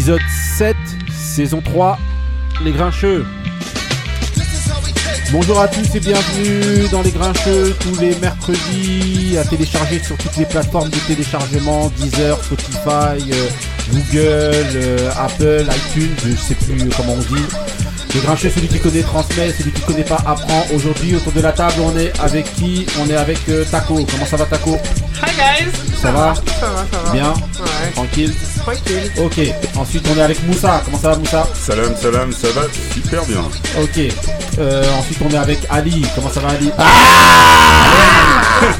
Épisode 0.00 0.20
7, 0.56 0.76
saison 1.12 1.60
3, 1.60 1.98
Les 2.64 2.72
Grincheux. 2.72 3.26
Bonjour 5.30 5.60
à 5.60 5.68
tous 5.68 5.94
et 5.94 6.00
bienvenue 6.00 6.88
dans 6.90 7.02
Les 7.02 7.10
Grincheux 7.10 7.76
tous 7.78 8.00
les 8.00 8.14
mercredis 8.14 9.36
à 9.36 9.44
télécharger 9.44 10.02
sur 10.02 10.16
toutes 10.16 10.38
les 10.38 10.46
plateformes 10.46 10.88
de 10.88 10.96
téléchargement, 11.06 11.92
Deezer, 11.98 12.42
Spotify, 12.42 13.30
euh, 13.30 13.48
Google, 13.92 14.70
euh, 14.74 15.10
Apple, 15.18 15.66
iTunes, 15.68 16.16
je 16.24 16.34
sais 16.34 16.54
plus 16.54 16.88
comment 16.96 17.12
on 17.12 17.34
dit. 17.34 17.44
Les 18.14 18.20
Grincheux, 18.20 18.48
celui 18.48 18.68
qui 18.68 18.78
connaît 18.78 19.02
transmet, 19.02 19.52
celui 19.52 19.70
qui 19.70 19.82
connaît 19.82 20.04
pas 20.04 20.22
apprend. 20.24 20.64
Aujourd'hui 20.74 21.14
autour 21.14 21.32
de 21.32 21.42
la 21.42 21.52
table 21.52 21.74
on 21.84 21.94
est 21.98 22.18
avec 22.20 22.50
qui? 22.54 22.86
On 23.02 23.10
est 23.10 23.16
avec 23.16 23.46
euh, 23.50 23.66
Taco. 23.70 24.02
Comment 24.10 24.24
ça 24.24 24.38
va 24.38 24.46
Taco? 24.46 24.78
Hi 25.22 25.32
guys 25.36 25.72
Ça 26.00 26.10
va 26.12 26.34
Ça 26.34 26.66
va, 26.70 26.84
ça 26.90 26.98
va. 27.04 27.10
Bien 27.12 27.32
Ouais, 27.32 27.90
Tranquille 27.94 28.34
tranquille. 28.60 29.10
Ok. 29.22 29.38
Ensuite 29.76 30.06
on 30.12 30.18
est 30.18 30.22
avec 30.22 30.42
Moussa. 30.46 30.82
Comment 30.84 30.98
ça 30.98 31.10
va 31.10 31.16
Moussa? 31.16 31.46
Salam, 31.54 31.94
salam, 31.96 32.32
ça 32.32 32.48
va 32.52 32.62
super 32.92 33.24
bien. 33.26 33.42
Ok. 33.82 34.12
Euh, 34.58 34.84
ensuite, 34.98 35.18
on 35.24 35.30
est 35.30 35.38
avec 35.38 35.60
Ali. 35.70 36.04
Comment 36.14 36.28
ça 36.30 36.40
va, 36.40 36.48
Ali 36.50 36.70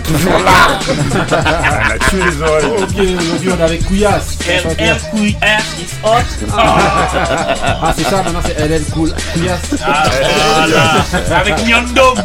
Toujours 0.04 0.38
là 0.44 0.78
On 1.00 1.90
a 1.90 1.98
tué 2.10 2.20
les 2.22 2.42
oreilles. 2.42 2.82
Ok, 2.82 2.98
aujourd'hui, 3.18 3.48
on 3.50 3.58
est 3.58 3.62
avec 3.62 3.80
va, 3.86 4.36
Kouyas 4.44 4.46
LLQS 4.46 5.64
is 5.80 5.92
hot. 6.02 6.28
Ah, 6.52 7.92
c'est 7.96 8.04
ça, 8.04 8.16
maintenant, 8.22 8.42
c'est 8.44 8.58
LL 8.58 8.82
Cool. 8.92 9.10
Kouyas. 9.32 9.58
Ah, 9.84 10.04
voilà. 10.56 10.82
Avec 11.40 11.54
homme. 11.98 12.18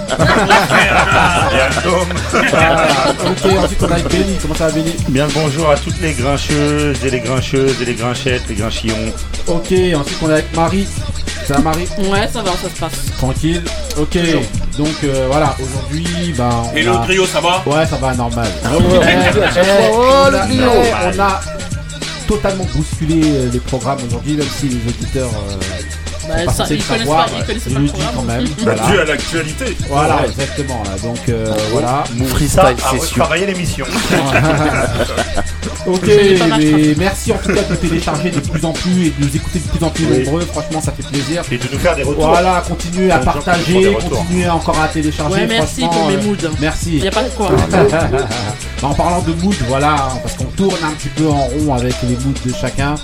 Ah, 2.54 2.88
ok, 3.26 3.46
ensuite, 3.64 3.84
on 3.84 3.88
est 3.88 3.92
avec 3.94 4.08
Benny. 4.10 4.38
Comment 4.42 4.56
ça 4.56 4.66
va, 4.68 4.72
Benny 4.74 4.94
Bien 5.10 5.28
le 5.28 5.34
bonjour 5.34 5.70
à 5.70 5.76
toutes 5.78 6.00
les 6.02 6.12
grincheuses 6.14 7.04
et 7.06 7.10
les 7.10 7.20
grincheuses 7.22 7.82
et 7.82 7.86
les 7.86 7.96
grinchettes, 7.96 8.44
les 8.50 8.56
grinchillons. 8.56 9.14
Ok, 9.48 9.72
ensuite, 9.96 10.18
on 10.22 10.30
est 10.30 10.34
avec 10.34 10.54
Marie. 10.56 10.88
Ça 11.48 11.54
va, 11.56 11.60
Marie 11.62 11.88
Ouais, 12.10 12.28
ça 12.32 12.42
va, 12.42 12.52
ça 12.52 12.70
se 12.74 12.80
passe. 12.80 13.06
Tranquille. 13.18 13.62
Ok, 13.98 14.18
donc 14.78 14.88
euh, 15.04 15.28
voilà, 15.30 15.56
aujourd'hui, 15.62 16.34
bah. 16.38 16.64
on 16.72 16.76
Et 16.76 16.84
le 16.84 16.92
trio, 17.04 17.26
ça 17.26 17.40
va 17.40 17.64
Ouais, 17.66 17.86
ça 17.86 17.98
va, 17.98 18.14
normal. 18.16 18.48
On, 18.66 20.34
a, 20.34 20.48
eh, 20.50 21.16
on 21.16 21.20
a 21.20 21.42
totalement 22.28 22.66
bousculé 22.76 23.22
euh, 23.26 23.50
les 23.54 23.60
programmes 23.60 24.00
aujourd'hui, 24.08 24.34
même 24.36 24.48
si 24.60 24.68
les 24.70 24.78
auditeurs. 24.90 25.30
euh, 25.30 25.58
Bah, 26.28 26.34
pas 26.46 26.64
ils 26.70 26.78
le 26.78 26.84
connaissent 26.84 27.00
savoir, 27.00 27.26
pas, 27.26 27.32
ils 27.40 27.46
connaissent 27.46 27.64
pas 27.64 27.70
le 27.70 27.76
le 27.76 27.88
dis 27.88 27.94
quand 27.94 28.12
programme. 28.12 28.26
même. 28.26 28.46
Bah, 28.46 28.54
Voilà. 28.76 28.88
dû 28.88 29.00
à 29.00 29.06
l'actualité. 29.06 29.78
Voilà, 29.90 30.26
exactement. 30.26 30.84
Là. 30.84 30.92
Donc 31.04 31.30
euh, 31.30 31.54
voilà. 31.72 32.04
Freestyle, 32.28 32.60
à 32.62 32.90
retravailler 32.90 33.46
l'émission. 33.46 33.86
Ok, 35.88 36.02
mais 36.08 36.96
merci 36.98 37.32
en 37.32 37.38
tout 37.38 37.54
cas 37.54 37.62
de 37.62 37.70
nous 37.70 37.76
télécharger 37.76 38.32
de 38.32 38.40
plus 38.40 38.66
en 38.66 38.72
plus 38.74 39.08
et 39.08 39.10
de 39.12 39.24
nous 39.26 39.36
écouter 39.36 39.60
de 39.60 39.68
plus 39.70 39.86
en 39.86 39.90
plus 39.92 40.06
Oui. 40.06 40.24
nombreux. 40.24 40.42
Franchement, 40.42 40.82
ça 40.82 40.92
fait 40.92 41.04
plaisir. 41.08 41.44
Et 41.52 41.58
de 41.58 41.64
nous 41.72 41.78
faire 41.78 41.96
des 41.96 42.02
retours. 42.02 42.28
Voilà, 42.28 42.64
continuez 42.68 43.12
à 43.12 43.20
partager, 43.20 43.96
continuez 44.10 44.50
encore 44.50 44.80
à 44.80 44.88
télécharger. 44.88 45.42
Ouais, 45.42 45.48
merci 45.48 45.82
pour 45.82 46.08
mes 46.08 46.16
euh, 46.16 46.22
moods. 46.24 46.50
Merci. 46.60 46.98
Y 46.98 47.08
a 47.08 47.12
pas 47.12 47.24
de 47.24 47.30
quoi. 47.30 47.52
Bah, 48.82 48.90
en 48.90 48.94
parlant 48.94 49.22
de 49.22 49.32
mood, 49.34 49.56
voilà, 49.68 49.94
hein, 49.94 50.20
parce 50.22 50.36
qu'on 50.36 50.44
tourne 50.46 50.84
un 50.84 50.92
petit 50.92 51.08
peu 51.10 51.28
en 51.28 51.46
rond 51.46 51.74
avec 51.76 51.96
les 52.04 52.16
moods 52.16 52.34
de 52.46 52.54
chacun. 52.54 52.96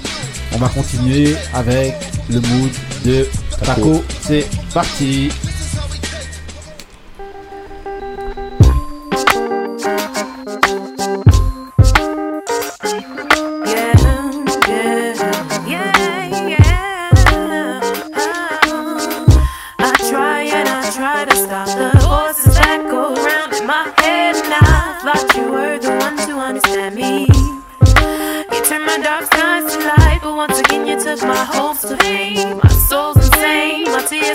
On 0.53 0.57
va 0.57 0.69
continuer 0.69 1.35
avec 1.53 1.95
le 2.29 2.39
mood 2.41 2.71
de 3.05 3.27
Taco. 3.63 4.03
C'est 4.21 4.47
parti. 4.73 5.29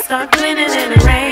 Start 0.07 0.31
cleaning 0.31 0.71
in 0.71 0.91
the 0.91 1.05
rain, 1.05 1.26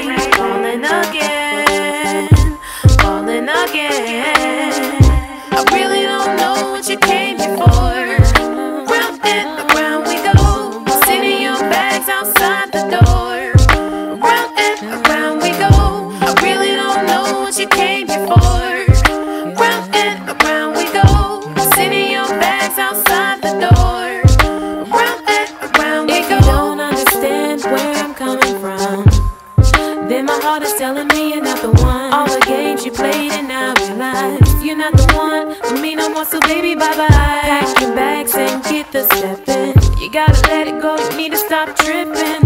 the 34.97 35.06
one 35.15 35.55
for 35.62 35.81
me 35.81 35.94
no 35.94 36.09
more. 36.09 36.25
So 36.25 36.41
baby, 36.41 36.75
bye 36.75 36.97
bye. 36.97 37.09
Pack 37.09 37.81
your 37.81 37.94
bags 37.94 38.34
and 38.34 38.62
get 38.65 38.91
the 38.93 39.05
steppin'. 39.05 39.75
You 39.99 40.10
gotta 40.10 40.41
let 40.49 40.69
it 40.69 40.81
go. 40.81 40.97
You 40.97 41.16
need 41.16 41.32
to 41.32 41.38
stop 41.38 41.77
trippin'. 41.77 42.44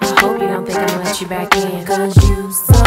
I 0.00 0.20
hope 0.20 0.40
you 0.40 0.48
don't 0.48 0.66
think 0.66 0.78
I'll 0.78 0.98
let 1.02 1.20
you 1.20 1.26
back 1.26 1.54
in. 1.56 1.84
Cause 1.84 2.16
you 2.28 2.50
so 2.50 2.79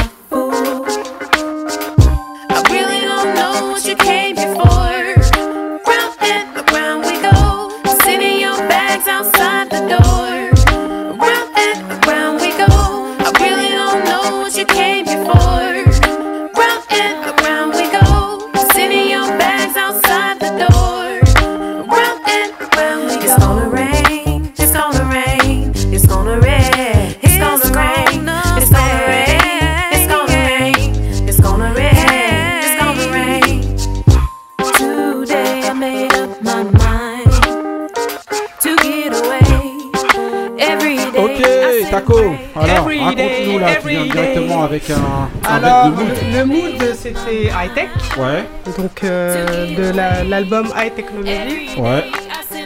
avec 44.74 44.90
un, 44.90 45.30
Alors, 45.48 45.90
mood. 45.92 46.08
le, 46.34 46.46
mood, 46.46 46.96
c'était 46.96 47.44
high-tech, 47.46 47.90
Ouais, 48.18 48.44
donc 48.76 49.04
euh, 49.04 49.68
de 49.76 49.96
la- 49.96 50.24
l'album 50.24 50.66
High 50.76 50.96
Technology. 50.96 51.70
ouais. 51.78 52.04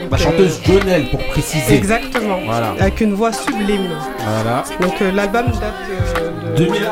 La 0.10 0.16
euh, 0.16 0.20
chanteuse 0.20 0.62
Jonelle 0.66 1.10
pour 1.10 1.22
préciser. 1.28 1.76
Exactement, 1.76 2.40
Voilà. 2.46 2.76
avec 2.80 3.02
une 3.02 3.14
voix 3.14 3.34
sublime. 3.34 3.90
Voilà. 4.20 4.64
Donc 4.80 5.02
euh, 5.02 5.12
l'album 5.12 5.48
date 5.48 5.74
euh, 6.18 6.52
de... 6.52 6.64
2001. 6.66 6.90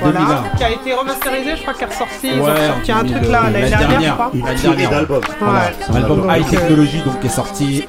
Voilà, 0.00 0.18
2001. 0.20 0.56
qui 0.58 0.64
a 0.64 0.70
été 0.70 0.92
remasterisé, 0.92 1.56
je 1.56 1.62
crois 1.62 1.72
qu'elle 1.74 1.88
est 1.88 1.92
ressortie, 1.92 2.28
ils 2.34 2.40
ont 2.40 2.44
Ouais, 2.44 2.66
sorti 2.68 2.92
un 2.92 3.04
truc 3.04 3.28
là 3.28 3.40
2000, 3.46 3.52
l'année 3.52 3.68
dernière, 3.70 4.00
je 4.00 4.10
crois. 4.10 4.30
Dernière. 4.34 5.06
Voilà. 5.40 5.54
Ouais. 5.54 5.74
Un 5.90 5.94
album 5.96 6.20
Donc, 6.22 6.36
High 6.36 6.44
euh, 6.46 6.50
Technology 6.50 6.98
donc 7.04 7.20
qui 7.20 7.26
est 7.26 7.30
sorti 7.30 7.88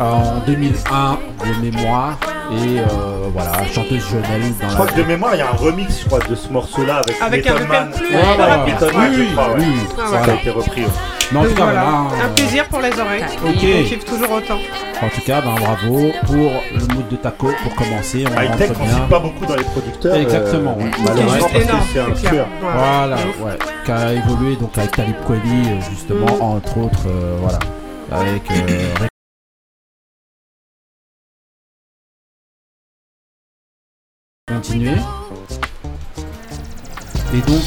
en 0.00 0.38
2001 0.46 1.18
de 1.44 1.60
mémoire 1.70 2.16
et 2.50 2.78
euh, 2.80 2.84
voilà 3.32 3.52
chanteuse 3.72 4.02
Jonelle 4.10 4.52
dans 4.60 4.68
Je 4.68 4.74
crois 4.74 4.86
la 4.86 4.92
que 4.92 4.98
de 4.98 5.04
mémoire, 5.04 5.34
il 5.34 5.38
y 5.38 5.42
a 5.42 5.48
un 5.50 5.56
remix 5.56 6.00
je 6.02 6.06
crois, 6.06 6.18
de 6.20 6.34
ce 6.34 6.48
morceau-là 6.48 7.02
avec, 7.06 7.16
Avec 7.20 7.46
un 7.46 7.66
Man. 7.66 7.90
Ouais, 7.92 8.18
voilà. 8.36 8.56
rapide. 8.56 8.74
Method 8.74 8.94
Man, 8.96 9.10
Oui, 9.10 9.26
je 9.28 9.32
crois, 9.34 9.48
ouais. 9.48 9.54
oui, 9.58 9.64
oui. 9.68 9.80
Ah, 9.90 9.96
Ça 9.96 10.06
Voilà. 10.18 10.32
a 10.32 10.36
été 10.36 10.50
repris. 10.50 10.80
ouais. 10.82 10.88
Mais 11.30 11.38
en 11.40 11.42
tout 11.44 11.54
cas 11.54 11.64
voilà, 11.64 11.82
un 11.86 12.06
euh, 12.06 12.34
plaisir 12.34 12.64
pour 12.68 12.80
les 12.80 12.98
oreilles. 12.98 13.24
Ok. 13.44 13.50
On 13.50 13.84
kiffe 13.84 14.04
toujours 14.06 14.30
autant. 14.32 14.54
en 14.56 15.08
tout 15.10 15.20
cas 15.26 15.42
ben, 15.42 15.54
bravo 15.60 16.10
pour 16.24 16.34
le 16.74 16.94
mood 16.94 17.08
de 17.10 17.16
Taco 17.16 17.50
pour 17.62 17.74
commencer 17.74 18.24
on 18.34 18.40
High 18.40 18.56
Tech, 18.56 18.70
on 18.80 18.86
cite 18.88 19.08
pas 19.10 19.18
beaucoup 19.18 19.44
dans 19.44 19.56
les 19.56 19.64
producteurs. 19.64 20.14
Exactement, 20.16 20.76
euh, 20.80 20.84
ouais. 20.84 20.90
Malheureusement, 21.04 21.48
C'est 21.52 21.52
parce 21.52 21.52
que 21.52 21.68
énorme, 21.68 22.14
c'est 22.16 22.28
un 22.30 22.46
voilà 22.72 23.16
ouais 23.44 23.58
qui 23.84 23.90
a 23.92 24.12
évolué 24.14 24.56
donc 24.56 24.76
avec 24.78 24.92
Talib 24.92 25.16
Kweli 25.26 25.40
euh, 25.68 25.80
justement 25.90 26.26
Mm. 26.38 26.42
entre 26.42 26.78
autres 26.78 27.06
euh, 27.08 27.36
voilà 27.42 27.58
avec 28.10 28.42
continuer 34.58 34.90
et 37.32 37.40
donc 37.46 37.62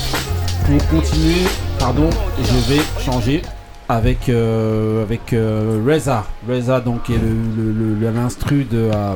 pour 0.65 0.88
continuer 0.99 1.43
pardon 1.79 2.09
je 2.43 2.73
vais 2.73 2.81
changer 3.03 3.41
avec 3.88 4.27
euh, 4.29 5.03
avec 5.03 5.33
euh, 5.33 5.81
Reza. 5.85 6.25
Reza 6.47 6.79
donc 6.81 7.09
est 7.09 7.13
le, 7.13 7.29
le- 7.57 7.71
le- 7.71 7.95
le- 7.95 8.11
l'instru 8.11 8.63
de 8.65 8.89
euh, 8.93 9.13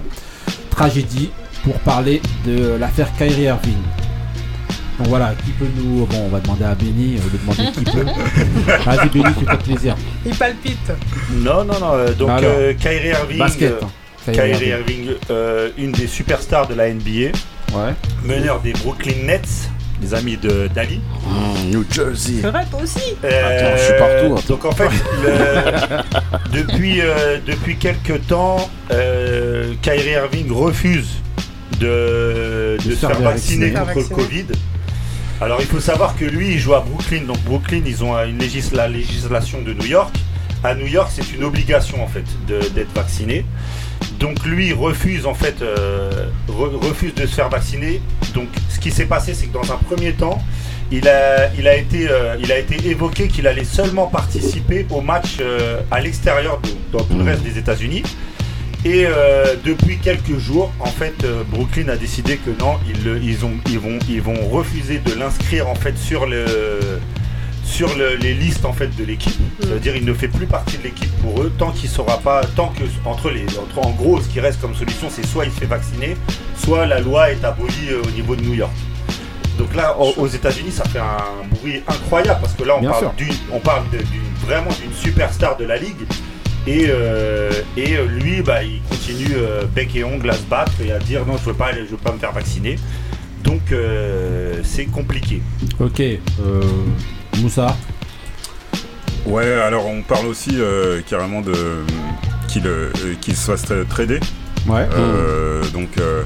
tragédie 0.70 1.32
pour 1.64 1.76
parler 1.80 2.22
de 2.46 2.76
l'affaire 2.80 3.08
Kyrie 3.18 3.44
Irving. 3.44 3.78
Donc 5.00 5.08
voilà, 5.08 5.34
qui 5.46 5.52
peut 5.52 5.66
nous. 5.78 6.06
Bon, 6.06 6.18
on 6.26 6.30
va 6.30 6.40
demander 6.42 6.64
à 6.66 6.76
Benny, 6.76 7.18
on 7.18 7.22
va 7.54 7.54
demander 7.56 7.72
qui 7.74 7.84
peut. 7.86 8.06
Vas-y, 8.86 9.10
Benny, 9.10 9.34
fais-toi 9.40 9.58
plaisir. 9.58 9.96
Il 10.26 10.36
palpite. 10.36 10.92
Non, 11.32 11.64
non, 11.66 11.80
non. 11.80 11.94
euh, 11.94 12.14
donc, 12.14 12.30
Alors, 12.30 12.44
euh, 12.58 12.74
Kyrie 12.74 13.10
Irving, 13.10 13.38
Basket. 13.40 13.72
euh, 13.72 13.80
hein. 13.82 13.88
Kyrie 14.34 14.52
Kyrie 14.52 14.70
Irving. 14.70 15.04
Irving, 15.06 15.16
euh, 15.32 15.70
une 15.78 15.92
des 15.94 16.08
superstars 16.08 16.68
de 16.68 16.74
la 16.76 16.90
NBA, 16.94 17.32
Ouais. 17.76 17.94
meneur 18.24 18.62
des 18.62 18.74
Brooklyn 18.74 19.26
Nets, 19.26 19.70
les 20.02 20.14
amis 20.14 20.38
de 20.38 20.68
Dali. 20.74 21.00
Mmh, 21.28 21.70
New 21.72 21.86
Jersey. 21.92 22.36
C'est 22.42 22.50
vrai, 22.50 22.66
toi 22.70 22.80
aussi. 22.82 23.00
Attends, 23.24 23.78
je 23.78 23.84
suis 23.84 23.94
partout, 24.00 24.34
attends. 24.38 24.44
Donc 24.48 24.66
en 24.66 24.72
fait, 24.72 24.90
le- 25.24 26.52
depuis, 26.52 27.02
euh, 27.02 27.38
depuis 27.46 27.76
quelques 27.78 28.26
temps, 28.28 28.70
euh, 28.92 29.74
Kyrie 29.82 30.12
Irving 30.12 30.52
refuse 30.52 31.08
de, 31.80 32.78
de 32.84 32.90
De 32.90 32.96
se 32.96 33.06
faire 33.06 33.20
vacciner 33.20 33.72
vacciner. 33.72 33.94
contre 33.94 34.10
le 34.10 34.16
Covid. 34.16 34.46
Alors 35.42 35.58
il 35.60 35.68
faut 35.68 35.80
savoir 35.82 36.16
que 36.18 36.24
lui, 36.26 36.54
il 36.54 36.60
joue 36.60 36.74
à 36.76 36.80
Brooklyn. 36.82 37.24
Donc 37.28 37.40
Brooklyn, 37.44 37.82
ils 37.86 38.04
ont 38.04 38.16
une 38.24 38.38
légis- 38.38 38.72
la 38.74 38.88
législation 38.88 39.62
de 39.62 39.74
New 39.74 39.86
York. 39.86 40.16
À 40.64 40.74
New 40.74 40.88
York, 40.88 41.12
c'est 41.14 41.34
une 41.36 41.44
obligation 41.44 42.04
en 42.04 42.08
fait 42.08 42.24
de- 42.48 42.70
d'être 42.70 42.94
vacciné. 42.96 43.46
Donc 44.20 44.46
lui 44.46 44.74
refuse 44.74 45.26
en 45.26 45.34
fait, 45.34 45.62
euh, 45.62 46.28
re- 46.50 46.76
refuse 46.88 47.14
de 47.14 47.26
se 47.26 47.36
faire 47.36 47.50
vacciner. 47.50 48.02
Donc 48.34 48.48
ce 48.70 48.80
qui 48.80 48.92
s'est 48.92 49.06
passé, 49.06 49.34
c'est 49.34 49.48
que 49.48 49.54
dans 49.54 49.72
un 49.72 49.78
premier 49.78 50.14
temps, 50.14 50.40
il 50.92 51.08
a, 51.08 51.52
il 51.58 51.68
a 51.68 51.76
été, 51.76 52.08
euh, 52.10 52.36
il 52.40 52.52
a 52.52 52.60
été 52.60 52.76
évoqué 52.88 53.28
qu'il 53.28 53.48
allait 53.48 53.64
seulement 53.64 54.08
participer 54.08 54.86
au 54.92 55.02
match 55.02 55.38
euh, 55.42 55.80
à 55.92 56.00
l'extérieur, 56.00 56.60
dans 56.92 57.04
tout 57.04 57.14
le 57.18 57.24
Mhm. 57.24 57.30
reste 57.30 57.44
des 57.44 57.58
États-Unis. 57.58 58.04
Et 58.88 59.08
depuis 59.64 59.98
quelques 59.98 60.38
jours, 60.38 60.72
en 60.80 60.86
fait, 60.86 61.16
Brooklyn 61.50 61.90
a 61.90 61.96
décidé 61.96 62.38
que 62.38 62.52
non, 62.60 62.76
ils, 62.88 63.04
le- 63.04 63.20
ils, 63.20 63.44
ont, 63.44 63.54
ils, 63.68 63.80
vont, 63.80 63.98
ils 64.08 64.22
vont 64.22 64.48
refuser 64.48 65.00
de 65.00 65.12
l'inscrire 65.16 65.68
en 65.68 65.74
fait 65.74 65.98
sur 65.98 66.28
le 66.28 66.46
sur 67.66 67.94
le- 67.98 68.16
les 68.16 68.34
listes 68.34 68.64
en 68.64 68.72
fait 68.74 68.96
de 68.96 69.04
l'équipe. 69.04 69.34
Ça 69.62 69.68
veut 69.70 69.80
dire 69.80 69.94
qu'il 69.96 70.06
ne 70.06 70.14
fait 70.14 70.28
plus 70.28 70.46
partie 70.46 70.78
de 70.78 70.84
l'équipe 70.84 71.12
pour 71.22 71.42
eux 71.42 71.52
tant 71.58 71.72
qu'il 71.72 71.90
saura 71.90 72.20
pas, 72.20 72.42
tant 72.56 72.68
que 72.70 72.84
entre 73.06 73.30
les, 73.32 73.46
entre 73.58 73.80
en 73.86 73.90
gros, 73.92 74.22
ce 74.22 74.30
qui 74.30 74.40
reste 74.40 74.62
comme 74.62 74.76
solution, 74.76 75.08
c'est 75.10 75.26
soit 75.26 75.46
il 75.46 75.52
se 75.52 75.58
fait 75.60 75.66
vacciner, 75.66 76.16
soit 76.58 76.86
la 76.86 77.00
loi 77.00 77.32
est 77.32 77.44
abolie 77.44 77.90
euh, 77.90 78.02
au 78.08 78.12
niveau 78.12 78.36
de 78.36 78.42
New 78.44 78.54
York. 78.54 78.72
Donc 79.58 79.74
là, 79.76 79.98
au- 80.00 80.14
aux 80.18 80.28
États-Unis, 80.28 80.72
ça 80.72 80.84
fait 80.86 81.00
un 81.00 81.48
bruit 81.60 81.82
incroyable 81.88 82.40
parce 82.42 82.54
que 82.54 82.64
là, 82.64 82.76
on 82.78 82.82
Bien 82.82 82.92
parle 82.92 83.16
d'une, 83.18 83.34
on 83.52 83.60
parle 83.60 83.84
de- 83.92 84.04
vraiment 84.46 84.70
d'une 84.82 84.94
superstar 84.94 85.58
de 85.58 85.66
la 85.66 85.78
ligue. 85.78 86.06
Et, 86.68 86.86
euh, 86.90 87.52
et 87.78 87.96
euh, 87.96 88.06
lui, 88.06 88.42
bah, 88.42 88.64
il 88.64 88.82
continue 88.90 89.34
euh, 89.36 89.64
bec 89.74 89.96
et 89.96 90.04
ongle 90.04 90.30
à 90.30 90.34
se 90.34 90.44
battre 90.44 90.74
et 90.86 90.92
à 90.92 91.00
dire 91.00 91.26
non, 91.26 91.38
je 91.38 91.46
veux 91.46 91.54
pas, 91.54 91.68
aller- 91.68 91.86
je 91.86 91.92
veux 91.92 91.98
pas 91.98 92.12
me 92.12 92.20
faire 92.20 92.32
vacciner. 92.32 92.78
Donc 93.44 93.62
c'est 94.64 94.86
compliqué. 94.86 95.42
Ok. 95.80 96.02
Moussa. 97.42 97.76
Ouais, 99.26 99.52
alors 99.54 99.88
on 99.88 100.02
parle 100.02 100.28
aussi 100.28 100.52
euh, 100.54 101.02
carrément 101.08 101.42
de 101.42 101.54
qu'il 102.48 102.68
euh, 102.68 102.90
qu'il 103.22 103.36
se 103.36 103.52
fasse 103.52 103.66
tra- 103.66 103.86
trader. 103.88 104.20
Ouais. 104.68 104.88
Euh, 104.94 105.64
Donc 105.74 105.90
euh, 106.00 106.24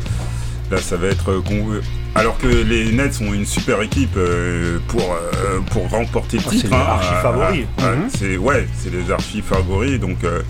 là, 0.72 0.78
ça 0.78 0.98
va 0.98 1.08
être 1.08 1.40
con- 1.42 1.80
alors 2.16 2.38
que 2.38 2.48
les 2.48 2.92
Nets 2.92 3.22
ont 3.22 3.34
une 3.34 3.46
super 3.46 3.82
équipe 3.82 4.16
euh, 4.18 4.80
pour 4.88 5.02
euh, 5.14 5.60
pour 5.72 5.90
remporter 5.90 6.38
le 6.38 6.44
Ah, 6.46 6.50
titre. 6.50 6.68
c'est 6.70 6.76
les 6.76 6.82
archi 6.82 7.14
euh, 7.14 7.22
favoris. 7.22 7.60
ouais, 7.80 7.96
Mhm. 7.96 8.10
c'est 8.18 8.38
ouais, 8.38 8.68
c'est 8.78 8.92
les 8.92 9.12
archi 9.12 9.42
favoris. 9.42 10.00
Donc 10.00 10.24
euh, 10.24 10.42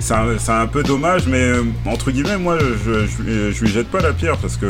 c'est 0.00 0.14
un, 0.14 0.38
c'est 0.38 0.52
un 0.52 0.66
peu 0.66 0.82
dommage, 0.82 1.26
mais 1.26 1.52
entre 1.86 2.10
guillemets, 2.10 2.38
moi, 2.38 2.58
je, 2.58 3.06
je, 3.06 3.22
lui- 3.22 3.52
je 3.54 3.60
lui 3.64 3.70
jette 3.70 3.88
pas 3.88 4.00
la 4.00 4.12
pierre 4.12 4.36
parce 4.38 4.56
que 4.56 4.66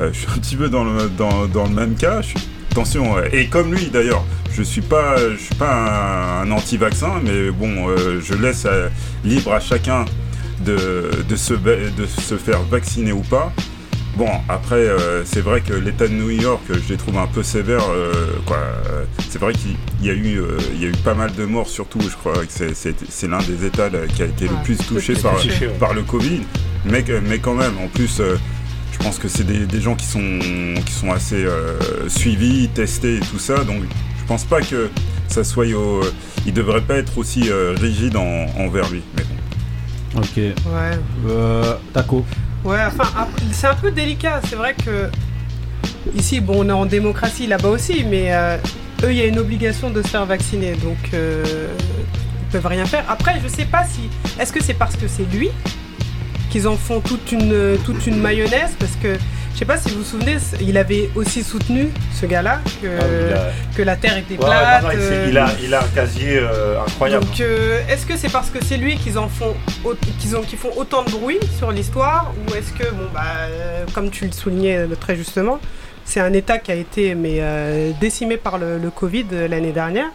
euh, 0.00 0.10
je 0.12 0.18
suis 0.18 0.28
un 0.34 0.38
petit 0.38 0.56
peu 0.56 0.68
dans 0.68 0.82
le 0.84 1.08
dans, 1.10 1.46
dans 1.46 1.64
le 1.64 1.74
même 1.74 1.94
cas. 1.94 2.22
Je 2.22 2.28
suis- 2.28 2.48
attention, 2.78 3.16
euh, 3.16 3.28
et 3.32 3.46
comme 3.46 3.72
lui 3.72 3.86
d'ailleurs, 3.86 4.24
je 4.52 4.62
suis 4.62 4.80
pas 4.80 5.16
je 5.16 5.36
suis 5.36 5.54
pas 5.54 6.42
un, 6.42 6.48
un 6.48 6.50
anti-vaccin, 6.50 7.20
mais 7.24 7.50
bon, 7.52 7.88
euh, 7.88 8.20
je 8.20 8.34
laisse 8.34 8.64
euh, 8.66 8.88
libre 9.24 9.52
à 9.52 9.60
chacun 9.60 10.04
de, 10.64 11.10
de, 11.28 11.36
se, 11.36 11.54
de 11.54 12.06
se 12.06 12.36
faire 12.36 12.62
vacciner 12.62 13.12
ou 13.12 13.20
pas. 13.20 13.52
Bon, 14.16 14.28
après, 14.48 14.76
euh, 14.76 15.24
c'est 15.24 15.40
vrai 15.40 15.60
que 15.60 15.72
l'État 15.74 16.06
de 16.08 16.14
New 16.14 16.30
York, 16.30 16.62
je 16.68 16.88
les 16.92 16.96
trouve 16.96 17.18
un 17.18 17.26
peu 17.26 17.42
sévères. 17.42 17.84
euh, 17.90 18.12
quoi. 18.46 18.58
C'est 19.28 19.40
vrai 19.40 19.52
qu'il 19.52 19.76
y, 20.02 20.10
a 20.10 20.12
eu, 20.12 20.38
euh, 20.40 20.56
il 20.74 20.82
y 20.82 20.86
a 20.86 20.88
eu 20.88 20.92
pas 21.04 21.14
mal 21.14 21.32
de 21.34 21.44
morts, 21.44 21.68
surtout, 21.68 22.00
je 22.00 22.16
crois 22.16 22.34
que 22.34 22.44
c'est- 22.52 22.74
c'est 22.74 22.94
c'est 23.08 23.26
l'un 23.28 23.38
des 23.38 23.64
États 23.66 23.88
là, 23.88 24.00
qui 24.14 24.22
a 24.22 24.26
été 24.26 24.44
le 24.46 24.54
plus 24.64 24.76
touché 24.78 25.14
par, 25.14 25.36
touché, 25.40 25.66
ouais. 25.66 25.72
par 25.80 25.94
le 25.94 26.02
Covid. 26.02 26.42
Mais, 26.86 27.04
mais 27.28 27.38
quand 27.38 27.54
même, 27.54 27.76
en 27.82 27.88
plus, 27.88 28.20
je 28.94 28.98
pense 28.98 29.18
que 29.18 29.28
c'est 29.28 29.44
des, 29.44 29.66
des 29.66 29.80
gens 29.80 29.94
qui 29.96 30.06
sont, 30.06 30.38
qui 30.86 30.92
sont 30.92 31.10
assez 31.12 31.44
euh, 31.44 32.08
suivis, 32.08 32.68
testés 32.68 33.16
et 33.16 33.20
tout 33.20 33.38
ça. 33.38 33.64
Donc, 33.64 33.82
je 34.18 34.24
pense 34.26 34.44
pas 34.44 34.60
que 34.62 34.88
ça 35.28 35.44
soit 35.44 35.66
au. 35.74 36.00
Il 36.46 36.52
devrait 36.54 36.80
pas 36.80 36.94
être 36.96 37.18
aussi 37.18 37.50
euh, 37.50 37.74
rigide 37.78 38.16
en- 38.16 38.46
envers 38.58 38.88
lui. 38.90 39.02
Mais 39.16 39.24
bon. 39.24 40.20
Ok. 40.20 40.36
Ouais. 40.36 40.98
Euh, 41.28 41.74
Taco. 41.92 42.24
Ouais, 42.64 42.78
enfin, 42.86 43.04
c'est 43.52 43.66
un 43.66 43.74
peu 43.74 43.90
délicat. 43.90 44.40
C'est 44.48 44.56
vrai 44.56 44.74
que 44.74 45.10
ici, 46.16 46.40
bon, 46.40 46.64
on 46.64 46.68
est 46.68 46.72
en 46.72 46.86
démocratie 46.86 47.46
là-bas 47.46 47.68
aussi, 47.70 48.04
mais 48.08 48.32
euh, 48.32 48.56
eux, 49.02 49.10
il 49.10 49.16
y 49.18 49.22
a 49.22 49.26
une 49.26 49.38
obligation 49.38 49.90
de 49.90 50.00
se 50.02 50.08
faire 50.08 50.24
vacciner, 50.24 50.72
donc 50.76 50.96
euh, 51.12 51.44
ils 52.42 52.52
peuvent 52.52 52.66
rien 52.66 52.86
faire. 52.86 53.04
Après, 53.08 53.38
je 53.42 53.48
sais 53.48 53.64
pas 53.66 53.84
si, 53.84 54.08
est-ce 54.40 54.52
que 54.52 54.62
c'est 54.62 54.74
parce 54.74 54.96
que 54.96 55.08
c'est 55.08 55.26
lui 55.34 55.50
qu'ils 56.54 56.68
en 56.68 56.76
font 56.76 57.00
toute 57.00 57.32
une 57.32 57.76
toute 57.84 58.06
une 58.06 58.20
mayonnaise, 58.20 58.76
parce 58.78 58.94
que 59.02 59.14
je 59.52 59.58
sais 59.58 59.64
pas 59.64 59.76
si 59.76 59.88
vous 59.90 59.98
vous 59.98 60.04
souvenez, 60.04 60.36
il 60.60 60.78
avait 60.78 61.10
aussi 61.16 61.42
soutenu 61.42 61.88
ce 62.12 62.26
gars-là 62.26 62.60
que 62.80 62.86
Ah, 62.86 63.04
il 63.28 63.32
a- 63.34 63.50
que 63.76 63.82
la 63.82 63.96
Terre 63.96 64.16
était 64.18 64.34
Ouais, 64.34 64.46
plate. 64.46 64.82
non, 64.82 64.88
non, 64.88 64.94
il, 64.94 65.00
s'est- 65.00 65.12
euh, 65.14 65.26
il 65.30 65.38
a, 65.38 65.48
il 65.64 65.74
a 65.74 65.80
un 65.82 65.88
casier 65.92 66.38
euh, 66.38 66.80
incroyable. 66.86 67.24
donc, 67.26 67.40
euh, 67.40 67.80
est-ce 67.88 68.06
que 68.06 68.16
c'est 68.16 68.30
parce 68.30 68.50
que 68.50 68.58
c'est 68.64 68.76
lui 68.76 68.94
qu'ils 68.96 69.18
en 69.18 69.26
font, 69.28 69.54
qu'ils 70.20 70.36
ont, 70.36 70.42
qu'ils 70.42 70.58
font 70.60 70.70
autant 70.76 71.02
de 71.02 71.10
bruit 71.10 71.40
sur 71.58 71.72
l'histoire, 71.72 72.32
ou 72.48 72.54
est-ce 72.54 72.70
que, 72.72 72.88
bon, 72.88 73.08
bah, 73.12 73.24
comme 73.92 74.10
tu 74.10 74.26
le 74.26 74.32
soulignais 74.32 74.78
très 75.00 75.16
justement, 75.16 75.58
c'est 76.04 76.20
un 76.20 76.32
État 76.34 76.58
qui 76.58 76.70
a 76.70 76.76
été 76.76 77.16
mais 77.16 77.38
euh, 77.40 77.90
décimé 78.00 78.36
par 78.36 78.58
le, 78.58 78.78
le 78.78 78.90
Covid 78.90 79.26
l'année 79.50 79.72
dernière. 79.72 80.10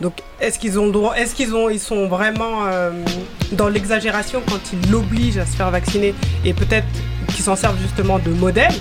Donc, 0.00 0.14
est-ce 0.40 0.58
qu'ils 0.58 0.78
ont 0.78 0.86
le 0.86 0.92
droit, 0.92 1.14
est-ce 1.14 1.34
qu'ils 1.34 1.54
ont, 1.54 1.68
ils 1.68 1.80
sont 1.80 2.08
vraiment 2.08 2.66
euh, 2.66 2.90
dans 3.52 3.68
l'exagération 3.68 4.42
quand 4.48 4.60
ils 4.72 4.90
l'obligent 4.90 5.38
à 5.38 5.46
se 5.46 5.54
faire 5.56 5.70
vacciner 5.70 6.14
et 6.44 6.52
peut-être 6.52 6.86
qu'ils 7.28 7.44
s'en 7.44 7.56
servent 7.56 7.80
justement 7.80 8.18
de 8.18 8.30
modèle, 8.30 8.72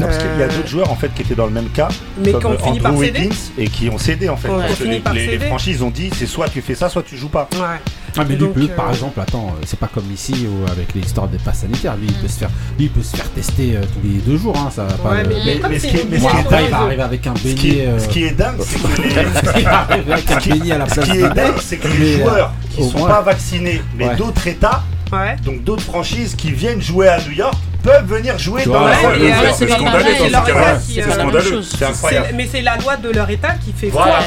Non, 0.00 0.06
parce 0.06 0.18
qu'il 0.18 0.26
y 0.26 0.42
a 0.42 0.46
Euh, 0.46 0.48
d'autres 0.48 0.68
joueurs 0.68 0.90
en 0.90 0.96
fait 0.96 1.12
qui 1.14 1.22
étaient 1.22 1.34
dans 1.34 1.46
le 1.46 1.52
même 1.52 1.68
cas, 1.70 1.88
mais 2.18 2.32
comme 2.32 2.40
qui 2.40 2.46
ont 2.46 2.58
fini 2.58 2.78
Andrew 2.80 3.12
par 3.12 3.24
et 3.58 3.68
qui 3.68 3.88
ont 3.88 3.98
cédé 3.98 4.28
en 4.28 4.36
fait. 4.36 4.48
Ouais, 4.48 4.64
Parce 4.66 4.78
que 4.78 4.84
les, 4.84 5.38
franchises 5.38 5.82
ont 5.82 5.90
dit 5.90 6.10
c'est 6.16 6.26
soit 6.26 6.48
tu 6.48 6.60
fais 6.60 6.74
ça, 6.74 6.88
soit 6.88 7.02
tu 7.02 7.16
joues 7.16 7.28
pas. 7.28 7.48
Ouais. 7.54 7.78
Ah 8.18 8.24
mais 8.28 8.34
lui, 8.34 8.36
Donc, 8.36 8.54
peut- 8.54 8.62
euh, 8.62 8.76
par 8.76 8.90
exemple, 8.90 9.20
attends, 9.20 9.54
euh, 9.58 9.62
c'est 9.66 9.78
pas 9.78 9.88
comme 9.92 10.04
ici 10.12 10.46
où, 10.46 10.70
avec 10.70 10.94
les 10.94 11.00
histoires 11.00 11.28
des 11.28 11.38
passes 11.38 11.60
sanitaires. 11.60 11.96
Lui, 11.96 12.06
il 12.08 12.14
peut 12.14 12.28
se 12.28 12.38
faire, 12.38 12.50
lui, 12.78 12.84
il 12.86 12.90
peut 12.90 13.02
se 13.02 13.16
faire 13.16 13.28
tester 13.30 13.76
euh, 13.76 13.80
tous 13.82 14.06
les 14.06 14.18
deux 14.20 14.36
jours. 14.36 14.56
Hein, 14.58 14.70
ça 14.74 14.84
va 14.84 14.92
pas. 14.94 15.10
Ouais, 15.10 15.22
le- 15.22 15.28
mais, 15.68 15.78
ce 15.78 15.86
qui 15.86 15.96
est- 15.96 16.06
mais 16.10 16.18
ce 16.18 16.24
qui 16.24 16.36
il 16.64 16.70
va 16.70 16.76
arriver 16.78 17.02
avec 17.02 17.26
un 17.26 17.34
Ce 17.36 17.42
qui, 17.42 17.54
beignet. 17.70 17.86
euh, 17.86 17.98
ce 17.98 18.08
qui 18.08 18.24
est 18.24 18.30
dingue, 18.32 18.56
c'est 18.60 18.78
que 18.82 19.02
les, 19.02 19.16
avec 19.16 20.30
un 20.30 20.74
à 20.74 20.78
la 20.78 20.88
ce 20.88 21.00
qui 21.00 21.18
est 21.18 21.28
dingue, 21.34 21.54
c'est 21.60 21.76
que 21.78 21.88
les 21.88 21.98
Mais, 21.98 22.12
joueurs 22.22 22.52
qui 22.70 22.82
sont 22.90 22.98
moins- 22.98 23.08
pas 23.08 23.22
vaccinés, 23.22 23.82
mais 23.96 24.08
Ouais. 24.08 24.16
d'autres 24.16 24.46
États, 24.46 24.82
Ouais. 25.12 25.36
donc 25.44 25.64
d'autres 25.64 25.82
franchises 25.82 26.34
qui 26.34 26.52
viennent 26.52 26.80
jouer 26.82 27.08
à 27.08 27.18
New 27.20 27.32
York, 27.32 27.54
peuvent 27.82 28.06
venir 28.06 28.38
jouer 28.38 28.64
dans 28.64 28.84
la 28.84 28.94
salle 28.94 29.18
c'est 29.54 29.68
scandaleux 29.68 31.62
c'est 31.62 31.84
incroyable. 31.84 32.28
mais 32.36 32.48
c'est 32.50 32.60
la 32.62 32.76
loi 32.76 32.96
de 32.96 33.10
leur 33.10 33.28
État 33.28 33.54
qui 33.64 33.72
fait 33.72 33.88
Voilà. 33.88 34.20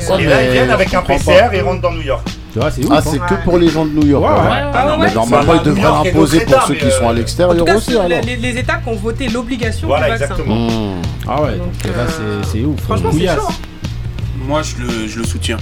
ça 0.00 0.20
Et 0.20 0.24
là, 0.26 0.42
ils 0.44 0.50
viennent 0.52 0.70
avec 0.70 0.92
un 0.92 1.02
PCR 1.02 1.48
et 1.54 1.60
rentrent 1.62 1.80
dans 1.80 1.92
New 1.92 2.02
York. 2.02 2.26
Tu 2.58 2.62
vois, 2.62 2.70
c'est 2.72 2.84
ouf. 2.84 2.90
Ah, 2.92 2.98
hein. 2.98 3.02
c'est 3.04 3.18
que 3.20 3.44
pour 3.44 3.58
les 3.58 3.68
gens 3.68 3.84
de 3.86 3.90
New 3.92 4.06
York. 4.06 4.24
Ouais, 4.24 4.30
ouais. 4.32 4.48
ouais. 4.48 4.70
Ah 4.74 4.98
ouais. 4.98 5.14
normalement, 5.14 5.54
ils 5.54 5.62
devraient 5.62 5.82
l'imposer 6.04 6.40
pour 6.40 6.62
ceux 6.62 6.74
qui 6.74 6.90
sont 6.90 7.08
à 7.08 7.12
euh, 7.12 7.14
l'extérieur 7.14 7.64
cas, 7.64 7.76
aussi. 7.76 7.92
alors. 7.96 8.08
les, 8.08 8.36
les 8.36 8.58
États 8.58 8.78
qui 8.78 8.88
ont 8.88 8.96
voté 8.96 9.28
l'obligation 9.28 9.86
Voilà, 9.86 10.06
du 10.06 10.10
vaccin. 10.18 10.24
exactement. 10.34 10.56
Mmh. 10.68 11.02
Ah 11.28 11.42
ouais, 11.42 11.52
Donc, 11.52 11.66
donc 11.82 11.96
là, 11.96 12.02
euh, 12.20 12.40
c'est 12.42 12.50
c'est 12.58 12.64
ouf. 12.64 12.80
Franchement, 12.80 13.10
c'est 13.12 13.26
chaud. 13.26 13.48
Moi, 14.44 14.62
je 14.62 14.82
le, 14.82 15.06
je 15.06 15.18
le 15.20 15.24
soutiens. 15.24 15.56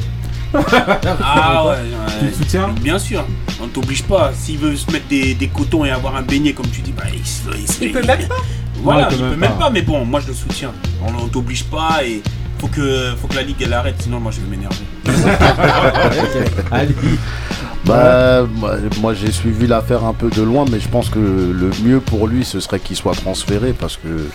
ah 0.54 1.66
ouais, 1.66 1.74
Tu 2.18 2.24
ouais. 2.24 2.30
le 2.30 2.32
soutiens 2.36 2.68
Bien 2.80 2.98
sûr. 2.98 3.24
On 3.62 3.66
t'oblige 3.66 4.02
pas. 4.04 4.30
S'il 4.34 4.58
veut 4.58 4.76
se 4.76 4.90
mettre 4.90 5.06
des, 5.08 5.34
des 5.34 5.48
cotons 5.48 5.84
et 5.84 5.90
avoir 5.90 6.16
un 6.16 6.22
beignet, 6.22 6.52
comme 6.52 6.68
tu 6.68 6.80
dis, 6.80 6.92
bah 6.92 7.04
il 7.12 7.26
se 7.26 7.42
il 7.58 7.70
se- 7.70 7.84
Il 7.84 7.92
peut 7.92 8.02
même 8.06 8.26
pas. 8.26 8.34
Voilà, 8.82 9.08
Ouais, 9.08 9.14
il 9.14 9.18
peut 9.18 9.36
même 9.36 9.52
pas. 9.58 9.70
mais 9.70 9.82
bon, 9.82 10.04
moi 10.04 10.20
je 10.20 10.28
le 10.28 10.34
soutiens. 10.34 10.72
On, 11.04 11.24
on 11.24 11.28
t'oblige 11.28 11.64
pas 11.64 12.00
et 12.04 12.22
faut 12.66 12.80
que, 12.80 13.14
faut 13.20 13.28
que 13.28 13.35
la 13.35 13.42
ligue 13.42 13.56
elle 13.61 13.73
arrête, 13.73 13.96
sinon 14.00 14.20
moi 14.20 14.32
je 14.32 14.40
vais 14.40 14.49
m'énerver. 14.49 14.85
Bah, 17.87 18.45
moi 19.00 19.14
j'ai 19.14 19.31
suivi 19.31 19.66
l'affaire 19.66 20.05
un 20.05 20.12
peu 20.12 20.28
de 20.28 20.43
loin, 20.43 20.64
mais 20.71 20.81
je 20.81 20.88
pense 20.88 21.09
que 21.09 21.19
le 21.19 21.71
mieux 21.85 22.00
pour 22.00 22.26
lui 22.26 22.45
ce 22.45 22.59
serait 22.59 22.81
qu'il 22.81 22.97
soit 22.97 23.14
transféré 23.14 23.73
parce 23.73 23.97
que 23.97 24.28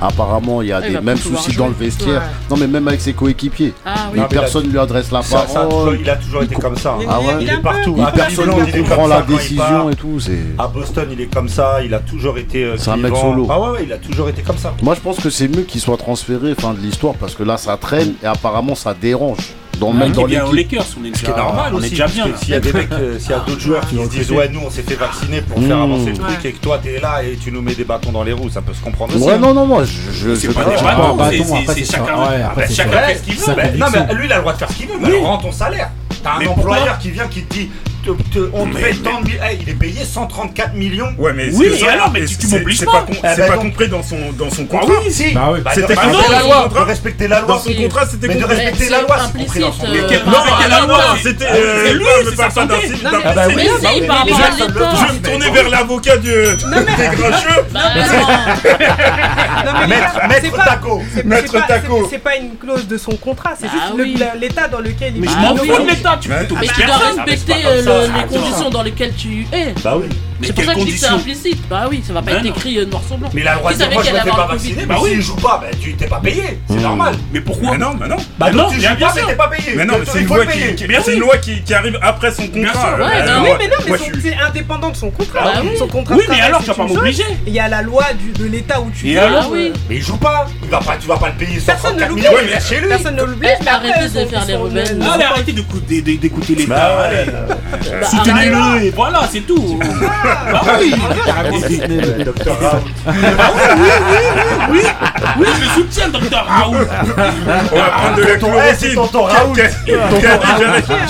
apparemment 0.00 0.60
il 0.62 0.68
y 0.68 0.72
a 0.72 0.80
des 0.80 1.00
mêmes 1.00 1.16
soucis 1.16 1.56
dans 1.56 1.68
le 1.68 1.74
vestiaire. 1.74 2.22
Non, 2.50 2.56
mais 2.56 2.66
même 2.66 2.86
avec 2.88 3.00
ses 3.00 3.14
coéquipiers, 3.14 3.72
ah, 3.84 4.10
personne 4.28 4.66
ne 4.66 4.72
lui 4.72 4.78
adresse 4.78 5.10
la 5.10 5.22
parole. 5.22 5.98
Il 6.00 6.08
a 6.10 6.16
toujours 6.16 6.42
été 6.42 6.54
comme 6.54 6.76
ça. 6.76 6.96
Ah 7.08 7.18
il 7.40 7.48
est 7.48 7.62
partout. 7.62 7.96
Ah, 7.98 8.12
il 8.12 8.18
personne 8.18 8.48
ne 8.48 8.82
comprend 8.82 9.06
la 9.06 9.22
décision 9.22 9.90
et 9.90 9.96
tout. 9.96 10.18
À 10.58 10.68
Boston, 10.68 11.08
il 11.10 11.20
est 11.20 11.32
comme 11.32 11.48
ça. 11.48 11.82
Il 11.82 11.94
a 11.94 12.00
toujours 12.00 12.38
été. 12.38 12.64
Euh, 12.64 12.76
c'est 12.76 12.90
un 12.90 12.96
mec 12.96 13.16
solo. 13.16 13.46
Ah 13.50 13.60
ouais, 13.60 13.84
il 13.84 13.92
a 13.92 13.98
toujours 13.98 14.28
été 14.28 14.42
comme 14.42 14.58
ça. 14.58 14.74
Moi 14.82 14.94
je 14.94 15.00
pense 15.00 15.18
que 15.18 15.30
c'est 15.30 15.48
mieux 15.48 15.62
qu'il 15.62 15.80
soit 15.80 15.96
transféré, 15.96 16.54
fin 16.54 16.74
de 16.74 16.80
l'histoire, 16.80 17.14
parce 17.14 17.34
que 17.34 17.42
là 17.42 17.56
ça 17.56 17.76
traîne 17.76 18.14
et 18.22 18.26
apparemment 18.26 18.74
ça 18.74 18.94
dérange. 18.94 19.54
Dans, 19.78 19.90
ah, 19.90 19.94
même 19.94 20.12
dans 20.12 20.24
bien 20.24 20.44
aux 20.44 20.52
Lakers, 20.52 20.84
on 21.00 21.04
est 21.04 21.28
normal, 21.28 21.72
on 21.74 21.82
est 21.82 21.90
déjà 21.90 22.06
bien. 22.06 22.26
S'il 22.36 22.50
y 22.50 22.54
a 22.54 22.60
des 22.60 22.72
mecs, 22.72 22.92
euh, 22.92 23.18
s'il 23.18 23.30
y 23.30 23.34
a 23.34 23.40
d'autres 23.40 23.60
joueurs 23.60 23.86
qui 23.86 23.96
se 23.96 24.08
disent 24.08 24.30
ouais 24.32 24.48
nous 24.48 24.60
on 24.66 24.70
s'est 24.70 24.82
fait 24.82 24.96
vacciner 24.96 25.40
pour 25.42 25.60
faire 25.60 25.76
hmm. 25.76 25.82
avancer 25.82 26.10
le 26.10 26.18
truc 26.18 26.44
et 26.44 26.52
que 26.52 26.58
toi 26.58 26.80
t'es 26.82 27.00
là 27.00 27.22
et 27.22 27.36
tu 27.36 27.52
nous 27.52 27.62
mets 27.62 27.74
des 27.74 27.84
bâtons 27.84 28.12
dans 28.12 28.24
les 28.24 28.32
roues, 28.32 28.50
ça 28.50 28.62
peut 28.62 28.74
se 28.74 28.82
comprendre 28.82 29.14
aussi. 29.14 29.24
Ouais 29.24 29.34
hein. 29.34 29.38
non 29.38 29.54
non 29.54 29.66
moi 29.66 29.84
je 29.84 30.34
c'est 30.34 30.52
pas 30.52 30.64
des 30.64 30.76
bâtons, 30.76 31.18
c'est 31.74 31.84
chacun 31.84 32.16
chacun 32.70 32.98
fait 33.02 33.18
ce 33.18 33.22
qu'il 33.22 33.34
veut. 33.34 33.78
Non 33.78 33.86
mais 33.92 34.14
lui 34.14 34.26
il 34.26 34.32
a 34.32 34.36
le 34.36 34.40
droit 34.42 34.52
de 34.52 34.58
faire 34.58 34.70
ce 34.70 34.76
qu'il 34.76 34.88
veut, 34.88 34.98
mais 35.00 35.18
rend 35.18 35.38
ton 35.38 35.52
salaire. 35.52 35.90
T'as 36.22 36.38
un 36.38 36.46
employeur 36.46 36.98
qui 36.98 37.10
vient 37.10 37.28
qui 37.28 37.42
te 37.42 37.54
dit 37.54 37.70
te, 38.14 38.38
te, 38.38 38.48
eh, 38.48 39.58
il 39.60 39.68
est 39.68 39.74
payé 39.74 40.04
134 40.04 40.74
millions. 40.74 41.12
Ouais, 41.18 41.32
mais 41.32 41.50
oui, 41.52 41.68
mais 41.70 41.88
alors, 41.88 42.10
mais 42.10 42.24
tu, 42.24 42.38
tu 42.38 42.46
m'obliges 42.48 42.84
pas. 42.84 43.06
C'est 43.08 43.20
pas, 43.20 43.28
ah, 43.28 43.36
bah 43.48 43.56
compris 43.56 43.88
dans 43.88 44.02
son, 44.02 44.32
dans 44.32 44.50
son 44.50 44.66
ah 44.70 44.78
contrat. 44.78 44.94
Oui, 45.04 45.10
si. 45.10 45.32
Bah 45.32 45.52
bah 45.62 45.70
c'était 45.74 45.94
la 45.94 46.42
loi. 46.42 46.68
Respecter 46.84 47.28
la 47.28 47.40
loi. 47.40 47.60
Son 47.62 47.72
contrat, 47.74 48.06
c'était 48.06 48.34
de 48.34 48.44
respecter 48.44 48.88
la 48.90 49.02
loi. 49.02 49.16
Non, 49.18 49.24
c'était 49.46 49.90
euh, 49.90 50.68
la 50.68 50.80
loi. 50.80 51.16
C'était 51.22 51.44
euh, 51.44 51.88
Je 51.88 51.94
me 55.14 55.20
tournais 55.22 55.50
vers 55.50 55.68
l'avocat 55.68 56.16
du 56.16 56.32
gracieux. 57.16 57.64
Maître 60.28 60.64
Taco. 60.64 61.02
Maître 61.24 61.66
Taco. 61.66 62.06
C'est 62.10 62.18
pas 62.18 62.36
une 62.36 62.56
clause 62.56 62.86
de 62.86 62.98
son 62.98 63.12
contrat, 63.12 63.54
c'est 63.58 63.68
juste 63.68 63.94
l'état 64.40 64.68
dans 64.68 64.80
lequel 64.80 65.16
il 65.16 65.24
est. 65.24 65.28
Je 65.28 65.36
m'en 65.36 65.54
ah 65.54 65.56
fous 65.56 65.82
de 65.82 65.88
l'état. 65.88 66.18
Tu 66.20 66.28
peux 66.28 66.44
tout 66.46 66.54
respecter 66.54 67.54
le 67.62 67.97
les 68.06 68.38
conditions 68.38 68.70
dans 68.70 68.82
lesquelles 68.82 69.14
tu 69.14 69.46
es. 69.52 69.74
Bah 69.82 69.96
oui. 69.96 70.08
Mais 70.40 70.46
c'est 70.46 70.52
pour 70.52 70.64
ça 70.64 70.74
que 70.74 70.80
dis 70.80 70.92
que 70.92 70.98
c'est 70.98 71.06
implicite. 71.06 71.68
Bah 71.68 71.86
oui, 71.90 72.02
ça 72.06 72.12
va 72.12 72.22
pas 72.22 72.32
ben 72.32 72.38
être 72.38 72.56
écrit 72.56 72.78
euh, 72.78 72.86
noir 72.86 73.02
sur 73.06 73.18
blanc. 73.18 73.28
Mais 73.32 73.42
la 73.42 73.54
loi 73.56 73.72
de 73.72 73.76
dire 73.76 73.90
moi 73.90 74.02
je 74.02 74.12
me 74.12 74.18
fais 74.18 74.30
pas 74.30 74.46
vacciner, 74.46 74.86
bah 74.86 74.96
oui, 75.02 75.10
il 75.14 75.22
joue 75.22 75.36
pas, 75.36 75.60
bah 75.62 75.76
tu 75.80 75.94
t'es 75.94 76.06
pas 76.06 76.20
payé, 76.20 76.60
c'est 76.68 76.74
hmm. 76.74 76.82
normal. 76.82 77.14
Mais 77.32 77.40
pourquoi 77.40 77.72
ben 77.72 77.78
bah 77.78 77.92
Mais 78.00 78.08
non, 78.08 78.16
mais 78.16 78.16
non. 78.16 78.22
Bah 78.38 78.50
non, 78.52 78.70
tu 78.70 78.80
joues 78.80 78.94
pas, 78.98 79.12
mais 79.14 79.22
t'es 79.22 79.34
pas 79.34 79.48
payé. 79.48 79.74
Mais 79.76 79.84
non, 79.84 79.94
c'est 80.04 80.20
une 80.20 80.26
loi 80.28 80.46
qui 80.46 80.60
c'est 81.04 81.14
une 81.14 81.20
loi 81.20 81.38
qui 81.38 81.74
arrive 81.74 81.98
après 82.02 82.30
son 82.32 82.46
contrat. 82.46 82.96
Oui, 82.98 83.50
mais 83.58 83.68
non, 83.68 83.76
mais 83.86 84.20
c'est 84.20 84.36
indépendant 84.36 84.90
de 84.90 84.96
son 84.96 85.10
contrat. 85.10 85.40
Bah 85.44 85.62
son 85.76 85.88
contrat. 85.88 86.16
Oui, 86.16 86.24
mais 86.28 86.40
alors 86.40 86.60
tu 86.60 86.66
vas 86.66 86.74
pas 86.74 86.84
m'obliger. 86.84 87.24
Il 87.46 87.52
y 87.52 87.60
a 87.60 87.68
la 87.68 87.82
loi 87.82 88.04
de 88.38 88.44
l'État 88.44 88.80
où 88.80 88.90
tu. 88.90 89.08
Et 89.08 89.18
alors 89.18 89.50
ah 89.52 89.56
Mais 89.88 89.96
il 89.96 90.02
joue 90.02 90.16
pas. 90.16 90.46
Tu 91.00 91.06
vas 91.06 91.16
pas 91.16 91.28
le 91.28 91.34
payer. 91.34 91.60
Personne 91.60 91.96
ne 91.96 92.06
l'oublie. 92.06 92.24
Personne 92.88 93.16
ne 93.16 93.22
l'oublie. 93.22 93.48
Arrêtez 93.66 94.24
de 94.24 94.26
faire 94.26 94.44
les 94.46 94.54
rebelles. 94.54 94.98
Bah 94.98 95.12
Allez, 95.14 95.24
arrêtez 95.24 95.52
d'écouter 95.52 96.54
l'État. 96.54 97.10
Soutenez-le 98.10 98.92
voilà, 98.94 99.28
c'est 99.30 99.40
tout. 99.40 99.78
Ah 100.54 100.78
oui 100.80 100.94
Le 101.88 102.24
docteur 102.24 102.56
ah 102.60 102.70
Raoult. 102.70 102.84
Ah 103.06 103.50
oui, 103.56 103.88
oui, 104.70 104.80
oui, 104.80 104.80
oui, 105.38 105.46
je 105.60 105.68
soutiens 105.80 106.08
docteur 106.08 106.44
Raoult. 106.46 106.76
On 107.72 107.76
va 107.76 107.84
prendre 107.90 108.16
de 108.16 108.22
la 108.22 108.36
chloroquine. 108.36 108.98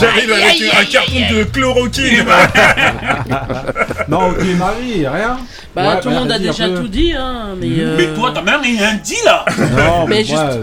J'arrive 0.00 0.32
avec 0.32 0.62
un 0.74 0.84
carton 0.84 1.20
de 1.30 1.44
chloroquine. 1.44 2.26
Non, 4.08 4.30
ok, 4.30 4.42
Marie, 4.58 5.06
rien. 5.06 5.36
Bah, 5.74 5.96
tout 6.02 6.08
le 6.08 6.14
monde 6.14 6.32
a 6.32 6.38
déjà 6.38 6.68
tout 6.68 6.88
dit, 6.88 7.12
hein. 7.12 7.54
Euh, 7.62 7.96
mais 7.96 8.14
toi, 8.14 8.32
t'as 8.34 8.42
même 8.42 8.60
rien 8.60 8.94
dit 9.02 9.16
là. 9.24 9.44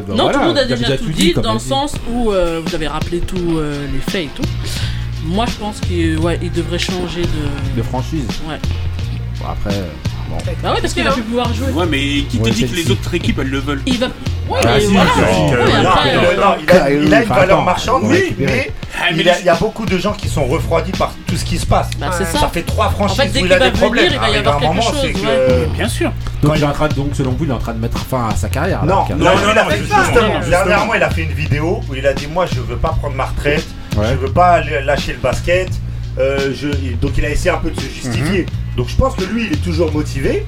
Non, 0.09 0.29
tout 0.29 0.39
le 0.39 0.45
monde 0.45 0.57
a 0.57 0.65
déjà 0.65 0.97
tout 0.97 1.09
dit 1.09 1.33
dans 1.33 1.53
le 1.53 1.59
sens 1.59 1.93
où 2.11 2.31
euh, 2.31 2.61
vous 2.65 2.75
avez 2.75 2.87
rappelé 2.87 3.19
tous 3.19 3.57
euh, 3.57 3.85
les 3.91 3.99
faits 4.11 4.25
et 4.25 4.29
tout. 4.35 4.43
Moi, 5.25 5.45
je 5.47 5.55
pense 5.55 5.79
qu'il 5.81 6.19
devrait 6.53 6.79
changer 6.79 7.23
de... 7.75 7.81
Franchise 7.83 8.27
Ouais. 8.47 8.57
Bon, 9.39 9.45
après... 9.49 9.75
Bon. 10.29 10.37
Bah 10.63 10.73
ouais, 10.73 10.81
parce 10.81 10.93
qu'il 10.93 11.07
a 11.07 11.11
plus 11.11 11.21
hein. 11.21 11.25
pouvoir 11.27 11.53
jouer. 11.53 11.71
Ouais, 11.71 11.85
mais 11.89 12.23
qui 12.23 12.39
te 12.39 12.49
dit 12.49 12.67
que 12.67 12.75
les 12.75 12.89
autres 12.89 13.13
équipes, 13.13 13.39
elles 13.39 13.49
le 13.49 13.59
veulent 13.59 13.81
Il 13.85 14.09
ah, 14.63 14.79
il 16.89 17.13
a 17.13 17.21
une 17.21 17.27
valeur 17.27 17.63
marchande, 17.63 18.03
oui, 18.05 18.35
mais 18.37 18.71
ah, 18.99 19.07
il 19.11 19.21
y 19.21 19.49
a, 19.49 19.55
beaucoup 19.55 19.85
de 19.85 19.97
gens 19.97 20.13
qui 20.13 20.29
sont 20.29 20.45
refroidis 20.45 20.91
par 20.91 21.13
tout 21.25 21.35
ce 21.35 21.43
qui 21.43 21.57
se 21.57 21.65
passe. 21.65 21.89
Bah, 21.99 22.11
ça. 22.11 22.47
fait 22.49 22.61
trois 22.61 22.89
franchises 22.89 23.31
où 23.35 23.45
il, 23.45 23.51
a 23.51 23.59
des 23.59 23.71
problèmes. 23.71 24.11
Il 24.13 24.19
va 24.19 24.29
y 24.29 24.35
ah, 24.35 24.39
avoir 24.39 24.59
quelque 24.59 24.81
chose, 24.81 25.01
que... 25.01 25.27
Euh, 25.27 25.65
bien 25.75 25.87
sûr. 25.87 26.11
Donc, 26.43 26.53
il... 26.55 26.63
Est 26.63 26.65
en 26.65 26.71
train 26.71 26.87
de, 26.87 26.93
selon 27.13 27.31
vous, 27.31 27.45
il 27.45 27.49
est 27.49 27.53
en 27.53 27.59
train 27.59 27.73
de 27.73 27.79
mettre 27.79 27.97
fin 27.97 28.29
à 28.29 28.35
sa 28.35 28.49
carrière. 28.49 28.85
Non, 28.85 29.05
non, 29.09 29.15
non, 29.17 29.17
non, 29.17 29.25
non, 29.25 29.35
non, 29.35 29.47
non, 29.47 29.53
non, 29.55 29.63
non, 29.63 29.75
justement. 29.75 30.39
Dernièrement, 30.47 30.93
il 30.93 31.03
a 31.03 31.09
fait 31.09 31.23
une 31.23 31.33
vidéo 31.33 31.81
où 31.89 31.95
il 31.95 32.05
a 32.05 32.13
dit 32.13 32.27
Moi, 32.27 32.45
je 32.45 32.61
veux 32.61 32.77
pas 32.77 32.89
prendre 32.89 33.15
ma 33.15 33.25
retraite 33.25 33.65
ouais. 33.97 34.07
je 34.11 34.15
veux 34.15 34.31
pas 34.31 34.61
lâcher 34.61 35.13
le 35.13 35.19
basket. 35.19 35.69
Euh, 36.17 36.53
donc 37.01 37.11
il 37.17 37.25
a 37.25 37.29
essayé 37.29 37.49
un 37.51 37.57
peu 37.57 37.71
de 37.71 37.79
se 37.79 37.85
justifier. 37.85 38.41
Mhm. 38.41 38.77
Donc 38.77 38.87
je 38.89 38.95
pense 38.95 39.15
que 39.15 39.23
lui, 39.23 39.47
il 39.47 39.53
est 39.53 39.63
toujours 39.63 39.91
motivé. 39.91 40.45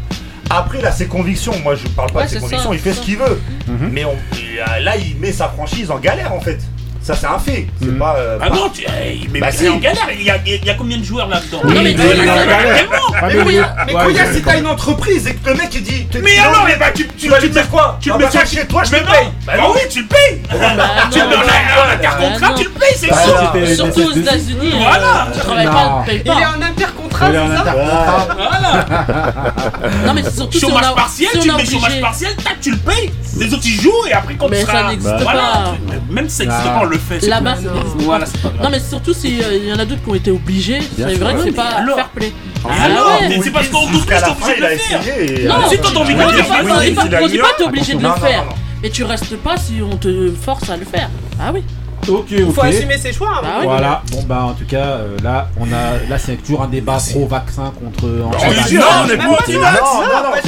Après, 0.49 0.81
là, 0.81 0.91
ses 0.91 1.07
convictions, 1.07 1.53
moi 1.61 1.75
je 1.75 1.83
ne 1.83 1.89
parle 1.89 2.11
pas 2.11 2.23
de 2.23 2.29
ses 2.29 2.39
convictions, 2.39 2.71
il 2.71 2.79
fait 2.79 2.93
ce 2.93 3.01
qu'il 3.01 3.17
veut. 3.17 3.41
Mhm. 3.67 3.89
Mais 3.91 4.05
euh, 4.05 4.79
là, 4.81 4.95
il 4.95 5.17
met 5.17 5.31
sa 5.31 5.49
franchise 5.49 5.91
en 5.91 5.99
galère 5.99 6.33
en 6.33 6.39
fait. 6.39 6.59
Ça, 7.07 7.15
c'est 7.15 7.27
un 7.27 7.39
fait. 7.39 7.65
C'est 7.79 7.87
mm. 7.87 7.99
pas. 7.99 8.17
Euh, 8.17 8.37
ah 8.41 8.49
pas... 8.49 8.55
non, 8.55 8.69
tu... 8.69 8.83
Eh, 8.83 9.29
mais, 9.31 9.39
bah, 9.39 9.47
c'est 9.49 9.69
en 9.69 9.77
galère. 9.77 10.09
Il 10.11 10.23
y, 10.23 10.29
a, 10.29 10.37
il 10.45 10.65
y, 10.65 10.69
a 10.69 10.73
combien 10.73 10.97
de 10.97 11.05
joueurs 11.05 11.29
là-dedans 11.29 11.61
Non, 11.63 11.81
mais, 11.81 11.95
mais, 11.95 13.59
ah, 13.63 13.85
mais 13.85 13.93
Koya, 13.93 14.33
si 14.33 14.41
t'as 14.41 14.59
une 14.59 14.67
entreprise 14.67 15.25
et 15.25 15.35
que 15.35 15.49
le 15.49 15.55
mec 15.55 15.69
il 15.73 15.83
dit. 15.83 16.05
Mais 16.21 16.37
alors, 16.37 16.65
mais 16.65 16.75
bah, 16.75 16.87
eh 16.91 16.97
ben, 16.97 17.07
tu, 17.07 17.07
tu, 17.17 17.29
tu, 17.29 17.49
mets 17.49 17.63
quoi 17.71 17.97
Tu 18.01 18.11
ah, 18.11 18.17
me 18.17 18.23
bah, 18.23 18.29
mets 18.33 18.45
chez 18.45 18.67
toi, 18.67 18.83
je 18.83 18.89
te 18.89 18.95
paye. 18.95 19.05
Bah, 19.45 19.53
bah 19.55 19.63
oui, 19.73 19.79
tu 19.89 20.01
le 20.01 20.07
payes. 20.07 20.41
Bah 20.49 21.07
tu 21.09 21.19
me 21.19 21.27
mets 21.27 21.93
intercontrat, 21.93 22.53
tu 22.55 22.63
le 22.65 22.69
payes, 22.71 22.95
c'est 22.97 23.07
sûr. 23.07 23.75
Surtout 23.75 24.09
aux 24.09 24.13
États-Unis. 24.13 24.73
Hein. 24.73 24.85
Voilà. 24.89 25.27
Tu 25.33 25.39
travailles 25.39 25.65
pas, 25.65 26.03
tu 26.03 26.11
payes 26.11 26.23
pas. 26.25 26.33
Il 26.35 26.41
est 26.41 26.45
en 26.45 26.61
intercontrat, 26.61 27.27
c'est 27.31 27.55
ça 27.55 28.27
Voilà. 28.35 28.85
Non, 30.05 30.13
mais 30.13 30.23
c'est 30.23 30.35
surtout. 30.35 30.59
Chômage 30.59 30.93
partiel, 30.93 31.29
tu 31.41 31.51
mets 31.53 31.65
chômage 31.65 32.01
partiel, 32.01 32.35
tac, 32.35 32.59
tu 32.59 32.71
le 32.71 32.77
payes. 32.77 33.11
Les 33.39 33.53
autres 33.53 33.63
ils 33.65 33.81
jouent 33.81 34.07
et 34.09 34.13
après 34.13 34.35
quand 34.35 34.49
tu 34.49 34.55
seras. 34.57 34.73
Même 34.73 34.81
ça 34.83 34.89
n'existe 34.89 35.25
pas. 35.25 35.73
Même 36.09 36.29
ça 36.29 36.43
n'existe 36.43 36.63
pas 36.63 36.96
le 36.97 37.19
fait. 37.19 37.27
Là-bas, 37.27 37.55
c'est 37.57 38.03
voilà, 38.03 38.25
pas 38.25 38.49
grave. 38.49 38.63
Non, 38.63 38.69
mais 38.69 38.79
surtout 38.79 39.13
s'il 39.13 39.41
euh, 39.41 39.57
y 39.57 39.73
en 39.73 39.79
a 39.79 39.85
d'autres 39.85 40.03
qui 40.03 40.09
ont 40.09 40.15
été 40.15 40.31
obligés, 40.31 40.79
c'est 40.95 41.15
vrai 41.15 41.35
que 41.35 41.43
c'est 41.43 41.51
pas 41.51 41.83
fair 41.95 42.09
play. 42.09 42.33
Alors, 42.67 43.19
ah 43.21 43.25
c'est 43.41 43.51
parce 43.51 43.67
qu'on 43.69 43.89
doute 43.89 44.05
que 44.05 44.09
t'es 44.09 44.29
obligé 44.29 44.55
de 44.55 44.61
le 44.61 44.77
faire. 44.77 45.57
Non, 45.57 45.69
si 45.69 45.77
t'as 45.77 45.99
envie 45.99 46.15
de 46.15 46.19
le 46.19 46.43
faire, 46.43 47.21
on 47.21 47.27
dit 47.27 47.37
pas 47.37 47.47
t'es 47.57 47.63
obligé 47.63 47.93
de 47.93 48.03
le 48.03 48.13
faire. 48.13 48.45
Mais 48.81 48.89
tu 48.89 49.03
restes 49.03 49.35
pas 49.37 49.57
si 49.57 49.81
on 49.81 49.97
te 49.97 50.31
force 50.31 50.69
à 50.69 50.77
le 50.77 50.85
faire. 50.85 51.09
Ah 51.39 51.51
oui. 51.53 51.63
Ok, 52.09 52.31
ok. 52.31 52.53
Faut 52.53 52.63
assumer 52.63 52.97
ses 52.97 53.13
choix. 53.13 53.41
Hein. 53.43 53.47
Ah 53.47 53.61
voilà. 53.63 54.01
Bon 54.11 54.23
bah 54.23 54.43
en 54.43 54.53
tout 54.53 54.65
cas 54.65 54.85
euh, 54.85 55.17
là 55.23 55.49
on 55.59 55.65
a 55.71 55.97
là 56.09 56.17
c'est 56.17 56.35
toujours 56.37 56.61
un 56.63 56.67
débat 56.67 56.97
pro 57.09 57.27
vaccin 57.27 57.71
contre. 57.79 58.07
Non, 58.07 58.31
on 58.31 59.09
est 59.09 59.17
pour 59.17 59.33
anti 59.33 59.53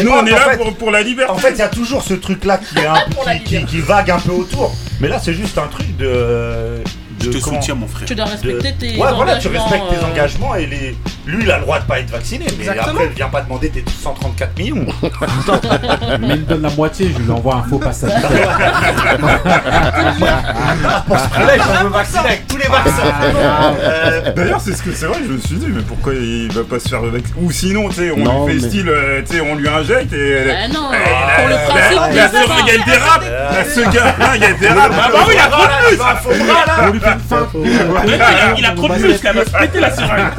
Nous 0.04 0.12
on 0.12 0.26
est 0.26 0.32
là 0.32 0.58
pour 0.78 0.92
la 0.92 1.02
liberté. 1.02 1.32
En 1.32 1.38
fait 1.38 1.52
il 1.52 1.60
y 1.60 1.62
a 1.62 1.70
toujours 1.70 2.02
ce 2.02 2.14
truc 2.14 2.46
là 2.46 2.60
qui 2.60 3.66
qui 3.66 3.82
vague 3.82 4.12
un 4.12 4.20
peu 4.20 4.32
autour. 4.32 4.74
Mais 5.00 5.08
là 5.08 5.20
c'est 5.20 5.34
juste 5.34 5.58
un 5.58 5.68
truc 5.68 5.96
de 5.98 6.82
je 7.22 7.30
te 7.30 7.38
soutiens, 7.38 7.76
mon 7.76 7.88
frère. 7.88 8.08
Tu 8.08 8.16
dois 8.16 8.26
respecter 8.26 8.74
tes. 8.74 8.98
Ouais, 8.98 9.10
voilà, 9.16 9.38
tu 9.38 9.48
respectes 9.48 9.90
tes 9.90 9.98
euh, 9.98 10.10
engagements 10.10 10.56
et 10.56 10.66
les. 10.66 10.96
Lui, 11.26 11.44
il 11.44 11.52
a 11.52 11.58
le 11.58 11.64
droit 11.64 11.80
de 11.80 11.86
pas 11.86 12.00
être 12.00 12.10
vacciné, 12.10 12.46
mais 12.58 12.68
après, 12.70 13.06
il 13.06 13.16
vient 13.16 13.30
pas 13.30 13.42
demander 13.42 13.70
tes 13.70 13.84
134 13.88 14.58
millions. 14.58 14.86
mais 16.20 16.28
il 16.36 16.42
me 16.42 16.46
donne 16.46 16.62
la 16.62 16.70
moitié, 16.72 17.12
je 17.16 17.22
lui 17.22 17.32
envoie 17.32 17.56
un 17.56 17.64
faux 17.64 17.78
passage. 17.78 18.12
Là 21.10 21.84
me 21.84 21.90
vacciner 21.90 22.20
avec 22.20 22.48
tous 22.48 22.58
les 22.58 22.68
vaccins. 22.68 23.14
Euh, 23.82 24.34
d'ailleurs, 24.34 24.62
c'est 24.62 24.74
ce 24.74 24.84
que 24.84 24.92
c'est 24.92 25.06
vrai, 25.06 25.20
je 25.26 25.34
me 25.34 25.40
suis 25.40 25.56
dit, 25.56 25.68
mais 25.70 25.82
pourquoi 25.82 26.14
il 26.14 26.52
va 26.52 26.64
pas 26.64 26.80
se 26.80 26.90
faire 26.90 27.02
vacciner 27.02 27.40
Ou 27.42 27.52
sinon, 27.52 27.90
tu 27.90 27.96
sais, 27.96 28.12
on 28.12 28.46
lui 28.46 28.54
fait 28.54 28.68
style, 28.68 28.90
euh, 28.90 29.22
tu 29.22 29.36
sais, 29.36 29.42
on 29.42 29.56
lui 29.56 29.68
injecte 29.68 30.14
et. 30.14 30.46
Bah 30.46 30.68
non, 30.74 30.90
eh, 30.94 31.40
pour 31.40 31.48
le 31.48 31.56
principe, 31.68 32.00
il 32.10 32.16
y 32.16 32.20
a 32.20 32.28
des. 32.28 33.70
Ce 33.70 33.82
gars-là, 33.82 34.36
il 34.36 34.42
y 34.42 34.46
a 34.46 34.54
des 34.54 34.68
rap. 34.68 34.92
Ah 34.92 35.10
bah 35.12 35.20
oui, 35.28 35.34
il 35.34 35.38
y 35.38 35.40
a 35.40 35.46
un. 36.86 37.09
Il 38.58 38.66
a 38.66 38.72
trop 38.72 38.88
de 38.88 38.94
muscles, 38.94 39.28
elle 39.28 39.36
va 39.36 39.46
se 39.46 39.80
la 39.80 39.96
seringue. 39.96 40.32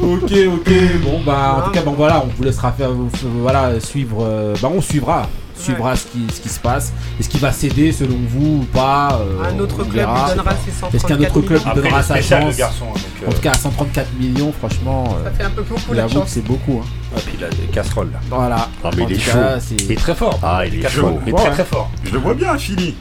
ok, 0.00 0.32
ok. 0.54 0.72
Bon, 1.02 1.20
bah, 1.24 1.56
en 1.58 1.60
tout 1.62 1.70
cas, 1.70 1.82
bon, 1.82 1.92
voilà, 1.92 2.22
on 2.24 2.28
vous 2.36 2.44
laissera 2.44 2.72
faire, 2.72 2.90
voilà, 3.22 3.80
suivre. 3.80 4.54
Bah, 4.60 4.68
on 4.72 4.80
suivra 4.80 5.26
suivra 5.60 5.96
ce, 5.96 6.06
qui, 6.06 6.48
se 6.48 6.58
passe. 6.58 6.92
Est-ce 7.18 7.28
qu'il 7.28 7.40
va 7.40 7.52
céder 7.52 7.92
selon 7.92 8.16
vous 8.28 8.62
ou 8.62 8.66
pas 8.72 9.20
euh, 9.20 9.44
Un 9.44 9.58
autre 9.58 9.84
club 9.84 10.08
lui 10.08 10.36
donnera 10.36 10.54
ses 10.64 10.70
134 10.72 10.94
Est-ce 10.94 11.06
qu'un 11.06 11.20
autre 11.20 11.40
club 11.40 11.74
donnera 11.74 12.02
sa 12.02 12.20
chance 12.20 12.56
garçon, 12.56 12.86
hein, 12.94 13.00
En 13.26 13.30
tout 13.30 13.36
euh, 13.36 13.42
cas, 13.42 13.52
à 13.52 13.54
134 13.54 14.08
millions, 14.18 14.52
franchement, 14.52 15.16
ça 15.24 15.30
fait 15.30 15.44
un 15.44 15.50
peu 15.50 15.62
beaucoup 15.62 15.92
la 15.92 16.08
chance. 16.08 16.28
c'est 16.28 16.44
beaucoup. 16.44 16.82
Hein. 16.82 16.88
Ah, 17.14 17.20
puis 17.24 17.34
il 17.38 17.44
a 17.44 17.48
des 17.48 17.66
casseroles 17.72 18.10
là. 18.12 18.20
Voilà. 18.28 18.68
Non, 18.84 18.90
mais 18.96 19.04
il 19.08 19.12
est 19.12 19.18
chaud. 19.18 19.38
Très 19.96 20.14
fort. 20.14 20.38
Ah, 20.42 20.62
il 20.66 20.84
est 20.84 20.88
chaud. 20.88 21.20
Mais 21.24 21.32
très 21.32 21.50
très 21.50 21.64
fort. 21.64 21.90
Je 22.04 22.12
le 22.12 22.18
vois 22.18 22.34
bien, 22.34 22.56
Philly. 22.56 22.96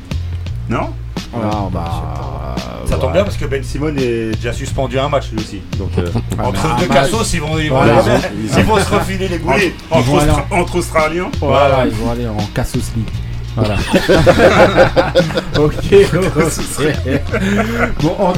Non? 0.70 0.94
Ah, 1.34 1.68
bah, 1.72 2.56
Ça 2.90 2.98
tombe 2.98 3.14
bien 3.14 3.24
parce 3.24 3.38
que 3.38 3.46
Ben 3.46 3.64
Simon 3.64 3.94
est 3.98 4.32
déjà 4.36 4.52
suspendu 4.54 4.98
à 4.98 5.06
un 5.06 5.10
match 5.10 5.30
lui 5.32 5.40
aussi. 5.40 5.62
Donc 5.78 5.92
euh, 5.98 6.08
entre 6.44 6.76
deux 6.80 6.88
cassos, 6.88 7.34
ils 7.34 7.42
vont, 7.42 7.58
ils 7.60 7.70
vont, 7.70 7.78
Voilà, 7.78 7.94
ils 7.94 8.00
vont- 8.00 8.18
ils 8.44 8.54
ont- 8.54 8.58
ils 8.60 8.64
vont 8.66 8.78
se 8.80 8.90
refiler 8.96 9.28
les 9.28 9.38
goulets. 9.40 9.74
Entre, 9.92 10.10
aller 10.54 10.76
Australiens. 10.76 11.30
Voilà, 11.40 11.86
ils 11.86 11.94
vont 11.94 12.12
aller 12.12 12.28
en 12.28 12.38
Cassos 12.54 12.92
League. 12.96 13.10
Voilà. 13.56 13.76
ok. 15.60 15.74
Bon, 18.02 18.16
on, 18.20 18.26
en- 18.30 18.34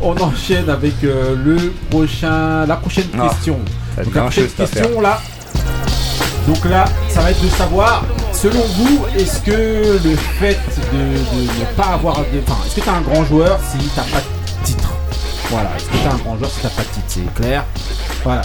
on 0.00 0.16
enchaîne 0.20 0.68
avec 0.68 0.94
euh, 1.04 1.34
le 1.44 1.72
prochain, 1.90 2.66
la 2.66 2.76
prochaine 2.76 3.08
question. 3.08 3.58
Donc, 4.02 4.14
la 4.14 4.22
prochaine 4.22 4.48
question 4.48 5.00
là. 5.00 5.20
Donc 6.46 6.64
là, 6.66 6.84
ça 7.08 7.22
va 7.22 7.30
être 7.32 7.42
de 7.42 7.48
savoir, 7.48 8.04
selon 8.36 8.60
vous, 8.76 9.06
est-ce 9.16 9.40
que 9.40 9.98
le 10.06 10.16
fait 10.16 10.58
de, 10.92 10.98
de 10.98 11.60
ne 11.60 11.64
pas 11.76 11.94
avoir 11.94 12.18
de. 12.18 12.24
Enfin, 12.46 12.58
est-ce 12.66 12.76
que 12.76 12.80
tu 12.80 12.86
es 12.88 12.92
un 12.92 13.00
grand 13.00 13.24
joueur 13.24 13.58
si 13.70 13.78
t'as 13.88 14.02
pas 14.02 14.20
de 14.20 14.64
titre? 14.64 14.90
Voilà, 15.50 15.70
est-ce 15.76 15.84
que 15.86 15.92
tu 15.92 15.98
es 16.04 16.06
un 16.06 16.16
grand 16.16 16.36
joueur 16.38 16.50
si 16.50 16.60
t'as 16.60 16.68
pas 16.70 16.82
de 16.82 16.88
titre? 16.88 17.06
C'est 17.08 17.42
clair. 17.42 17.64
Voilà. 18.24 18.42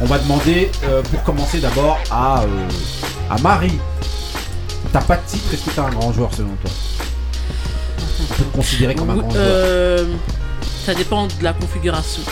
On 0.00 0.06
va 0.06 0.18
demander, 0.18 0.70
euh, 0.84 1.02
pour 1.02 1.22
commencer 1.22 1.58
d'abord, 1.60 1.98
à, 2.10 2.42
euh, 2.42 2.46
à 3.30 3.38
Marie. 3.40 3.78
T'as 4.92 5.00
pas 5.00 5.16
de 5.16 5.22
titre, 5.26 5.52
est-ce 5.54 5.62
que 5.64 5.70
t'es 5.70 5.80
un 5.80 5.90
grand 5.90 6.12
joueur 6.12 6.30
selon 6.34 6.50
toi? 6.62 6.70
On 8.20 8.34
peut 8.34 8.44
te 8.44 8.56
considérer 8.56 8.94
comme 8.94 9.10
un 9.10 9.14
Oui, 9.14 9.20
grand 9.20 9.30
joueur. 9.30 9.42
euh, 9.44 10.14
ça 10.84 10.94
dépend 10.94 11.26
de 11.26 11.32
la 11.42 11.52
configuration. 11.52 12.22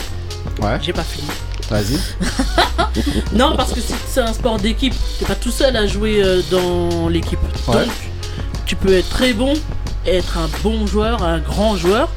Ouais, 0.61 0.77
J'ai 0.81 0.93
pas 0.93 1.03
fini. 1.03 1.27
Vas-y. 1.73 1.99
Non, 3.33 3.55
parce 3.57 3.73
que 3.73 3.79
si 3.81 3.93
c'est 4.07 4.21
un 4.21 4.33
sport 4.33 4.57
d'équipe, 4.59 4.93
t'es 5.19 5.25
pas 5.25 5.35
tout 5.35 5.49
seul 5.51 5.75
à 5.75 5.87
jouer 5.87 6.21
euh, 6.23 6.41
dans 6.51 7.09
l'équipe. 7.09 7.39
Ouais. 7.67 7.73
Donc, 7.85 7.89
tu 8.67 8.75
peux 8.75 8.93
être 8.93 9.09
très 9.09 9.33
bon, 9.33 9.53
être 10.05 10.37
un 10.37 10.47
bon 10.63 10.85
joueur, 10.85 11.23
un 11.23 11.39
grand 11.39 11.75
joueur, 11.75 12.09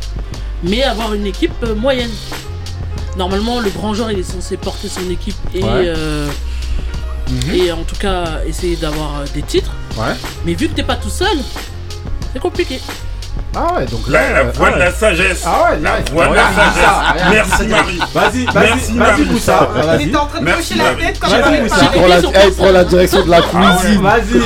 mais 0.62 0.82
avoir 0.82 1.14
une 1.14 1.26
équipe 1.26 1.54
euh, 1.62 1.74
moyenne. 1.74 2.10
Normalement, 3.16 3.60
le 3.60 3.70
grand 3.70 3.94
joueur, 3.94 4.10
il 4.10 4.18
est 4.18 4.22
censé 4.30 4.58
porter 4.58 4.88
son 4.88 5.08
équipe 5.10 5.36
et, 5.54 5.62
Ouais. 5.62 5.70
euh, 5.86 6.28
Mhm. 7.30 7.54
et 7.54 7.72
en 7.72 7.82
tout 7.82 7.96
cas 7.96 8.42
essayer 8.46 8.76
d'avoir 8.76 9.24
des 9.34 9.42
titres. 9.42 9.72
Ouais. 9.96 10.14
Mais 10.44 10.52
vu 10.54 10.68
que 10.68 10.74
t'es 10.74 10.82
pas 10.84 10.96
tout 10.96 11.08
seul, 11.10 11.38
c'est 12.32 12.38
compliqué. 12.38 12.80
Ah 13.58 13.74
ouais, 13.74 13.86
donc 13.86 14.06
là. 14.08 14.20
La, 14.20 14.42
la 14.44 14.50
voix 14.50 14.68
ah 14.70 14.74
de 14.74 14.78
la 14.78 14.92
sagesse. 14.92 15.42
Ah 15.46 15.70
ouais, 15.70 15.78
La 15.80 15.92
voix 16.12 16.26
de 16.28 16.34
la 16.34 16.42
sagesse. 16.42 17.30
Merci 17.30 17.66
Marie. 17.68 17.98
Vas-y, 18.12 18.44
vas-y, 18.44 18.68
Merci, 18.68 18.98
vas-y. 18.98 19.24
Moussa. 19.24 19.68
Il 19.98 20.08
était 20.08 20.16
en 20.16 20.26
train 20.26 20.40
de 20.40 20.44
Merci, 20.44 20.74
hocher 20.74 20.82
la 20.82 20.94
tête. 20.94 21.22
Moussa. 21.62 21.76
J'ai 21.80 22.46
Il 22.46 22.52
prend 22.52 22.70
la, 22.72 22.84
direction 22.84 23.24
de 23.24 23.30
la 23.30 23.40
cuisine. 23.40 24.02
Vas-y. 24.02 24.42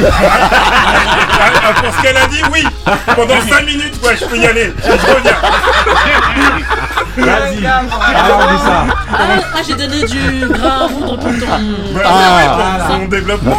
Ah, 1.43 1.47
ah, 1.65 1.83
pour 1.83 1.95
ce 1.95 2.03
qu'elle 2.03 2.17
a 2.17 2.27
dit, 2.27 2.43
oui. 2.53 2.65
Pendant 3.17 3.41
5 3.49 3.67
minutes, 3.67 3.95
ouais, 4.05 4.17
je 4.21 4.25
peux 4.27 4.37
y 4.37 4.47
aller. 4.47 4.73
Je 4.85 4.91
reviens. 5.15 5.37
Vas-y. 7.17 7.67
Alors 7.67 8.53
Moussa. 8.53 8.85
Ah, 9.13 9.17
ah, 9.55 9.59
j'ai 9.67 9.75
donné 9.75 10.05
du 10.05 10.47
grain 10.49 10.87
à 10.87 10.89
pour 10.89 11.19
ton. 11.19 11.29
Bah, 11.95 12.01
Ah, 12.05 12.89
mon 12.99 13.07
développement. 13.07 13.57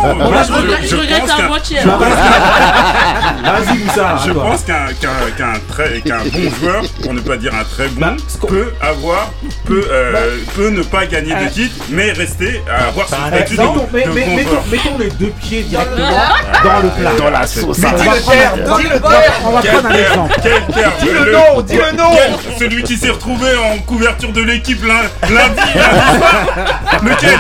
Je, 0.84 0.96
regrette, 0.96 1.30
à 1.30 1.36
qu'un- 1.38 1.48
moitié. 1.48 1.78
Pas- 1.84 3.52
Vas-y 3.52 3.78
Moussa. 3.80 4.16
Je 4.26 4.32
pense 4.32 4.62
qu'un 4.64 4.86
qu'un 5.00 5.32
qu'un 5.38 5.54
très 5.70 6.02
qu'un 6.02 6.20
bon 6.20 6.50
joueur, 6.60 6.82
pour 7.04 7.14
ne 7.14 7.20
pas 7.20 7.38
dire 7.38 7.54
un 7.54 7.64
très 7.64 7.88
bon, 7.90 8.02
Bah, 8.02 8.48
peut 8.48 8.74
avoir 8.82 9.32
peut 9.66 9.86
euh, 9.92 10.38
peut 10.56 10.70
ne 10.70 10.82
pas 10.84 11.06
gagner 11.06 11.36
de 11.36 11.50
titre, 11.50 11.76
mais 11.90 12.12
rester 12.14 12.62
à 12.72 12.88
avoir 12.88 13.08
son 13.10 13.16
un 13.16 13.28
statut 13.28 13.58
de, 13.58 13.62
Mettons, 14.72 14.98
les 15.00 15.10
deux 15.12 15.32
pieds 15.42 15.64
directement 15.64 16.08
dans 16.64 16.80
le 16.80 16.90
plat. 16.90 17.12
Dans 17.18 17.30
la 17.30 17.46
sauce. 17.48 17.78
On 17.80 17.82
va 17.82 17.92
Dis 17.92 18.04
le 18.04 18.22
prendre- 18.22 18.32
terme, 18.32 18.78
dis 18.82 18.84
le 18.88 19.00
terme. 19.00 19.21
On 19.46 19.52
va 19.52 19.62
Quel 19.62 19.72
prendre 19.72 19.88
un 19.90 20.00
exemple. 20.00 20.36
Dis 21.02 21.10
le 21.10 21.32
nom, 21.32 21.62
dis 21.62 21.76
le 21.78 21.92
nom. 21.98 22.10
Quel- 22.16 22.58
Celui 22.60 22.84
qui 22.84 22.98
s'est 22.98 23.10
retrouvé 23.10 23.48
en 23.56 23.78
couverture 23.80 24.32
de 24.32 24.42
l'équipe 24.42 24.84
lundi, 24.84 25.02
Lequel 27.04 27.40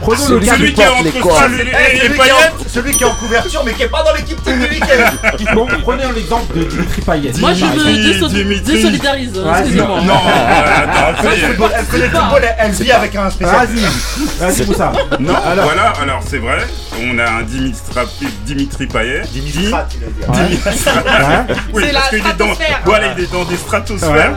Prenons 0.00 0.28
le 0.28 0.40
Celui 0.40 0.42
qui 0.42 0.50
Celui 0.50 0.72
qui 0.74 0.80
est 0.80 0.88
entre 0.88 1.06
et, 1.06 1.10
Eh, 1.12 1.98
celui, 1.98 2.00
qui 2.00 2.06
est 2.06 2.08
Payet 2.10 2.32
en, 2.32 2.68
celui 2.68 2.92
qui 2.92 3.02
est 3.02 3.06
en 3.06 3.14
couverture 3.14 3.62
mais 3.64 3.72
qui 3.72 3.82
est 3.82 3.88
pas 3.88 4.02
dans 4.02 4.14
l'équipe 4.14 4.42
type 4.42 4.54
du 4.58 4.68
week-end. 4.68 5.54
Bon, 5.54 5.66
prenez 5.82 6.02
l'exemple 6.14 6.56
de 6.56 6.64
Dimitri 6.64 7.02
Payet. 7.02 7.32
Moi, 7.38 7.52
je 7.54 7.64
me 7.64 8.58
désolidarise, 8.60 9.32
excusez-moi. 9.58 10.00
Non, 10.02 10.14
euh, 10.14 11.22
ça. 11.22 11.28
Elle 11.78 11.86
connaît 11.86 12.04
le 12.06 12.10
football, 12.10 12.40
elle- 12.42 12.56
elle 12.58 12.70
vit 12.72 12.92
avec 12.92 13.14
un 13.16 13.30
spécial. 13.30 13.56
Vas-y. 13.66 14.48
Vas-y 14.52 14.66
Moussa. 14.66 14.92
Non, 15.20 15.34
voilà, 15.62 15.92
alors 16.02 16.20
c'est 16.28 16.38
vrai, 16.38 16.58
on 17.00 17.18
a 17.18 17.30
un 17.30 17.42
Dimitri, 17.42 18.26
Dimitri 18.46 18.86
Payet. 18.86 19.22
Dimitri, 19.32 19.64
il 19.66 19.72
a 19.74 19.76
dit. 19.76 20.22
Ouais. 20.28 21.54
Oui, 21.72 21.84
parce 21.92 22.08
qu'il 22.10 22.18
est 22.18 22.22
dans, 22.22 22.54
stratosphère. 22.54 22.80
voilà, 22.84 23.14
il 23.16 23.24
est 23.24 23.32
dans 23.32 23.44
des 23.44 23.56
stratosphères 23.56 24.32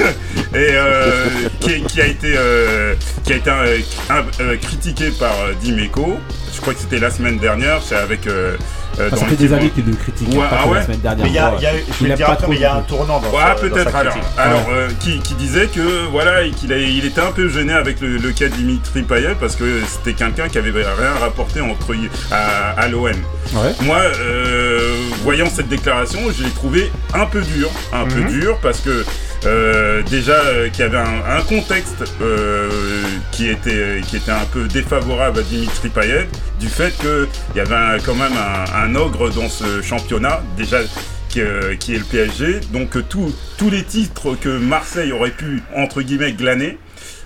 et 0.54 0.68
euh, 0.72 1.26
qui, 1.60 1.82
qui 1.82 2.00
a 2.00 2.06
été, 2.06 2.34
euh, 2.36 2.94
qui 3.24 3.32
a 3.32 3.36
été 3.36 3.50
euh, 3.50 3.78
un- 4.10 4.42
euh, 4.42 4.56
critiqué 4.56 5.10
par 5.10 5.32
Dimeco. 5.60 6.18
Je 6.54 6.60
crois 6.60 6.74
que 6.74 6.80
c'était 6.80 6.98
la 6.98 7.10
semaine 7.10 7.38
dernière, 7.38 7.80
c'est 7.82 7.96
avec 7.96 8.26
euh, 8.26 8.56
euh, 8.98 9.10
Ça 9.10 9.16
fait 9.26 9.36
des 9.36 9.52
années 9.52 9.70
qu'il 9.70 9.84
le 9.86 9.94
critique. 9.94 10.28
Ouais, 10.30 10.44
ah 10.50 10.66
ouais 10.66 10.74
la 10.78 10.84
semaine 10.84 11.00
dernière. 11.00 11.24
Mais 11.24 11.30
il 11.30 11.34
y 11.34 11.38
a, 11.38 11.54
y 11.60 11.66
a- 11.66 11.72
je 12.00 12.06
Il 12.06 12.14
dire 12.14 12.30
après, 12.30 12.48
mais 12.48 12.56
il 12.56 12.60
y 12.62 12.64
a 12.64 12.74
un 12.76 12.82
tournant 12.82 13.20
dans, 13.20 13.28
Ouais, 13.30 13.54
peut-être 13.60 13.94
alors. 13.94 14.16
Alors, 14.36 14.66
euh, 14.70 14.88
qui, 15.00 15.18
qui 15.20 15.34
disait 15.34 15.68
que 15.68 16.06
voilà, 16.10 16.48
qu'il 16.48 16.72
il 16.72 17.04
était 17.04 17.20
un 17.20 17.32
peu 17.32 17.48
gêné 17.48 17.72
avec 17.72 18.00
le, 18.00 18.16
le 18.18 18.32
cas 18.32 18.48
de 18.48 18.54
Dimitri 18.54 19.02
Payet 19.02 19.34
parce 19.38 19.56
que 19.56 19.80
c'était 19.86 20.14
quelqu'un 20.14 20.48
qui 20.48 20.58
avait 20.58 20.70
rien 20.70 21.14
rapporté 21.20 21.60
entre 21.60 21.94
à, 22.30 22.70
à 22.80 22.88
l'OM. 22.88 23.06
Ouais. 23.06 23.14
Moi, 23.82 23.98
euh, 23.98 24.94
voyant 25.22 25.46
cette 25.52 25.68
déclaration, 25.68 26.20
je 26.36 26.44
l'ai 26.44 26.50
trouvé 26.50 26.90
un 27.14 27.26
peu 27.26 27.40
dur, 27.42 27.70
un 27.92 28.04
peu 28.04 28.22
dur 28.22 28.58
parce 28.62 28.80
que 28.80 29.04
euh, 29.46 30.02
déjà 30.02 30.32
euh, 30.34 30.68
qu'il 30.68 30.80
y 30.80 30.88
avait 30.88 30.98
un, 30.98 31.22
un 31.38 31.42
contexte 31.42 32.04
euh, 32.20 32.68
qui 33.32 33.48
était 33.48 34.00
qui 34.06 34.16
était 34.16 34.30
un 34.30 34.44
peu 34.52 34.68
défavorable 34.68 35.38
à 35.40 35.42
Dimitri 35.42 35.88
Payet, 35.88 36.28
du 36.58 36.68
fait 36.68 36.92
qu'il 36.98 37.26
y 37.56 37.60
avait 37.60 38.00
quand 38.04 38.14
même 38.14 38.32
un, 38.36 38.64
un 38.84 38.94
ogre 38.94 39.30
dans 39.30 39.48
ce 39.48 39.80
championnat 39.82 40.42
déjà. 40.56 40.78
Qui, 41.30 41.42
euh, 41.42 41.76
qui 41.76 41.94
est 41.94 41.98
le 41.98 42.02
PSG, 42.04 42.58
donc 42.72 42.96
euh, 42.96 43.04
tous 43.08 43.70
les 43.70 43.84
titres 43.84 44.34
que 44.34 44.48
Marseille 44.48 45.12
aurait 45.12 45.30
pu 45.30 45.62
entre 45.76 46.02
guillemets 46.02 46.32
glaner 46.32 46.76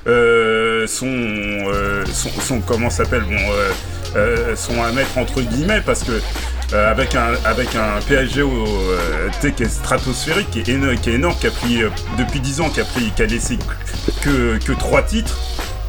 euh, 0.06 0.86
sont, 0.86 1.06
euh, 1.08 2.04
sont, 2.12 2.28
sont- 2.38 2.60
comment 2.60 2.90
s'appelle 2.90 3.22
bon, 3.22 3.34
euh, 4.16 4.54
sont 4.56 4.82
à 4.82 4.92
mettre 4.92 5.16
entre 5.16 5.40
guillemets 5.40 5.80
parce 5.86 6.04
que 6.04 6.12
euh, 6.74 6.90
avec 6.90 7.14
un 7.14 7.34
avec 7.44 7.74
un 7.76 8.00
PSG 8.06 8.40
euh, 8.40 9.28
qui 9.40 9.62
est 9.62 9.68
stratosphérique, 9.68 10.50
qui 10.50 10.60
est 10.60 10.68
énorme, 11.14 11.36
qui 11.38 11.46
a 11.46 11.50
pris 11.50 11.82
euh, 11.82 11.90
depuis 12.18 12.40
10 12.40 12.60
ans, 12.62 12.70
qui 12.70 12.80
a 12.80 13.26
laissé 13.26 13.58
que 14.22 14.58
que 14.58 14.72
trois 14.72 15.02
titres. 15.02 15.38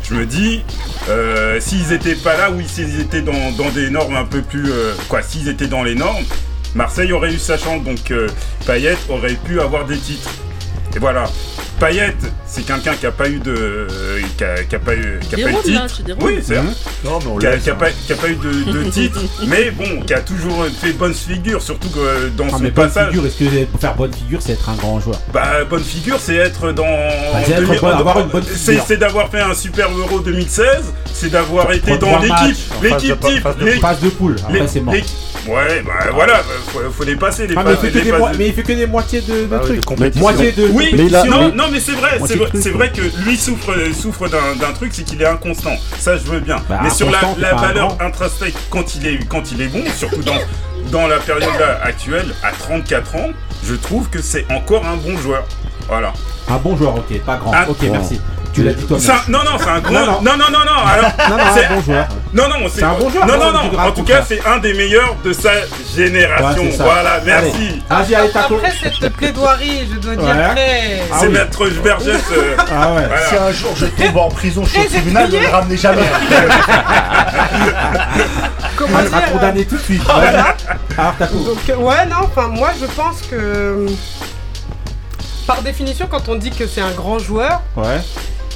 Je 0.04 0.14
me 0.14 0.26
dis, 0.28 0.64
euh, 1.10 1.60
s'ils 1.60 1.92
étaient 1.92 2.16
pas 2.16 2.38
là 2.38 2.52
ou 2.52 2.62
s'ils 2.62 3.02
étaient 3.02 3.24
dans, 3.24 3.52
des 3.74 3.90
normes 3.90 4.16
un 4.16 4.26
peu 4.26 4.44
plus, 4.44 4.72
quoi, 5.10 5.24
s'ils 5.24 5.50
étaient 5.50 5.66
dans 5.66 5.82
les 5.82 5.96
normes, 5.96 6.24
Marseille 6.76 7.12
aurait 7.12 7.34
eu 7.34 7.40
sa 7.40 7.58
chance, 7.58 7.84
donc 7.84 8.14
Payet 8.68 8.98
aurait 9.10 9.34
pu 9.34 9.60
avoir 9.60 9.86
des 9.86 9.98
titres. 9.98 10.30
Et 10.96 11.00
voilà. 11.00 11.26
Payet, 11.80 12.16
c'est 12.48 12.66
quelqu'un 12.66 12.94
qui 12.94 13.06
a 13.06 13.12
pas 13.12 13.28
eu 13.28 13.40
de, 13.40 13.52
euh, 13.52 14.20
qui 14.38 14.44
a, 14.46 14.64
qui 14.64 14.76
a 14.76 14.80
pas 14.80 14.96
eu, 14.96 15.20
qui 15.28 15.36
a 15.36 15.38
pas 15.46 15.52
eu 15.52 15.64
de 15.70 15.74
là, 15.74 15.88
titre. 15.88 16.02
Oui, 16.22 16.40
c'est 16.42 16.56
Mhm. 16.58 16.74
Non, 17.04 17.20
mais 17.20 17.26
on 17.28 17.38
qui 17.38 17.48
a, 17.48 17.52
laisse, 17.52 17.64
qui 17.64 17.70
a 17.70 17.74
hein. 17.74 17.78
pas, 17.78 17.90
qui 17.90 18.14
a 18.14 18.16
pas 18.16 18.30
eu 18.30 18.36
de, 18.36 18.72
de 18.72 18.84
titre, 18.92 19.20
mais 19.48 19.72
bon, 19.72 20.02
qui 20.06 20.14
a 20.14 20.22
toujours 20.22 20.66
fait 20.82 20.94
bonne 20.94 21.14
figure, 21.14 21.62
surtout 21.62 21.90
que 21.90 22.00
euh, 22.00 22.30
dans 22.30 22.46
Ah, 22.48 22.52
son 22.52 22.60
mais 22.60 22.72
bonne 22.72 22.86
passage. 22.88 23.10
figure, 23.10 23.26
est-ce 23.26 23.40
que 23.40 23.66
pour 23.66 23.80
faire 23.82 23.96
bonne 23.96 24.14
figure, 24.14 24.40
c'est 24.42 24.54
être 24.54 24.70
un 24.70 24.76
grand 24.76 25.00
joueur? 25.02 25.20
Bah, 25.34 25.66
bonne 25.70 25.84
figure, 25.84 26.18
c'est 26.20 26.36
être 26.36 26.72
dans. 26.72 26.86
c'est 27.46 27.52
être 27.52 27.62
demi- 27.62 27.78
bon- 27.80 27.88
avoir 27.90 28.20
une 28.22 28.28
bonne 28.30 28.44
c'est- 28.44 28.72
figure. 28.72 28.84
C'est 28.88 28.98
d'avoir 28.98 29.30
fait 29.30 29.42
un 29.42 29.54
Super 29.54 29.90
Euro 29.92 30.20
2016, 30.22 30.94
c'est 31.14 31.30
d'avoir 31.30 31.72
été 31.74 31.98
dans 31.98 32.20
l'équipe, 32.20 32.58
l'équipe 32.82 33.20
type, 33.20 33.80
phase 33.82 34.00
de 34.00 34.10
poule, 34.10 34.36
après 34.42 34.60
l'é- 34.60 34.68
c'est 34.68 34.80
mort. 34.80 34.96
Ouais, 35.48 35.82
bah 35.86 35.94
voilà, 36.14 36.42
faut, 36.68 36.80
faut 36.92 37.04
les 37.04 37.16
passer, 37.16 37.46
les 37.46 37.56
Ah, 37.56 37.64
mais, 37.64 37.74
il 37.84 37.90
les 37.94 38.12
de- 38.12 38.38
mais 38.38 38.48
il 38.48 38.54
fait 38.54 38.64
que 38.64 38.74
des 38.74 38.88
moitiés 38.88 39.22
de, 39.22 39.46
de 39.46 39.48
Ah 39.52 39.58
oui, 39.62 39.66
trucs. 39.68 39.80
de 39.82 39.86
compétition. 39.86 40.22
Moitié 40.22 40.52
de 40.52 40.68
Oui, 40.70 40.90
Mais 40.94 41.14
a- 41.16 41.24
non, 41.26 41.40
mais- 41.50 41.52
non, 41.56 41.64
mais 41.72 41.80
c'est 41.80 41.92
vrai, 41.92 42.20
c'est 42.26 42.70
vrai, 42.72 42.92
que 42.92 43.02
lui 43.28 43.38
souffre, 43.38 43.74
souffre 43.94 44.28
d'un 44.28 44.56
d'un 44.60 44.74
truc, 44.74 44.92
c'est 44.94 45.04
qu'il 45.04 45.22
est 45.22 45.26
inconstant. 45.28 45.76
Ça, 46.00 46.18
je 46.18 46.24
veux 46.24 46.40
bien. 46.40 46.58
Bah, 46.68 46.80
mais 46.84 46.90
sur 46.90 47.10
la, 47.12 47.54
valeur 47.56 47.98
intrinsèque, 48.02 48.56
quand 48.70 48.96
il 48.96 49.08
est, 49.08 49.20
quand 49.28 49.52
il 49.52 49.62
est 49.62 49.68
bon, 49.68 49.84
surtout 49.96 50.24
dans, 50.24 50.40
dans 50.92 51.08
la 51.08 51.18
période 51.20 51.54
là 51.60 51.80
actuelle, 51.84 52.34
à 52.44 52.52
34 52.52 53.16
ans, 53.16 53.30
je 53.64 53.76
trouve 53.76 54.10
que 54.10 54.22
c'est 54.22 54.46
encore 54.52 54.86
un 54.86 54.96
bon 54.98 55.18
joueur. 55.18 55.46
Voilà. 55.88 56.14
Un 56.50 56.58
bon 56.58 56.76
joueur, 56.76 56.96
ok, 56.96 57.20
pas 57.22 57.38
grand. 57.38 57.52
Ah, 57.54 57.66
ok, 57.70 57.78
bon. 57.82 57.92
merci. 57.92 58.20
Tu 58.56 58.64
l'as 58.64 58.72
dit 58.74 58.86
toi-même. 58.86 59.06
C'est 59.06 59.12
un- 59.12 59.22
non, 59.28 59.40
non, 59.44 59.58
c'est 59.60 59.68
un 59.70 59.80
grand. 59.82 59.92
Non, 59.92 60.06
Non, 60.06 60.22
non. 60.22 60.38
non, 60.38 60.46
non, 60.50 60.60
non. 60.66 60.88
alors, 60.88 61.12
Non, 61.30 61.38
non, 61.38 61.44
c'est- 61.54 61.66
un 61.66 61.76
bon 61.76 61.82
joueur. 61.82 62.08
non, 62.34 62.48
non, 62.48 62.56
C'est 62.74 62.84
un 62.84 62.94
bon 62.94 63.10
joueur, 63.10 63.26
Non, 63.28 63.38
non, 63.38 63.52
non. 63.52 63.80
En 63.80 63.86
le 63.88 63.92
tout 63.94 64.04
cas, 64.04 64.24
c'est 64.26 64.46
un 64.46 64.58
des 64.60 64.74
meilleurs 64.74 65.16
de 65.26 65.34
sa 65.34 65.52
génération. 65.94 66.64
Ouais, 66.64 66.72
voilà, 66.78 67.20
merci. 67.26 67.82
Allez. 67.90 68.16
Après 68.16 68.72
cette 69.00 69.10
plaidoirie, 69.14 69.90
je 69.94 69.98
dois 70.00 70.16
dire 70.16 70.24
Ouais. 70.36 70.50
très. 70.56 71.02
Ah 71.12 71.18
c'est 71.20 71.28
oui. 71.28 71.34
Maître 71.34 71.68
Bergès. 71.84 72.16
euh, 72.32 72.56
Ah 72.60 72.94
ouais. 72.94 73.02
voilà. 73.08 73.28
Si 73.30 73.36
un 73.36 73.52
jour 73.52 73.74
je 73.76 73.86
tombe 73.88 74.18
en 74.18 74.30
prison, 74.30 74.64
je 74.64 74.70
suis 74.70 74.80
au 74.80 74.84
Très 74.84 74.90
tribunal, 75.00 75.30
ne 75.30 75.38
le 75.40 75.48
ramenez 75.48 75.78
jamais. 75.78 76.02
Comment 78.78 78.98
À, 78.98 79.04
dire 79.04 79.16
à 79.18 79.22
condamner 79.22 79.66
tout 79.66 79.76
de 79.78 79.82
suite. 79.82 80.02
Voilà. 80.06 80.56
Alors. 80.98 81.14
Donc, 81.32 81.58
euh, 81.70 81.76
ouais, 81.76 82.06
non, 82.06 82.18
enfin, 82.24 82.48
moi 82.48 82.70
je 82.80 82.86
pense 82.86 83.22
que. 83.30 83.86
par 85.48 85.62
définition, 85.62 86.08
quand 86.10 86.28
on 86.30 86.36
dit 86.36 86.52
que 86.52 86.68
c'est 86.68 86.82
un 86.82 86.92
grand 86.92 87.20
joueur, 87.20 87.62
Ouais. 87.76 88.02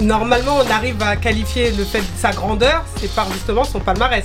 normalement 0.00 0.58
on 0.66 0.70
arrive 0.70 1.00
à 1.02 1.16
qualifier 1.16 1.70
le 1.72 1.84
fait 1.84 2.00
de 2.00 2.04
sa 2.18 2.32
grandeur, 2.32 2.84
c'est 3.00 3.12
par 3.14 3.30
justement 3.32 3.64
son 3.64 3.80
palmarès. 3.80 4.24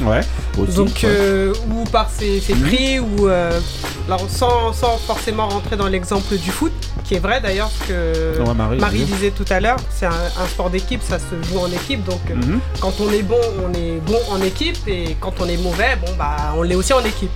Ouais. 0.00 0.20
Aussi, 0.58 0.74
Donc, 0.76 1.02
euh, 1.04 1.52
ou 1.70 1.84
par 1.84 2.08
ses, 2.10 2.40
ses 2.40 2.54
Mhm. 2.54 2.62
prix, 2.62 2.98
ou 3.00 3.28
euh, 3.28 3.58
alors 4.06 4.24
sans, 4.28 4.72
sans 4.72 4.96
forcément 4.98 5.48
rentrer 5.48 5.76
dans 5.76 5.88
l'exemple 5.88 6.36
du 6.36 6.50
foot, 6.50 6.72
qui 7.04 7.14
est 7.14 7.18
vrai 7.18 7.40
d'ailleurs, 7.40 7.70
ce 7.82 7.88
que 7.88 8.42
Marie, 8.78 9.04
disait 9.04 9.30
tout 9.32 9.44
à 9.50 9.58
l'heure, 9.60 9.78
c'est 9.90 10.06
un, 10.06 10.10
un 10.10 10.46
sport 10.46 10.70
d'équipe, 10.70 11.02
ça 11.02 11.18
se 11.18 11.48
joue 11.50 11.58
en 11.58 11.70
équipe, 11.72 12.04
donc 12.04 12.20
euh, 12.30 12.34
Mhm. 12.34 12.60
quand 12.80 12.94
on 13.00 13.10
est 13.12 13.22
bon, 13.22 13.40
on 13.66 13.72
est 13.74 14.00
bon 14.06 14.18
en 14.30 14.40
équipe, 14.42 14.78
et 14.86 15.16
quand 15.20 15.34
on 15.40 15.48
est 15.48 15.56
mauvais, 15.56 15.96
bon 16.04 16.12
bah 16.16 16.54
on 16.56 16.62
l'est 16.62 16.74
aussi 16.76 16.92
en 16.92 17.04
équipe, 17.04 17.30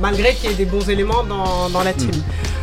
malgré 0.00 0.34
qu'il 0.34 0.50
y 0.50 0.52
ait 0.54 0.56
des 0.56 0.64
bons 0.64 0.88
éléments 0.88 1.24
dans, 1.24 1.68
dans 1.68 1.82
la 1.82 1.92
team. 1.92 2.10
Mhm. 2.10 2.22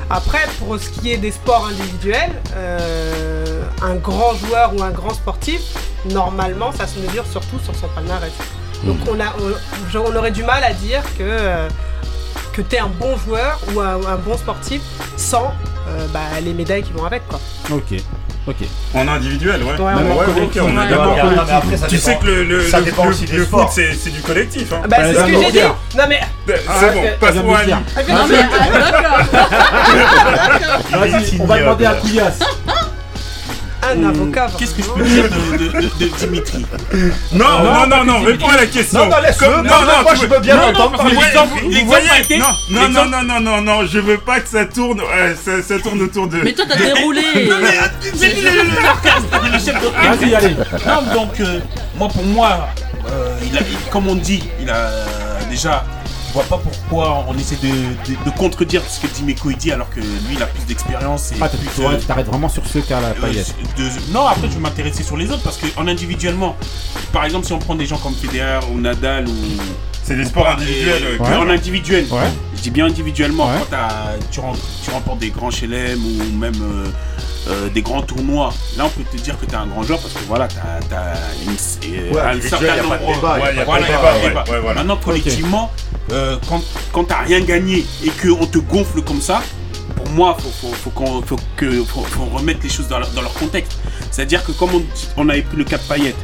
Après, 0.10 0.46
pour 0.60 0.80
ce 0.80 0.90
qui 0.90 1.12
est 1.12 1.18
des 1.18 1.32
sports 1.32 1.66
individuels, 1.68 2.32
euh, 2.56 3.64
un 3.82 3.96
grand 3.96 4.34
joueur 4.36 4.55
ou 4.76 4.84
un 4.84 4.92
grand 4.92 5.14
sportif, 5.14 5.62
normalement, 6.12 6.72
ça 6.72 6.88
se 6.88 7.00
mesure 7.00 7.26
surtout 7.30 7.60
sur 7.64 7.76
son 7.76 7.88
palmarès. 7.90 8.32
Donc 8.84 8.98
on, 9.10 9.20
a, 9.20 9.34
on, 9.96 10.16
aurait 10.16 10.32
du 10.32 10.44
mal 10.44 10.64
à 10.64 10.74
dire 10.74 11.02
que, 11.18 11.24
euh, 11.24 11.68
que 12.54 12.62
tu 12.62 12.76
es 12.76 12.80
un 12.80 12.88
bon 12.88 13.18
joueur 13.18 13.60
ou 13.74 13.80
un, 13.80 13.96
un 14.06 14.16
bon 14.18 14.38
sportif 14.38 14.82
sans 15.18 15.54
euh, 15.88 16.06
bah, 16.14 16.20
les 16.44 16.54
médailles 16.54 16.84
qui 16.84 16.92
vont 16.92 17.06
avec. 17.06 17.28
Quoi. 17.28 17.40
Ok. 17.72 17.94
Ok. 18.48 18.58
En 18.94 19.08
individuel, 19.08 19.64
ouais. 19.64 19.74
On 19.80 19.88
Tu 21.88 21.98
sais 21.98 22.16
que 22.18 22.26
le, 22.28 22.44
le, 22.44 22.62
ça 22.62 22.80
le- 22.80 22.92
foot, 22.92 23.16
c'est 23.72 23.92
c'est 23.96 24.12
du 24.12 24.22
collectif. 24.22 24.72
Hein. 24.72 24.82
Bah, 24.84 24.90
Bah, 24.90 24.98
c'est 25.04 25.16
ce 25.16 25.24
que 25.26 25.42
j'ai 25.46 25.52
dit. 25.52 25.60
Non 25.98 26.04
mais 26.08 26.20
C'est 26.48 26.62
Ah, 26.68 26.80
bon, 26.94 27.00
ok. 27.00 27.18
passons 27.20 27.56
à 27.56 27.60
Ali. 27.60 27.72
Non, 27.72 27.80
mais, 28.30 28.38
ah, 28.40 28.92
d'accord. 29.02 29.18
Vas-y, 31.00 31.42
on 31.42 31.46
va 31.46 31.58
demander 31.58 31.86
à 31.86 31.94
Couillasse. 31.96 32.40
Un 33.94 34.10
avocat. 34.10 34.48
Qu'est-ce 34.58 34.74
que 34.76 34.82
je 34.84 34.90
peux 34.90 35.04
dire 35.04 35.24
de, 35.24 35.58
de- 35.58 35.82
de- 35.82 35.88
de 36.00 36.18
Dimitri 36.18 36.66
Non, 37.32 37.64
non, 37.64 37.88
non, 37.88 38.04
non, 38.06 38.22
réponds 38.24 38.48
à 38.50 38.58
la 38.58 38.66
question. 38.66 39.00
Non, 39.06 39.10
non, 39.12 39.22
laisse-le. 39.22 39.48
Non, 39.48 39.64
non, 39.64 40.02
moi, 40.04 40.16
je 40.16 40.26
veux- 40.26 40.40
bien 40.40 40.56
non, 40.56 40.62
non, 40.62 40.68
l'entendre 40.72 40.98
parler. 40.98 41.16
Non, 42.38 42.46
non, 42.70 42.90
non, 42.90 43.06
non, 43.06 43.24
non, 43.24 43.40
non, 43.42 43.62
non, 43.62 43.86
je 43.86 44.00
veux 44.00 44.18
pas 44.18 44.40
que 44.40 44.50
ça 44.50 44.66
tourne, 44.66 45.02
ouais, 45.02 45.36
ça, 45.44 45.62
ça 45.62 45.80
tourne 45.80 46.02
autour 46.02 46.28
de. 46.28 46.38
Mais 46.44 46.54
toi, 46.54 46.66
t'as 46.68 46.78
déroulé. 46.78 47.22
C'est 48.16 48.28
lui 48.34 48.42
le 48.42 48.52
le 48.52 48.88
orchestre, 48.88 49.42
il 49.44 49.48
est 49.48 49.52
le 49.52 49.60
chef 49.60 49.82
d'orchestre. 49.82 50.20
Vas-y, 50.20 50.36
allez. 50.36 50.56
Non, 50.88 51.14
donc, 51.14 51.40
euh, 51.40 51.60
moi, 51.98 52.08
pour 52.10 52.24
moi, 52.26 52.68
euh, 53.12 53.36
comme 53.92 54.08
on 54.08 54.16
dit, 54.16 54.44
il 54.62 54.70
a 54.70 54.74
euh, 54.76 55.06
déjà. 55.50 55.84
Je 56.36 56.42
vois 56.42 56.58
pas 56.58 56.62
pourquoi 56.62 57.24
on 57.30 57.38
essaie 57.38 57.56
de, 57.56 57.70
de- 57.70 58.26
de 58.26 58.30
contredire 58.38 58.82
ce 58.90 59.00
que 59.00 59.08
Dimeco 59.08 59.52
il 59.52 59.56
dit 59.56 59.72
alors 59.72 59.90
que 59.90 60.02
lui 60.02 60.34
il 60.34 60.44
a 60.44 60.48
plus 60.48 60.66
d'expérience 60.66 61.32
et 61.32 61.36
Ah, 61.40 61.48
tu 61.48 62.06
t'arrêtes- 62.06 62.28
vraiment 62.28 62.50
sur 62.50 62.66
ce 62.68 62.80
cas-là, 62.80 63.14
euh, 63.24 63.44
non, 64.12 64.26
après 64.28 64.50
je 64.50 64.56
vais 64.56 64.60
m'intéresser 64.60 65.02
sur 65.04 65.16
les 65.16 65.32
autres 65.32 65.44
parce 65.44 65.56
que 65.56 65.68
en 65.78 65.88
individuellement, 65.88 66.58
par 67.14 67.24
exemple 67.24 67.46
si 67.46 67.54
on 67.54 67.60
prend 67.60 67.76
des 67.76 67.86
gens 67.86 67.98
comme 68.00 68.14
Federer 68.14 68.60
ou 68.70 68.82
Nadal 68.82 69.30
ou 69.30 69.32
C'est 70.04 70.18
des 70.18 70.26
sports 70.26 70.50
individuels. 70.50 71.04
euh, 71.06 71.18
Ouais. 71.24 71.36
en 71.38 71.50
individuel, 71.50 72.06
Ouais. 72.12 72.20
je 72.58 72.62
dis 72.64 72.70
bien 72.70 72.88
individuellement, 72.88 73.46
Ouais. 73.46 73.54
quand 73.72 73.78
tu, 74.30 74.40
rem- 74.42 74.58
tu 74.84 74.92
remportes 74.92 75.20
des 75.20 75.30
grands 75.30 75.52
chelem 75.52 76.00
ou 76.06 76.38
même 76.38 76.54
euh, 76.62 76.86
euh, 77.48 77.70
des 77.70 77.82
grands 77.82 78.02
tournois, 78.02 78.54
là 78.76 78.84
on 78.88 78.90
peut 78.90 79.04
te 79.10 79.22
dire 79.22 79.40
que 79.40 79.46
tu 79.46 79.54
es 79.54 79.56
un 79.56 79.68
grand 79.68 79.84
joueur 79.84 80.00
parce 80.00 80.14
que 80.14 80.20
voilà, 80.28 80.50
tu 80.50 80.58
as, 80.58 81.14
une, 81.46 82.14
Ouais, 82.14 82.20
un 82.22 82.42
certain 82.42 82.66
y 82.66 82.70
a 82.80 82.84
pas 82.84 82.98
de 82.98 83.04
nombre-. 83.06 84.74
Maintenant 84.76 84.98
collectivement, 84.98 85.72
euh, 86.12 86.38
quand, 86.50 86.62
quand 86.92 87.04
t'as 87.06 87.22
rien 87.22 87.40
gagné 87.42 87.86
et 88.04 88.10
qu'on 88.10 88.46
te 88.46 88.58
gonfle 88.60 89.02
comme 89.02 89.22
ça, 89.22 89.42
pour 89.96 90.10
moi, 90.10 90.36
faut, 90.40 90.50
faut, 90.68 90.74
faut, 90.74 90.90
qu'on- 90.92 91.22
faut 91.22 91.38
que, 91.56 91.84
faut, 91.84 92.02
faut 92.04 92.26
remettre 92.26 92.60
les 92.64 92.70
choses 92.70 92.88
dans 92.88 93.00
leur, 93.00 93.10
dans 93.12 93.22
leur 93.22 93.34
contexte. 93.34 93.78
C'est-à-dire 94.12 94.44
que 94.44 94.52
comme 94.52 94.70
on, 94.76 94.84
on 95.18 95.30
avait 95.30 95.42
pris 95.42 95.58
le 95.58 95.64
de 95.64 95.76
Payet, 95.88 96.16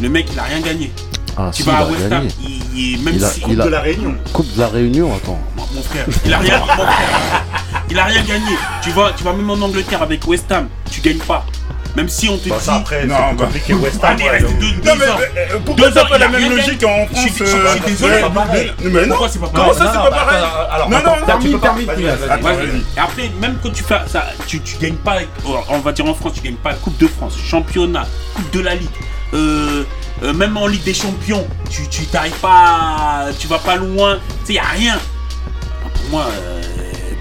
le 0.00 0.08
mec 0.08 0.26
il 0.32 0.38
a 0.38 0.42
rien 0.44 0.60
gagné. 0.60 0.92
Ah, 1.38 1.50
Tu 1.52 1.62
si, 1.62 1.68
vas 1.68 1.72
il 1.72 1.82
à 1.82 1.86
West 1.86 2.12
Ham, 2.12 2.28
il, 2.42 2.78
il- 2.94 3.02
même 3.02 3.14
Il 3.16 3.24
a- 3.24 3.28
si 3.30 3.42
il 3.48 3.60
a- 3.60 3.64
de 3.64 3.68
la 3.70 3.80
Réunion. 3.80 4.14
Coupe 4.32 4.54
de 4.54 4.60
la 4.60 4.68
Réunion, 4.68 5.14
attends. 5.14 5.38
mon, 5.56 5.66
mon 5.74 5.82
frère, 5.82 6.06
il 6.24 6.32
a 6.32 6.38
rien, 6.38 6.58
mon 6.60 6.66
frère, 6.66 7.44
il 7.90 7.98
a 7.98 8.04
rien 8.04 8.22
gagné. 8.22 8.56
Tu 8.82 8.90
vas, 8.90 9.12
tu 9.16 9.22
vas 9.22 9.32
même 9.34 9.50
en 9.50 9.60
Angleterre 9.60 10.02
avec 10.02 10.26
West 10.26 10.50
Ham, 10.50 10.68
tu 10.90 11.00
gagnes 11.02 11.18
pas. 11.18 11.44
Même 11.96 12.08
si 12.10 12.28
on 12.28 12.36
te 12.36 12.48
Bon, 12.48 12.56
dit, 12.58 12.64
ça 12.64 12.74
après, 12.74 13.06
Non, 13.06 13.16
c'est 13.30 13.36
bah. 13.36 13.44
compliqué. 13.46 13.72
West 13.74 14.04
Ham, 14.04 14.10
allez, 14.12 14.24
ouais, 14.24 14.30
reste 14.30 14.44
donc- 14.46 14.58
deux, 14.58 14.66
Non, 14.66 14.72
deux 14.82 14.94
mais 14.98 15.08
ans. 15.08 15.16
euh, 15.18 15.58
pourquoi 15.64 15.88
Deux 15.88 15.94
t'as 15.94 16.02
ans, 16.02 16.08
pas 16.10 16.18
la 16.18 16.28
même 16.28 16.50
logique 16.50 16.84
en 16.84 17.06
Je 17.10 17.18
suis- 17.20 17.30
France 17.30 17.48
je 17.48 17.70
suis- 17.70 17.80
désolé. 17.86 18.14
Mais 18.52 18.90
mais 18.90 19.00
non, 19.02 19.08
Pourquoi 19.08 19.28
c'est 19.30 19.38
pas 19.40 19.50
comment 19.54 19.72
ça 19.72 19.84
Non, 19.84 19.90
c'est 19.90 19.96
non, 19.96 20.04
pas 20.04 20.10
bah, 20.10 20.16
pareil 20.26 20.44
alors, 20.72 20.90
Non, 20.90 20.98
non. 20.98 21.12
Et 22.96 23.00
après, 23.00 23.30
même 23.40 23.56
quand 23.62 23.70
tu 23.70 23.82
fais 23.82 23.94
ça, 24.06 24.26
tu, 24.46 24.60
gagnes 24.80 24.94
pas, 24.96 25.16
on 25.70 25.78
va 25.78 25.92
dire 25.92 26.06
en 26.06 26.14
France, 26.14 26.32
tu 26.34 26.42
gagnes 26.42 26.54
pas 26.56 26.70
la 26.70 26.76
Coupe 26.76 26.98
de 26.98 27.06
France, 27.08 27.34
championnat, 27.48 28.06
Coupe 28.34 28.50
de 28.52 28.60
la 28.60 28.74
Ligue, 28.74 28.88
euh, 29.34 29.84
euh, 30.22 30.32
même 30.34 30.56
en 30.56 30.66
Ligue 30.66 30.84
des 30.84 30.94
Champions, 30.94 31.46
tu 31.70 31.88
tu 31.88 32.04
t'arrives 32.06 32.32
pas, 32.40 33.26
tu 33.38 33.46
vas 33.46 33.58
pas 33.58 33.76
loin, 33.76 34.18
tu 34.44 34.48
sais, 34.48 34.52
y 34.54 34.58
a 34.58 34.64
rien. 34.64 34.98
Pour 35.94 36.10
moi, 36.10 36.26
euh, 36.30 36.62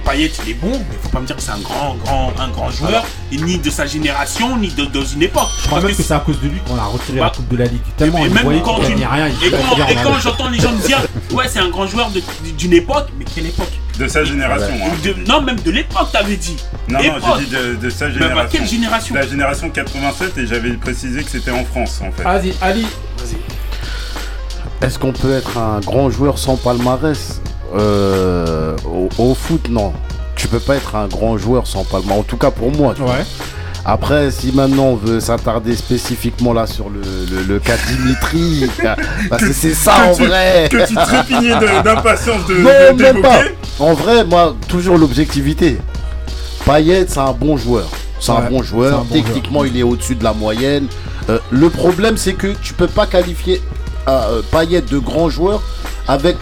Payet, 0.05 0.31
il 0.45 0.51
est 0.51 0.53
bon, 0.53 0.69
mais 0.71 0.95
faut 1.01 1.09
pas 1.09 1.19
me 1.19 1.25
dire 1.25 1.35
que 1.35 1.41
c'est 1.41 1.51
un 1.51 1.57
grand, 1.59 1.95
grand, 2.05 2.31
un 2.39 2.49
grand 2.49 2.69
joueur, 2.69 3.03
et 3.31 3.37
ni 3.37 3.57
de 3.57 3.69
sa 3.71 3.85
génération, 3.87 4.55
ni 4.57 4.67
de, 4.69 4.85
dans 4.85 5.03
une 5.03 5.23
époque. 5.23 5.47
Je 5.61 5.67
crois 5.67 5.79
Parce 5.81 5.85
même 5.87 5.95
que 5.97 6.03
c'est 6.03 6.13
à 6.13 6.19
cause 6.19 6.39
de 6.41 6.47
lui 6.47 6.59
qu'on 6.67 6.77
a 6.77 6.83
retiré 6.83 7.17
Bah, 7.19 7.25
la 7.25 7.29
Coupe 7.31 7.47
de 7.49 7.57
la 7.57 7.65
Ligue. 7.65 7.81
Tellement 7.97 8.19
et 8.25 8.29
même 8.29 8.61
quand 8.63 8.75
qu'il 8.75 8.85
tu- 8.85 8.91
gagnait 8.91 9.07
rien. 9.07 9.27
il 9.29 9.47
Et 9.47 9.51
quand, 9.51 9.87
et 9.89 9.95
quand 10.03 10.19
j'entends 10.21 10.49
les 10.49 10.59
gens 10.59 10.71
me 10.71 10.85
dire, 10.85 10.99
ouais, 11.31 11.45
c'est 11.49 11.59
un 11.59 11.69
grand 11.69 11.87
joueur 11.87 12.09
d'une 12.57 12.73
époque, 12.73 13.07
mais 13.17 13.25
quelle 13.25 13.47
époque? 13.47 13.71
De 13.97 14.07
sa 14.07 14.23
génération. 14.25 14.75
hein. 14.83 14.89
De- 15.03 15.15
Non, 15.27 15.41
même 15.41 15.59
de 15.59 15.71
l'époque, 15.71 16.11
t'avais 16.11 16.35
dit. 16.35 16.57
Non, 16.89 16.99
non, 17.01 17.13
j'ai 17.39 17.45
dit 17.45 17.51
de, 17.51 17.75
de 17.75 17.89
sa 17.89 18.07
Mais 18.07 18.13
génération. 18.13 18.35
bah, 18.43 18.49
quelle 18.51 18.67
génération 18.67 19.15
La 19.15 19.25
génération 19.27 19.69
87 19.69 20.37
et 20.37 20.45
j'avais 20.47 20.73
précisé 20.73 21.23
que 21.23 21.29
c'était 21.31 21.51
en 21.51 21.63
France 21.65 22.01
en 22.05 22.11
fait. 22.11 22.23
Vas-y, 22.23 22.53
Ali. 22.61 22.85
Est-ce 24.81 24.99
qu'on 24.99 25.13
peut 25.13 25.33
être 25.33 25.57
un 25.57 25.79
grand 25.79 26.09
joueur 26.09 26.37
sans 26.37 26.57
palmarès? 26.57 27.41
Euh, 27.75 28.75
au, 28.85 29.09
au 29.17 29.33
foot, 29.35 29.67
non. 29.69 29.93
Tu 30.35 30.47
peux 30.47 30.59
pas 30.59 30.75
être 30.75 30.95
un 30.95 31.07
grand 31.07 31.38
joueur 31.38 31.65
sans 31.67 31.83
palmarès. 31.83 32.19
En 32.19 32.23
tout 32.23 32.38
cas 32.38 32.51
pour 32.51 32.71
moi. 32.71 32.93
tu 32.95 33.01
vois. 33.01 33.11
Ouais. 33.13 33.25
Après, 33.88 34.31
si 34.31 34.51
maintenant 34.51 34.85
on 34.85 34.95
veut 34.95 35.19
s'attarder 35.19 35.75
spécifiquement 35.75 36.53
là 36.53 36.65
sur 36.65 36.89
le, 36.89 37.01
le, 37.29 37.43
le 37.43 37.59
cas 37.59 37.75
Dimitri, 37.88 38.67
parce 39.29 39.43
que 39.43 39.53
c'est 39.53 39.75
ça 39.75 40.07
en 40.09 40.15
tu- 40.15 40.25
vrai. 40.25 40.67
Que 40.71 40.88
tu 40.88 40.95
trépignais 40.95 41.53
d'impatience 41.83 42.45
de, 42.47 42.55
Non, 42.55 42.95
de- 42.97 43.01
même 43.03 43.21
pas. 43.21 43.41
En 43.79 43.93
vrai, 43.93 44.23
moi, 44.25 44.55
toujours 44.67 44.97
l'objectivité. 44.97 45.77
Payet, 46.65 47.05
c'est 47.07 47.19
un 47.19 47.31
bon 47.33 47.57
joueur. 47.57 47.88
C'est 48.19 48.31
un 48.31 48.49
bon 48.49 48.63
joueur. 48.63 49.01
un 49.01 49.03
bon 49.03 49.13
Techniquement, 49.13 49.63
il 49.65 49.77
est 49.77 49.83
au-dessus 49.83 50.15
de 50.15 50.23
la 50.23 50.33
moyenne. 50.33 50.88
Euh, 51.29 51.38
le 51.51 51.69
problème, 51.69 52.17
c'est 52.17 52.33
que 52.33 52.47
tu 52.63 52.73
peux 52.73 52.88
pas 52.88 53.05
qualifier 53.05 53.61
euh, 54.07 54.41
Payet 54.51 54.81
de 54.81 54.97
grand 54.97 55.29
joueur 55.29 55.61
avec 56.07 56.38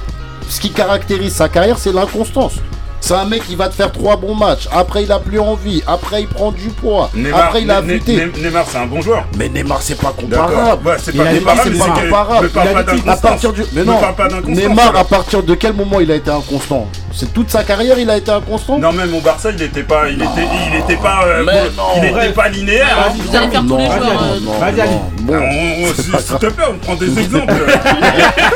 ce 0.50 0.60
qui 0.60 0.72
caractérise 0.72 1.34
sa 1.34 1.50
carrière, 1.50 1.78
c'est 1.78 1.92
l'inconstance. 1.94 2.54
C'est 3.02 3.16
un 3.16 3.26
mec 3.26 3.46
qui 3.46 3.56
va 3.58 3.68
te 3.68 3.74
faire 3.76 3.92
trois 3.92 4.16
bons 4.16 4.34
matchs. 4.34 4.66
Après, 4.72 5.04
il 5.04 5.12
a 5.12 5.20
plus 5.20 5.38
envie. 5.38 5.84
Après, 5.86 6.22
il 6.22 6.28
prend 6.30 6.54
du 6.54 6.70
poids. 6.70 7.10
Neymar, 7.14 7.44
Après, 7.48 7.62
il 7.62 7.70
a 7.70 7.78
affûté. 7.80 8.16
Ne- 8.16 8.42
Neymar, 8.42 8.66
c'est 8.66 8.78
un 8.78 8.86
bon 8.86 9.02
joueur. 9.02 9.26
Mais 9.38 9.50
Neymar, 9.50 9.82
c'est 9.82 10.00
pas 10.00 10.14
comparable. 10.18 10.88
Ouais, 10.88 10.96
c'est 11.04 11.12
pas 11.12 11.24
a 11.24 11.34
mais 11.34 11.40
c'est 11.64 11.74
c'est 11.74 11.78
pas 11.80 11.86
comparable. 12.02 12.46
Ne 12.46 12.48
parle 12.50 12.74
pas 12.74 12.84
d'inconstance. 12.84 13.46
Mais 13.74 13.84
non, 13.84 14.00
Neymar, 14.48 14.96
à 14.96 15.04
partir 15.04 15.44
de 15.44 15.54
quel 15.56 15.74
moment 15.74 16.00
il 16.00 16.10
a 16.12 16.16
été 16.16 16.32
inconstant? 16.32 16.88
C'est 17.16 17.32
toute 17.32 17.50
sa 17.52 17.64
carrière, 17.64 18.00
il 18.00 18.10
a 18.10 18.18
été 18.18 18.32
inconstant 18.32 18.80
Non, 18.80 18.92
même 18.92 19.14
au 19.14 19.20
Barça, 19.22 19.52
il 19.52 19.62
était 19.62 19.84
pas, 19.84 20.10
il 20.10 20.16
était, 20.16 20.48
il 20.72 20.80
était 20.80 20.96
pas, 21.02 21.24
euh, 21.26 21.44
mais 21.46 21.70
bon, 21.76 21.84
non. 21.84 21.90
il 22.02 22.06
était 22.06 22.34
pas 22.34 22.50
linéaire. 22.50 22.88
hein. 22.98 23.10
Vas-y, 23.12 23.22
Vous 23.22 23.36
allez 23.36 23.48
faire 23.52 23.62
tous 23.62 23.78
les 23.78 23.88
vas-y, 23.88 24.88
bon. 24.88 25.34
On- 25.36 25.36
on- 25.38 25.94
S'il 25.94 26.38
te 26.38 26.46
plaît, 26.48 26.66
on 26.70 26.78
prend 26.80 26.96
des 26.96 27.06
exemples. 27.20 27.54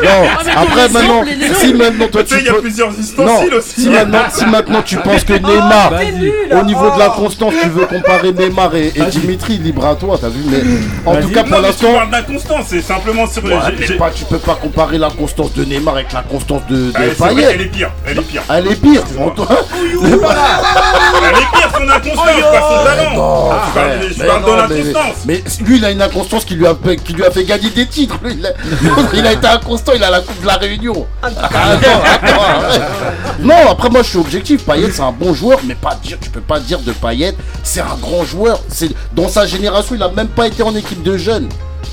Non, 0.03 0.27
après 0.55 0.89
maintenant, 0.89 1.23
si 1.59 1.73
maintenant 1.73 2.07
toi 2.07 2.23
tu 2.23 2.39
il 2.39 2.45
y 2.45 2.49
a 2.49 2.53
plusieurs 2.53 2.99
ustensiles 2.99 3.53
aussi. 3.53 3.81
si 3.81 3.89
maintenant, 3.89 4.19
si 4.31 4.45
maintenant 4.47 4.81
tu 4.81 4.97
penses 4.97 5.23
que 5.23 5.33
Neymar, 5.33 5.93
au 6.59 6.63
niveau 6.65 6.91
de 6.91 6.99
la 6.99 7.09
oh. 7.15 7.21
constance, 7.21 7.53
tu 7.61 7.69
veux 7.69 7.85
comparer 7.85 8.31
Neymar 8.31 8.75
et. 8.75 8.91
Dimitri, 9.11 9.57
libre 9.57 9.85
à 9.85 9.95
toi, 9.95 10.17
t'as 10.19 10.29
vu, 10.29 10.41
mais 10.45 10.59
en 11.05 11.15
tout 11.21 11.29
cas 11.29 11.43
pour 11.43 11.51
mais 11.51 11.57
tu 11.57 11.63
l'instant, 11.63 11.93
parles 11.93 12.09
d'inconstance, 12.11 12.65
c'est 12.67 12.81
simplement 12.81 13.25
sur 13.27 13.41
le. 13.43 13.55
tu 14.15 14.25
peux 14.25 14.39
pas 14.39 14.55
comparer 14.55 14.97
la 14.97 15.09
constance 15.09 15.53
de 15.53 15.63
Neymar 15.63 15.95
avec 15.95 16.11
la 16.11 16.23
constance 16.23 16.61
de, 16.69 16.87
de 16.87 16.91
Payet. 16.91 17.47
Elle 17.53 17.61
est 17.61 17.65
pire, 17.65 17.91
elle 18.05 18.17
est 18.17 18.21
pire. 18.21 18.41
Elle 18.49 18.67
est 18.67 18.75
pire. 18.75 19.03
Antoine. 19.19 19.47
Elle 19.93 20.07
est 20.13 21.51
pire 21.51 21.71
son 21.77 21.89
inconstance, 21.89 22.41
pas 22.41 22.61
son 22.61 22.83
talent. 22.85 23.13
Non, 23.15 23.49
Ah, 23.51 23.67
frère, 23.71 23.87
parle- 23.99 24.09
je 24.13 24.19
mais 24.21 24.27
parle 24.27 24.41
de 24.43 24.47
non, 24.49 24.55
mais- 24.69 24.75
l'inconstance. 24.83 25.15
Mais, 25.25 25.43
lui, 25.61 25.77
il 25.77 25.85
a 25.85 25.91
une 25.91 26.01
inconstance 26.01 26.45
qui 26.45 26.55
lui 26.55 26.65
a 26.67 26.73
fait, 26.75 26.95
qui 26.97 27.13
lui 27.13 27.25
a 27.25 27.31
fait 27.31 27.43
gagner 27.43 27.69
des 27.69 27.85
titres. 27.87 28.15
Lui, 28.23 28.35
il, 28.39 28.45
a, 28.45 28.49
l'autre, 28.83 29.09
il 29.13 29.27
a 29.27 29.33
été 29.33 29.47
inconstant, 29.47 29.91
il 29.95 30.03
a 30.03 30.09
la 30.09 30.21
Coupe 30.21 30.41
de 30.41 30.47
la 30.47 30.53
Réunion. 30.55 31.05
Attends, 31.21 31.41
attends. 32.05 32.41
Non, 33.39 33.69
après 33.71 33.89
moi 33.89 34.01
je 34.03 34.09
suis 34.09 34.17
objectif. 34.19 34.63
Payet 34.65 34.91
c'est 34.91 35.01
un 35.01 35.11
bon 35.11 35.33
joueur, 35.33 35.59
mais 35.65 35.75
pas 35.75 35.95
dire, 36.01 36.17
tu 36.21 36.29
peux 36.29 36.41
pas 36.41 36.59
dire 36.59 36.79
de 36.79 36.91
Payet 36.91 37.35
c'est 37.63 37.81
un 37.81 37.97
grand 38.01 38.23
joueur. 38.25 38.59
C'est 38.69 38.89
dans 39.13 39.27
sa 39.27 39.45
génération, 39.45 39.95
il 39.95 40.03
a 40.03 40.09
même 40.09 40.27
pas 40.27 40.47
été 40.47 40.63
en 40.63 40.75
équipe 40.75 41.03
de 41.03 41.17
jeunes. 41.17 41.49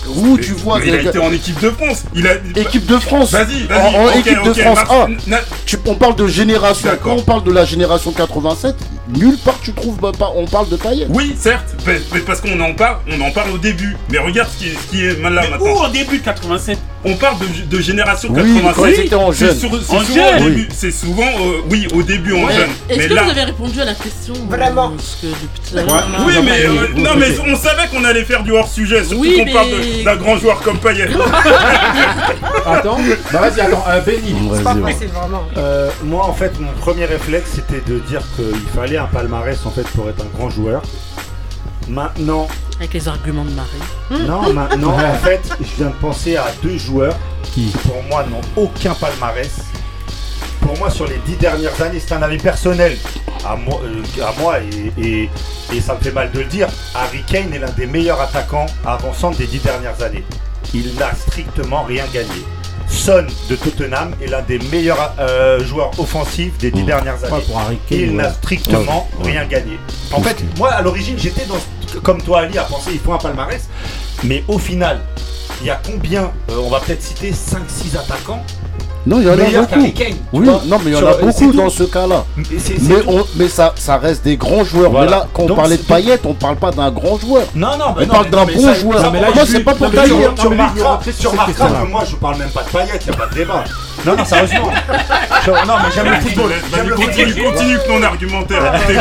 Où 0.08 0.38
tu 0.38 0.52
vois 0.52 0.78
Mais 0.78 0.88
il 0.88 0.94
a 0.94 1.00
été 1.02 1.18
en 1.18 1.32
équipe 1.32 1.60
de 1.60 1.70
France. 1.70 2.02
Il 2.14 2.26
a. 2.26 2.34
équipe 2.56 2.86
de 2.86 2.98
France. 2.98 3.32
Vas-y, 3.32 3.64
En, 3.64 3.68
vas-y. 3.68 3.96
en 3.96 4.06
ok, 4.06 4.16
équipe 4.26 4.42
de 4.44 4.50
ok, 4.50 4.60
France 4.60 4.78
Mars- 4.78 4.90
1. 5.26 5.30
Na- 5.30 5.40
Tu- 5.66 5.78
on 5.86 5.94
parle 5.94 6.16
de 6.16 6.26
génération. 6.26 6.90
Quand 7.02 7.12
on 7.16 7.22
parle 7.22 7.44
de 7.44 7.52
la 7.52 7.64
génération 7.64 8.12
87, 8.12 8.74
nulle 9.16 9.36
part 9.38 9.58
tu 9.62 9.72
trouves 9.72 9.98
bah, 10.00 10.12
pas, 10.18 10.32
on 10.36 10.46
parle 10.46 10.68
de 10.68 10.76
Payet. 10.76 11.06
Oui, 11.10 11.34
certes, 11.38 11.74
mais, 11.86 12.00
mais 12.12 12.20
parce 12.20 12.40
qu'on 12.40 12.58
en 12.60 12.74
parle, 12.74 12.98
on 13.10 13.20
en 13.20 13.30
parle 13.30 13.50
au 13.50 13.58
début. 13.58 13.96
Mais 14.10 14.18
regarde 14.18 14.48
ce 14.52 14.58
qui 14.64 14.68
est, 14.70 14.74
ce 14.74 14.90
qui 14.90 15.04
est 15.04 15.20
là 15.22 15.30
Mais 15.42 15.50
maintenant. 15.50 15.58
où 15.80 15.84
au 15.84 15.88
début 15.88 16.18
de 16.18 16.24
87 16.24 16.78
On 17.06 17.14
parle 17.16 17.36
de, 17.38 17.76
de 17.76 17.82
génération 17.82 18.28
Oui, 18.32 18.54
87. 18.62 18.74
quand 18.76 18.86
ils 18.86 19.00
étaient 19.06 19.14
en 19.14 19.32
C'est 19.32 19.46
jeune. 19.46 19.58
sur- 19.58 19.70
c'est 19.82 19.94
En 19.96 20.00
souvent 20.00 20.14
jeune. 20.32 20.42
au 20.42 20.48
début. 20.48 20.68
C'est 20.74 20.90
souvent, 20.90 21.22
euh, 21.26 21.60
oui, 21.70 21.86
au 21.94 22.02
début 22.02 22.32
en 22.32 22.48
jeune. 22.48 22.70
Est-ce 22.88 23.08
que 23.08 23.12
là, 23.14 23.22
vous 23.24 23.30
avez 23.30 23.44
répondu 23.44 23.80
à 23.80 23.84
la 23.84 23.94
question 23.94 24.32
Vraiment. 24.48 24.86
euh, 24.92 24.96
Parce 24.96 25.18
que 25.20 25.26
depuis 25.26 25.60
tout 25.70 25.78
à 25.78 25.82
oui, 26.24 26.34
Non, 26.34 26.42
mais 26.42 26.50
mais- 26.50 26.64
euh, 26.66 26.88
non, 26.96 27.10
mais 27.18 27.26
on 27.52 27.56
savait 27.56 27.88
qu'on 27.88 28.04
allait 28.04 28.24
faire 28.24 28.42
du 28.42 28.52
hors 28.52 28.68
sujet, 28.68 29.00
surtout 29.04 29.20
Oui, 29.20 29.36
qu'on 29.44 29.52
parle 29.52 29.68
mais- 29.78 29.93
d'un 30.02 30.16
grand 30.16 30.36
joueur 30.36 30.60
comme 30.62 30.78
Payet. 30.78 31.08
Attends, 32.66 32.98
bah 33.32 33.40
vas-y, 33.40 33.60
attends, 33.60 33.84
euh, 33.88 34.00
Benny. 34.00 34.34
C'est 34.54 34.62
pas 34.62 34.72
Vas-y, 34.74 34.82
ouais. 34.82 34.92
facile, 34.92 35.08
vraiment. 35.08 35.42
Euh, 35.56 35.90
moi, 36.02 36.24
en 36.26 36.32
fait, 36.32 36.58
mon 36.58 36.72
premier 36.72 37.04
réflexe, 37.04 37.50
c'était 37.54 37.80
de 37.90 37.98
dire 38.00 38.22
qu'il 38.36 38.58
fallait 38.74 38.96
un 38.96 39.06
palmarès 39.06 39.58
en 39.66 39.70
fait 39.70 39.86
pour 39.88 40.08
être 40.08 40.22
un 40.22 40.36
grand 40.38 40.50
joueur. 40.50 40.82
Maintenant, 41.88 42.48
Avec 42.78 42.94
les 42.94 43.08
arguments 43.08 43.44
de 43.44 43.50
Marie. 43.50 44.26
non, 44.26 44.52
maintenant, 44.54 44.92
en 44.96 45.14
fait, 45.22 45.42
je 45.60 45.76
viens 45.76 45.88
de 45.88 45.94
penser 46.00 46.36
à 46.36 46.46
deux 46.62 46.78
joueurs 46.78 47.14
qui, 47.42 47.72
pour 47.86 48.02
moi, 48.10 48.24
n'ont 48.30 48.40
aucun 48.62 48.94
palmarès. 48.94 49.50
Pour 50.64 50.78
moi, 50.78 50.90
sur 50.90 51.06
les 51.06 51.18
dix 51.26 51.36
dernières 51.36 51.80
années, 51.82 52.00
c'est 52.04 52.14
un 52.14 52.22
avis 52.22 52.38
personnel 52.38 52.96
à 53.46 53.54
moi, 53.56 53.80
euh, 53.84 54.22
à 54.24 54.32
moi 54.40 54.54
et, 54.60 55.00
et- 55.00 55.30
et 55.72 55.80
ça 55.80 55.94
me 55.94 56.00
fait 56.00 56.10
mal 56.12 56.30
de 56.32 56.38
le 56.40 56.46
dire. 56.46 56.68
Harry 56.94 57.22
Kane 57.26 57.52
est 57.52 57.58
l'un 57.58 57.70
des 57.72 57.86
meilleurs 57.86 58.20
attaquants 58.20 58.66
avançants 58.86 59.30
des 59.30 59.46
dix 59.46 59.58
dernières 59.58 60.02
années. 60.02 60.24
Il 60.72 60.94
n'a 60.96 61.14
strictement 61.14 61.82
rien 61.84 62.04
gagné. 62.12 62.42
Son 62.88 63.24
de 63.50 63.56
Tottenham 63.56 64.12
est 64.22 64.26
l'un 64.28 64.42
des 64.42 64.58
meilleurs 64.58 65.14
euh, 65.18 65.62
joueurs 65.64 65.90
offensifs 65.98 66.56
des 66.58 66.70
dix 66.70 66.82
Mmh. 66.82 66.86
dernières 66.86 67.24
années. 67.24 67.42
pour 67.46 67.58
Harry 67.58 67.78
Kane, 67.88 67.98
Il 67.98 68.08
ouais. 68.10 68.14
n'a 68.22 68.32
strictement 68.32 69.08
Ouais. 69.20 69.32
rien 69.32 69.44
gagné. 69.46 69.78
En 70.12 70.20
fait, 70.22 70.36
moi 70.58 70.70
à 70.72 70.80
l'origine 70.82 71.18
j'étais 71.18 71.44
dans 71.46 71.56
comme 72.02 72.22
toi 72.22 72.40
Ali 72.40 72.56
à 72.58 72.62
penser 72.64 72.90
il 72.92 72.98
faut 73.00 73.12
un 73.12 73.18
palmarès, 73.18 73.68
mais 74.24 74.42
au 74.48 74.58
final, 74.58 75.00
il 75.60 75.66
y 75.66 75.70
a 75.70 75.80
combien 75.84 76.32
euh, 76.50 76.56
On 76.64 76.70
va 76.70 76.80
peut-être 76.80 77.02
citer 77.02 77.32
5-6 77.32 77.96
attaquants 77.98 78.42
Non, 79.06 79.20
il 79.20 79.26
y 79.26 79.28
en 79.28 79.32
a 79.32 79.36
beaucoup. 79.66 79.80
Oui, 80.32 80.46
vois. 80.46 80.62
non, 80.66 80.78
mais 80.82 80.90
il 80.92 80.94
y 80.94 80.96
en 80.96 81.06
a 81.06 81.14
beaucoup 81.16 81.52
dans 81.52 81.68
ce 81.68 81.82
cas-là. 81.84 82.24
Mais 82.36 82.44
Mais, 82.80 82.94
on, 83.06 83.24
mais 83.36 83.48
ça, 83.48 83.72
ça 83.76 83.98
reste 83.98 84.24
des 84.24 84.36
grands 84.38 84.64
joueurs. 84.64 84.90
Voilà. 84.90 85.04
Mais 85.06 85.10
là, 85.10 85.26
quand 85.34 85.42
on 85.50 85.54
parlait 85.54 85.76
de 85.76 85.82
Payet, 85.82 86.18
on 86.24 86.32
parle 86.32 86.56
pas 86.56 86.70
d'un 86.70 86.90
grand 86.90 87.18
joueur. 87.18 87.44
Non, 87.54 87.72
non, 87.72 87.92
bah 87.92 87.94
On 87.96 88.00
non, 88.00 88.06
parle 88.06 88.24
mais- 88.24 88.30
d'un 88.30 88.44
mais 88.46 88.54
bon 88.54 88.60
ça- 88.62 88.74
joueur. 88.74 89.00
ça, 89.00 89.10
mais 89.10 89.20
là, 89.20 89.28
moi, 89.34 89.44
c'est 89.46 89.60
pas 89.60 89.74
pour 89.74 89.86
non, 89.86 89.92
mais 89.92 89.96
tailler. 89.98 90.10
tu- 90.14 90.22
non, 90.22 90.30
mais 90.36 90.56
remarqueras, 90.56 90.98
que 91.84 91.90
moi 91.90 92.02
je 92.10 92.16
parle 92.16 92.38
même 92.38 92.48
pas 92.48 92.62
de 92.62 92.68
Payet, 92.70 92.98
il 93.00 93.10
n'y 93.10 93.14
a 93.14 93.18
pas 93.18 93.26
de 93.26 93.34
débat. 93.34 93.64
Non, 94.06 94.16
non, 94.16 94.24
sérieusement. 94.24 94.70
Je- 95.44 95.50
non, 95.50 95.74
mais 95.82 95.90
j'aime 95.94 96.10
le 96.10 96.20
football. 96.20 96.50
J'aime 96.74 96.88
le 96.88 96.94
Continue, 96.94 97.26
football. 97.32 97.52
continue 97.52 97.78
ton 97.86 98.02
argumentaire. 98.02 98.74
Était 98.74 98.94
bon. 98.94 99.00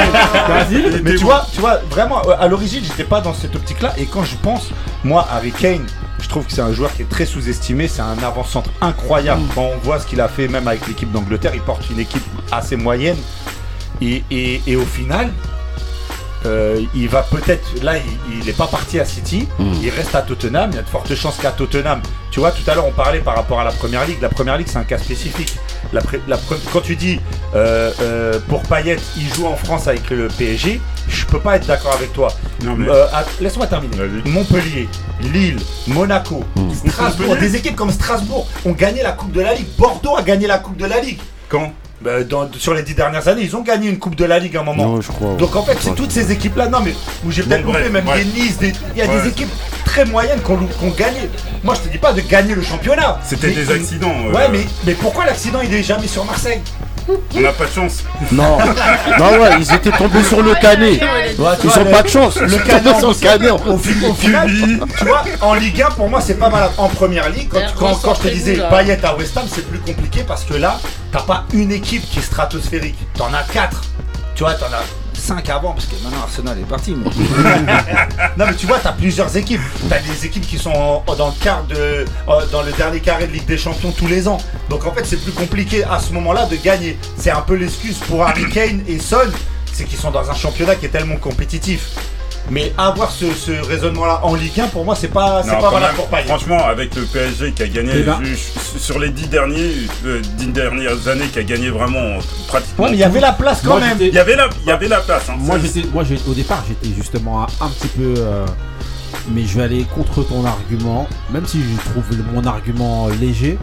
Vas-y. 0.54 1.02
Mais 1.02 1.12
tu 1.16 1.24
vois, 1.24 1.46
tu 1.54 1.62
vois, 1.62 1.80
vraiment, 1.90 2.22
à 2.40 2.48
l'origine, 2.50 2.82
j'étais 2.84 3.04
pas 3.06 3.22
dans 3.22 3.34
cette 3.34 3.56
optique-là. 3.56 3.94
Et 3.98 4.06
quand 4.06 4.24
je 4.24 4.36
pense, 4.42 4.70
moi, 5.04 5.26
Harry 5.32 5.52
Kane, 5.52 5.86
je 6.24 6.30
trouve 6.30 6.46
que 6.46 6.52
c'est 6.54 6.62
un 6.62 6.72
joueur 6.74 6.92
qui 6.94 7.02
est 7.04 7.10
très 7.10 7.26
sous-estimé. 7.26 7.88
C'est 7.88 8.02
un 8.02 8.18
avant-centre 8.24 8.70
incroyable. 8.82 9.42
Quand 9.54 9.70
on 9.76 9.78
voit 9.80 10.00
ce 10.00 10.08
qu'il 10.08 10.22
a 10.22 10.28
fait, 10.30 10.48
même 10.48 10.68
avec 10.68 10.88
l'équipe 10.88 11.12
d'Angleterre, 11.12 11.52
il 11.54 11.62
porte 11.62 11.88
une 11.92 12.00
équipe 12.00 12.24
assez 12.52 12.78
moyenne. 12.78 13.18
Et, 14.02 14.24
et- 14.32 14.62
et 14.66 14.76
au 14.78 14.86
final, 14.86 15.32
euh, 16.46 16.80
il 16.96 17.08
va 17.10 17.24
peut-être. 17.24 17.84
Là, 17.84 17.94
il 18.32 18.46
n'est 18.46 18.52
pas 18.54 18.68
parti 18.68 19.00
à 19.00 19.06
City. 19.06 19.48
Mm. 19.60 19.74
Il 19.82 19.90
reste 19.90 20.14
à 20.16 20.22
Tottenham. 20.22 20.70
Il 20.72 20.76
y 20.76 20.80
a 20.80 20.82
de 20.84 20.90
fortes 20.90 21.14
chances 21.16 21.38
qu'à 21.38 21.52
Tottenham. 21.52 22.02
Tu 22.32 22.40
vois, 22.40 22.52
tout 22.52 22.68
à 22.70 22.74
l'heure, 22.76 22.88
on 22.88 22.92
parlait 22.92 23.20
par 23.20 23.36
rapport 23.36 23.60
à 23.60 23.64
la 23.64 23.72
première 23.72 24.06
ligue. 24.06 24.22
La 24.22 24.30
première 24.30 24.58
ligue, 24.58 24.68
c'est 24.68 24.78
un 24.80 24.84
cas 24.84 24.98
spécifique. 24.98 25.56
La 25.92 26.02
pré- 26.02 26.20
la 26.28 26.38
pre- 26.38 26.58
quand 26.72 26.82
tu 26.82 26.96
dis 26.96 27.20
euh, 27.56 27.92
euh, 28.02 28.40
pour 28.50 28.64
Payet, 28.64 28.98
il 29.18 29.32
joue 29.36 29.46
en 29.46 29.56
France 29.56 29.88
avec 29.88 30.10
le 30.10 30.28
PSG, 30.28 30.82
je 31.08 31.26
peux 31.26 31.40
pas 31.40 31.58
être 31.58 31.68
d'accord 31.68 31.94
avec 31.94 32.12
toi. 32.14 32.30
Non, 32.64 32.76
mais- 32.76 32.90
Euh, 32.90 33.06
att- 33.14 33.40
Laisse-moi 33.40 33.68
terminer. 33.68 33.96
Vas-y. 33.98 34.28
Montpellier, 34.32 34.90
Lille, 35.22 35.60
Monaco, 35.88 36.44
Strasbourg, 36.88 37.28
Montpellier 37.28 37.50
des 37.52 37.56
équipes 37.58 37.76
comme 37.76 37.92
Strasbourg 37.92 38.48
ont 38.66 38.72
gagné 38.72 39.04
la 39.04 39.12
Coupe 39.12 39.32
de 39.32 39.42
la 39.42 39.54
Ligue. 39.54 39.68
Bordeaux 39.78 40.16
a 40.18 40.24
gagné 40.24 40.48
la 40.48 40.58
Coupe 40.58 40.78
de 40.78 40.86
la 40.88 41.00
Ligue. 41.00 41.20
Quand? 41.50 41.72
Bah, 42.04 42.24
dans- 42.24 42.50
sur 42.58 42.74
les 42.74 42.84
dix 42.84 42.96
dernières 42.96 43.28
années, 43.28 43.44
ils 43.44 43.56
ont 43.56 43.62
gagné 43.62 43.90
une 43.90 43.98
Coupe 43.98 44.16
de 44.16 44.26
la 44.26 44.38
Ligue 44.40 44.58
à 44.58 44.62
un 44.62 44.64
moment. 44.64 44.84
Non, 44.86 45.02
je 45.02 45.08
crois. 45.12 45.36
Donc 45.36 45.56
en 45.56 45.64
fait, 45.64 45.78
c'est 45.80 45.96
toutes 45.96 46.12
ces 46.12 46.32
équipes-là. 46.32 46.68
Non, 46.68 46.80
mais 46.84 46.94
où 47.26 47.32
j'ai 47.32 47.44
peut-être 47.44 47.66
loupé, 47.66 47.90
même 47.90 48.06
des 48.18 48.26
Nice, 48.26 48.58
des- 48.58 48.74
il 48.94 48.98
y 49.00 49.02
a 49.02 49.08
des 49.08 49.30
équipes 49.30 49.50
très 49.86 50.06
moyennes 50.06 50.42
qui 50.44 50.52
ont, 50.52 50.58
lou- 50.58 50.68
qui 50.68 50.84
ont 50.86 50.92
gagné. 50.92 51.30
Moi, 51.64 51.76
je 51.76 51.82
te 51.82 51.88
dis 51.92 51.98
pas 51.98 52.12
de 52.14 52.22
gagner 52.22 52.56
le 52.56 52.62
championnat. 52.62 53.20
C'était 53.24 53.52
des 53.52 53.72
accidents. 53.72 54.14
euh, 54.28 54.34
Ouais, 54.34 54.50
mais, 54.52 54.66
mais 54.86 54.94
pourquoi 54.96 55.26
l'accident 55.26 55.60
il 55.64 55.74
est 55.74 55.84
jamais 55.84 56.08
sur 56.08 56.26
Marseille? 56.26 56.62
On 57.36 57.42
n'a 57.42 57.52
pas 57.52 57.66
de 57.66 57.72
chance. 57.72 58.04
Non, 58.32 58.58
non, 59.20 59.40
ouais, 59.40 59.50
ils 59.60 59.74
étaient 59.74 59.92
tombés 59.92 60.24
sur 60.24 60.42
le 60.42 60.54
canet. 60.56 61.02
Ils 61.38 61.80
ont 61.80 61.92
pas 61.92 62.04
de 62.04 62.08
chance. 62.08 62.38
Le 62.38 62.48
Ils 62.48 62.52
sont 62.52 62.66
canet 62.66 63.00
sur 63.00 63.10
le 63.10 63.16
canet. 63.16 63.52
Au, 63.52 63.78
final, 63.78 64.50
tu 64.98 65.06
vois, 65.06 65.24
en 65.42 65.54
Ligue 65.54 65.82
1, 65.82 65.92
pour 65.92 66.10
moi, 66.10 66.22
c'est 66.22 66.40
pas 66.40 66.50
mal. 66.50 66.70
En 66.78 66.88
première 66.90 67.30
ligue, 67.30 67.50
quand, 67.50 67.58
D'ailleurs, 67.58 67.76
quand, 67.76 67.96
quand 68.02 68.14
je 68.16 68.22
te 68.22 68.28
disais. 68.30 68.58
Payet 68.70 69.04
à 69.04 69.16
West 69.16 69.36
Ham, 69.38 69.46
c'est 69.48 69.68
plus 69.68 69.80
compliqué 69.80 70.24
parce 70.26 70.44
que 70.44 70.54
là, 70.54 70.80
t'as 71.12 71.22
pas 71.22 71.46
une 71.54 71.72
équipe 71.72 72.10
qui 72.10 72.20
est 72.20 72.24
stratosphérique. 72.24 72.98
T'en 73.16 73.34
as 73.34 73.44
quatre. 73.44 73.84
Tu 74.36 74.44
vois, 74.44 74.54
t'en 74.54 74.68
as 74.68 75.03
cinq 75.24 75.50
avant 75.50 75.72
parce 75.72 75.86
que 75.86 75.96
maintenant 76.04 76.22
Arsenal 76.24 76.58
est 76.60 76.64
parti. 76.68 76.96
mais- 76.96 77.10
non, 78.38 78.46
mais 78.48 78.56
tu 78.56 78.68
vois, 78.68 78.80
t'as 78.80 78.92
plusieurs 78.92 79.36
équipes. 79.38 79.62
T'as 79.90 80.00
des 80.00 80.26
équipes 80.26 80.46
qui 80.46 80.58
sont 80.58 81.02
dans 81.18 81.28
le 81.28 81.44
quart 81.44 81.64
de, 81.64 82.06
dans 82.52 82.62
le 82.62 82.72
dernier 82.74 83.00
carré 83.00 83.28
de 83.28 83.32
Ligue 83.34 83.46
des 83.46 83.58
Champions 83.58 83.92
tous 83.92 84.08
les 84.08 84.28
ans. 84.28 84.38
Donc 84.70 84.86
en 84.86 84.92
fait, 84.92 85.06
c'est 85.06 85.18
plus 85.22 85.32
compliqué 85.32 85.84
à 85.86 86.00
ce 86.00 86.12
moment-là 86.14 86.46
de 86.46 86.56
gagner. 86.58 86.98
C'est 87.18 87.32
un 87.32 87.42
peu 87.42 87.56
l'excuse 87.56 87.98
pour 88.00 88.24
Harry 88.24 88.50
Kane 88.50 88.82
et 88.88 89.00
Son, 89.00 89.18
c'est 89.72 89.86
qu'ils 89.86 89.98
sont 90.00 90.12
dans 90.12 90.30
un 90.30 90.36
championnat 90.36 90.76
qui 90.76 90.86
est 90.88 90.90
tellement 90.90 91.16
compétitif. 91.18 91.92
Mais 92.50 92.74
avoir 92.78 93.10
ce, 93.10 93.32
ce 93.34 93.52
raisonnement-là 93.66 94.20
en 94.24 94.36
Ligue 94.36 94.60
1, 94.60 94.68
pour 94.68 94.84
moi, 94.86 94.96
c'est 94.96 95.08
pas, 95.08 95.42
c'est 95.44 95.52
Non, 95.52 95.62
pas 95.62 95.70
valable 95.72 95.86
même, 95.94 95.96
pour 95.96 96.08
Payet. 96.08 96.24
Franchement, 96.26 96.66
avec 96.66 96.94
le 96.96 97.04
PSG 97.04 97.54
qui 97.54 97.64
a 97.64 97.68
gagné 97.68 97.92
Eh 97.96 98.04
ben. 98.04 98.20
je- 98.22 98.26
je- 98.36 98.80
sur 98.80 99.00
les 99.00 99.10
dix 99.10 99.28
derniers, 99.28 99.72
euh, 100.06 100.22
dix 100.38 100.48
dernières 100.48 101.08
années, 101.08 101.28
qui 101.28 101.40
a 101.40 101.44
gagné 101.44 101.70
vraiment 101.70 102.20
pratiquement. 102.48 102.84
Ouais, 102.86 102.92
mais 102.92 102.98
il 102.98 103.00
y 103.00 103.04
avait 103.04 103.22
la 103.22 103.32
place 103.32 103.62
quand 103.64 103.70
Moi, 103.78 103.80
même. 103.80 103.98
Il 104.00 104.14
y 104.14 104.20
avait 104.20 104.36
la, 104.36 104.50
il 104.62 104.68
y 104.68 104.72
avait 104.72 104.88
la 104.90 105.00
place. 105.00 105.24
hein. 105.30 105.36
Moi, 105.38 105.58
j'étais, 105.64 105.88
moi, 105.94 106.04
j'ai- 106.04 106.20
au 106.30 106.34
départ, 106.34 106.64
j'étais 106.68 106.94
justement 106.96 107.44
un, 107.44 107.48
un 107.66 107.70
petit 107.70 107.88
peu, 107.88 108.14
euh, 108.18 108.46
mais 109.32 109.44
je 109.46 109.58
vais 109.58 109.64
aller 109.64 109.86
contre 109.96 110.24
ton 110.24 110.46
argument, 110.46 111.08
même 111.32 111.46
si 111.46 111.62
je 111.62 111.90
trouve 111.92 112.04
mon 112.34 112.46
argument 112.46 113.08
léger. 113.08 113.58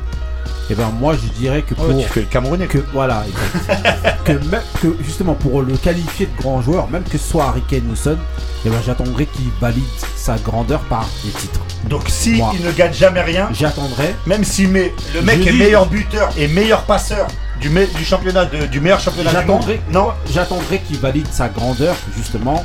Et 0.71 0.75
ben, 0.75 0.89
moi, 1.01 1.15
je 1.21 1.29
dirais 1.39 1.63
que 1.63 1.75
pour 1.75 1.89
tu 1.89 2.07
fais 2.07 2.21
le 2.21 2.27
Camerounais. 2.27 2.67
que 2.69 2.79
voilà, 2.93 3.25
que 4.25 4.33
même 4.33 4.63
que 4.81 4.95
justement 5.03 5.35
pour 5.35 5.63
le 5.63 5.77
qualifier 5.77 6.27
de 6.27 6.41
grand 6.43 6.63
joueur, 6.63 6.89
même 6.89 7.03
que 7.03 7.19
ce 7.19 7.29
soit 7.29 7.47
Harry 7.49 7.63
Kane 7.69 7.91
ou 7.91 7.97
Son, 7.97 8.17
et 8.65 8.69
ben, 8.71 8.79
j'attendrai 8.87 9.27
qu'il 9.27 9.49
valide 9.61 9.83
sa 10.15 10.37
grandeur 10.39 10.79
par 10.83 11.07
les 11.25 11.33
titres. 11.33 11.61
Donc 11.89 12.05
si 12.09 12.35
Moi. 12.35 12.53
il 12.59 12.65
ne 12.65 12.71
gagne 12.71 12.93
jamais 12.93 13.23
rien, 13.23 13.49
J'attendrai. 13.53 14.15
même 14.27 14.45
si 14.45 14.67
mais, 14.69 14.95
le 15.13 15.23
mec 15.23 15.45
est 15.45 15.51
dis- 15.51 15.59
meilleur 15.59 15.87
buteur 15.87 16.31
et 16.39 16.47
meilleur 16.47 16.83
passeur 16.83 17.27
du, 17.61 17.69
me- 17.69 17.87
du 17.97 18.05
championnat 18.05 18.45
de- 18.45 18.67
du 18.67 18.81
meilleur 18.81 19.01
championnat 19.01 19.41
du 19.43 19.47
monde, 19.47 19.65
non, 19.93 20.09
j'attendrai 20.33 20.79
qu'il 20.87 20.99
valide 20.99 21.27
sa 21.33 21.49
grandeur 21.49 21.97
justement 22.17 22.65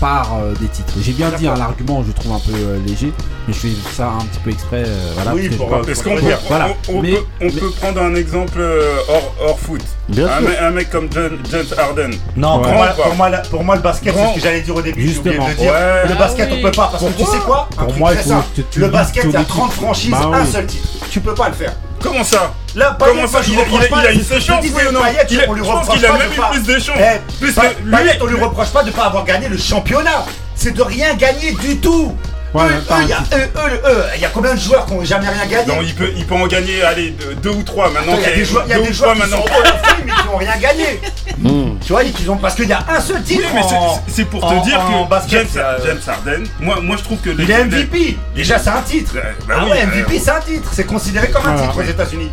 par 0.00 0.34
euh, 0.42 0.52
des 0.60 0.68
titres. 0.68 0.92
J'ai 1.00 1.12
bien 1.12 1.30
dit 1.30 1.48
un 1.48 1.60
argument, 1.60 2.04
je 2.06 2.12
trouve 2.12 2.32
un 2.32 2.38
peu 2.40 2.52
euh, 2.54 2.78
léger, 2.86 3.12
mais 3.48 3.54
je 3.54 3.58
fais 3.58 3.68
ça 3.96 4.08
un 4.08 4.24
petit 4.24 4.40
peu 4.40 4.50
exprès. 4.50 4.84
euh, 4.86 5.10
voilà, 5.14 5.34
Oui, 5.34 5.42
parce 5.48 5.54
que 5.54 5.58
pour, 5.58 5.68
qu'on 6.12 6.16
peut, 6.16 6.22
dire. 6.26 6.38
Voilà. 6.48 6.68
on, 6.88 6.94
on 6.98 7.02
Mais- 7.02 7.12
peut, 7.12 7.24
on 7.40 7.44
mais- 7.46 7.50
peut 7.52 7.70
prendre 7.70 8.02
un 8.02 8.14
exemple 8.14 8.58
euh, 8.58 8.96
hors, 9.08 9.34
hors 9.40 9.58
foot 9.58 9.80
Bien 10.08 10.26
un, 10.26 10.38
sûr. 10.38 10.48
mec- 10.48 10.58
un 10.60 10.70
mec 10.70 10.90
comme 10.90 11.08
James, 11.12 11.38
James 11.50 11.66
Harden. 11.78 12.10
non, 12.36 12.60
pour, 12.60 12.72
moi, 12.72 12.86
pour, 12.88 13.14
moi, 13.14 13.28
la- 13.30 13.38
pour 13.38 13.64
moi, 13.64 13.76
le 13.76 13.82
basket, 13.82 14.14
c'est 14.14 14.20
Grand. 14.20 14.30
ce 14.30 14.34
que 14.36 14.40
j'allais 14.42 14.60
dire 14.60 14.76
au 14.76 14.82
début, 14.82 15.08
j'ai 15.08 15.18
oublié 15.18 15.36
de 15.36 15.40
le 15.42 15.46
Justement. 15.48 15.62
dire. 15.64 15.72
Ouais. 15.72 16.06
Le 16.08 16.12
Ah 16.14 16.18
basket, 16.18 16.48
oui. 16.50 16.56
on 16.58 16.62
peut 16.62 16.70
pas, 16.72 16.88
parce 16.92 17.02
que 17.04 17.08
tu 17.08 17.14
Pourquoi 17.16 17.34
sais 17.34 17.40
quoi? 17.44 17.68
Un 17.72 17.76
Pour 17.76 17.86
truc 17.88 17.98
moi, 17.98 18.10
très 18.12 18.20
il 18.20 18.22
faut 18.24 18.28
simple. 18.30 18.46
que 18.56 18.62
tu 18.62 18.80
Le 18.80 18.88
basket, 18.88 19.24
il 19.24 19.30
y 19.30 19.36
a 19.36 19.40
équipe. 19.40 19.48
30 19.56 19.72
franchises, 19.72 20.10
Bah 20.10 20.30
un 20.32 20.40
oui. 20.44 20.50
seul 20.52 20.66
titre. 20.66 20.88
Tu 21.10 21.20
peux 21.20 21.34
pas 21.34 21.48
le 21.48 21.54
faire. 21.54 21.72
Comment 22.02 22.24
ça? 22.24 22.52
Là, 22.76 22.94
Payet, 22.98 23.10
Comment 23.10 23.26
ça 23.26 23.40
il, 23.46 23.56
a- 23.56 23.58
reproche 23.60 23.80
il 23.80 23.86
a- 23.86 23.88
pas- 23.96 24.02
il 24.02 24.06
a 24.06 24.12
une 24.12 24.18
je 24.20 24.24
séchance 24.24 24.60
disais, 24.60 24.74
oui 24.76 24.82
ou 24.88 24.92
non 24.92 25.00
Payet, 25.00 25.26
Il 25.30 25.40
a- 25.40 25.44
on 25.48 25.52
lui 25.54 25.62
Je 25.64 25.66
pense 25.70 25.78
reproche 25.80 25.96
qu'il 25.96 26.06
a 26.06 26.08
pas 26.12 26.18
même 26.18 26.28
de 26.28 26.34
eu 26.34 26.36
pas- 26.36 26.50
plus 26.50 26.62
d'échanges. 26.62 26.98
Plus 27.40 27.52
Pa- 27.54 27.62
que 27.68 27.82
lui- 27.82 27.90
Payet, 27.96 28.18
on 28.20 28.26
lui 28.26 28.40
reproche 28.40 28.68
pas 28.68 28.82
de 28.82 28.90
pas 28.90 29.04
avoir 29.04 29.24
gagné 29.24 29.48
le 29.48 29.56
championnat. 29.56 30.26
C'est 30.54 30.72
de 30.72 30.82
rien 30.82 31.14
gagner 31.14 31.52
du 31.52 31.78
tout. 31.78 32.14
Ouais, 32.54 32.64
eux, 32.64 32.68
eux, 32.76 32.82
il 33.02 33.08
y 33.08 33.12
a, 33.12 33.18
eux, 33.18 33.50
eux, 33.56 33.80
eux, 33.90 34.04
il 34.14 34.20
y 34.22 34.24
a 34.24 34.28
combien 34.28 34.54
de 34.54 34.60
joueurs 34.60 34.86
qui 34.86 34.92
ont 34.92 35.04
jamais 35.04 35.28
rien 35.28 35.44
gagné 35.46 35.66
Non, 35.66 35.82
il 35.82 35.94
peut, 35.94 36.10
il 36.16 36.24
peut 36.24 36.34
en 36.36 36.46
gagner, 36.46 36.82
allez, 36.82 37.14
deux, 37.42 37.50
ou 37.50 37.62
trois 37.62 37.90
maintenant. 37.90 38.14
Il 38.16 38.22
y 38.22 38.32
a 38.32 38.36
des 38.36 38.44
joueurs, 38.46 38.66
y 38.66 38.72
a 38.72 38.78
des 38.78 38.86
qui 38.88 38.94
sont 38.94 39.14
maintenant. 39.14 39.40
au 39.40 39.62
la 39.62 39.72
fin, 39.74 39.96
mais 40.06 40.12
qui 40.12 40.26
n'ont 40.26 40.36
rien 40.38 40.56
gagné. 40.56 41.00
Hmm. 41.38 41.78
Tu 41.84 41.92
vois, 41.92 42.02
ils 42.04 42.30
ont, 42.30 42.36
parce 42.36 42.54
qu'il 42.54 42.68
y 42.68 42.72
a 42.72 42.82
un 42.88 43.00
seul 43.00 43.16
Oui, 43.16 43.22
titre 43.24 43.48
mais 43.54 43.62
c'est- 43.68 43.74
en- 43.74 44.02
c'est 44.08 44.24
pour 44.24 44.42
en- 44.44 44.58
te 44.60 44.64
dire 44.64 44.80
en 44.80 45.04
que 45.04 45.10
basket, 45.10 45.46
James, 45.52 45.62
euh, 45.64 45.78
James 45.84 46.00
Harden, 46.06 46.44
moi, 46.60 46.76
moi 46.80 46.96
je 46.96 47.02
trouve 47.04 47.18
que 47.18 47.30
Il 47.30 47.36
les- 47.44 47.52
est 47.52 47.60
MVP. 47.64 48.16
Déjà, 48.34 48.58
c'est 48.58 48.70
un 48.70 48.80
titre. 48.82 49.12
Bah 49.46 49.56
ah 49.58 49.64
oui, 49.64 49.70
ouais, 49.72 49.78
euh, 49.82 49.86
MVP, 49.86 50.18
c'est 50.18 50.30
un 50.30 50.40
titre. 50.40 50.70
C'est 50.72 50.86
considéré 50.86 51.28
comme 51.30 51.46
un 51.46 51.56
titre 51.60 51.76
aux 51.78 51.82
États-Unis. 51.82 52.30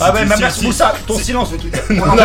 Ah 0.00 0.12
ouais, 0.12 0.20
tu- 0.22 0.28
mais 0.40 0.50
si- 0.50 0.64
Moussa, 0.66 0.94
ton 1.06 1.18
silence 1.18 1.50
veut 1.50 1.58
tout 1.58 1.68
dire. 1.68 1.82
Non, 1.90 2.14
mais 2.16 2.22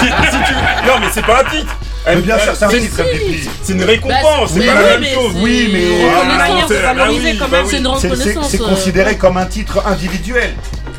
si- 0.00 0.06
si 0.06 0.38
tu- 0.44 0.86
non, 0.86 0.94
mais 1.00 1.06
c'est 1.12 1.24
pas 1.26 1.40
un 1.40 1.44
titre. 1.50 1.76
Mais 2.06 2.16
bien 2.16 2.36
sûr, 2.38 2.52
c'est 2.56 2.64
un 2.64 2.68
C'est- 2.70 2.80
titre 2.80 3.00
MVP. 3.00 3.40
C'est 3.62 3.72
une 3.74 3.84
récompense, 3.84 4.50
c'est 4.52 4.66
pas 4.66 4.72
oui, 4.72 4.78
la 4.82 4.82
même 4.90 5.00
mais 5.00 5.14
chose. 5.14 5.32
c'est- 5.34 5.40
Oui, 5.42 5.70
mais- 5.72 5.80
c'est 5.80 6.74
une 6.74 6.84
Ah, 6.84 6.94
valorisé 6.94 7.32
bah 7.34 7.38
quand 7.40 7.48
bah 7.48 7.56
même. 7.58 7.66
C'est 7.70 7.76
une 7.78 7.84
C'est- 7.84 8.00
C'est 8.00 8.08
reconnaissance. 8.10 8.48
c'est 8.50 8.60
euh, 8.60 8.68
considéré 8.68 9.16
comme 9.16 9.36
un 9.36 9.46
titre 9.46 9.82
individuel. 9.86 10.54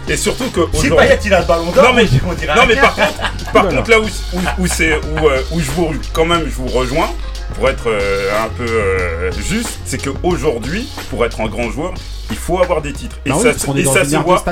Et 0.09 0.17
surtout 0.17 0.49
que 0.51 0.61
Si 0.73 0.89
Payet 0.89 1.19
il 1.25 1.33
a 1.33 1.39
le 1.41 1.45
ballon 1.45 1.71
d'or, 1.71 1.83
Non 1.85 1.93
mais, 1.93 2.05
on 2.27 2.33
dirait 2.33 2.55
non 2.55 2.63
mais 2.67 2.75
par 2.75 2.93
contre, 2.95 3.13
par 3.53 3.67
contre 3.69 3.89
là 3.89 3.99
où, 4.01 4.03
où, 4.05 4.39
où 4.59 4.67
c'est 4.67 4.95
où, 4.97 5.27
euh, 5.29 5.41
où 5.51 5.61
je 5.61 5.71
vous 5.71 5.93
quand 6.11 6.25
même 6.25 6.43
je 6.45 6.55
vous 6.55 6.67
rejoins 6.67 7.09
pour 7.55 7.69
être 7.69 7.85
euh, 7.87 8.29
un 8.43 8.49
peu 8.49 8.65
euh, 8.69 9.31
juste, 9.47 9.79
c'est 9.85 10.03
qu'aujourd'hui 10.03 10.89
pour 11.09 11.25
être 11.25 11.39
un 11.39 11.47
grand 11.47 11.71
joueur, 11.71 11.93
il 12.33 12.37
faut 12.45 12.59
avoir 12.59 12.81
des 12.81 12.93
titres 12.93 13.17
et 13.25 13.31
Ah 13.31 13.37
oui, 13.37 13.43
ça, 13.43 13.53
se 13.57 14.15
voit 14.17 14.43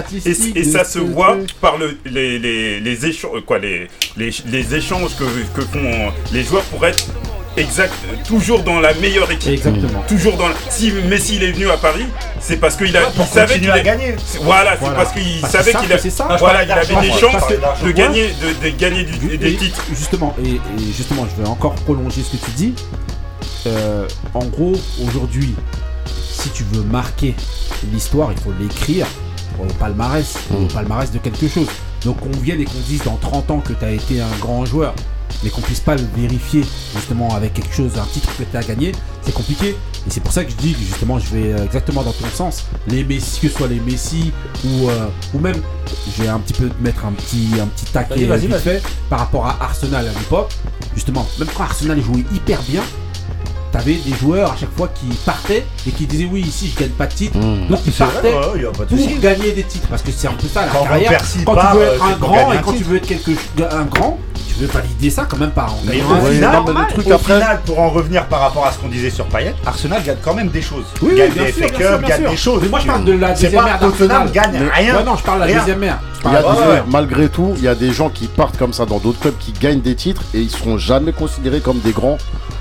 et, 0.55 0.63
ça 0.63 0.83
se 0.83 0.99
voit 0.99 1.37
par 1.59 1.77
le, 1.77 1.97
les, 2.05 2.37
les, 2.39 2.79
les 2.79 3.05
échanges 3.05 3.41
quoi 3.45 3.57
les, 3.59 3.87
les, 4.17 4.29
les 4.45 4.75
échanges 4.75 5.15
que, 5.19 5.23
que 5.55 5.61
font 5.65 6.11
les 6.31 6.43
joueurs 6.43 6.63
pour 6.71 6.85
être 6.85 7.03
exact 7.57 7.93
toujours 8.27 8.61
dans 8.63 8.79
la 8.79 8.93
meilleure 8.93 9.29
équipe. 9.29 9.51
Exactement. 9.51 10.01
Toujours 10.07 10.37
dans 10.37 10.47
la- 10.47 10.55
si 10.69 10.91
Messi 11.09 11.35
il 11.35 11.43
est 11.43 11.51
venu 11.51 11.69
à 11.69 11.77
Paris, 11.77 12.05
c'est 12.39 12.57
parce 12.57 12.75
qu'il 12.77 12.95
a 12.95 13.01
il 13.17 13.25
savait 13.25 13.59
qu'il 13.59 13.83
gagner. 13.83 14.15
Voilà, 14.41 14.77
c'est 14.81 14.93
parce 14.95 15.11
qu'il 15.11 15.41
Parce 15.41 15.51
savait 15.53 15.73
qu'il 15.73 15.91
a 15.91 16.37
voilà, 16.37 16.63
il 16.63 16.71
avait 16.71 17.01
des 17.01 17.11
chances 17.11 17.43
de 17.83 17.91
gagner 17.91 18.29
de, 18.63 18.69
gagner 18.69 19.03
des 19.03 19.55
titres. 19.55 19.83
Justement, 19.89 20.35
et, 20.45 20.55
et 20.55 20.93
justement, 20.95 21.27
je 21.29 21.41
vais 21.41 21.49
encore 21.49 21.73
prolonger 21.75 22.21
ce 22.23 22.37
que 22.37 22.45
tu 22.45 22.51
dis. 22.51 22.73
Euh, 23.67 24.07
en 24.33 24.45
gros, 24.45 24.73
aujourd'hui, 25.05 25.53
si 26.41 26.49
tu 26.49 26.63
veux 26.71 26.83
marquer 26.83 27.35
l'histoire, 27.93 28.31
il 28.31 28.37
faut 28.39 28.53
l'écrire 28.59 29.05
au 29.59 29.65
palmarès, 29.73 30.35
au 30.51 30.65
palmarès 30.65 31.11
de 31.11 31.19
quelque 31.19 31.47
chose. 31.47 31.67
Donc 32.03 32.19
qu'on 32.19 32.39
vienne 32.39 32.59
et 32.61 32.65
qu'on 32.65 32.79
dise 32.87 33.03
dans 33.03 33.17
30 33.17 33.51
ans 33.51 33.59
que 33.59 33.73
tu 33.73 33.85
as 33.85 33.91
été 33.91 34.21
un 34.21 34.37
grand 34.39 34.65
joueur, 34.65 34.95
mais 35.43 35.51
qu'on 35.51 35.61
puisse 35.61 35.81
pas 35.81 35.95
le 35.95 36.03
vérifier 36.15 36.63
justement 36.95 37.35
avec 37.35 37.53
quelque 37.53 37.73
chose, 37.73 37.91
un 37.97 38.05
titre 38.05 38.29
que 38.37 38.43
tu 38.43 38.57
as 38.57 38.63
gagné, 38.63 38.91
c'est 39.21 39.33
compliqué. 39.33 39.69
Et 40.07 40.09
c'est 40.09 40.19
pour 40.19 40.33
ça 40.33 40.43
que 40.43 40.49
je 40.49 40.55
dis 40.55 40.73
que 40.73 40.79
justement 40.79 41.19
je 41.19 41.27
vais 41.35 41.53
euh, 41.53 41.65
exactement 41.65 42.01
dans 42.01 42.11
ton 42.11 42.27
sens. 42.33 42.65
Les 42.87 43.03
Messi, 43.03 43.39
que 43.39 43.47
ce 43.49 43.57
soit 43.57 43.67
les 43.67 43.79
Messi 43.79 44.31
ou, 44.65 44.89
euh, 44.89 45.07
ou 45.35 45.39
même, 45.39 45.61
je 46.17 46.23
vais 46.23 46.29
un 46.29 46.39
petit 46.39 46.53
peu 46.53 46.71
mettre 46.79 47.05
un 47.05 47.11
petit, 47.11 47.49
un 47.61 47.67
petit 47.67 47.85
taquet 47.85 48.25
vas-y, 48.25 48.41
vite 48.41 48.49
vas-y. 48.49 48.61
fait 48.61 48.83
par 49.11 49.19
rapport 49.19 49.45
à 49.45 49.63
Arsenal 49.63 50.07
à 50.07 50.19
l'époque. 50.19 50.51
Justement, 50.95 51.27
même 51.37 51.47
quand 51.55 51.63
Arsenal 51.63 52.01
jouait 52.01 52.25
hyper 52.33 52.61
bien, 52.63 52.81
t'avais 53.71 53.95
des 53.95 54.13
joueurs 54.13 54.51
à 54.51 54.57
chaque 54.57 54.75
fois 54.75 54.89
qui 54.93 55.07
partaient 55.25 55.65
et 55.87 55.91
qui 55.91 56.05
disaient 56.05 56.27
oui 56.31 56.41
ici 56.41 56.71
je 56.73 56.79
gagne 56.79 56.91
pas 56.91 57.07
de 57.07 57.13
titre. 57.13 57.37
Mmh. 57.37 57.67
Donc 57.67 57.79
ils 57.85 57.93
C'est 57.93 58.03
vrai, 58.03 58.13
partaient 58.13 58.33
ouais, 58.33 58.61
y 58.61 58.65
a 58.65 58.71
pas 58.71 58.85
de 58.85 58.95
pour 58.95 59.19
gagner 59.19 59.51
des 59.53 59.63
titres 59.63 59.87
parce 59.87 60.01
que 60.01 60.11
c'est 60.11 60.27
un 60.27 60.33
peu 60.33 60.47
ça 60.47 60.65
la 60.65 60.71
Quand 60.71 60.83
carrière. 60.83 61.21
Quand 61.45 61.55
part, 61.55 61.71
tu 61.71 61.77
veux 61.77 61.83
euh, 61.83 61.95
être 61.95 62.03
un 62.03 62.17
grand 62.17 62.53
et 62.53 62.57
un 62.57 62.61
quand 62.61 62.73
tu 62.73 62.83
veux 62.83 62.97
être 62.97 63.07
quelque 63.07 63.31
un 63.71 63.83
grand, 63.85 64.19
tu 64.53 64.59
veux 64.59 64.67
valider 64.67 65.09
ça 65.09 65.25
quand 65.29 65.37
même 65.37 65.51
par 65.51 65.73
en 65.73 65.79
Mais 65.85 65.97
gagnant 65.97 66.19
au 66.19 66.23
Ouais, 66.25 66.31
final, 66.33 66.55
non, 66.55 66.73
mais 66.73 66.81
le 66.81 66.87
truc 66.93 67.07
au 67.07 67.13
après- 67.13 67.33
final, 67.39 67.59
pour 67.65 67.79
en 67.79 67.89
revenir 67.89 68.25
par 68.25 68.39
rapport 68.41 68.65
à 68.65 68.71
ce 68.71 68.77
qu'on 68.79 68.87
disait 68.87 69.09
sur 69.09 69.25
Payet, 69.25 69.55
Arsenal 69.65 70.03
gagne 70.03 70.17
quand 70.23 70.33
même 70.33 70.49
des 70.49 70.61
choses. 70.61 70.85
Oui, 71.01 71.15
gagne 71.15 71.31
bien 71.31 71.43
des 71.45 71.51
sûr, 71.51 71.63
FA 71.65 71.69
bien 71.69 71.79
sûr, 71.79 71.89
Cup, 71.91 71.99
bien 71.99 72.09
gagne 72.09 72.21
sûr. 72.21 72.29
des 72.31 72.37
choses. 72.37 72.59
Mais 72.63 72.69
moi 72.69 72.79
je 72.79 72.87
parle 72.87 73.05
de 73.05 73.11
la 73.13 73.35
C'est 73.35 73.43
deuxième 73.45 73.63
pas 73.63 73.69
ère 73.69 73.79
d'Arsenal. 73.79 74.31
gagne 74.31 74.51
Mais- 74.53 74.69
rien. 74.73 74.95
Ouais, 74.97 75.03
non, 75.03 75.15
je 75.15 75.23
parle 75.23 75.37
de 75.37 75.41
la 75.41 75.47
Rien. 75.47 75.59
deuxième 75.59 75.83
ère. 75.83 75.99
Je 76.23 76.27
Il 76.29 76.33
y 76.33 76.35
a 76.35 76.41
des- 76.41 76.47
ouais, 76.47 76.53
ouais. 76.53 76.83
Malgré 76.87 77.29
tout, 77.29 77.53
il 77.57 77.63
y 77.63 77.67
a 77.67 77.73
des 77.75 77.91
gens 77.91 78.09
qui 78.09 78.27
partent 78.27 78.57
comme 78.57 78.73
ça 78.73 78.85
dans 78.85 78.99
d'autres 78.99 79.19
clubs 79.19 79.37
qui 79.39 79.53
gagnent 79.53 79.81
des 79.81 79.95
titres 79.95 80.21
et 80.35 80.39
ils 80.39 80.51
seront 80.51 80.77
jamais 80.77 81.13
considérés 81.13 81.61
comme 81.61 81.79
des 81.79 81.91
grands. 81.93 82.17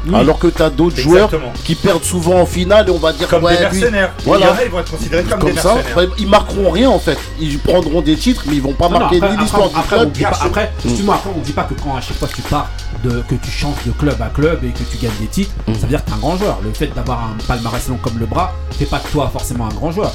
Oui. 0.06 0.14
Alors 0.14 0.38
que 0.38 0.46
tu 0.46 0.62
as 0.62 0.70
d'autres 0.70 0.96
joueurs 0.96 1.26
Exactement. 1.26 1.52
qui 1.62 1.74
perdent 1.74 2.02
souvent 2.02 2.40
en 2.40 2.46
finale 2.46 2.88
et 2.88 2.90
on 2.90 2.96
va 2.96 3.12
dire 3.12 3.28
Comme 3.28 3.44
ouais, 3.44 3.52
des 3.58 3.66
lui- 3.68 3.78
mercenaires. 3.80 4.12
Voilà. 4.24 4.46
Il 4.46 4.48
y 4.48 4.50
en 4.50 4.54
a, 4.56 4.64
ils 4.64 4.70
vont 4.70 4.78
être 4.80 4.90
considérés 4.92 5.22
comme, 5.24 5.40
comme 5.40 5.50
des 5.52 5.60
ça, 5.60 5.74
mercenaires. 5.74 5.96
ouais, 5.98 6.08
ils 6.18 6.26
marqueront 6.26 6.70
rien 6.70 6.88
en 6.88 6.98
fait. 6.98 7.18
Ils 7.38 7.58
prendront 7.58 8.00
des 8.00 8.16
titres, 8.16 8.44
mais 8.46 8.54
ils 8.56 8.62
vont 8.62 8.72
pas 8.72 8.86
Non, 8.88 8.92
non, 8.94 9.00
marquer 9.00 9.16
après, 9.18 9.30
ni 9.32 9.36
l'histoire 9.42 9.64
après, 9.66 9.74
du 9.74 9.80
après, 9.84 9.96
on 9.96 10.00
club. 10.00 10.12
dit 10.12 10.22
pas- 10.22 10.38
après, 10.42 10.72
justement, 10.86 11.12
après, 11.12 11.30
on 11.36 11.40
dit 11.40 11.52
pas 11.52 11.62
que 11.64 11.74
quand 11.82 11.96
à 11.96 12.00
chaque 12.00 12.16
fois 12.18 12.28
tu 12.34 12.42
pars, 12.42 12.68
de, 13.04 13.22
que 13.28 13.34
tu 13.34 13.50
changes 13.50 13.82
de 13.86 13.92
club 13.92 14.20
à 14.22 14.28
club 14.28 14.62
et 14.64 14.68
que 14.70 14.82
tu 14.84 14.96
gagnes 14.98 15.10
des 15.20 15.26
titres, 15.26 15.52
Mm. 15.66 15.74
ça 15.74 15.80
veut 15.82 15.88
dire 15.88 16.04
que 16.04 16.10
t'es 16.10 16.14
un 16.16 16.18
grand 16.18 16.36
joueur. 16.36 16.58
Le 16.62 16.72
fait 16.72 16.88
d'avoir 16.94 17.24
un 17.24 17.36
palmarès 17.46 17.88
long 17.88 17.98
comme 18.02 18.18
le 18.18 18.26
bras, 18.26 18.52
fait 18.78 18.84
pas 18.86 18.98
de 18.98 19.08
toi 19.08 19.28
forcément 19.32 19.66
un 19.66 19.74
grand 19.74 19.90
joueur. 19.92 20.12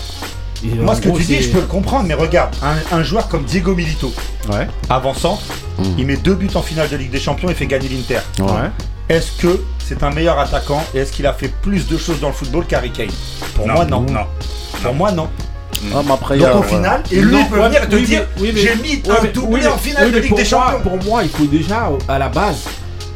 Et, 0.63 0.69
Moi, 0.69 0.95
ce 0.95 1.01
que 1.01 1.09
gros, 1.09 1.17
tu 1.17 1.23
dis, 1.25 1.41
je 1.41 1.49
peux 1.51 1.59
le 1.59 1.67
comprendre, 1.67 2.05
mais 2.07 2.13
regarde, 2.13 2.55
un, 2.63 2.97
un 2.97 3.03
joueur 3.03 3.27
comme 3.27 3.43
Diego 3.43 3.75
Milito, 3.75 4.13
Ouais. 4.51 4.67
avançant, 4.89 5.39
Mm. 5.77 5.83
il 5.97 6.05
met 6.07 6.17
deux 6.17 6.35
buts 6.35 6.49
en 6.55 6.61
finale 6.61 6.87
de 6.89 6.95
Ligue 6.95 7.11
des 7.11 7.19
Champions 7.19 7.49
et 7.49 7.53
fait 7.53 7.67
gagner 7.67 7.89
l'Inter. 7.89 8.19
Ouais. 8.39 8.69
Est-ce 9.09 9.33
que 9.41 9.61
c'est 9.79 10.01
un 10.03 10.09
meilleur 10.09 10.39
attaquant 10.39 10.81
et 10.95 10.99
est-ce 10.99 11.11
qu'il 11.11 11.27
a 11.27 11.33
fait 11.33 11.49
plus 11.49 11.85
de 11.87 11.97
choses 11.97 12.19
dans 12.19 12.29
le 12.29 12.33
football 12.33 12.65
qu'Harry 12.65 12.91
Kane? 12.91 13.09
Pour 13.53 13.67
moi, 13.67 13.85
non. 13.85 14.01
non. 14.01 14.25
Pour 14.81 14.93
moi, 14.95 15.11
non. 15.11 15.29
Ah, 15.93 16.01
mais 16.05 16.11
après, 16.13 16.37
Donc 16.37 16.47
a- 16.47 16.55
au 16.55 16.61
ouais. 16.61 16.67
final, 16.67 17.03
et 17.11 17.21
lui 17.21 17.43
peut 17.45 17.59
ouais, 17.59 17.67
venir 17.67 17.89
te 17.89 17.95
oui, 17.95 18.03
dire 18.05 18.25
mais- 18.37 18.41
oui, 18.41 18.51
mais- 18.53 18.61
j'ai 18.61 18.75
mis 18.75 18.89
Ouais, 19.07 19.17
un 19.19 19.23
mais- 19.23 19.29
doublé 19.29 19.61
oui, 19.61 19.67
en 19.67 19.77
finale 19.77 20.05
oui, 20.07 20.11
de 20.13 20.17
Ligue 20.19 20.29
pour 20.29 20.37
des 20.37 20.43
moi- 20.43 20.49
Champions. 20.71 20.89
Pour 20.97 21.03
moi, 21.05 21.23
il 21.23 21.29
faut 21.29 21.45
déjà, 21.45 21.87
euh, 21.89 21.97
à 22.07 22.17
la 22.19 22.29
base, 22.29 22.63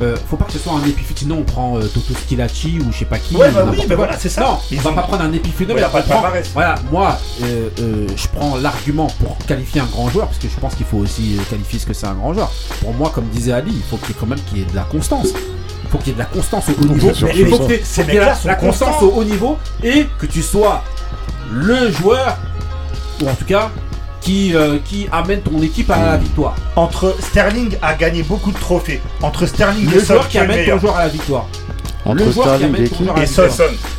euh, 0.01 0.15
faut 0.29 0.37
pas 0.37 0.45
que 0.45 0.53
ce 0.53 0.59
soit 0.59 0.73
un 0.73 0.77
épiphénomène. 0.79 1.05
Sinon, 1.19 1.37
on 1.39 1.43
prend 1.43 1.77
euh, 1.77 1.81
Toto 1.81 2.13
Skilacci 2.13 2.79
ou 2.79 2.93
je 2.93 2.99
sais 2.99 3.05
pas 3.05 3.17
qui. 3.19 3.35
Ouais, 3.35 3.49
ou 3.49 3.53
bah 3.53 3.65
oui, 3.69 3.83
mais 3.89 3.95
voilà, 3.95 4.17
c'est 4.17 4.29
ça. 4.29 4.41
Non, 4.41 4.57
Ils 4.71 4.79
on 4.79 4.81
va 4.83 4.91
pas 4.93 5.01
prendre 5.01 5.23
un 5.23 5.33
épiphénomène. 5.33 5.83
Ouais, 5.93 6.01
prend-. 6.01 6.23
Voilà, 6.53 6.75
moi, 6.89 7.19
euh, 7.43 7.67
euh, 7.81 8.07
je 8.15 8.27
prends 8.29 8.55
l'argument 8.57 9.07
pour 9.21 9.37
qualifier 9.45 9.81
un 9.81 9.85
grand 9.85 10.09
joueur, 10.09 10.27
parce 10.27 10.37
que 10.39 10.47
je 10.47 10.57
pense 10.61 10.75
qu'il 10.75 10.85
faut 10.85 10.97
aussi 10.97 11.37
qualifier 11.49 11.79
ce 11.79 11.85
que 11.85 11.93
c'est 11.93 12.07
un 12.07 12.13
grand 12.13 12.33
joueur. 12.33 12.49
Pour 12.81 12.93
moi, 12.93 13.11
comme 13.13 13.25
disait 13.25 13.51
Ali, 13.51 13.71
il 13.75 13.83
faut 13.83 13.97
qu'il 13.97 14.09
y 14.09 14.11
ait 14.11 14.15
quand 14.17 14.27
même 14.27 14.39
qu'il 14.47 14.59
y 14.59 14.61
ait 14.61 14.65
de 14.65 14.75
la 14.75 14.83
constance. 14.83 15.27
Il 15.83 15.89
faut 15.91 15.97
qu'il 15.97 16.07
y 16.07 16.11
ait 16.11 16.13
de 16.13 16.19
la 16.19 16.25
constance 16.25 16.69
au 16.69 16.81
haut 16.81 16.85
niveau. 16.85 17.09
Il 17.09 17.47
faut 17.47 17.57
que 17.57 18.47
la, 18.47 18.55
constance 18.55 19.01
au 19.01 19.11
haut 19.17 19.23
niveau 19.25 19.57
et 19.83 20.05
que 20.19 20.25
tu 20.27 20.41
sois 20.41 20.83
le 21.51 21.91
joueur, 21.91 22.37
ou 23.21 23.29
en 23.29 23.35
tout 23.35 23.45
cas, 23.45 23.71
qui, 24.21 24.53
euh, 24.55 24.77
qui 24.83 25.07
amène 25.11 25.41
ton 25.41 25.61
équipe 25.61 25.89
à 25.89 26.03
la 26.03 26.17
victoire. 26.17 26.55
Entre 26.75 27.15
Sterling 27.19 27.77
a 27.81 27.93
gagné 27.93 28.23
beaucoup 28.23 28.51
de 28.51 28.57
trophées. 28.57 29.01
Entre 29.21 29.45
Sterling 29.45 29.89
Le 29.89 29.97
et 29.97 29.99
Son, 29.99 30.13
joueur 30.13 30.25
qui 30.25 30.31
qui 30.31 30.37
amène 30.39 30.69
ton 30.69 30.79
joueur 30.79 30.97
à 30.97 31.03
la 31.03 31.09
victoire. 31.09 31.45
Entre 32.09 32.25
le 32.25 32.31
joueur 32.31 32.45
qui 32.47 32.49
Sterling 32.55 32.67
amène 32.75 32.83
et 32.85 32.89
ton 32.89 32.95
qui 32.95 33.03
joueur 33.03 33.15
à 33.15 33.19
la 33.19 33.23
Et. 33.23 33.27
Son. 33.27 33.43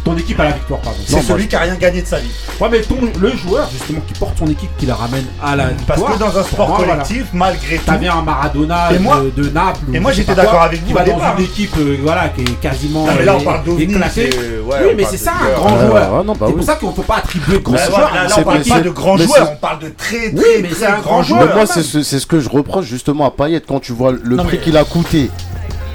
Ton 0.05 0.17
équipe 0.17 0.41
à 0.41 0.45
la 0.45 0.51
victoire, 0.53 0.81
pardon. 0.81 0.99
C'est 1.07 1.23
celui 1.23 1.47
qui 1.49 1.57
a 1.57 1.61
rien 1.61 1.75
gagné 1.77 2.03
de 2.03 2.07
sa 2.07 2.19
vie. 2.19 2.31
Ouais, 2.61 2.69
mais 2.71 2.81
ton, 2.83 2.97
le 3.19 3.37
joueur, 3.37 3.69
justement, 3.71 4.01
qui 4.07 4.15
porte 4.15 4.39
son 4.39 4.47
équipe, 4.47 4.71
qui 4.79 4.87
la 4.87 4.95
ramène 4.95 5.25
à 5.43 5.57
la 5.57 5.69
victoire. 5.69 5.99
Parce 5.99 6.13
que 6.15 6.19
dans 6.19 6.39
un 6.39 6.43
sport 6.45 6.69
moi, 6.69 6.77
voilà. 6.79 6.93
collectif, 6.95 7.27
malgré 7.33 7.77
tout, 7.79 7.85
T'avais 7.87 8.09
un 8.09 8.23
Maradona 8.23 8.93
Et 8.93 8.99
moi- 8.99 9.23
de, 9.37 9.43
de 9.43 9.49
Naples. 9.51 9.81
et 9.93 10.01
moi, 10.01 10.13
j'étais 10.13 10.35
d'accord 10.35 10.63
avec 10.63 10.85
Qui 10.85 10.91
vous 10.93 10.97
va 10.99 11.03
au 11.03 11.07
dans 11.07 11.15
départ. 11.15 11.35
une 11.39 11.45
équipe 11.45 11.75
euh, 11.79 11.97
voilà, 12.03 12.29
qui 12.29 12.43
est 12.43 12.61
quasiment. 12.61 13.07
Non, 13.07 13.13
mais 13.19 13.25
là, 13.25 13.37
on 13.37 13.41
é- 13.41 13.45
parle 13.45 13.65
d'OVNI, 13.65 13.83
éclatée. 13.85 14.31
oui, 14.65 14.93
mais 14.97 15.05
c'est 15.11 15.17
ça 15.17 15.33
un 15.33 15.53
grand 15.55 15.79
joueur. 15.79 16.25
bah 16.25 16.47
c'est 16.47 16.53
pour 16.55 16.65
ça 16.65 16.75
qu'on 16.77 16.93
peut 16.93 17.03
pas 17.03 17.17
attribuer 17.17 17.61
grand 17.61 17.75
Bah 17.75 17.87
joueur. 17.87 18.01
là, 18.01 18.27
on 18.37 18.43
parle 18.43 18.63
pas 18.65 18.81
de 18.81 18.89
joueurs, 18.93 19.19
c'est- 19.29 19.43
on 19.53 19.57
parle 19.57 19.79
de 19.81 19.89
très 19.97 20.29
Oui, 20.29 20.35
très 20.35 20.63
mais 20.63 20.69
c'est 20.73 20.87
très 20.87 21.01
grand 21.03 21.23
joueurs. 21.23 21.41
Mais 21.41 21.47
joueur. 21.47 21.57
moi, 21.57 21.67
c'est 21.67 21.83
ce, 21.83 22.03
c'est 22.03 22.19
ce 22.19 22.27
que 22.27 22.41
je 22.41 22.49
reproche 22.49 22.87
justement 22.87 23.27
à 23.27 23.31
Payet 23.31 23.61
quand 23.67 23.81
tu 23.81 23.93
vois 23.93 24.13
le 24.13 24.37
prix 24.39 24.59
qu'il 24.61 24.77
a 24.77 24.85
coûté, 24.85 25.31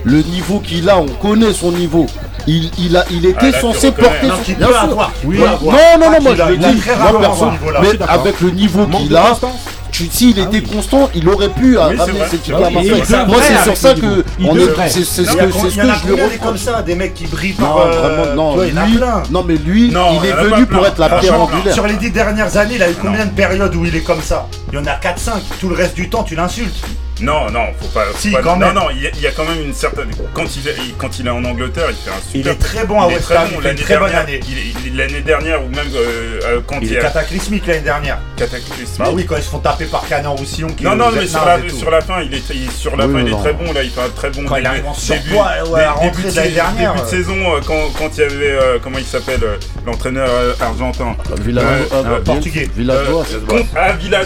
le 0.06 0.22
niveau 0.22 0.60
qu'il 0.60 0.90
a, 0.90 0.98
on 1.00 1.06
connaît 1.08 1.52
son 1.54 1.72
niveau. 1.72 2.06
Il, 2.48 2.70
il, 2.78 2.96
a, 2.96 3.04
il 3.10 3.26
était 3.26 3.38
Ah, 3.42 3.52
là, 3.52 3.60
censé 3.62 3.92
porter 3.92 4.28
Non, 4.28 4.36
son 4.46 4.52
bien 4.54 4.68
sûr. 4.68 4.76
avoir, 4.78 5.12
Oui. 5.24 5.38
Non, 5.40 5.46
non, 5.46 5.52
non, 6.00 6.12
Pas 6.12 6.20
moi 6.22 6.36
je 6.38 6.44
le 6.44 6.58
dis, 6.58 6.80
très 6.80 6.96
moi 6.96 7.04
rarement 7.06 7.20
à 7.20 7.22
perso, 7.24 7.46
ce 7.48 7.52
niveau-là. 7.52 7.80
Je 7.84 7.90
mais 7.98 8.04
avec 8.08 8.42
le 8.42 8.50
niveau 8.52 8.86
qu'il 8.86 9.16
a, 9.16 9.36
s'il 9.92 10.38
était 10.38 10.62
constant, 10.62 11.10
il 11.16 11.28
aurait 11.30 11.50
pu 11.50 11.78
ces 12.30 12.38
titres 12.38 12.58
Oui, 12.60 12.66
à 12.66 12.70
Marseille. 12.70 13.04
Moi, 13.28 13.38
c'est 13.42 13.58
sur 13.64 13.72
le 13.72 13.76
ça 13.76 13.94
que 13.96 14.24
on 14.44 14.56
est- 14.58 14.90
c'est 14.90 15.04
ce 15.06 15.22
que 15.22 15.28
je 15.28 16.06
des 16.06 16.22
reproche. 16.22 16.38
comme 16.44 16.58
ça, 16.58 16.82
des 16.84 16.96
mecs 16.96 17.14
qui 17.16 17.26
brillent 17.26 17.54
par. 17.54 17.70
Non, 17.70 17.86
vraiment, 17.86 18.36
non. 18.36 18.50
tu 18.52 18.56
vois, 18.58 18.68
il 18.68 18.74
y 18.74 18.78
en 18.78 18.82
a 18.82 18.86
Lui, 18.86 18.98
plein. 18.98 19.24
non, 19.32 19.44
mais 19.48 19.56
lui, 19.56 19.88
il 19.88 20.26
est 20.30 20.34
venu 20.34 20.66
pour 20.68 20.86
être 20.86 21.00
la 21.00 21.10
pierre 21.10 21.42
angulaire. 21.42 21.74
Sur 21.74 21.88
les 21.88 21.96
dix 21.96 22.12
dernières 22.12 22.56
années, 22.58 22.76
il 22.76 22.84
a 22.84 22.92
eu 22.92 22.96
combien 23.02 23.26
de 23.26 23.32
périodes 23.32 23.74
où 23.76 23.86
il 23.86 23.96
est 23.96 24.02
comme 24.02 24.22
ça? 24.22 24.48
Il 24.72 24.76
y 24.76 24.78
en 24.82 24.86
a 24.86 24.96
4-5. 24.98 25.32
Tout 25.60 25.70
le 25.70 25.76
reste 25.76 25.96
du 25.96 26.10
temps, 26.10 26.24
tu 26.24 26.36
l'insultes. 26.36 26.76
Non, 27.22 27.50
non, 27.50 27.68
faut 27.80 27.88
pas. 27.88 28.06
faut 28.08 28.18
Si, 28.18 28.32
pas- 28.32 28.42
quand 28.42 28.58
non, 28.58 28.66
même. 28.68 28.76
non, 28.76 28.88
il 28.92 29.04
y, 29.04 29.08
a, 29.08 29.10
il 29.16 29.22
y 29.22 29.28
a 29.28 29.32
quand 29.32 29.46
même 29.46 29.62
une 29.62 29.74
certaine. 29.74 30.10
Quand 30.34 30.44
il, 30.58 30.68
est, 30.68 30.76
il- 30.86 30.96
quand 30.98 31.18
il 31.18 31.26
est 31.28 31.30
en 31.30 31.44
Angleterre, 31.46 31.86
il 31.90 31.96
fait 31.96 32.10
un 32.12 32.22
super. 32.22 32.42
Il 32.42 32.48
est 32.50 32.56
très 32.56 32.86
bon 32.86 33.02
à 33.02 33.06
il 33.08 33.12
est 33.12 33.16
West 33.16 33.26
très 33.26 33.36
Ham, 33.38 33.44
bon. 33.44 33.48
il 33.48 33.52
fait 33.52 33.58
une 33.60 33.64
L'année 33.64 33.82
très 33.82 33.98
bonne 33.98 34.10
dernière, 34.12 34.22
année. 34.28 34.40
il- 34.50 34.88
il- 34.88 34.98
l'année 34.98 35.22
dernière 35.22 35.64
ou 35.64 35.70
même 35.70 35.88
euh, 35.96 36.40
euh, 36.44 36.60
quand 36.68 36.76
Il 36.82 36.88
il 36.88 36.92
y 36.92 36.96
est 36.96 37.00
a 37.00 37.02
cataclysmique 37.04 37.68
l'année 37.68 37.80
dernière. 37.80 38.18
cataclysme. 38.36 38.96
Bah 39.04 39.10
oui, 39.14 39.26
quand 39.26 39.38
ils 39.38 39.44
se 39.44 39.50
font 39.50 39.60
taper 39.60 39.86
par 39.86 40.06
Canan 40.08 40.36
Roussillon. 40.36 40.68
qui 40.68 40.84
Non, 40.84 40.96
non, 40.98 41.06
mais 41.14 41.26
sur 41.26 41.46
la, 41.46 41.58
sur 41.70 41.90
la 41.90 42.02
fin, 42.02 42.22
il 42.22 42.34
est, 42.34 42.44
il- 42.54 42.70
sur 42.72 42.98
la 42.98 43.08
Oui, 43.08 43.14
fin, 43.14 43.20
il 43.22 43.28
est 43.28 43.32
non. 43.32 43.40
très 43.42 43.54
bon. 43.54 43.72
Là, 43.72 43.84
il 43.84 43.90
fait 43.92 44.02
un 44.02 44.10
très 44.10 44.30
bon 44.32 44.44
Quand 44.46 44.56
il 44.58 44.64
début- 44.64 44.68
arrive 44.68 44.86
en 44.88 44.92
début- 44.92 45.02
surpoids, 45.02 45.52
ouais, 45.70 45.84
début 46.02 46.24
de 46.24 46.30
de 46.32 46.36
l'année 46.36 46.52
dernière, 46.52 46.94
Début 46.96 47.06
de 47.06 47.10
saison, 47.10 47.38
euh, 47.56 47.60
quand, 47.66 47.82
quand 47.98 48.10
il 48.18 48.20
y 48.20 48.24
avait, 48.24 48.36
euh, 48.52 48.78
comment 48.84 48.98
il 48.98 49.06
s'appelle, 49.06 49.40
l'entraîneur 49.86 50.30
argentin. 50.60 51.16
Euh, 51.48 52.20
portugais. 52.26 52.70
Contre- 53.48 53.66
ah, 53.76 53.94
Villas, 53.94 54.26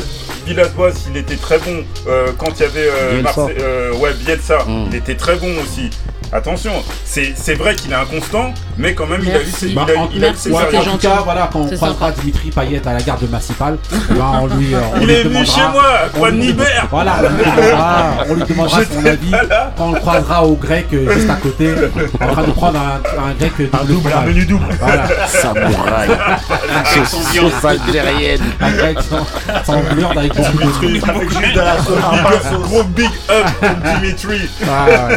Villas-Boas, 0.54 0.94
il 1.12 1.18
était 1.18 1.36
très 1.36 1.60
bon. 1.60 1.84
Euh, 2.08 2.32
quand 2.38 2.60
il 2.60 2.62
y 2.62 2.66
avait 2.66 2.90
euh. 2.90 3.22
Marseille- 3.22 3.56
euh, 3.60 3.94
ouais, 3.94 4.14
Bielsa, 4.16 4.60
Mm. 4.66 4.86
il 4.90 4.96
était 4.96 5.16
très 5.16 5.36
bon 5.36 5.52
aussi. 5.62 5.90
Attention, 6.32 6.72
c'est 7.06 7.34
c'est 7.36 7.54
vrai 7.54 7.76
qu'il 7.76 7.92
est 7.92 7.96
inconstant, 7.96 8.54
mais 8.80 8.94
quand 8.96 9.06
même, 9.08 9.22
il 9.24 9.30
a 9.32 9.42
eu 9.42 9.46
ses, 9.46 9.68
Merci. 9.68 9.72
il 9.74 9.80
a, 9.80 9.86
Bah, 9.86 9.92
en- 9.98 10.10
il 10.12 10.24
a 10.24 10.28
eu 10.28 10.30
merci, 10.32 10.42
ses 10.44 10.52
Ouais, 10.52 10.78
en 10.78 10.82
tout 10.84 10.98
cas, 10.98 11.20
voilà, 11.24 11.50
quand 11.52 11.60
on 11.60 11.70
C'est 11.70 11.76
croisera 11.76 12.08
sympa. 12.08 12.20
Dimitri 12.22 12.50
Payet 12.52 12.82
à 12.88 12.94
la 12.94 13.02
gare 13.02 13.20
de 13.20 13.28
Massipal, 13.28 13.78
ben, 14.10 14.16
on 14.42 14.48
lui, 14.48 14.74
euh, 14.74 14.80
on 14.96 15.00
Il 15.02 15.08
lui 15.08 15.14
est 15.14 15.24
venu 15.24 15.36
demandera- 15.36 15.54
chez 15.56 16.18
moi, 16.20 16.30
lui- 16.32 16.40
Nibert. 16.40 16.88
Voilà, 16.90 17.16
on 17.20 17.30
lui 17.30 17.44
demandera, 17.44 18.04
on 18.30 18.34
lui 18.34 18.44
demandera 18.44 18.80
son 18.86 19.06
avis 19.06 19.32
quand 19.78 19.86
on 19.88 19.92
le 19.92 20.00
croisera 20.00 20.46
au 20.46 20.56
grec 20.56 20.88
euh, 20.94 21.12
juste 21.14 21.30
à 21.30 21.36
côté, 21.36 21.70
en 22.22 22.28
train 22.34 22.44
de 22.44 22.52
prendre 22.52 22.80
un, 22.80 23.22
un 23.30 23.34
grec 23.38 23.52
double 23.58 23.70
Un 23.74 23.86
double, 23.86 24.08
un 24.08 24.12
fromage. 24.12 24.28
menu 24.30 24.46
double. 24.46 24.66
Voilà, 24.80 25.04
Samouraï. 25.28 26.10
Sauce 27.06 27.66
algérienne. 27.66 28.42
un 28.62 28.72
grec 28.72 28.98
sans, 29.66 29.82
viande 29.96 30.18
avec 30.18 30.34
juste 30.36 30.56
de 30.56 30.62
sauce, 30.62 31.04
un. 31.04 32.60
Gros 32.60 32.84
big 32.84 33.10
up 33.30 33.46
pour 33.60 33.92
Dimitri. 34.00 34.50
Ah, 34.68 35.10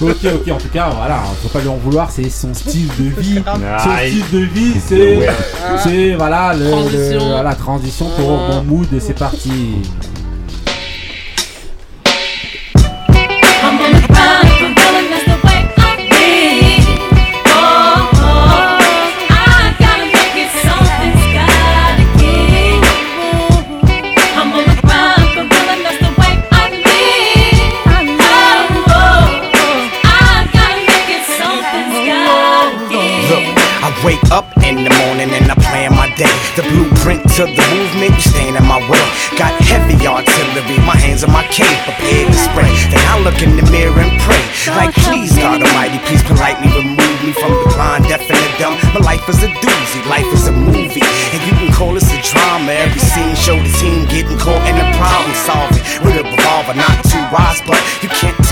ok, 0.00 0.16
ok. 0.24 0.52
en 0.52 0.56
tout 0.58 0.68
cas, 0.72 0.88
voilà, 0.96 1.18
faut 1.42 1.48
pas 1.48 1.60
lui 1.60 1.68
en 1.68 1.76
vouloir, 1.76 2.08
c'est 2.10 2.28
son 2.30 2.52
style 2.54 2.88
de 3.04 3.20
vie. 3.20 3.42
Aïe. 3.96 4.10
style 4.22 4.24
de 4.40 4.44
vie, 4.46 4.74
c'est, 4.84 5.18
c'est 5.82 6.14
voilà, 6.14 6.54
le, 6.54 6.70
Transition. 6.70 7.00
le- 7.26 7.30
voilà, 7.32 7.54
transition 7.54 8.06
pour 8.16 8.26
bon 8.28 8.62
mood, 8.64 8.88
c'est 9.00 9.18
parti. 9.18 9.50
Look 43.40 43.48
in 43.48 43.56
the 43.56 43.70
mirror 43.70 44.00
and 44.00 44.20
pray. 44.20 44.40
Like, 44.76 44.94
please, 44.94 45.36
God 45.36 45.62
Almighty, 45.62 45.98
please 46.04 46.22
politely 46.22 46.68
remove 46.76 47.18
me 47.24 47.32
from 47.32 47.52
the 47.52 47.72
blind, 47.74 48.04
deaf, 48.04 48.20
and 48.20 48.36
the 48.36 48.52
dumb. 48.58 48.76
My 48.94 49.00
life 49.00 49.24
is 49.28 49.42
a 49.42 49.48
doozy, 49.48 50.00
life 50.06 50.28
is 50.32 50.48
a 50.48 50.52
movie. 50.52 51.02
And 51.32 51.40
you 51.48 51.54
can 51.56 51.72
call 51.72 51.94
this 51.94 52.08
a 52.12 52.20
drama. 52.20 52.72
Every 52.72 53.00
scene 53.00 53.34
show 53.34 53.56
the 53.56 53.72
team 53.80 54.04
getting 54.06 54.38
caught 54.38 54.60
in 54.68 54.76
the 54.76 54.86
problem 54.96 55.32
solving. 55.48 55.82
With 56.04 56.20
a 56.20 56.24
revolver, 56.24 56.74
not 56.76 56.96
too 57.08 57.22
wise, 57.32 57.60
but 57.64 57.80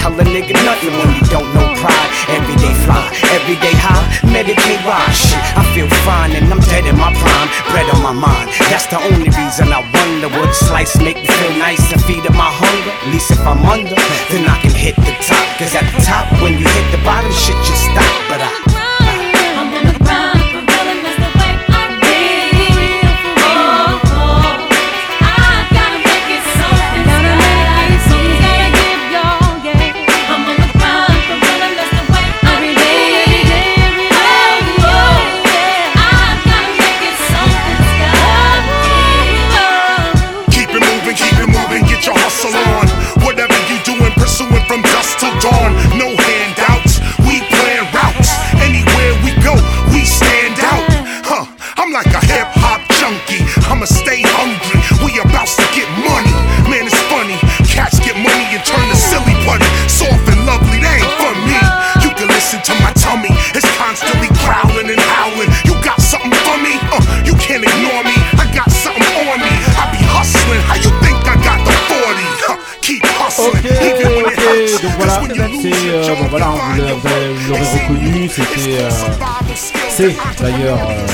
tell 0.08 0.20
a 0.20 0.24
nigga 0.24 0.54
nothing 0.64 0.92
when 0.96 1.10
you 1.14 1.24
don't 1.28 1.48
know 1.54 1.68
pride. 1.76 2.10
Everyday 2.28 2.72
fly, 2.84 3.04
everyday 3.32 3.74
high, 3.76 4.04
meditate 4.32 4.82
rise. 4.84 5.16
Shit, 5.16 5.40
I 5.56 5.64
feel 5.74 5.88
fine 6.04 6.32
and 6.32 6.48
I'm 6.52 6.60
dead 6.72 6.86
in 6.86 6.96
my 6.96 7.12
prime. 7.12 7.48
Bread 7.72 7.88
on 7.94 8.02
my 8.02 8.12
mind, 8.12 8.48
that's 8.70 8.86
the 8.86 9.00
only 9.00 9.28
reason 9.28 9.68
I 9.72 9.80
wonder 9.92 10.28
would 10.28 10.54
slice 10.54 10.96
make 11.00 11.16
me 11.16 11.26
feel 11.26 11.54
nice 11.58 11.92
and 11.92 12.02
feed 12.04 12.24
up 12.26 12.34
my 12.34 12.48
hunger. 12.48 12.92
At 12.92 13.12
least 13.12 13.30
if 13.30 13.40
I'm 13.40 13.64
under, 13.64 14.00
then 14.32 14.48
I 14.48 14.56
can 14.60 14.72
hit 14.72 14.96
the 14.96 15.14
top. 15.24 15.46
Cause 15.58 15.74
at 15.74 15.84
the 15.92 16.00
top, 16.04 16.26
when 16.42 16.58
you 16.58 16.66
hit 16.66 16.86
the 16.92 17.00
bottom, 17.04 17.32
shit 17.32 17.56
just 17.64 17.84
stop. 17.84 18.14
But 18.28 18.40
I. 18.42 18.77
c'était 78.28 78.80
euh, 78.80 78.90
c'est 79.88 80.16
d'ailleurs 80.40 80.78
euh, 80.90 81.06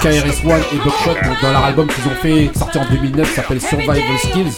KRS-One 0.00 0.62
et 0.72 0.76
Buckshot 0.76 1.14
donc, 1.24 1.40
dans 1.42 1.52
leur 1.52 1.64
album 1.64 1.86
qu'ils 1.88 2.06
ont 2.06 2.16
fait 2.22 2.50
sorti 2.56 2.78
en 2.78 2.84
2009 2.90 3.28
qui 3.28 3.34
s'appelle 3.34 3.60
Survival 3.60 4.18
Skills. 4.18 4.52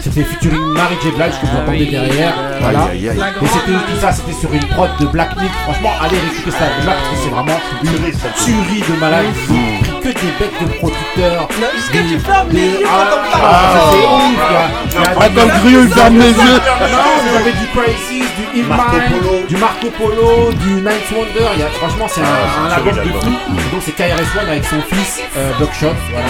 C'était 0.00 0.24
featuring 0.24 0.60
Mary 0.72 0.96
J. 1.02 1.10
Blige 1.10 1.40
que 1.40 1.46
vous 1.46 1.56
entendez 1.56 1.86
derrière, 1.86 2.34
voilà. 2.60 2.88
Et 2.94 3.08
c'était 3.46 3.72
tout 3.72 4.00
ça, 4.00 4.12
c'était 4.12 4.32
sur 4.32 4.52
une 4.52 4.64
prod 4.68 4.90
de 4.98 5.06
Black 5.06 5.36
Myth. 5.36 5.50
Franchement, 5.64 5.90
allez 6.00 6.18
réécouter 6.18 6.50
ça 6.50 6.64
déjà 6.78 6.92
parce 6.92 7.08
que 7.08 7.16
c'est 7.22 7.30
vraiment 7.30 7.60
une 7.82 7.90
tuerie 8.44 8.82
de 8.92 9.00
malade. 9.00 9.26
Que 10.04 10.08
des 10.10 10.32
bêtes 10.38 10.60
de 10.60 10.66
producteurs. 10.76 11.48
que 11.48 11.92
des- 11.96 12.08
tu 12.08 12.18
fermes 12.18 12.48
les 12.50 12.60
des- 12.60 12.66
yeux 12.80 12.86
ah, 12.86 13.08
quand 13.08 13.16
on 13.16 13.30
parle. 13.32 13.44
ah, 13.48 15.12
Ah, 15.18 15.28
comme 15.34 15.48
Griot, 15.62 15.82
il 15.84 15.88
ferme 15.94 16.18
les 16.18 16.28
yeux. 16.28 16.34
non, 16.34 17.30
vous 17.30 17.36
avez 17.36 17.52
du 17.52 17.66
Crisis, 17.68 18.24
du 18.54 18.62
Polo. 18.62 19.46
du 19.48 19.56
Marco 19.56 19.86
Polo, 19.96 20.52
du 20.52 20.72
Ninth 20.74 21.10
Wonder. 21.10 21.48
Il 21.54 21.60
y 21.60 21.62
a, 21.62 21.68
franchement, 21.70 22.06
c'est 22.06 22.20
un, 22.20 22.70
album 22.70 22.98
un 22.98 23.02
de 23.02 23.12
fou. 23.12 23.30
Donc, 23.72 23.82
c'est 23.82 23.92
KRS-One 23.92 24.48
avec 24.50 24.64
son 24.66 24.82
fils 24.82 25.20
euh, 25.38 25.52
Buckshot. 25.58 25.94
Voilà. 26.12 26.28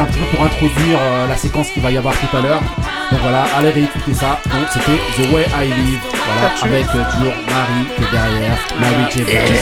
Un 0.00 0.04
petit 0.04 0.18
peu 0.18 0.24
pour 0.34 0.44
introduire 0.46 0.98
euh, 0.98 1.28
la 1.28 1.36
séquence 1.36 1.68
qu'il 1.68 1.82
va 1.82 1.90
y 1.90 1.98
avoir 1.98 2.14
tout 2.14 2.34
à 2.34 2.40
l'heure. 2.40 2.62
Donc 3.10 3.20
voilà, 3.20 3.44
allez 3.58 3.68
réécouter 3.68 4.14
ça. 4.14 4.38
Donc 4.46 4.66
c'était 4.72 4.98
The 5.16 5.30
Way 5.30 5.44
I 5.60 5.66
Live. 5.68 6.00
Voilà, 6.24 6.48
avec 6.62 6.86
euh, 6.86 7.04
toujours 7.12 7.34
Marie 7.50 7.86
qui 7.94 8.02
est 8.02 8.10
derrière. 8.10 8.56
Marie 8.80 9.10
J. 9.10 9.22
Blige. 9.24 9.60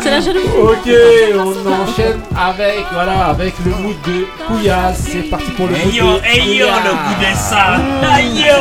C'est 0.00 0.10
la 0.10 0.20
jalousie. 0.20 0.48
Ok, 0.58 0.88
on 1.36 1.50
enchaîne 1.82 2.20
avec, 2.34 2.84
voilà, 2.94 3.26
avec 3.26 3.54
le 3.62 3.72
mood 3.72 3.96
de 4.06 4.26
Kouyas. 4.46 4.94
C'est 4.94 5.28
parti 5.28 5.50
pour 5.50 5.66
le 5.66 5.74
Hey 5.74 5.92
yo, 5.92 6.18
de 6.18 6.24
hey 6.24 6.56
yo, 6.56 6.66
le 6.66 6.92
goût 6.92 7.16
des 7.20 7.34
ça. 7.36 7.76
Hey 8.16 8.26
yo. 8.40 8.58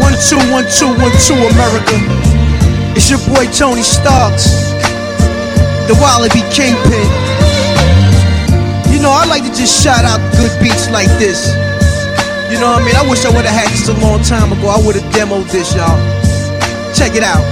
One, 0.00 0.16
two, 0.28 0.38
one, 0.52 0.66
two, 0.66 0.88
one, 1.00 1.12
two, 1.24 1.34
America. 1.34 1.96
It's 2.96 3.08
your 3.08 3.20
boy 3.20 3.46
Tony 3.56 3.82
Starks, 3.82 4.71
the 5.88 5.94
Wallaby 5.98 6.42
Kingpin. 6.54 7.08
You 8.92 9.00
know, 9.02 9.10
I 9.10 9.26
like 9.26 9.42
to 9.42 9.52
just 9.54 9.82
shout 9.82 10.04
out 10.04 10.20
good 10.38 10.52
beats 10.62 10.90
like 10.90 11.10
this. 11.18 11.50
You 12.52 12.60
know 12.60 12.70
what 12.70 12.82
I 12.82 12.86
mean? 12.86 12.96
I 12.96 13.04
wish 13.08 13.24
I 13.24 13.30
would 13.34 13.44
have 13.44 13.56
had 13.56 13.68
this 13.72 13.88
a 13.88 13.96
long 13.98 14.22
time 14.22 14.52
ago. 14.52 14.68
I 14.68 14.78
would 14.84 14.94
have 14.94 15.08
demoed 15.12 15.50
this, 15.50 15.74
y'all. 15.74 15.96
Check 16.94 17.16
it 17.16 17.24
out. 17.24 17.42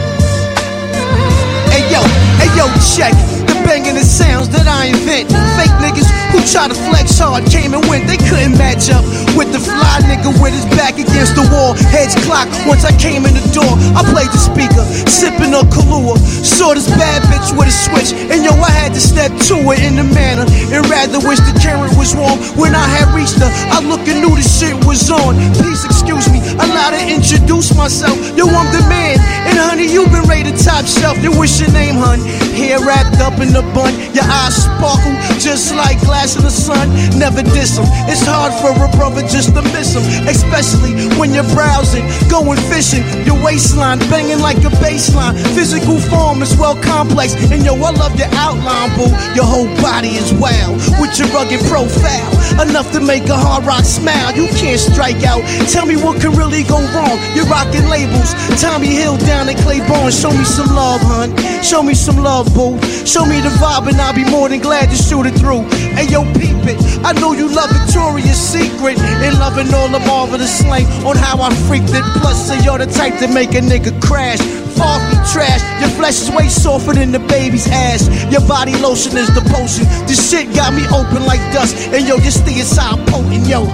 Hey 1.72 1.83
yo, 1.91 2.03
hey 2.39 2.51
yo, 2.55 2.66
check 2.95 3.14
the 3.14 3.30
banging 3.71 3.95
the 3.95 4.03
sounds 4.03 4.51
that 4.51 4.66
I 4.66 4.91
invent. 4.91 5.31
Fake 5.55 5.71
niggas 5.79 6.11
who 6.35 6.43
try 6.43 6.66
to 6.66 6.75
flex 6.91 7.14
hard 7.23 7.47
came 7.47 7.71
and 7.71 7.87
went. 7.87 8.11
They 8.11 8.18
couldn't 8.18 8.59
match 8.59 8.91
up 8.91 9.07
with 9.39 9.55
the 9.55 9.62
fly 9.62 10.03
nigga 10.11 10.35
with 10.43 10.51
his 10.51 10.66
back 10.75 10.99
against 10.99 11.39
the 11.39 11.47
wall. 11.55 11.79
Heads 11.95 12.18
clock. 12.27 12.51
Once 12.66 12.83
I 12.83 12.91
came 12.99 13.23
in 13.31 13.39
the 13.39 13.47
door, 13.55 13.71
I 13.95 14.03
played 14.11 14.35
the 14.35 14.43
speaker, 14.43 14.83
sipping 15.07 15.55
a 15.55 15.62
Kahlua. 15.71 16.18
Saw 16.43 16.75
this 16.75 16.91
bad 16.99 17.23
bitch 17.31 17.55
with 17.55 17.71
a 17.71 17.77
switch, 17.87 18.11
and 18.11 18.43
yo, 18.43 18.51
I 18.59 18.75
had 18.75 18.91
to 18.91 19.03
step 19.03 19.31
to 19.47 19.55
it 19.71 19.87
in 19.87 19.95
the 19.95 20.07
manner 20.18 20.51
and 20.75 20.83
rather 20.91 21.23
wish 21.23 21.39
the 21.47 21.55
current 21.62 21.95
was 21.95 22.11
warm. 22.18 22.43
When 22.59 22.75
I 22.75 22.83
had 22.91 23.14
reached 23.14 23.39
her, 23.39 23.51
I 23.71 23.79
looked 23.87 24.11
and 24.11 24.18
knew 24.18 24.35
the 24.35 24.43
shit 24.43 24.75
was 24.83 25.07
on. 25.14 25.39
Please 25.55 25.87
excuse 25.87 26.27
me, 26.27 26.43
allow 26.59 26.91
to 26.91 27.03
introduce 27.07 27.71
myself. 27.79 28.18
Yo, 28.35 28.51
I'm 28.51 28.66
the 28.75 28.83
man, 28.91 29.14
and 29.47 29.55
honey, 29.55 29.87
you've 29.87 30.11
been 30.11 30.27
rated 30.27 30.59
top 30.59 30.91
shelf. 30.91 31.14
Then 31.23 31.39
what's 31.39 31.55
your 31.62 31.71
name, 31.71 31.95
hun? 31.95 32.18
Hair 32.51 32.83
wrapped 32.83 33.23
up 33.23 33.39
in 33.39 33.59
a 33.61 33.74
bun, 33.74 33.92
your 34.16 34.24
eyes 34.24 34.56
sparkle 34.56 35.14
just 35.38 35.74
like 35.74 36.00
glass 36.00 36.36
in 36.36 36.42
the 36.42 36.50
sun. 36.50 36.88
Never 37.18 37.42
diss 37.42 37.78
'em. 37.78 37.86
It's 38.08 38.24
hard 38.24 38.52
for 38.61 38.72
a 38.72 38.88
brother 38.96 39.22
just 39.22 39.54
to 39.54 39.62
miss 39.74 39.94
'em, 39.96 40.04
especially 40.28 40.92
when 41.18 41.32
you're 41.34 41.50
browsing, 41.56 42.04
going 42.28 42.61
fishing. 42.72 43.04
Your 43.26 43.38
waistline 43.44 43.98
banging 44.11 44.40
like 44.40 44.61
a 44.64 44.72
baseline. 44.84 45.34
Physical 45.56 45.98
form 46.11 46.42
is 46.42 46.54
well 46.56 46.76
complex, 46.76 47.34
and 47.52 47.64
yo, 47.64 47.74
I 47.88 47.90
love 48.02 48.14
your 48.18 48.32
outline, 48.44 48.90
boo. 48.96 49.11
Your 49.34 49.46
whole 49.52 49.70
body 49.82 50.12
is 50.22 50.32
wild 50.32 50.76
with 51.00 51.18
your 51.18 51.28
rugged 51.28 51.62
profile, 51.72 52.30
enough 52.62 52.90
to 52.92 53.00
make 53.00 53.28
a 53.28 53.36
hard 53.36 53.66
rock 53.66 53.84
smile. 53.84 54.30
You 54.34 54.46
can't 54.61 54.80
strike 54.80 55.22
out. 55.24 55.42
Tell 55.68 55.86
me 55.86 55.96
what 55.96 56.20
can 56.20 56.32
really 56.32 56.62
go 56.62 56.78
wrong. 56.94 57.16
You're 57.34 57.50
rocking 57.56 57.88
labels. 57.88 58.30
Tommy 58.61 58.92
Hill 59.00 59.16
down 59.30 59.48
at 59.48 59.58
Claiborne. 59.64 60.12
Show 60.12 60.30
me 60.30 60.44
some 60.44 60.70
love, 60.74 61.00
hun. 61.00 61.28
Show 61.62 61.82
me 61.82 61.94
some 61.94 62.18
love, 62.22 62.46
boo. 62.54 62.78
Show 63.04 63.24
me 63.24 63.40
me 63.40 63.49
the 63.51 63.59
vibe 63.59 63.88
and 63.88 64.01
I'll 64.01 64.14
be 64.14 64.24
more 64.24 64.48
than 64.48 64.61
glad 64.61 64.90
to 64.90 64.96
shoot 64.96 65.26
it 65.26 65.34
through. 65.34 65.62
Hey 65.96 66.07
yo, 66.07 66.22
peep 66.34 66.62
it. 66.70 66.78
I 67.05 67.12
know 67.12 67.32
you 67.32 67.48
love 67.48 67.70
Victoria's 67.70 68.38
Secret 68.38 68.98
and 68.98 69.38
loving 69.38 69.72
all 69.74 69.88
the 69.88 70.01
marvelous 70.07 70.59
slang 70.59 70.86
on 71.05 71.16
how 71.16 71.40
I 71.40 71.55
freaked 71.66 71.90
it. 71.90 72.05
Plus, 72.20 72.48
say 72.48 72.62
you're 72.62 72.78
the 72.78 72.86
type 72.86 73.18
to 73.18 73.28
make 73.28 73.55
a 73.55 73.61
nigga 73.61 73.90
crash. 74.03 74.40
Far 74.78 74.96
from 74.96 75.20
trash, 75.28 75.61
your 75.80 75.90
flesh 75.90 76.22
is 76.22 76.30
way 76.30 76.48
softer 76.48 76.94
than 76.94 77.12
the 77.12 77.18
baby's 77.18 77.68
ass. 77.68 78.09
Your 78.32 78.40
body 78.46 78.72
lotion 78.76 79.16
is 79.16 79.28
the 79.34 79.42
potion. 79.53 79.84
This 80.07 80.30
shit 80.30 80.55
got 80.55 80.72
me 80.72 80.86
open 80.88 81.26
like 81.26 81.40
dust. 81.53 81.76
And 81.92 82.07
yo, 82.07 82.16
just 82.18 82.44
stay 82.44 82.61
inside 82.61 82.96
potent, 83.09 83.46
yo. 83.46 83.68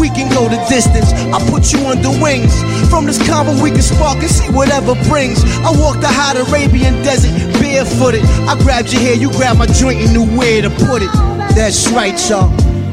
We 0.00 0.08
can 0.08 0.32
go 0.32 0.48
the 0.48 0.56
distance. 0.70 1.12
I 1.34 1.42
put 1.50 1.72
you 1.72 1.84
under 1.84 2.08
wings. 2.22 2.54
From 2.88 3.04
this 3.04 3.20
combo, 3.28 3.52
we 3.60 3.70
can 3.70 3.82
spark 3.82 4.18
and 4.18 4.30
see 4.30 4.48
whatever 4.52 4.94
brings. 5.10 5.44
I 5.60 5.76
walk 5.76 6.00
the 6.00 6.08
hot 6.08 6.36
Arabian 6.40 7.02
desert 7.02 7.34
barefooted. 7.60 8.24
I 8.48 8.56
grabbed 8.62 8.92
your 8.92 9.02
hair, 9.06 9.14
you 9.14 9.30
grabbed 9.32 9.58
my 9.58 9.66
joint 9.66 10.00
and 10.00 10.12
knew 10.12 10.26
where 10.36 10.62
to 10.62 10.70
put 10.70 11.02
it. 11.02 11.10
That's 11.54 11.88
right, 11.92 12.18
y'all. 12.28 12.50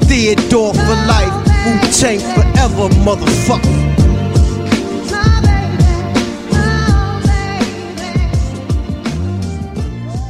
Theodore 0.07 0.74
for 0.74 0.95
life. 1.09 1.34
Wu 1.66 1.80
Tang 1.91 2.20
forever, 2.20 2.89
motherfucker. 3.03 3.70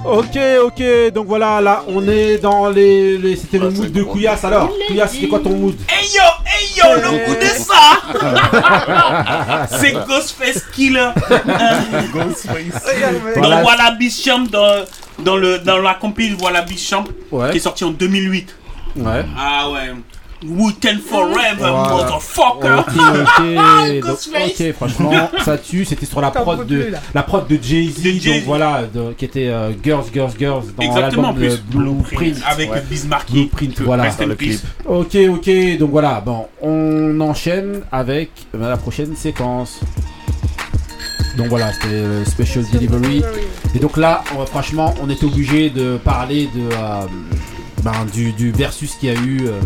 Ok, 0.05 0.37
ok, 0.65 0.83
donc 1.13 1.27
voilà, 1.27 1.61
là 1.61 1.81
on 1.87 2.05
est 2.09 2.37
dans 2.37 2.69
les. 2.69 3.17
les- 3.17 3.37
C'était 3.37 3.57
le 3.57 3.69
mood 3.69 3.89
de 3.89 4.03
Couillasse 4.03 4.43
alors. 4.43 4.69
Couillasse, 4.87 5.13
c'était 5.13 5.29
quoi 5.29 5.39
ton 5.39 5.51
mood? 5.51 5.75
Hey 5.87 6.09
yo, 6.13 6.21
hey 6.45 6.67
yo, 6.75 6.83
le 6.95 7.25
coup 7.25 7.35
de 7.39 7.45
ça 9.69 9.77
C'est 9.79 9.93
Ghostface 10.05 10.61
Killer. 10.73 11.11
Voilà. 13.35 13.35
Donc 13.53 13.61
voilà 13.63 13.91
Bisham 13.97 14.47
dans, 14.49 14.83
dans, 15.19 15.37
le, 15.37 15.59
dans 15.59 15.77
la 15.79 15.93
compil 15.95 16.35
Voilà 16.37 16.61
Bisham 16.61 17.03
Ouais. 17.31 17.51
qui 17.51 17.57
est 17.57 17.61
sorti 17.61 17.83
en 17.83 17.91
2008. 17.91 18.55
Ouais. 18.97 19.25
Ah 19.37 19.69
ouais. 19.71 19.91
Wu-Tang 20.45 20.99
Forever, 20.99 21.55
Voilà. 21.57 21.89
motherfucker. 21.89 22.79
Ok, 22.79 22.87
ok, 22.89 23.45
Ah, 23.57 23.85
donc, 24.05 24.17
ok, 24.35 24.73
franchement, 24.73 25.29
ça 25.45 25.57
tue. 25.57 25.85
C'était 25.85 26.05
sur 26.05 26.19
la 26.19 26.31
prod 26.31 26.67
de 26.67 26.83
plus, 26.83 26.93
la 27.13 27.23
prod 27.23 27.47
de 27.47 27.57
Jay 27.61 27.85
Z, 27.89 28.03
donc 28.03 28.21
Jay-Z. 28.21 28.43
voilà, 28.45 28.81
de- 28.93 29.13
qui 29.13 29.23
était 29.23 29.47
euh, 29.47 29.71
Girls, 29.81 30.03
Girls, 30.13 30.33
Girls 30.37 30.63
dans 30.77 30.95
l'album. 30.99 31.33
Blueprint. 31.71 32.37
Avec 32.45 32.71
Ouais. 32.73 32.83
Bismarcky. 32.89 33.33
Blueprint, 33.33 33.79
voilà. 33.83 34.03
Rest 34.03 34.21
in 34.21 34.35
peace. 34.35 34.63
Ok, 34.85 35.15
ok, 35.29 35.77
donc 35.79 35.91
voilà, 35.91 36.19
bon, 36.19 36.47
on 36.61 37.21
enchaîne 37.21 37.79
avec 37.89 38.29
la 38.53 38.75
prochaine 38.75 39.15
séquence. 39.15 39.79
Donc 41.37 41.47
voilà, 41.47 41.71
c'était 41.73 42.25
Special 42.25 42.65
Delivery. 42.71 43.23
Et 43.75 43.79
donc 43.79 43.97
là, 43.97 44.23
on 44.37 44.45
franchement, 44.45 44.93
on 45.01 45.09
était 45.09 45.25
obligé 45.25 45.69
de 45.69 45.97
parler 45.97 46.47
de, 46.55 46.61
euh, 46.73 47.05
ben, 47.83 48.05
du, 48.13 48.31
du 48.33 48.51
versus 48.51 48.93
qu'il 48.95 49.09
y 49.09 49.15
a 49.15 49.19
eu. 49.19 49.47
euh, 49.47 49.59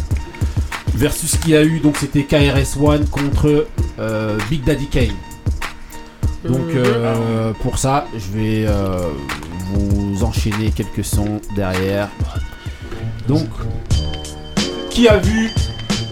versus 0.95 1.37
qu'il 1.37 1.51
y 1.51 1.55
a 1.55 1.63
eu, 1.63 1.79
donc 1.79 1.95
c'était 1.97 2.23
KRS-One 2.23 3.05
contre 3.07 3.67
euh, 3.99 4.37
Big 4.49 4.63
Daddy 4.63 4.87
Kane. 4.87 5.15
Donc 6.43 6.69
euh, 6.73 7.53
pour 7.61 7.77
ça, 7.77 8.07
je 8.13 8.37
vais 8.37 8.65
vous 9.73 10.23
enchaîner 10.23 10.71
quelques 10.71 11.05
sons 11.05 11.39
derrière. 11.55 12.09
Donc, 13.27 13.47
qui 14.89 15.07
a 15.07 15.17
vu 15.17 15.51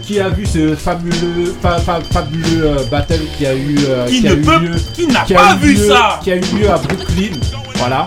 qui 0.06 0.20
a 0.20 0.28
vu 0.28 0.46
ce 0.46 0.74
fabuleux, 0.76 1.54
fa- 1.60 1.78
fa- 1.78 2.00
fabuleux 2.12 2.62
euh, 2.64 2.84
battle 2.90 3.20
qui 3.36 3.44
a 3.46 3.54
eu, 3.54 3.76
euh, 3.88 4.06
Qui 4.06 4.26
a 4.26 4.30
ne 4.30 4.36
eu 4.36 4.42
peut- 4.42 4.58
lieu, 4.60 4.74
qui 4.94 5.06
n'a 5.08 5.22
a 5.22 5.24
pas 5.24 5.54
eu 5.54 5.58
vu 5.58 5.74
lieu- 5.74 5.88
ça 5.88 6.20
Qui 6.22 6.30
a 6.32 6.36
eu 6.36 6.40
lieu 6.40 6.70
à 6.70 6.78
Brooklyn. 6.78 7.32
Voilà. 7.76 8.06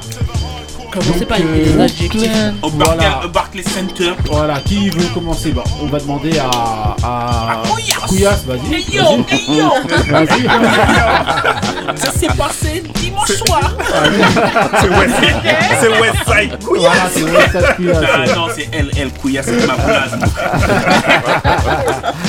Commencez 0.91 1.19
Donc, 1.19 1.27
pas 1.27 1.35
avec 1.35 1.45
euh, 1.47 1.63
des 1.75 1.81
adjectifs. 1.81 2.31
Au 2.61 2.69
Voilà. 2.69 2.95
Barclay, 2.95 3.25
au 3.25 3.29
Barclay 3.29 3.63
Center. 3.63 4.13
Voilà, 4.25 4.59
qui 4.61 4.89
veut 4.89 5.07
commencer 5.13 5.51
Bon, 5.51 5.63
On 5.81 5.85
va 5.87 5.99
demander 5.99 6.39
à. 6.39 6.49
à... 7.03 7.61
Couillasse. 7.69 7.97
Couillasse, 8.07 8.45
vas-y. 8.45 8.73
Hey 8.73 8.85
yo, 8.91 9.25
hey 9.29 9.57
yo 9.57 9.69
Vas-y. 10.09 10.43
Ça 11.95 12.11
s'est 12.11 12.27
passé 12.37 12.83
dimanche 12.95 13.31
soir 13.31 13.71
C'est 14.81 14.89
West, 14.89 15.15
c'est 15.81 15.89
West 15.99 16.17
Side. 16.27 16.57
Voilà, 16.61 17.09
c'est 17.13 17.59
ça, 17.61 17.73
Couillasse. 17.73 18.05
Ah 18.13 18.35
non, 18.35 18.47
c'est 18.55 18.69
elle, 18.71 18.91
elle, 18.97 19.11
Couillasse, 19.11 19.45
c'est 19.47 19.67
ma 19.67 19.75
boulase. 19.75 20.17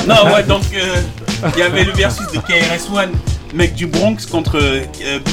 non, 0.07 0.35
ouais, 0.35 0.43
donc 0.45 0.63
euh, 0.75 0.97
il 1.55 1.59
y 1.59 1.63
avait 1.63 1.85
le 1.85 1.93
versus 1.93 2.27
de 2.33 2.39
KRS-One, 2.39 3.13
mec 3.55 3.75
du 3.75 3.87
Bronx, 3.87 4.27
contre 4.31 4.59
euh, 4.61 4.85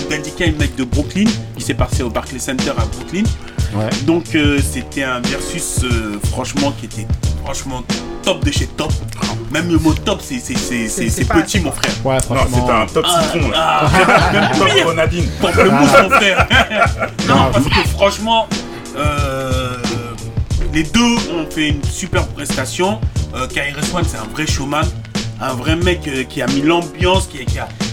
Daddy 0.10 0.32
Kane, 0.32 0.56
mec 0.58 0.76
de 0.76 0.84
Brooklyn, 0.84 1.26
qui 1.56 1.64
s'est 1.64 1.74
passé 1.74 2.04
au 2.04 2.10
Barclays 2.10 2.40
Center 2.40 2.72
à 2.72 2.86
Brooklyn. 2.86 3.24
Ouais. 3.76 3.90
Donc 4.06 4.34
euh, 4.36 4.60
c'était 4.62 5.04
un 5.04 5.20
versus 5.22 5.82
euh, 5.84 6.18
franchement 6.32 6.74
qui 6.80 6.86
était 6.86 7.06
franchement 7.44 7.84
top 8.24 8.44
de 8.46 8.52
chez 8.52 8.68
top. 8.68 8.92
Même 9.52 9.70
le 9.72 9.78
mot 9.78 9.94
top, 9.94 10.22
c'est 10.22 10.40
c'est- 10.40 10.58
c'est- 10.58 10.88
c'est- 10.88 11.10
c'est 11.10 11.26
petit, 11.28 11.60
mon 11.60 11.72
frère. 11.72 11.92
Ouais, 12.04 12.18
Non, 12.30 12.46
c'était 12.54 12.72
un 12.72 12.86
top 12.86 13.06
citron. 13.08 13.50
là. 13.50 13.56
Ah, 13.56 14.32
Même 14.34 14.50
top 14.58 14.84
grenadine. 14.86 15.26
Pamplemousse, 15.42 15.90
mon 16.04 16.10
frère. 16.10 16.48
non, 17.28 17.50
parce 17.52 17.66
que 17.66 17.88
franchement, 17.90 18.48
euh, 18.96 19.78
les 20.74 20.84
deux 20.84 21.16
ont 21.34 21.46
fait 21.50 21.70
une 21.70 21.84
super 21.84 22.26
prestation. 22.28 23.00
Euh, 23.36 23.48
KRS-One, 23.48 24.06
c'est 24.10 24.18
un 24.18 24.28
vrai 24.34 24.48
showman, 24.48 24.86
un 25.42 25.54
vrai 25.54 25.76
mec 25.76 26.08
euh, 26.08 26.24
qui 26.24 26.42
a 26.42 26.48
mis 26.48 26.62
l'ambiance, 26.62 27.28
qui, 27.28 27.44
qui 27.46 27.60
a 27.60 27.68
qui, 27.80 27.87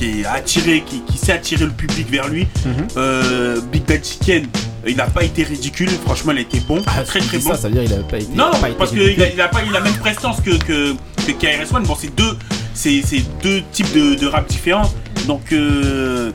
qui 0.00 0.24
a 0.24 0.32
attiré, 0.32 0.82
qui, 0.86 1.00
qui 1.02 1.18
sait 1.18 1.32
attirer 1.32 1.64
le 1.66 1.70
public 1.72 2.10
vers 2.10 2.28
lui. 2.28 2.46
Mhm. 2.64 2.88
Euh, 2.96 3.60
Big 3.70 3.84
Daddy 3.84 4.18
Kane, 4.24 4.46
il 4.86 4.96
n'a 4.96 5.06
pas 5.06 5.24
été 5.24 5.42
ridicule, 5.42 5.90
franchement, 6.04 6.32
il 6.32 6.38
a 6.38 6.40
été 6.42 6.60
bon, 6.60 6.82
Ah, 6.86 7.02
très 7.02 7.20
très 7.20 7.38
bon. 7.38 7.50
Ça, 7.50 7.56
ça 7.56 7.68
veut 7.68 7.74
dire 7.74 7.84
qu'il 7.84 7.94
a 7.94 8.02
pas 8.02 8.18
été. 8.18 8.32
Non, 8.34 8.50
pas 8.50 8.68
parce 8.78 8.90
qu'il 8.90 9.22
a, 9.22 9.28
il 9.28 9.40
a 9.40 9.48
pas 9.48 9.62
eu 9.64 9.70
la 9.70 9.80
même 9.80 9.94
prestance 9.94 10.40
que, 10.40 10.56
que, 10.56 10.94
que 11.26 11.32
KRS-One. 11.32 11.84
Bon, 11.84 11.96
c'est 11.98 12.14
deux, 12.14 12.36
c'est, 12.74 13.02
deux 13.42 13.62
types 13.72 13.92
de, 13.94 14.14
de 14.14 14.26
rap 14.26 14.48
différents. 14.48 14.90
Donc, 15.26 15.52
euh, 15.52 16.32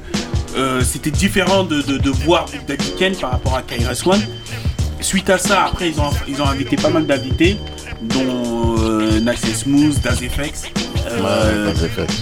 euh, 0.56 0.82
c'était 0.84 1.12
différent 1.12 1.64
de, 1.64 1.82
de, 1.82 1.98
de 1.98 2.10
voir 2.10 2.46
Big 2.46 2.66
Daddy 2.68 2.92
Kane 2.98 3.16
par 3.16 3.32
rapport 3.32 3.56
à 3.56 3.62
KRS-One. 3.64 4.22
Suite 5.02 5.30
à 5.30 5.38
ça, 5.38 5.66
après, 5.66 5.90
ils 5.90 6.00
ont, 6.00 6.10
ils 6.28 6.42
ont 6.42 6.48
invité 6.48 6.76
pas 6.78 6.90
mal 6.90 7.06
d'invités, 7.06 7.58
dont 8.02 8.76
euh, 8.80 9.20
Nice 9.20 9.58
Smooth, 9.64 10.00
Daz 10.02 10.20
FX, 10.20 10.64
euh, 11.12 11.72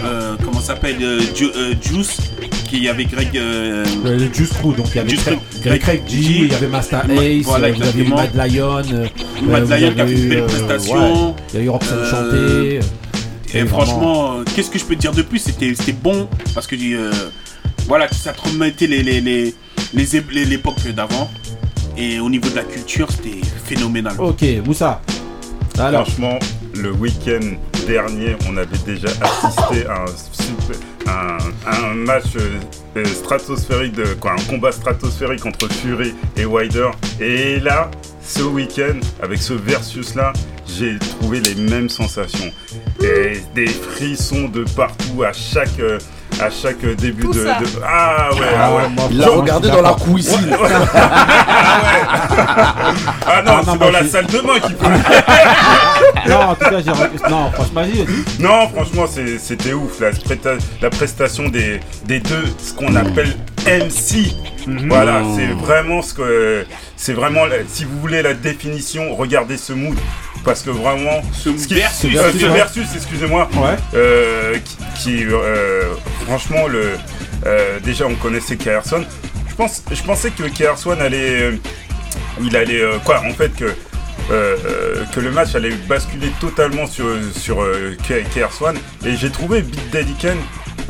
euh, 0.03 0.35
comment 0.43 0.59
ça 0.59 0.67
s'appelle, 0.67 0.97
euh, 1.01 1.21
Ju- 1.35 1.51
euh, 1.55 1.73
Juice, 1.81 2.17
qui 2.69 2.87
avait 2.89 3.05
Greg. 3.05 3.29
euh, 3.37 3.83
Le, 4.03 4.17
Juice 4.33 4.49
Crew, 4.53 4.73
donc 4.75 4.87
il 4.91 4.95
y 4.95 4.99
avait 4.99 5.09
Juice 5.09 5.23
Craig, 5.23 5.39
Crew. 5.51 5.61
Greg 5.63 5.81
Craig 5.81 6.01
G, 6.07 6.21
G, 6.21 6.31
il 6.43 6.47
y 6.51 6.55
avait 6.55 6.67
Master 6.67 7.07
Ma- 7.07 7.13
Ace, 7.23 7.43
voilà, 7.45 7.71
vous 7.71 7.81
avez 7.81 8.03
eu. 8.03 8.07
Mad 8.07 8.35
Lion, 8.35 8.81
euh, 8.93 9.07
Mad 9.43 9.69
Lion 9.69 9.93
qui 9.93 10.01
a 10.01 10.07
fait 10.07 10.13
une 10.13 10.29
belle 10.29 10.45
prestation. 10.45 11.27
ouais, 11.29 11.35
Il 11.53 11.59
y 11.59 11.61
a 11.61 11.65
eu 11.65 11.69
Robson 11.69 11.95
Euh, 11.95 12.09
Chanté. 12.11 12.79
Et 13.55 13.59
Et 13.59 13.65
franchement, 13.67 14.37
qu'est-ce 14.55 14.69
que 14.71 14.79
je 14.79 14.85
peux 14.85 14.95
te 14.95 15.01
dire 15.01 15.11
de 15.13 15.21
plus? 15.21 15.39
C'était 15.39 15.73
c'était 15.75 15.91
bon 15.93 16.27
parce 16.55 16.65
que 16.67 16.75
euh, 16.75 17.11
voilà, 17.87 18.07
ça 18.11 18.33
te 18.33 18.41
remettait 18.49 18.87
les, 18.87 19.03
les, 19.03 19.21
les, 19.21 19.53
les, 19.93 20.45
l'époque 20.45 20.75
d'avant. 20.95 21.29
Et 21.95 22.19
au 22.19 22.27
niveau 22.29 22.49
de 22.49 22.55
la 22.55 22.63
culture, 22.63 23.07
c'était 23.11 23.41
phénoménal. 23.65 24.13
Ok, 24.17 24.43
Moussa. 24.65 25.01
Alors, 25.77 26.07
Franchement, 26.07 26.39
le 26.75 26.91
week-end 26.91 27.41
dernier, 27.85 28.35
on 28.49 28.57
avait 28.57 28.77
déjà 28.85 29.09
assisté 29.21 29.85
à 29.87 30.05
un, 31.65 31.93
match 31.93 32.35
euh, 32.35 33.05
stratosphérique, 33.05 33.93
de, 33.93 34.05
quoi, 34.15 34.33
un 34.33 34.43
combat 34.49 34.71
stratosphérique 34.71 35.45
entre 35.45 35.71
Fury 35.71 36.13
et 36.37 36.45
Wilder. 36.45 36.89
Et 37.19 37.59
là, 37.59 37.89
ce 38.21 38.43
week-end, 38.43 38.99
avec 39.21 39.41
ce 39.41 39.53
versus-là, 39.53 40.33
j'ai 40.65 40.97
trouvé 40.99 41.39
les 41.41 41.55
mêmes 41.55 41.89
sensations. 41.89 42.51
Et 43.01 43.41
des 43.53 43.67
frissons 43.67 44.47
de 44.47 44.63
partout 44.75 45.23
à 45.23 45.33
chaque, 45.33 45.79
euh, 45.79 45.99
à 46.41 46.49
chaque 46.49 46.83
début 46.95 47.27
de, 47.27 47.33
ça. 47.33 47.59
de- 47.59 47.65
Ah 47.85 48.29
ouais, 48.33 48.39
ah 48.59 48.73
ouais. 48.75 48.89
moi, 48.89 49.07
Il 49.11 49.17
l'a 49.19 49.27
regardé 49.27 49.69
dans 49.69 49.81
la 49.81 49.93
cuisine. 49.93 50.49
Ah 53.25 53.41
non, 53.45 53.51
Ah 53.57 53.61
non, 53.65 53.73
c'est 53.73 53.79
dans 53.79 53.91
la 53.91 54.05
salle 54.07 54.25
de 54.27 54.39
bain 54.39 54.59
qu'il 54.59 54.75
faut. 54.75 56.29
Non, 56.29 56.39
en 56.49 56.55
tout 56.55 56.69
cas, 56.69 56.79
j'ai. 56.79 57.29
Non, 57.29 57.51
franchement. 57.51 57.81
Non, 58.39 58.69
franchement, 58.69 59.05
c'est- 59.11 59.37
c'était 59.39 59.73
ouf. 59.73 59.99
La, 59.99 60.11
presta- 60.11 60.57
la 60.81 60.89
prestation 60.89 61.49
des, 61.49 61.79
des 62.05 62.19
deux, 62.19 62.45
ce 62.57 62.73
qu'on 62.73 62.95
appelle 62.95 63.35
MC. 63.65 64.33
Voilà, 64.87 65.19
Mhm. 65.21 65.35
c'est 65.35 65.65
vraiment 65.65 66.01
ce 66.01 66.13
que. 66.13 66.65
C'est 66.95 67.13
vraiment. 67.13 67.41
Si 67.67 67.85
vous 67.85 67.99
voulez 67.99 68.21
la 68.21 68.33
définition, 68.33 69.15
regardez 69.15 69.57
ce 69.57 69.73
mood. 69.73 69.97
Parce 70.43 70.61
que 70.61 70.69
vraiment. 70.71 71.21
Ce 71.33 71.49
qui- 71.67 71.75
versus, 71.75 72.15
euh, 72.15 72.31
ce 72.31 72.97
excusez-moi. 72.97 73.49
Ouais. 73.55 73.75
euh, 73.95 74.55
qui. 74.63 74.77
qui, 75.17 75.25
euh, 75.25 75.93
franchement, 76.25 76.67
le. 76.67 76.91
euh, 77.45 77.79
déjà, 77.79 78.05
on 78.07 78.15
connaissait 78.15 78.57
Kerson. 78.57 79.03
Je, 79.49 79.55
pense, 79.55 79.83
je 79.91 80.01
pensais 80.03 80.31
que 80.31 80.43
Kerson 80.43 80.99
allait. 80.99 81.51
il 82.41 82.55
allait. 82.57 82.81
quoi 83.05 83.21
En 83.27 83.33
fait, 83.33 83.51
que. 83.55 83.73
que 85.11 85.19
le 85.19 85.31
match 85.31 85.53
allait 85.55 85.71
basculer 85.87 86.31
totalement 86.39 86.87
sur, 86.87 87.05
sur 87.35 87.61
euh, 87.61 87.95
K- 88.07 88.23
KRS-One 88.33 88.77
et 89.05 89.17
j'ai 89.17 89.29
trouvé 89.29 89.61
Big 89.61 89.89
Daddy 89.91 90.13
Kane 90.13 90.37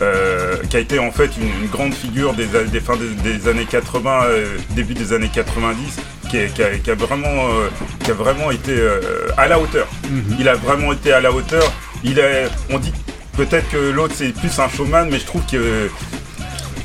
euh, 0.02 0.56
qui 0.70 0.78
a 0.78 0.80
été 0.80 1.00
en 1.00 1.12
fait 1.12 1.30
une, 1.38 1.64
une 1.64 1.70
grande 1.70 1.94
figure 1.94 2.34
des, 2.34 2.46
fins 2.80 2.98
des, 2.98 3.38
des 3.38 3.48
années 3.48 3.66
80 3.70 4.24
euh, 4.26 4.46
début 4.72 4.94
des 4.94 5.14
années 5.14 5.30
90 5.34 6.00
qui, 6.30 6.38
est- 6.38 6.54
qui 6.54 6.64
a, 6.64 6.70
qui 6.78 6.90
a 6.92 6.96
vraiment, 6.96 7.28
euh, 7.50 7.70
qui 8.04 8.12
a 8.12 8.14
vraiment 8.16 8.50
été 8.52 8.72
euh, 8.72 9.00
à 9.38 9.48
la 9.48 9.60
hauteur. 9.60 9.88
Mhm. 10.10 10.38
Il 10.40 10.50
a 10.50 10.56
vraiment 10.56 10.92
été 10.94 11.14
à 11.14 11.22
la 11.22 11.32
hauteur. 11.32 11.72
Il 12.04 12.20
est, 12.20 12.48
on 12.72 12.80
dit 12.80 12.92
peut-être 13.38 13.70
que 13.70 13.78
l'autre 13.78 14.14
c'est 14.18 14.34
plus 14.34 14.58
un 14.60 14.68
showman, 14.70 15.08
mais 15.12 15.20
je 15.20 15.26
trouve 15.26 15.44
que 15.52 15.90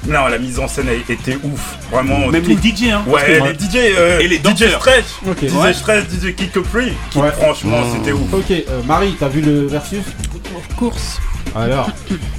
non, 0.07 0.27
la 0.29 0.39
mise 0.39 0.59
en 0.59 0.69
scène 0.69 0.89
a 0.89 0.93
été 0.93 1.37
ouf. 1.43 1.77
Vraiment. 1.91 2.29
Même 2.29 2.43
tout- 2.43 2.49
les 2.51 2.57
DJ, 2.57 2.91
hein. 2.93 3.05
Ouais, 3.07 3.21
que- 3.27 3.49
les 3.49 3.59
DJ, 3.59 3.95
euh, 3.99 4.21
Et 4.21 4.29
les 4.29 4.39
DJ. 4.39 4.71
Stretch, 4.71 5.05
Ok. 5.27 5.45
DJ 5.47 5.53
Ouais. 5.53 5.75
Stretch, 5.75 6.05
DJ 6.09 6.35
Kick 6.35 6.63
Free, 6.65 6.93
qui 7.11 7.19
Ouais. 7.19 7.31
franchement 7.33 7.83
c'était 7.95 8.13
ouf. 8.13 8.33
Ok, 8.33 8.51
euh, 8.51 8.63
Marie, 8.87 9.17
t'as 9.19 9.29
vu 9.29 9.41
le 9.43 9.67
versus? 9.67 10.05
Course. 10.79 11.19
Alors, 11.57 11.91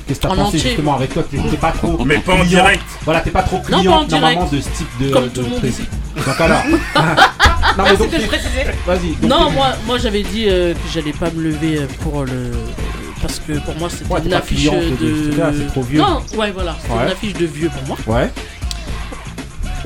qu'est-ce 0.07 0.20
que 0.20 0.24
t'as 0.24 0.30
En 0.30 0.36
pensé 0.36 0.57
entier. 0.57 0.60
justement 0.60 0.95
avec 0.95 1.14
toi 1.14 1.24
T'es 1.30 1.38
t'es 1.38 1.57
pas 1.57 1.72
trop. 1.72 2.03
Mais 2.05 2.18
pas 2.20 2.34
en 2.34 2.36
client. 2.38 2.47
direct. 2.64 2.84
Voilà, 3.03 3.22
t'es 3.22 3.32
pas 3.32 3.43
trop 3.43 3.57
Non, 3.57 3.64
client 3.64 3.91
pas 3.91 3.97
en 3.97 4.03
direct. 4.03 4.12
normalement 4.24 4.45
de 4.51 4.62
ce 4.62 4.70
type 4.70 4.88
de, 5.01 5.10
Comme 5.12 5.24
de 5.26 5.30
tout 5.30 5.41
le 5.41 5.47
monde 5.49 5.60
truc. 5.60 5.72
ici. 5.72 5.84
Donc 6.26 6.41
alors. 6.41 6.64
non, 6.70 6.74
mais 7.78 7.84
Merci 7.84 7.97
donc, 7.97 8.12
de 8.12 8.18
le 8.18 8.28
préciser. 8.28 8.64
Vas-y. 8.86 9.16
donc, 9.22 9.30
Non, 9.30 9.47
t'es- 9.49 9.53
moi, 9.55 9.68
moi 9.86 9.97
j'avais 9.97 10.24
dit 10.24 10.45
euh, 10.49 10.74
que 10.74 10.80
j'allais 10.93 11.14
pas 11.14 11.30
me 11.32 11.41
lever 11.43 11.78
euh, 11.80 11.88
pour 12.01 12.24
le. 12.26 12.51
Parce 13.22 13.39
que 13.39 13.53
pour 13.60 13.76
moi 13.78 13.89
c'était 13.89 14.12
Ouais, 14.14 14.20
t'es 14.22 14.26
une 14.28 14.32
pas 14.32 14.38
affiche 14.38 14.60
cliente 14.70 14.99
de. 15.01 15.34
c'est 15.57 15.68
trop 15.68 15.82
vieux. 15.82 15.99
Non, 15.99 16.22
ouais, 16.38 16.51
voilà, 16.51 16.76
c'était 16.82 16.93
Ouais. 16.93 17.03
une 17.05 17.12
affiche 17.12 17.34
de 17.34 17.45
vieux 17.45 17.70
pour 17.70 17.88
moi. 17.88 17.97
Ouais. 18.22 18.30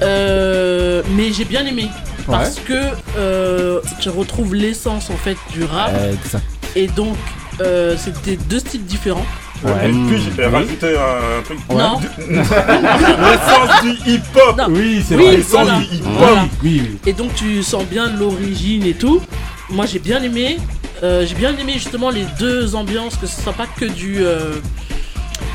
Euh, 0.02 1.02
mais 1.16 1.32
j'ai 1.32 1.46
bien 1.46 1.66
aimé. 1.66 1.90
Parce 2.28 2.60
que 2.60 2.74
euh, 3.18 3.80
tu 4.00 4.10
retrouves 4.10 4.56
l'essence 4.56 5.10
en 5.10 5.18
fait 5.18 5.38
du 5.52 5.64
rap. 5.64 5.92
Exact. 6.14 6.44
Et 6.76 6.88
donc, 6.88 7.16
euh, 7.62 7.96
c'était 7.98 8.36
deux 8.36 8.60
styles 8.60 8.86
différents. 8.86 9.26
Ouais. 9.64 9.90
Et 9.90 9.92
puis 9.92 10.22
j'ai 10.22 10.46
Oui. 10.46 10.52
rajouté 10.52 10.96
un 10.98 11.42
truc. 11.44 11.58
Non. 11.70 12.00
L'essence 12.30 13.82
du 13.84 14.12
hip-hop. 14.12 14.58
Non. 14.58 14.66
Oui, 14.70 15.04
c'est 15.08 15.16
Oui, 15.16 15.24
vrai. 15.26 15.38
L'essence 15.38 15.52
voilà. 15.64 15.78
du 15.78 15.84
hip-hop. 15.86 16.12
Voilà. 16.18 16.48
Oui, 16.64 16.82
oui. 16.84 16.98
Et 17.06 17.14
donc 17.14 17.34
tu 17.36 17.64
sens 17.64 17.86
bien 17.86 18.12
l'origine 18.16 18.86
et 18.86 18.94
tout. 18.94 19.22
Moi 19.70 19.86
j'ai 19.86 20.00
bien 20.00 20.22
aimé. 20.22 20.58
Euh, 21.02 21.26
j'ai 21.26 21.36
bien 21.36 21.56
aimé 21.58 21.74
justement 21.76 22.10
les 22.10 22.26
deux 22.40 22.76
ambiances, 22.76 23.16
que 23.16 23.28
ce 23.28 23.42
soit 23.42 23.54
pas 23.54 23.68
que 23.68 23.86
du. 23.86 24.18
euh, 24.20 24.54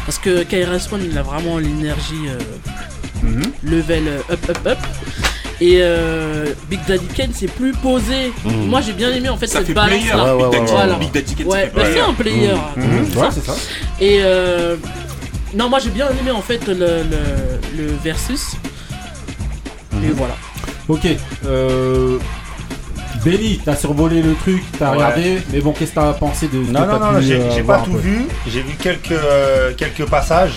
Parce 0.06 0.18
que 0.18 0.42
KRS-One 0.42 1.02
il 1.10 1.16
a 1.18 1.22
vraiment 1.22 1.58
l'énergie 1.58 2.28
euh, 2.28 2.38
Mhm. 3.22 3.52
level 3.64 4.04
up 4.30 4.48
up 4.48 4.66
up. 4.66 4.78
Et 5.60 5.78
euh, 5.82 6.46
Big 6.70 6.78
Daddy 6.86 7.06
Kane 7.08 7.30
c'est 7.34 7.50
plus 7.50 7.72
posé. 7.72 8.32
Mhm. 8.44 8.66
Moi 8.68 8.80
j'ai 8.80 8.92
bien 8.92 9.10
aimé 9.12 9.28
en 9.28 9.36
fait 9.36 9.46
Ça 9.48 9.58
cette 9.58 9.68
fait 9.68 9.74
balance 9.74 9.90
player. 9.98 10.16
là. 10.16 10.36
Ouais, 10.36 10.42
ouais, 10.44 10.50
Big 10.50 10.60
Daddy- 10.60 10.72
Voilà. 10.72 10.94
Big 10.94 11.12
Daddy 11.12 11.34
Kane, 11.34 11.46
ça 11.46 11.52
Ouais, 11.52 11.72
bah, 11.74 11.82
c'est 11.92 12.00
un 12.00 12.14
player. 12.14 12.52
Mhm. 12.76 12.84
donc, 13.08 13.16
Ouais, 13.16 13.22
ça. 13.22 13.30
c'est 13.32 13.44
ça. 13.46 13.54
Et 14.00 14.18
euh, 14.22 14.76
non, 15.54 15.68
moi 15.68 15.78
j'ai 15.80 15.90
bien 15.90 16.06
aimé 16.20 16.30
en 16.30 16.42
fait 16.42 16.66
le, 16.68 16.74
le, 16.74 17.02
le 17.76 17.92
versus. 18.04 18.52
Et 20.04 20.10
voilà. 20.14 20.36
Ok. 20.88 21.06
Euh. 21.46 22.18
Benny, 23.24 23.60
t'as 23.64 23.74
survolé 23.74 24.22
le 24.22 24.34
truc, 24.34 24.62
t'as 24.78 24.90
Ouais. 24.90 24.96
regardé, 24.98 25.38
mais 25.52 25.60
bon, 25.60 25.72
qu'est-ce 25.72 25.90
que 25.90 25.96
t'as 25.96 26.12
pensé 26.12 26.46
de 26.46 26.64
ce 26.64 26.70
Non, 26.70 26.82
que 26.84 26.86
non, 27.04 27.12
non, 27.14 27.20
j'ai 27.20 27.34
euh, 27.40 27.64
pas 27.66 27.78
tout 27.78 27.96
vu. 27.96 28.26
J'ai 28.46 28.60
vu 28.62 28.74
quelques, 28.80 29.10
euh, 29.10 29.72
quelques 29.76 30.04
passages, 30.08 30.52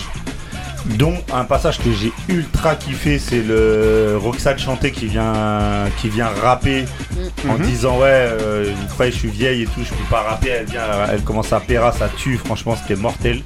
dont 0.84 1.14
un 1.32 1.44
passage 1.44 1.78
que 1.78 1.90
j'ai 1.92 2.12
ultra 2.28 2.74
kiffé, 2.74 3.18
c'est 3.18 3.42
le 3.42 4.16
Roxane 4.20 4.58
chanté 4.58 4.90
qui 4.90 5.06
vient, 5.06 5.84
qui 6.00 6.08
vient 6.08 6.28
rapper 6.42 6.84
en 7.48 7.54
Mhm. 7.54 7.60
disant 7.62 7.98
ouais, 7.98 8.06
euh, 8.08 8.72
je 9.00 9.10
suis 9.10 9.28
vieille 9.28 9.62
et 9.62 9.66
tout, 9.66 9.80
je 9.84 9.90
peux 9.90 10.10
pas 10.10 10.22
rapper. 10.22 10.48
Elle 10.50 10.66
vient, 10.66 10.82
elle 11.12 11.22
commence 11.22 11.52
à 11.52 11.60
péra, 11.60 11.92
ça 11.92 12.08
tue. 12.16 12.36
Franchement, 12.36 12.76
c'était 12.80 13.00
mortel. 13.00 13.42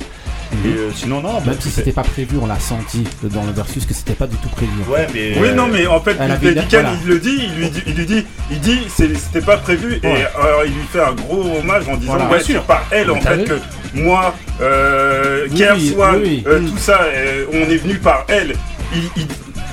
Et 0.64 0.68
euh, 0.68 0.90
sinon 0.94 1.20
non, 1.20 1.34
bah, 1.34 1.42
Même 1.46 1.60
si 1.60 1.70
c'était 1.70 1.90
pas 1.92 2.04
prévu, 2.04 2.36
on 2.40 2.46
l'a 2.46 2.58
senti 2.60 3.02
dans 3.24 3.42
le 3.42 3.50
versus 3.50 3.84
que 3.84 3.92
c'était 3.92 4.12
pas 4.14 4.28
du 4.28 4.36
tout 4.36 4.48
prévu. 4.48 4.70
en 4.82 4.84
fait. 4.84 4.90
ouais, 4.92 5.06
mais 5.12 5.38
Oui, 5.40 5.48
euh, 5.48 5.54
non, 5.54 5.66
mais 5.66 5.86
en 5.88 6.00
fait, 6.00 6.14
Daddy 6.14 6.54
Kane, 6.68 6.82
voilà. 6.82 6.90
il 7.02 7.08
le 7.08 7.18
dit, 7.18 7.36
il 7.42 7.54
lui 7.60 7.68
dit, 7.70 7.82
il 7.86 7.94
lui 7.94 8.06
dit, 8.06 8.26
il 8.52 8.60
dit, 8.60 8.80
c'était 8.88 9.40
pas 9.40 9.56
prévu, 9.56 9.98
et 10.04 10.06
alors 10.06 10.64
il 10.64 10.70
lui 10.72 10.84
fait 10.92 11.00
un 11.02 11.12
gros 11.14 11.58
hommage 11.58 11.88
en 11.88 11.96
disant, 11.96 12.12
Voilà. 12.12 12.28
ouais, 12.30 12.36
Bien 12.36 12.46
sûr. 12.46 12.60
c'est 12.60 12.66
par 12.66 12.86
elle, 12.92 13.10
en 13.10 13.20
fait, 13.20 13.42
que 13.44 13.58
moi, 13.96 14.34
euh, 14.60 15.46
Oui, 15.50 15.64
oui, 15.74 15.94
oui, 15.96 16.04
oui. 16.22 16.44
euh, 16.46 16.60
Mm. 16.60 16.70
tout 16.70 16.78
ça, 16.78 17.00
euh, 17.02 17.44
on 17.52 17.70
est 17.70 17.76
venu 17.76 17.94
par 17.98 18.24
elle. 18.28 18.54
Il, 18.94 19.02
il- 19.16 19.26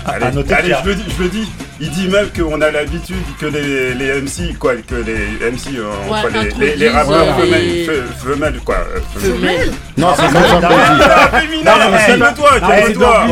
À- 0.05 0.11
allez, 0.15 0.25
à 0.25 0.31
noter 0.31 0.53
allez, 0.53 0.73
je 0.83 0.89
le 0.89 0.95
dis, 0.95 1.03
je 1.17 1.23
le 1.23 1.29
dis. 1.29 1.51
Il 1.85 1.89
dit 1.89 2.07
même 2.07 2.29
qu'on 2.29 2.61
a 2.61 2.71
l'habitude 2.71 3.17
que 3.41 3.45
les, 3.45 3.93
les 3.93 4.21
MC, 4.21 4.57
quoi, 4.57 4.71
que 4.75 4.95
les 4.95 5.51
MC, 5.51 5.75
euh, 5.77 5.89
Ouais, 6.09 6.21
quoi, 6.21 6.29
les, 6.57 6.65
les, 6.69 6.75
les 6.77 6.89
rappeurs 6.89 7.35
femelles, 7.37 7.51
les- 7.51 7.85
fe- 7.85 8.03
femelles, 8.23 8.59
quoi. 8.63 8.75
euh, 8.75 8.99
femelles. 9.19 9.37
Femelle. 9.41 9.71
Non, 9.97 10.07
c'est 10.15 10.23
comme 10.31 10.61
ça. 10.61 10.69
Ah, 11.33 11.39
féminin, 11.41 11.71
Non, 11.77 11.91
mais- 11.91 12.05
calme-toi, 12.07 12.49
Ah, 12.61 12.67
calme-toi. 12.69 13.25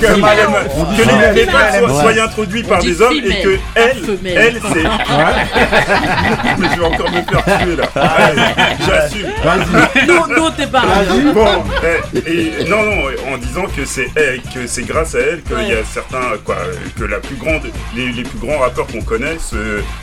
Que, 0.00 0.06
que 0.06 1.02
que 1.02 1.34
les, 1.36 1.44
femmes 1.46 2.00
soient, 2.00 2.24
introduites 2.24 2.68
par 2.68 2.82
des 2.82 3.00
hommes 3.00 3.14
et 3.14 3.42
que 3.42 3.54
pas 3.56 3.62
elle, 3.76 3.98
femelle. 3.98 4.18
elle 4.36 4.60
c'est. 4.72 4.82
Mais 6.58 6.68
je 6.74 6.80
vais 6.80 6.86
encore 6.86 7.10
me 7.10 7.22
faire 7.22 7.44
tuer 7.60 7.76
là. 7.76 7.88
Ouais, 7.94 8.42
J'assume. 8.86 9.28
Nous, 10.08 10.34
nous 10.36 10.50
t'es 10.50 10.66
pas. 10.66 10.82
Bon, 11.32 11.46
eh, 11.84 12.18
et, 12.30 12.64
non, 12.68 12.82
non, 12.82 13.02
en 13.32 13.38
disant 13.38 13.64
que 13.76 13.84
c'est 13.84 14.08
elle, 14.16 14.40
que 14.52 14.66
c'est 14.66 14.82
grâce 14.82 15.14
à 15.14 15.18
elle 15.20 15.42
qu'il 15.42 15.68
y 15.68 15.72
a 15.72 15.84
certains, 15.84 16.36
quoi, 16.44 16.56
que 16.98 17.04
la 17.04 17.18
plus 17.18 17.36
grande, 17.36 17.62
les, 17.96 18.12
les 18.12 18.22
plus 18.22 18.38
grands 18.38 18.58
rappeurs 18.58 18.86
qu'on 18.86 19.02
connaisse, 19.02 19.52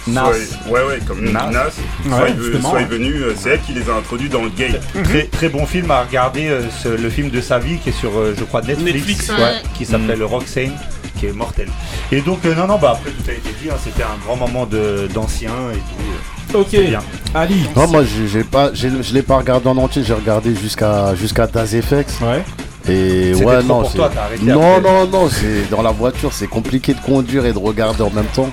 Nas. 0.08 0.24
soient- 0.26 0.72
ouais, 0.72 0.84
ouais, 0.88 1.00
comme 1.08 1.24
Nas. 1.24 1.50
Nas, 1.50 1.66
Ouais, 2.06 2.10
soient, 2.10 2.28
justement, 2.42 2.70
soient 2.70 2.80
ouais. 2.80 2.86
venus, 2.86 3.16
euh, 3.18 3.34
c'est 3.38 3.50
elle 3.52 3.62
qui 3.62 3.74
les 3.74 3.90
a 3.90 3.96
introduits 3.96 4.30
dans 4.30 4.44
le 4.44 4.50
game. 4.50 4.78
Très, 5.04 5.24
très 5.24 5.50
bon 5.50 5.66
film 5.66 5.90
à 5.92 6.04
regarder, 6.04 6.48
euh, 6.48 6.62
ce- 6.84 6.90
le 6.90 7.10
film 7.10 7.30
de 7.30 7.42
sa 7.42 7.60
vie 7.60 7.78
qui 7.78 7.90
est 7.90 7.94
sur, 8.00 8.18
euh, 8.18 8.34
je 8.38 8.44
crois, 8.44 8.62
Netflix, 8.62 8.94
Netflix. 8.96 9.30
ouais, 9.30 9.62
qui 9.78 9.86
s'appelait 9.86 10.16
Le 10.16 10.26
Roxane, 10.26 10.72
qui 11.20 11.28
est 11.28 11.34
mortel. 11.34 11.68
Et 12.12 12.22
donc, 12.22 12.40
euh, 12.46 12.56
non, 12.56 12.68
non, 12.68 12.78
bah 12.78 12.92
après 13.00 13.12
tout 13.12 13.30
a 13.30 13.34
été 13.34 13.50
dit, 13.62 13.70
hein, 13.70 13.76
c'était 13.84 14.04
un 14.04 14.18
grand 14.26 14.36
moment 14.36 14.66
de- 14.66 15.08
d'ancien 15.14 15.52
et 15.74 15.78
tout. 15.78 16.58
Ok, 16.58 16.72
bien. 16.72 17.02
Ali. 17.36 17.68
Non, 17.76 17.88
moi 17.88 18.04
j'ai 18.06 18.44
pas, 18.44 18.72
je 18.74 18.88
l'ai 19.14 19.22
pas 19.22 19.38
regardé 19.38 19.68
en 19.68 19.78
entier, 19.78 20.04
j'ai 20.04 20.14
regardé 20.16 20.56
jusqu'à 20.56 21.14
jusqu'à 21.14 21.46
Daz 21.46 21.76
FX. 21.80 22.20
Ouais. 22.22 22.44
Et 22.88 23.34
ouais, 23.36 23.42
trop 23.60 23.68
non, 23.68 23.82
pour 23.82 23.92
c'est- 23.92 23.98
toi, 23.98 24.10
t'as 24.14 24.22
arrêté 24.24 24.46
non, 24.46 24.78
après. 24.78 24.90
non, 24.92 25.08
non, 25.08 25.30
c'est 25.30 25.70
dans 25.70 25.82
la 25.82 25.92
voiture, 25.92 26.32
c'est 26.34 26.48
compliqué 26.48 26.94
de 26.94 27.00
conduire 27.02 27.46
et 27.46 27.54
de 27.54 27.58
regarder 27.60 28.02
en 28.02 28.10
même 28.10 28.26
temps. 28.34 28.50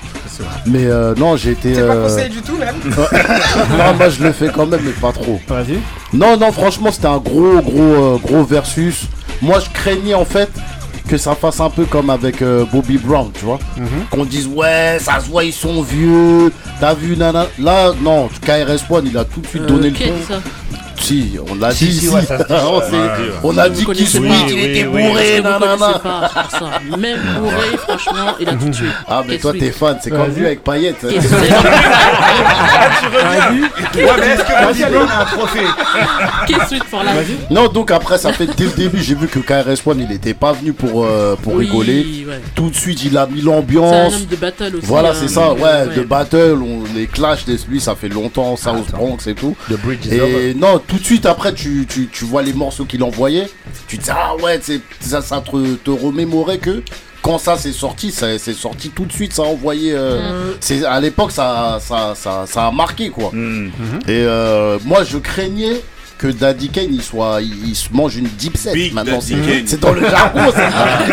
Mais 0.67 0.85
euh, 0.85 1.15
non, 1.17 1.37
j'ai 1.37 1.53
été. 1.53 1.75
C'est 1.75 1.81
pas 1.87 1.95
euh, 1.95 2.03
conseillé 2.09 2.29
du 2.29 2.43
tout, 2.43 2.57
même. 2.57 2.75
non, 3.79 3.95
moi 3.97 4.09
je 4.11 4.23
le 4.23 4.33
fais 4.33 4.49
quand 4.55 4.67
même, 4.67 4.81
mais 4.85 4.91
pas 4.93 5.13
trop. 5.13 5.41
Vas-y. 5.49 5.79
Non, 6.13 6.37
non, 6.37 6.53
franchement, 6.53 6.91
c'était 6.91 7.07
un 7.07 7.19
gros, 7.19 7.61
gros, 7.63 7.81
euh, 7.81 8.19
gros 8.23 8.45
versus. 8.45 9.03
Moi, 9.41 9.61
je 9.61 9.71
craignais 9.71 10.15
en 10.15 10.25
fait 10.25 10.51
que 11.09 11.17
ça 11.17 11.35
fasse 11.37 11.61
un 11.61 11.71
peu 11.71 11.85
comme 11.85 12.11
avec 12.11 12.43
euh, 12.43 12.65
Bobby 12.71 12.99
Brown, 12.99 13.31
tu 13.39 13.45
vois. 13.45 13.59
Mhm. 13.77 13.87
Qu'on 14.11 14.25
dise, 14.25 14.49
ouais, 14.49 14.99
ça 15.01 15.21
se 15.21 15.31
voit, 15.31 15.45
ils 15.45 15.53
sont 15.53 15.81
vieux. 15.83 16.53
T'as 16.81 16.95
vu, 16.95 17.17
nana. 17.17 17.47
Là, 17.59 17.93
non, 18.03 18.29
KRS-One, 18.45 19.07
il 19.07 19.17
a 19.17 19.25
tout 19.25 19.41
de 19.41 19.47
suite 19.47 19.63
Euh, 19.63 19.67
donné 19.69 19.91
le 19.91 19.97
ton. 19.97 20.35
Si, 20.99 21.37
on 21.51 21.55
l'a 21.57 21.71
Si, 21.73 21.87
dit. 21.87 21.93
si, 21.95 22.01
si. 22.01 22.09
ouais, 22.09 22.23
ça 22.23 22.39
se 22.39 22.45
dit. 22.45 22.53
on 22.69 22.81
s'est- 22.81 22.87
Ouais, 22.97 23.33
on 23.43 23.59
a 23.59 23.69
dit 23.69 23.85
qu'il 23.85 24.07
se 24.09 24.17
était 24.19 24.87
Oui, 24.87 25.03
oui, 25.03 25.03
bourré, 25.09 25.41
nanana. 25.43 25.77
pas, 26.03 26.31
pour 26.43 26.51
ça. 26.51 26.81
Même 26.99 27.19
bourré, 27.39 27.77
franchement, 27.79 28.35
il 28.41 28.49
a 28.49 28.53
tout 28.55 28.71
tué. 28.71 28.87
Ah, 29.09 29.23
mais 29.27 29.39
toi, 29.39 29.53
que- 29.53 29.59
t'es 29.59 29.71
fan, 29.71 29.99
c'est 30.03 30.11
comme 30.11 30.35
lui 30.35 30.47
avec 30.47 30.63
Payette. 30.65 30.97
Qu'est-ce 31.01 31.29
que- 31.29 31.35
Vas-y. 33.13 33.61
Ouais, 34.05 34.11
mais 34.19 34.27
est-ce 34.27 34.43
que 34.43 34.67
Bobby 34.67 34.83
Brown 34.95 35.09
a 35.11 35.21
un 35.23 35.25
trophée 35.25 35.61
Qu'est-ce 36.47 36.75
que 36.81 36.85
for 36.87 37.03
la 37.05 37.15
Vas-y. 37.15 37.37
Non, 37.55 37.69
donc 37.69 37.91
après, 37.91 38.19
ça 38.19 38.33
fait 38.33 38.47
dès 38.57 38.65
le 38.65 38.71
début, 38.71 39.03
j'ai 39.03 39.15
vu 39.15 39.29
que 39.29 39.39
KRS-One, 39.39 40.01
il 40.09 40.13
était 40.15 40.35
pas 40.35 40.53
venu 40.53 40.73
pour, 40.73 41.05
euh, 41.05 41.37
pour 41.43 41.55
Oui, 41.55 41.67
rigoler. 41.67 42.25
ouais. 42.29 42.41
Tout 42.55 42.71
de 42.71 42.75
suite, 42.75 43.05
il 43.05 43.17
a 43.17 43.27
mis 43.27 43.43
C'est 43.43 43.49
un 43.49 43.53
l'ambiance. 43.53 44.15
homme 44.15 44.27
de 44.31 44.37
battle 44.37 44.77
aussi. 44.77 44.87
Voilà, 44.87 45.11
hein, 45.11 45.15
c'est 45.19 45.29
ça, 45.29 45.53
ouais, 45.53 45.87
de 45.95 46.03
battle, 46.03 46.57
on, 46.63 46.83
les 46.95 47.07
clash, 47.07 47.45
des- 47.45 47.57
lui, 47.69 47.81
ça 47.81 47.95
fait 47.95 48.09
longtemps, 48.09 48.57
ça 48.57 48.73
au 48.73 48.83
Bronx 48.97 49.19
et 49.27 49.35
tout. 49.35 49.57
The 49.71 49.75
Bridge 49.79 50.07
is 50.07 50.21
over. 50.21 50.51
Et 50.51 50.55
non, 50.55 50.79
tout 50.87 50.99
de 50.99 51.05
suite 51.05 51.27
après, 51.27 51.53
tu, 51.55 51.87
tu, 51.89 52.09
tu 52.13 52.25
vois 52.25 52.43
les 52.43 52.53
morceaux 52.53 52.85
qu'il 52.85 53.03
envoyait, 53.03 53.49
tu 53.89 53.99
te 53.99 54.05
dis, 54.05 54.11
ah 54.13 54.35
ouais, 54.43 54.59
c'est- 54.63 54.81
ça, 55.01 55.21
ça 55.23 55.41
te, 55.41 55.75
te 55.75 55.91
remémorait 55.91 56.59
que 56.59 56.83
quand 57.23 57.39
ça 57.39 57.57
s'est 57.59 57.73
sorti, 57.73 58.13
ça 58.13 58.39
c'est 58.39 58.53
sorti 58.55 58.91
tout 58.91 59.05
de 59.05 59.13
suite, 59.13 59.33
ça 59.33 59.43
a 59.43 59.47
envoyé. 59.47 59.93
euh, 59.93 60.53
c'est 60.61 60.85
À 60.85 61.01
l'époque, 61.01 61.33
ça, 61.33 61.79
ça, 61.81 62.13
ça, 62.15 62.45
ça 62.47 62.67
a 62.67 62.71
marqué, 62.71 63.09
quoi. 63.11 63.31
Hmm. 63.33 63.69
Et 64.07 64.11
euh, 64.25 64.79
moi, 64.85 65.03
je 65.03 65.19
craignais 65.19 65.81
que 66.19 66.29
Daddy 66.29 66.71
Kane 66.71 66.95
il 66.95 67.03
soit 67.03 67.43
il, 67.43 67.69
il 67.69 67.75
se 67.77 67.89
mange 67.93 68.17
une 68.17 68.25
deep 68.39 68.57
set 68.57 68.73
Big 68.73 68.95
maintenant 68.95 69.21
c'est 69.21 69.35
c'est 69.67 69.79
dans 69.79 69.93
le 69.93 70.01
jargon 70.01 70.51
ça. 70.51 70.71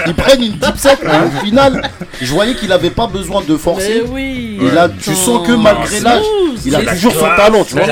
ils 0.08 0.14
prennent 0.14 0.42
une 0.42 0.54
deep 0.54 0.78
set 0.78 0.98
mais 1.04 1.12
au 1.28 1.44
final 1.46 1.90
je 2.22 2.32
voyais 2.34 2.56
qu'il 2.56 2.72
avait 2.72 2.90
pas 2.90 3.08
besoin 3.08 3.42
de 3.42 3.52
Mais 3.52 3.60
forcer 3.60 4.02
oui. 4.08 4.58
et 4.62 4.72
là 4.72 4.88
tu 4.88 5.14
sens 5.14 5.46
que 5.46 5.52
malgré 5.52 6.00
l'âge 6.00 6.24
il 6.66 6.76
a 6.76 6.82
toujours 6.94 7.14
son 7.14 7.26
talent 7.36 7.64
tu 7.64 7.76
vois 7.76 7.84
Il 7.86 7.92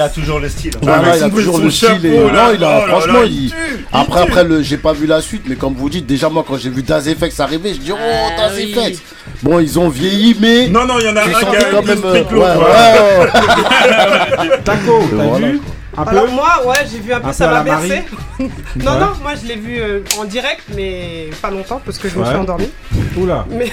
a, 0.00 0.08
toujours 0.08 0.38
le 0.40 0.48
style. 0.48 0.72
il 0.82 0.88
a 0.88 1.30
toujours 1.30 1.58
le 1.60 1.70
style 1.70 2.04
et- 2.06 2.16
chapeau, 2.16 2.30
là, 2.34 2.48
non, 2.48 2.54
il 2.54 2.64
a, 2.64 2.82
oh 2.84 2.88
franchement, 2.88 3.20
là, 3.20 3.24
il, 3.26 3.44
il 3.44 3.50
tue, 3.50 3.56
il 3.76 3.84
après, 3.92 4.20
après, 4.20 4.44
le, 4.44 4.62
j'ai 4.62 4.76
pas 4.76 4.92
vu 4.92 5.06
la 5.06 5.20
suite, 5.20 5.42
mais 5.46 5.56
comme 5.56 5.74
vous 5.74 5.88
dites, 5.90 6.06
déjà, 6.06 6.28
moi, 6.28 6.44
quand 6.46 6.56
j'ai 6.58 6.70
vu 6.70 6.82
Daz 6.82 7.08
FX 7.12 7.40
arriver, 7.40 7.74
je 7.74 7.80
dis, 7.80 7.92
oh, 7.92 7.96
Ah, 7.98 8.36
Daz 8.36 8.52
oui. 8.56 8.74
FX. 8.74 9.02
Bon, 9.42 9.58
ils 9.58 9.78
ont 9.78 9.88
vieilli, 9.88 10.36
mais. 10.40 10.68
Non, 10.68 10.86
non, 10.86 10.98
il 10.98 11.06
y 11.06 11.08
en 11.08 11.16
a 11.16 11.22
tu 11.22 11.34
un 11.34 11.38
qui 11.38 11.56
a 11.56 11.64
quand 11.64 11.82
même. 11.82 12.02
euh. 12.04 12.24
Taco, 14.64 15.02
t'as 15.16 15.38
vu 15.38 15.60
Un 15.96 16.04
peu 16.04 16.10
Alors 16.10 16.28
moi, 16.28 16.62
ouais, 16.66 16.76
j'ai 16.90 16.98
vu 17.00 17.12
un 17.12 17.20
peu, 17.20 17.28
Un 17.28 17.32
ça 17.32 17.48
peu 17.48 17.54
m'a 17.54 17.62
bercé. 17.62 18.02
non, 18.38 18.46
Ouais. 18.92 19.00
non, 19.00 19.12
moi 19.22 19.32
je 19.40 19.46
l'ai 19.48 19.56
vu 19.56 19.78
euh, 19.80 20.00
en 20.18 20.24
direct, 20.24 20.62
mais 20.74 21.30
pas 21.42 21.50
longtemps 21.50 21.80
parce 21.84 21.98
que 21.98 22.08
je 22.08 22.18
me 22.18 22.24
suis 22.24 22.34
endormi. 22.36 22.70
Oula. 23.16 23.44
Mais 23.50 23.66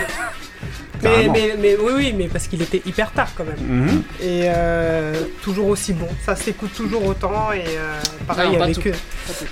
Mais, 1.03 1.09
carrément. 1.09 1.33
mais, 1.33 1.55
mais 1.59 1.75
oui, 1.79 1.91
oui, 1.95 2.13
mais 2.17 2.27
parce 2.27 2.47
qu'il 2.47 2.61
était 2.61 2.81
hyper 2.85 3.11
tard 3.11 3.27
quand 3.35 3.43
même. 3.45 3.55
Mhm. 3.83 4.03
Et 4.21 4.43
euh, 4.45 5.13
toujours 5.43 5.67
aussi 5.67 5.93
bon. 5.93 6.07
Ça 6.25 6.35
s'écoute 6.35 6.73
toujours 6.75 7.05
autant 7.05 7.51
et 7.53 7.59
euh, 7.67 7.99
pareil 8.27 8.49
Non, 8.51 8.57
pas 8.57 8.63
avec 8.65 8.79
tout. 8.79 8.89
eux. 8.89 8.93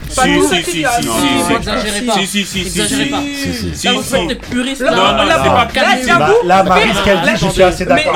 Si, 0.09 0.15
Pas 0.15 0.23
si, 0.23 0.63
si, 0.63 0.71
si, 0.71 0.85
ah, 0.85 0.91
si, 1.01 1.07
non, 1.07 1.13
si, 1.15 1.25
si. 1.45 1.53
Exagérez 1.55 1.99
si. 1.99 2.05
pas. 2.05 2.13
Si, 2.13 2.27
si, 2.27 2.45
si, 2.45 2.45
si, 2.45 2.61
Exagérez 2.79 3.03
si. 3.05 3.09
pas. 3.09 3.19
Si, 3.21 3.53
si. 3.53 3.75
Si, 3.75 3.87
Là, 3.87 3.93
vous 3.93 4.03
si. 4.03 4.09
faites 4.11 4.27
des 4.27 4.35
puristes. 4.35 4.81
Là, 4.81 4.91
Non, 4.91 4.97
là. 4.97 5.11
non, 5.11 5.23
là, 5.25 5.37
c'est 5.43 5.49
là, 5.49 5.55
pas 5.55 5.65
calmez-vous. 5.73 6.07
j'avoue, 6.07 6.33
Là, 6.47 6.55
là, 6.57 6.63
Marie, 6.63 6.89
ce 6.95 7.03
qu'elle 7.03 7.21
dit, 7.21 7.45
je 7.45 7.47
suis 7.49 7.63
assez 7.63 7.85
d'accord. 7.85 8.15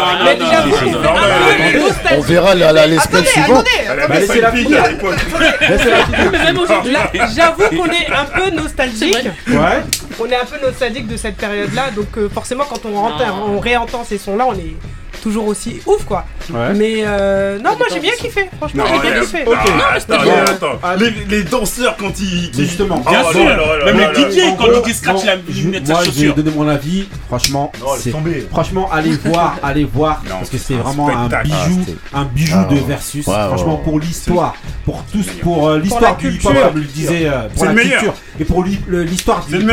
On 2.18 2.22
verra 2.22 2.56
la, 2.56 2.72
la, 2.72 2.88
les 2.88 3.00
semaines 3.00 3.24
Attendez, 3.24 3.28
suivantes. 3.28 3.68
attendez, 3.68 3.70
Elle 3.84 4.00
attendez. 4.00 4.04
avait 4.04 4.20
laissez 4.28 4.42
la 4.42 4.52
finir. 4.54 6.44
même 6.44 6.58
aujourd'hui. 6.60 6.92
Là, 6.94 7.12
j'avoue 7.36 7.70
qu'on 7.78 7.86
est 7.92 8.08
un 8.12 8.26
peu 8.26 8.50
nostalgique. 8.56 9.28
Ouais. 9.48 9.84
On 10.22 10.26
est 10.26 10.36
un 10.36 10.46
peu 10.46 10.60
nostalgique 10.62 11.08
de 11.08 11.16
cette 11.18 11.38
période-là, 11.38 11.92
donc 11.92 12.18
euh, 12.18 12.28
forcément 12.30 12.66
quand 12.70 12.86
on, 12.86 12.94
rentre, 12.94 13.26
Non. 13.26 13.56
on 13.56 13.60
réentend 13.60 14.04
ces 14.04 14.18
sons-là, 14.18 14.46
on 14.48 14.54
est 14.54 14.76
toujours 15.22 15.48
aussi 15.48 15.80
ouf 15.86 16.04
quoi. 16.06 16.26
Ouais. 16.52 16.74
Mais 16.76 16.94
euh, 17.06 17.58
non, 17.60 17.72
moi 17.78 17.88
j'ai 17.92 18.00
bien 18.00 18.14
kiffé. 18.20 18.50
Franchement, 18.58 18.84
j'ai 18.88 19.10
bien 19.12 19.20
kiffé. 19.22 19.44
non, 19.46 19.52
Ok. 19.52 19.58
attends, 19.96 20.24
bien. 20.24 20.44
attends. 20.46 20.80
Ah, 20.84 20.96
Les, 20.96 21.12
les 21.30 21.44
danseurs 21.44 21.96
quand 21.98 22.20
ils. 22.20 22.52
Mais 22.58 22.64
justement, 22.64 22.98
Bien 23.00 23.22
Oh 23.28 23.32
sûr, 23.32 23.44
là 23.46 23.92
même 23.94 24.12
les. 24.16 24.32
DJ 24.32 24.56
quand 24.58 24.66
ils 24.88 24.94
scratchent 24.94 25.26
non, 25.26 25.26
la 25.26 25.36
lunette 25.54 25.88
sa 25.88 25.94
Moi, 25.94 26.02
je 26.04 26.10
vais 26.10 26.16
chaussure. 26.16 26.36
donner 26.36 26.52
mon 26.56 26.68
avis. 26.68 27.06
Franchement, 27.28 27.72
c'est 28.00 28.12
franchement 28.52 28.90
allez 28.92 29.12
voir, 29.26 29.58
allez 29.64 29.84
voir 29.86 30.22
parce 30.28 30.50
que 30.50 30.58
c'est 30.58 30.74
vraiment 30.76 31.10
un 31.10 31.28
bijou, 31.44 31.86
Ah, 32.14 32.20
un 32.22 32.26
bijou 32.26 32.58
Ah, 32.60 32.74
de 32.74 32.80
versus. 32.80 33.26
Franchement 33.26 33.78
pour 33.78 34.00
l'histoire, 34.00 34.56
pour 34.86 35.04
tous, 35.12 35.26
pour 35.42 35.68
euh, 35.70 35.80
l'histoire 35.80 36.18
du 36.18 36.32
hip 36.34 36.40
comme 36.44 36.56
le 36.76 36.82
disait, 36.82 37.28
euh, 37.28 37.48
pour 37.50 37.60
C'est 37.60 37.66
la 37.66 37.72
le 37.72 37.76
meilleur. 37.78 38.00
culture 38.02 38.14
et 38.40 38.46
pour 38.46 38.64
l'histoire 38.64 39.46
du 39.46 39.58
hip. 39.58 39.70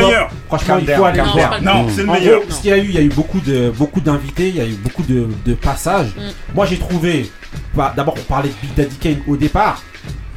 Franchement, 0.47 0.77
il 0.81 0.89
faut 0.93 1.05
aller 1.05 1.21
voir. 1.21 1.61
Non, 1.61 1.87
c'est 1.93 2.01
le 2.01 2.07
meilleur. 2.11 2.41
ce 2.49 2.61
qu'il 2.61 2.69
y 2.69 2.73
a 2.73 2.77
eu, 2.77 2.85
il 2.89 2.95
y 2.95 2.97
a 2.97 3.01
eu 3.01 3.09
beaucoup 3.09 3.39
de 3.39 3.69
beaucoup 3.71 4.01
d'invités, 4.01 4.49
il 4.49 4.55
y 4.55 4.61
a 4.61 4.65
eu 4.65 4.73
beaucoup 4.75 5.03
de, 5.03 5.27
de 5.45 5.53
passages. 5.53 6.09
Mm. 6.15 6.55
Moi, 6.55 6.65
j'ai 6.65 6.77
trouvé, 6.77 7.29
bah, 7.75 7.93
d'abord, 7.95 8.15
on 8.17 8.23
parlait 8.23 8.49
de 8.49 8.55
Big 8.61 8.73
Daddy 8.75 8.95
Kane 8.97 9.19
au 9.27 9.37
départ. 9.37 9.81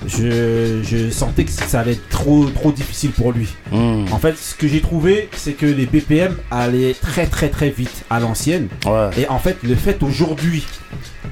Je, 0.07 0.81
je 0.83 1.11
sentais 1.11 1.45
que 1.45 1.51
ça 1.51 1.81
allait 1.81 1.93
être 1.93 2.09
trop 2.09 2.47
trop 2.47 2.73
difficile 2.73 3.11
pour 3.11 3.33
lui. 3.33 3.49
Mmh. 3.71 4.07
En 4.13 4.19
fait, 4.19 4.35
ce 4.39 4.55
que 4.55 4.67
j'ai 4.67 4.81
trouvé, 4.81 5.29
c'est 5.33 5.53
que 5.53 5.67
les 5.67 5.85
BPM 5.85 6.37
allaient 6.51 6.95
très 6.95 7.27
très 7.27 7.51
très 7.51 7.69
vite 7.69 8.05
à 8.09 8.19
l'ancienne. 8.19 8.69
Ouais. 8.87 9.11
Et 9.19 9.29
en 9.29 9.39
fait, 9.39 9.59
le 9.63 9.75
fait 9.75 10.03
aujourd'hui 10.03 10.65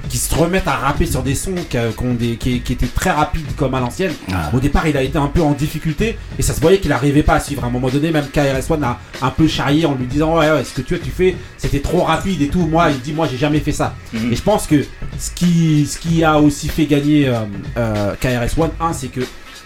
qu'ils 0.09 0.19
se 0.19 0.33
remettent 0.33 0.67
à 0.67 0.75
rapper 0.75 1.05
sur 1.05 1.21
des 1.21 1.35
sons 1.35 1.53
qui, 1.69 1.77
qui 1.77 2.03
ont 2.03 2.13
des- 2.13 2.35
qui- 2.37 2.61
qui 2.61 2.73
étaient 2.73 2.87
très 2.87 3.11
rapides 3.11 3.55
comme 3.55 3.75
à 3.75 3.79
l'ancienne, 3.79 4.13
Ah. 4.31 4.49
au 4.53 4.59
départ, 4.59 4.87
il 4.87 4.97
a 4.97 5.03
été 5.03 5.17
un 5.17 5.27
peu 5.27 5.41
en 5.41 5.51
difficulté 5.51 6.17
et 6.37 6.41
ça 6.41 6.53
se 6.53 6.61
voyait 6.61 6.79
qu'il 6.79 6.89
n'arrivait 6.89 7.21
pas 7.23 7.35
à 7.35 7.39
suivre. 7.39 7.63
À 7.63 7.67
un 7.67 7.69
moment 7.69 7.89
donné, 7.89 8.11
même 8.11 8.25
KRS-One 8.27 8.83
a 8.83 8.99
un 9.21 9.29
peu 9.29 9.47
charrié 9.47 9.85
en 9.85 9.93
lui 9.95 10.05
disant 10.07 10.37
Ouais, 10.39 10.49
ouais, 10.51 10.63
ce 10.63 10.73
que 10.73 10.81
tu, 10.81 10.97
tu 10.99 11.11
fais, 11.11 11.35
c'était 11.57 11.79
trop 11.81 12.03
rapide 12.03 12.41
et 12.41 12.47
tout. 12.47 12.65
Moi, 12.65 12.89
il 12.91 12.99
dit 13.01 13.13
Moi, 13.13 13.27
j'ai 13.29 13.37
jamais 13.37 13.59
fait 13.59 13.71
ça. 13.73 13.93
Mhm. 14.13 14.33
Et 14.33 14.35
je 14.35 14.41
pense 14.41 14.65
que 14.65 14.83
ce 15.17 15.31
qui, 15.31 15.85
ce 15.85 15.99
qui 15.99 16.23
a 16.23 16.39
aussi 16.39 16.67
fait 16.69 16.85
gagner 16.85 17.27
euh, 17.27 17.39
euh, 17.77 18.15
KRS-One, 18.19 18.71
un, 18.79 18.93
c'est 18.93 19.07
que 19.09 19.21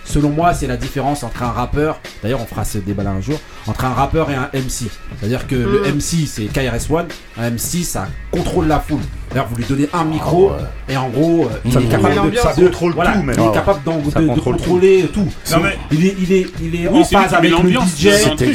selon 0.05 0.29
moi, 0.29 0.53
c'est 0.53 0.67
la 0.67 0.77
différence 0.77 1.23
entre 1.23 1.43
un 1.43 1.51
rappeur, 1.51 1.99
d'ailleurs, 2.21 2.41
on 2.41 2.45
fera 2.45 2.63
ce 2.65 2.77
débat 2.77 3.03
là 3.03 3.11
un 3.11 3.21
jour, 3.21 3.39
entre 3.67 3.85
un 3.85 3.93
rappeur 3.93 4.29
et 4.29 4.35
un 4.35 4.49
MC. 4.53 4.89
C'est-à-dire 5.19 5.47
que 5.47 5.55
le. 5.55 5.83
MC, 5.93 6.27
c'est 6.27 6.43
KRS-One, 6.45 7.07
un 7.37 7.49
MC, 7.51 7.83
ça 7.83 8.07
contrôle 8.31 8.67
la 8.67 8.79
foule. 8.79 9.01
D'ailleurs, 9.29 9.47
vous 9.49 9.55
lui 9.55 9.65
donnez 9.65 9.89
un 9.93 10.03
micro 10.03 10.51
Ah 10.53 10.61
ouais. 10.61 10.93
et 10.93 10.97
en 10.97 11.09
gros, 11.09 11.45
euh, 11.45 11.57
il 11.65 11.71
Ça 11.71 11.79
est 11.79 11.83
contrôle 11.83 12.01
capable 12.01 12.13
de, 12.13 12.19
l'ambiance. 12.19 12.43
Ça 12.43 12.61
contrôle 12.61 12.93
voilà, 12.93 13.11
tout, 13.13 13.19
il 13.23 13.29
est 13.31 13.35
Ah 13.39 13.51
capable 13.51 13.79
de, 13.83 14.21
de 14.33 14.39
contrôler 14.39 15.09
tout. 15.11 15.27
Non, 15.51 15.57
mais- 15.63 15.77
Il 15.91 16.05
est, 16.05 16.15
il 16.19 16.31
est, 16.33 16.47
il 16.61 16.75
est 16.75 16.87
Oui, 16.87 17.01
en 17.01 17.03
phase 17.03 17.33
avec 17.33 17.41
met 17.51 17.57
le 17.57 17.63
l'ambiance, 17.63 17.97
DJ, 17.97 18.05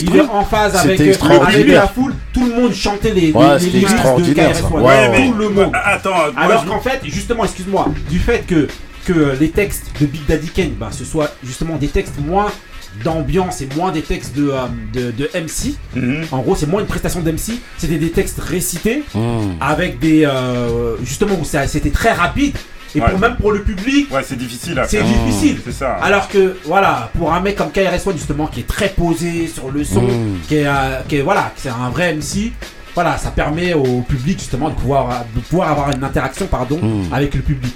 il 0.03 0.17
est 0.17 0.21
en 0.21 0.45
phase 0.45 0.77
avec, 0.77 1.01
euh, 1.01 1.73
la 1.73 1.89
foule. 1.89 2.15
Tout 2.33 2.45
le 2.47 2.55
monde 2.55 2.73
chantait 2.73 3.13
les, 3.13 3.33
Ouais, 3.33 3.59
les, 3.59 3.71
les 3.71 3.81
de. 3.81 3.87
KRS-One. 4.35 4.83
Ouais, 4.83 5.09
mais- 5.09 5.27
Tout 5.27 5.35
le 5.35 5.49
monde. 5.49 5.73
Attends, 5.75 6.11
moi, 6.11 6.33
Alors 6.37 6.65
qu'en 6.65 6.81
fait, 6.81 7.01
justement, 7.05 7.45
excuse-moi, 7.45 7.89
du 8.09 8.19
fait 8.21 8.47
que, 8.47 8.69
que 9.09 9.37
les 9.41 9.49
textes 9.51 9.87
de 10.01 10.07
Big 10.07 10.25
Daddy 10.27 10.49
Kane, 10.49 10.73
ben, 10.79 10.91
ce 10.91 11.05
soit 11.05 11.31
justement 11.43 11.77
des 11.77 11.89
textes 11.89 12.19
moins 12.21 12.53
d'ambiance 13.05 13.61
et 13.63 13.69
moins 13.77 13.91
des 13.93 14.03
textes 14.03 14.37
de, 14.37 14.51
euh, 14.51 14.67
de, 14.93 15.11
de 15.13 15.31
MC. 15.35 15.75
Mhm. 15.95 16.25
En 16.33 16.39
gros, 16.41 16.55
c'est 16.57 16.67
moins 16.67 16.81
une 16.81 16.87
prestation 16.87 17.21
d'MC. 17.21 17.59
C'était 17.79 17.97
des 17.99 18.11
textes 18.11 18.41
récités 18.41 19.03
Mmh. 19.15 19.21
avec 19.61 19.99
des. 19.99 20.25
euh, 20.25 20.97
justement, 21.05 21.35
où 21.41 21.45
c'était 21.45 21.91
très 21.91 22.13
rapide. 22.13 22.57
Et 22.95 23.01
Ouais. 23.01 23.11
pour, 23.11 23.19
même 23.19 23.37
pour 23.37 23.53
le 23.53 23.63
public, 23.63 24.11
Ouais, 24.13 24.23
c'est 24.27 24.39
difficile 24.39 24.79
à 24.79 24.89
c'est 24.89 24.99
faire. 24.99 25.07
difficile. 25.07 25.59
C'est 25.65 25.73
ça. 25.73 25.93
Alors 26.03 26.27
que, 26.29 26.57
voilà, 26.65 27.11
pour 27.19 27.33
un 27.35 27.41
mec 27.41 27.57
comme 27.57 27.71
KRS-One, 27.71 28.17
justement, 28.17 28.47
qui 28.47 28.61
est 28.61 28.67
très 28.67 28.89
posé 28.89 29.47
sur 29.47 29.71
le 29.71 29.85
son, 29.85 30.05
qui 30.49 30.57
est, 30.57 30.67
euh, 30.67 31.01
qui 31.07 31.17
est, 31.17 31.23
voilà, 31.23 31.53
c'est 31.57 31.69
un 31.69 31.91
vrai 31.91 32.15
MC, 32.15 32.53
voilà, 32.95 33.19
ça 33.19 33.31
permet 33.31 33.75
au 33.75 34.01
public, 34.01 34.39
justement, 34.39 34.71
de 34.71 34.75
pouvoir, 34.75 35.25
de 35.35 35.41
pouvoir 35.41 35.71
avoir 35.71 35.91
une 35.91 36.03
interaction, 36.03 36.47
pardon, 36.47 36.81
avec 37.13 37.35
le 37.35 37.43
public. 37.43 37.75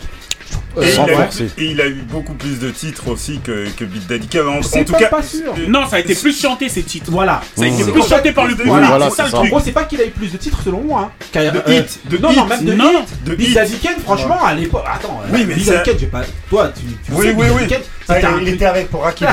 Et 0.80 0.88
il, 0.94 1.00
a 1.00 1.28
et 1.58 1.64
il 1.72 1.80
a 1.82 1.86
eu 1.86 2.02
beaucoup 2.10 2.32
plus 2.34 2.58
de 2.58 2.70
titres 2.70 3.08
aussi 3.08 3.40
que, 3.44 3.66
que 3.76 3.84
Big 3.84 4.06
Daddy 4.06 4.26
Kane. 4.26 4.48
En, 4.48 4.58
en 4.58 4.62
C'est 4.62 4.84
tout 4.84 4.92
pas 4.92 4.98
cas, 5.00 5.08
pas 5.08 5.22
sûr. 5.22 5.52
euh, 5.52 5.66
Non, 5.68 5.86
ça 5.86 5.96
a 5.96 5.98
été 5.98 6.14
plus 6.14 6.40
chanté 6.40 6.68
ces 6.70 6.82
titres. 6.82 7.10
Voilà. 7.10 7.42
Ça 7.56 7.64
a 7.64 7.66
été 7.66 7.84
plus 7.92 8.08
chanté 8.08 8.32
par 8.32 8.44
le 8.44 8.52
public. 8.52 8.68
Voilà, 8.68 8.86
Voilà, 8.88 9.10
c'est 9.10 9.16
ça 9.16 9.16
c'est 9.16 9.22
le 9.24 9.30
ça. 9.32 9.36
truc. 9.38 9.52
En 9.52 9.56
gros, 9.56 9.64
c'est 9.64 9.72
pas 9.72 9.84
qu'il 9.84 10.00
a 10.00 10.06
eu 10.06 10.10
plus 10.10 10.32
de 10.32 10.36
titres 10.38 10.60
selon 10.64 10.80
moi. 10.82 11.10
Hein. 11.34 11.40
De 11.52 11.58
euh, 11.58 11.78
hit, 11.80 12.00
de 12.08 12.16
non, 12.18 12.30
hit. 12.30 12.36
non, 12.38 12.46
même 12.46 12.64
de 12.64 12.72
Non, 12.72 12.90
hit. 13.02 13.24
de 13.24 13.34
Big. 13.34 13.52
Daddy 13.54 13.76
Kane, 13.78 13.98
franchement, 14.02 14.42
à 14.44 14.54
l'époque. 14.54 14.84
Attends, 14.90 15.20
euh, 15.24 15.28
Oui, 15.32 15.44
mais 15.46 15.54
Big 15.54 15.64
ça- 15.64 15.72
Daddy 15.74 15.90
Kane, 15.90 15.98
j'ai 16.00 16.06
pas. 16.06 16.22
Toi, 16.48 16.72
tu, 16.74 16.82
tu 17.04 17.12
Oui, 17.12 17.26
sais, 17.26 17.34
oui, 17.36 17.46
oui. 17.54 17.76
Ah, 18.08 18.14
c'était 18.14 18.26
un 18.26 18.38
il 18.40 18.48
était 18.48 18.64
avec 18.64 18.88
pour 18.90 19.06
Hakim. 19.06 19.28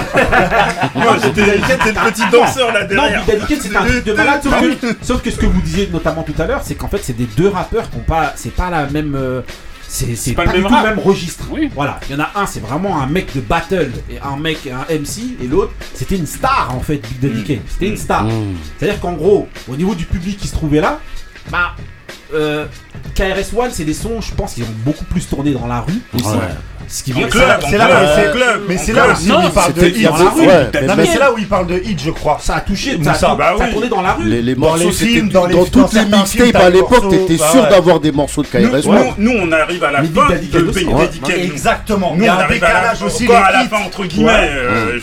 Moi, 0.95 1.15
j'étais 1.23 1.41
le 1.45 2.11
petit 2.11 2.23
danseur 2.31 2.71
là 2.73 2.81
Non, 2.81 2.87
derrière. 3.03 3.23
Big 3.25 3.35
Daddy 3.35 3.45
Kane, 3.47 3.61
c'était 3.61 3.77
un 3.77 3.85
truc 3.85 4.03
de 4.03 4.13
malade. 4.13 4.41
Sauf 4.43 4.79
que, 4.81 4.87
sauf 5.01 5.21
que 5.21 5.31
ce 5.31 5.37
que 5.37 5.45
vous 5.45 5.61
disiez 5.61 5.89
notamment 5.91 6.23
tout 6.23 6.39
à 6.41 6.45
l'heure, 6.45 6.61
c'est 6.65 6.75
qu'en 6.75 6.87
fait, 6.89 6.99
c'est 7.01 7.15
des 7.15 7.27
deux 7.37 7.47
rappeurs 7.49 7.89
qui 7.89 7.97
ont 7.97 8.01
pas. 8.01 8.33
C'est 8.35 8.53
pas 8.53 8.69
la 8.69 8.85
même. 8.87 9.17
C'est 9.91 10.15
c'est 10.15 10.33
pas 10.33 10.45
pas, 10.45 10.51
le 10.51 10.57
du 10.59 10.63
même 10.63 10.69
tout 10.71 10.75
rap. 10.77 10.85
le 10.87 10.95
même 10.95 10.99
registre. 11.05 11.45
Oui. 11.51 11.69
Voilà, 11.73 11.99
il 12.07 12.13
y 12.15 12.15
en 12.15 12.23
a 12.23 12.29
un, 12.35 12.45
c'est 12.45 12.59
vraiment 12.59 13.01
un 13.01 13.07
mec 13.07 13.33
de 13.35 13.41
battle 13.41 13.91
et 14.09 14.19
un 14.19 14.37
mec, 14.37 14.59
un 14.67 14.85
MC, 14.93 15.35
et 15.43 15.47
l'autre, 15.47 15.73
c'était 15.95 16.15
une 16.15 16.27
star 16.27 16.71
en 16.75 16.79
fait, 16.79 16.97
Big 16.97 17.19
Daddy 17.19 17.41
Mm. 17.41 17.43
Kane. 17.45 17.59
C'était 17.67 17.87
une 17.89 17.97
star. 17.97 18.23
Mmh. 18.25 18.53
C'est-à-dire 18.77 18.99
qu'en 19.01 19.13
gros, 19.13 19.47
au 19.67 19.75
niveau 19.75 19.95
du 19.95 20.05
public 20.05 20.37
qui 20.37 20.47
se 20.47 20.53
trouvait 20.53 20.79
là, 20.81 20.99
bah, 21.49 21.75
euh, 22.33 22.65
KRS-One, 23.15 23.71
c'est 23.71 23.85
des 23.85 23.93
sons, 23.95 24.21
je 24.21 24.33
pense, 24.35 24.53
qui 24.53 24.61
ont 24.61 24.65
beaucoup 24.85 25.05
plus 25.05 25.27
tourné 25.27 25.51
dans 25.51 25.65
la 25.65 25.81
rue 25.81 25.99
aussi. 26.13 26.27
Ouais. 26.27 26.55
Ce 26.89 27.03
qui 27.03 27.13
En 27.13 27.17
vient 27.17 27.27
c'est 27.29 27.77
là 27.77 27.87
Mais 28.67 28.77
c'est 28.77 28.93
là 28.93 29.07
où 29.07 29.11
il 29.21 29.51
parle 29.51 29.73
de 29.73 29.85
hit. 29.87 30.03
dans 30.03 30.17
la 30.17 30.29
rue. 30.29 30.41
Ouais, 30.41 30.69
mais 30.73 30.81
Non, 30.81 30.87
même- 30.87 30.97
mais 30.97 31.05
c'est 31.05 31.19
là 31.19 31.31
où 31.33 31.37
il 31.37 31.47
parle 31.47 31.67
de 31.67 31.75
hit, 31.75 32.01
je 32.03 32.09
crois. 32.09 32.39
ça 32.41 32.55
a 32.55 32.61
touché, 32.61 32.97
ça, 33.03 33.31
a, 33.31 33.35
bah 33.35 33.53
ça 33.57 33.63
a 33.63 33.67
oui. 33.67 33.73
tourné 33.73 33.89
dans 33.89 34.01
la 34.01 34.13
rue. 34.13 34.23
Les, 34.25 34.55
morceaux, 34.55 34.89
dans 35.31 35.65
toutes 35.65 35.93
les 35.93 36.05
mixtapes 36.05 36.55
à 36.55 36.69
l'époque, 36.69 37.09
t'étais 37.09 37.37
bah 37.37 37.49
sûr 37.51 37.67
d'avoir 37.67 37.99
des 37.99 38.11
morceaux 38.11 38.41
de 38.41 38.47
KRS. 38.47 38.87
nous, 38.87 39.31
nous, 39.31 39.39
on 39.39 39.51
arrive 39.51 39.83
à 39.83 39.91
la 39.91 40.03
fin 40.03 40.27
de. 40.29 41.31
Exactement. 41.31 42.15
Nous, 42.15 42.25
on 42.25 42.29
arrive 42.29 42.63
à 42.63 42.81
la, 42.81 42.95
fin, 42.95 43.77
entre 43.85 44.05
guillemets. 44.05 44.49
Euh. 44.49 44.99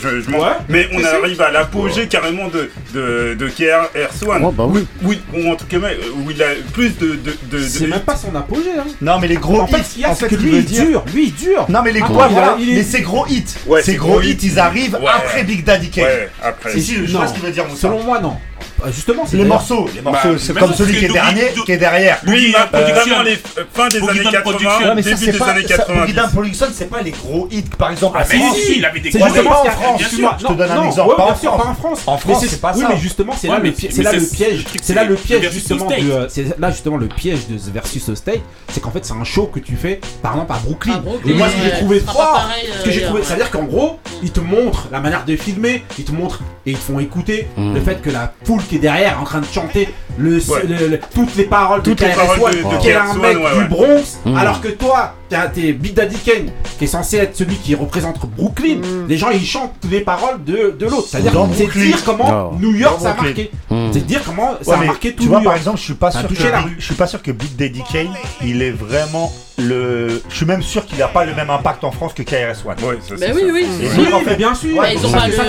Mais 0.69 0.87
on 0.93 1.03
arrive 1.03 1.41
à 1.41 1.51
l'apogée 1.51 2.07
carrément 2.07 2.47
de, 2.47 2.69
de, 2.93 3.35
de 3.35 3.47
KRS-One. 3.47 4.51
Bah 4.57 4.65
oui. 4.67 4.85
Oui, 5.03 5.21
ou 5.33 5.51
en 5.51 5.55
tout 5.55 5.65
cas, 5.65 5.77
où 5.77 6.31
il 6.31 6.41
a 6.43 6.47
plus 6.73 6.97
de. 6.97 7.19
C'est 7.67 7.87
même 7.87 8.01
pas 8.01 8.15
son 8.15 8.35
apogée. 8.35 8.71
Hein. 8.77 8.85
Non, 9.01 9.19
mais 9.19 9.27
les 9.27 9.35
gros 9.37 9.61
En 9.61 9.67
fait, 9.67 9.77
hits. 9.79 9.83
ce 9.83 9.93
qu'il 9.93 10.01
y 10.01 10.05
a, 10.05 10.11
En 10.11 10.15
fait, 10.15 10.29
lui, 10.31 10.57
il 10.57 10.65
dure. 10.65 11.03
Lui, 11.13 11.25
il 11.27 11.33
dure. 11.33 11.65
Non, 11.77 11.83
mais 11.83 11.91
les 11.91 12.01
Ah, 12.01 12.07
gros, 12.07 12.19
ouais, 12.21 12.27
voilà. 12.29 12.57
Mais 12.59 12.83
ces 12.83 13.01
gros 13.01 13.27
hits, 13.27 13.43
Ouais, 13.67 13.81
ces 13.83 13.91
ces 13.91 13.97
gros 13.97 14.13
gros 14.13 14.21
hits, 14.21 14.31
hits. 14.31 14.39
ils 14.47 14.59
arrivent 14.59 14.95
Ouais. 14.95 15.11
après 15.15 15.43
Big 15.43 15.63
Daddy 15.63 15.89
Kane. 15.91 16.05
Ouais, 16.05 16.29
après. 16.43 16.71
Si, 16.71 16.81
si, 16.81 16.95
je 17.05 17.13
Non. 17.13 17.19
vois 17.19 17.27
ce 17.27 17.33
qu'il 17.33 17.43
veut 17.43 17.51
dire, 17.51 17.65
Moussa. 17.65 17.81
Selon 17.81 18.03
moi, 18.03 18.19
non. 18.19 18.37
Euh, 18.85 18.91
Justement, 18.91 19.23
c'est 19.25 19.37
Les 19.37 19.43
morceaux, 19.45 19.87
les 19.95 20.01
morceaux, 20.01 20.29
Bah, 20.33 20.37
c'est 20.37 20.53
comme 20.57 20.73
celui 20.73 20.97
qui 20.99 21.05
est 21.05 21.09
dernier, 21.09 21.51
qui 21.65 21.71
est 21.71 21.77
derrière. 21.77 22.19
Lui, 22.23 22.49
il 22.49 22.55
a 22.55 22.67
Production. 22.67 22.95
vraiment 23.05 23.23
les 23.23 23.33
euh, 23.57 23.63
fin 23.73 23.87
des 23.87 23.97
années 23.97 24.19
Down 24.23 24.31
80, 24.31 24.41
Production. 24.41 24.69
Ouais, 24.87 24.95
mais 24.95 25.01
ça, 25.03 25.09
début 25.09 25.25
c'est 25.25 25.31
des 25.31 25.37
pas. 25.37 25.45
années 25.47 25.67
ça, 25.67 25.77
90. 25.77 25.99
Boogie 26.01 26.13
Down 26.13 26.29
Production, 26.31 26.65
c'est 26.73 26.89
pas 26.89 27.01
les 27.01 27.11
gros 27.11 27.47
hits. 27.51 27.63
Par 27.77 27.91
exemple, 27.91 28.17
Ah, 28.21 28.25
mais 28.29 28.39
si, 28.55 28.77
il 28.77 28.85
avait 28.85 28.99
des 28.99 29.09
gros 29.09 29.25
justement 29.27 29.37
justement 29.37 29.61
en 29.61 29.65
France, 29.71 30.01
je 30.39 30.45
te 30.47 30.53
donne 30.53 30.71
un 30.71 30.83
exemple, 30.85 31.15
pas 31.15 31.23
bien 31.25 31.33
en 31.33 31.37
sûr, 31.37 31.51
France. 31.51 31.63
pas 31.63 31.69
en 31.69 31.75
France. 31.75 32.01
En 32.07 32.17
France, 32.17 32.41
Mais 32.43 32.47
c'est 32.49 32.61
pas 32.61 32.73
oui, 32.75 32.81
ça. 32.81 32.89
mais 32.89 32.97
justement, 32.97 33.33
c'est 33.37 33.47
là 33.47 33.59
mais 33.61 33.69
le 33.69 33.73
piège. 33.73 34.65
C'est 34.81 34.93
là 34.93 35.03
le 35.03 35.15
piège 35.15 35.51
justement 35.51 35.87
euh, 35.91 36.27
C'est 36.29 36.59
là 36.59 36.69
justement 36.71 36.97
le 36.97 37.07
piège 37.07 37.47
de 37.47 37.57
versus 37.71 38.13
state, 38.13 38.39
c'est 38.69 38.79
qu'en 38.81 38.91
fait 38.91 39.05
c'est 39.05 39.13
un 39.13 39.23
show 39.23 39.47
que 39.47 39.59
tu 39.59 39.75
fais 39.75 39.99
par 40.21 40.33
exemple 40.33 40.53
à 40.53 40.57
Brooklyn. 40.59 40.93
À 40.93 40.97
Brooklyn, 40.99 41.31
Et 41.31 41.33
moi 41.33 41.47
ce 41.49 41.55
que 41.55 41.63
j'ai 41.63 41.71
trouvé 41.77 41.99
fort, 41.99 42.47
ce 42.79 42.83
que 42.85 42.91
j'ai 42.91 43.01
euh, 43.03 43.05
trouvé, 43.05 43.19
ouais. 43.21 43.25
c'est 43.27 43.33
à 43.33 43.37
dire 43.37 43.49
qu'en 43.51 43.63
gros 43.63 43.99
ils 44.23 44.31
te 44.31 44.39
montrent 44.39 44.87
la 44.91 44.99
manière 44.99 45.25
de 45.25 45.35
filmer, 45.35 45.83
ils 45.97 46.05
te 46.05 46.11
montrent 46.11 46.41
et 46.67 46.71
ils 46.71 46.77
te 46.77 46.83
font 46.83 46.99
écouter 46.99 47.47
Mm. 47.57 47.73
le 47.75 47.79
fait 47.81 48.01
que 48.01 48.09
la 48.09 48.31
foule 48.43 48.61
qui 48.63 48.75
est 48.75 48.79
derrière 48.79 49.13
est 49.13 49.21
en 49.21 49.23
train 49.23 49.39
de 49.39 49.45
chanter 49.45 49.87
le, 50.17 50.35
Ouais. 50.51 50.63
le- 50.67 50.87
le- 50.87 50.99
toutes 51.15 51.35
les 51.37 51.45
paroles 51.45 51.81
Toutes 51.81 51.99
de 51.99 52.05
les 52.05 52.11
paroles 52.13 52.37
KRS-One, 52.39 52.71
de- 52.71 52.75
de 52.75 52.81
qui 52.81 52.89
est 52.89 52.95
un 52.95 53.13
mec 53.15 53.37
ouais, 53.37 53.57
du. 53.63 53.69
Bronx, 53.69 54.19
Mm. 54.25 54.35
alors 54.37 54.59
que 54.61 54.67
toi 54.67 55.13
t'as 55.29 55.47
t'es 55.47 55.73
Big 55.73 55.93
Daddy 55.93 56.17
Kane, 56.17 56.49
qui 56.77 56.83
est 56.85 56.87
censé 56.87 57.17
être 57.17 57.35
celui 57.35 57.55
qui 57.55 57.75
représente 57.75 58.17
Brooklyn, 58.35 58.77
Mm. 58.77 59.07
les 59.07 59.17
gens 59.17 59.29
ils 59.29 59.45
chantent 59.45 59.73
les 59.89 60.01
paroles 60.01 60.43
de, 60.43 60.75
de 60.77 60.85
l'autre. 60.85 61.07
C'est-à-dire 61.09 61.31
Dans 61.33 61.49
c'est 61.53 61.67
dire 61.67 62.03
comment 62.05 62.31
Non. 62.31 62.51
New 62.59 62.75
York 62.75 62.99
ça 63.01 63.11
a 63.11 63.21
marqué. 63.21 63.51
C'est 63.91 64.05
dire 64.05 64.21
comment 64.25 64.55
ça 64.61 64.71
Ouais, 64.71 64.77
a 64.77 64.79
mais 64.81 64.85
marqué 64.87 65.13
tout 65.13 65.23
tu 65.23 65.29
vois, 65.29 65.39
New 65.39 65.45
par 65.45 65.55
exemple, 65.55 65.77
je 65.77 65.83
suis 65.83 65.93
pas 65.93 66.11
sûr 66.11 66.27
que 66.27 66.43
la 66.43 66.57
Big- 66.59 66.65
rue. 66.67 66.75
je 66.79 66.85
suis 66.85 66.95
pas 66.95 67.07
sûr 67.07 67.21
que 67.21 67.31
Big 67.31 67.55
Daddy 67.55 67.83
Kane, 67.91 68.09
il 68.43 68.61
est 68.61 68.71
vraiment 68.71 69.31
le. 69.59 70.21
Je 70.29 70.35
suis 70.35 70.45
même 70.45 70.61
sûr 70.61 70.85
qu'il 70.85 71.01
a 71.01 71.07
pas 71.07 71.25
le 71.25 71.33
même 71.33 71.49
impact 71.49 71.83
en 71.83 71.91
France 71.91 72.13
que 72.13 72.21
KRS 72.21 72.63
One. 72.65 72.75
Ça, 72.77 72.85
oui, 72.87 72.95
ça. 73.09 73.15
oui. 73.51 73.65
Et 73.81 73.87
Oui, 73.97 74.07
mais 74.11 74.23
fait, 74.23 74.35
bien 74.35 74.53
sûr. 74.53 74.77
Ouais, 74.77 74.93
ils 74.93 75.03
ont 75.05 75.09
Ça, 75.09 75.17
pas 75.17 75.27
le- 75.27 75.33
ça 75.33 75.43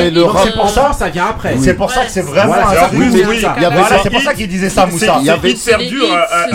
mais 0.00 0.10
le 0.10 0.20
Donc, 0.22 0.36
c'est 0.44 0.54
pour 0.54 0.68
ça, 0.68 0.92
ça 0.92 1.08
vient 1.08 1.26
après. 1.26 1.54
c'est 1.60 1.74
pour 1.74 1.90
ça 1.90 2.04
que 2.04 2.10
c'est 2.10 2.22
vraiment. 2.22 2.54
C'est 4.02 4.10
pour 4.10 4.20
ça 4.22 4.34
qu'il 4.34 4.48
disait 4.48 4.68
ça, 4.70 4.86
Moussa. 4.86 5.18
Il 5.20 5.26
y 5.26 5.30
avait- 5.30 5.50
hits, 5.52 5.56
à, 6.12 6.16
à, 6.20 6.46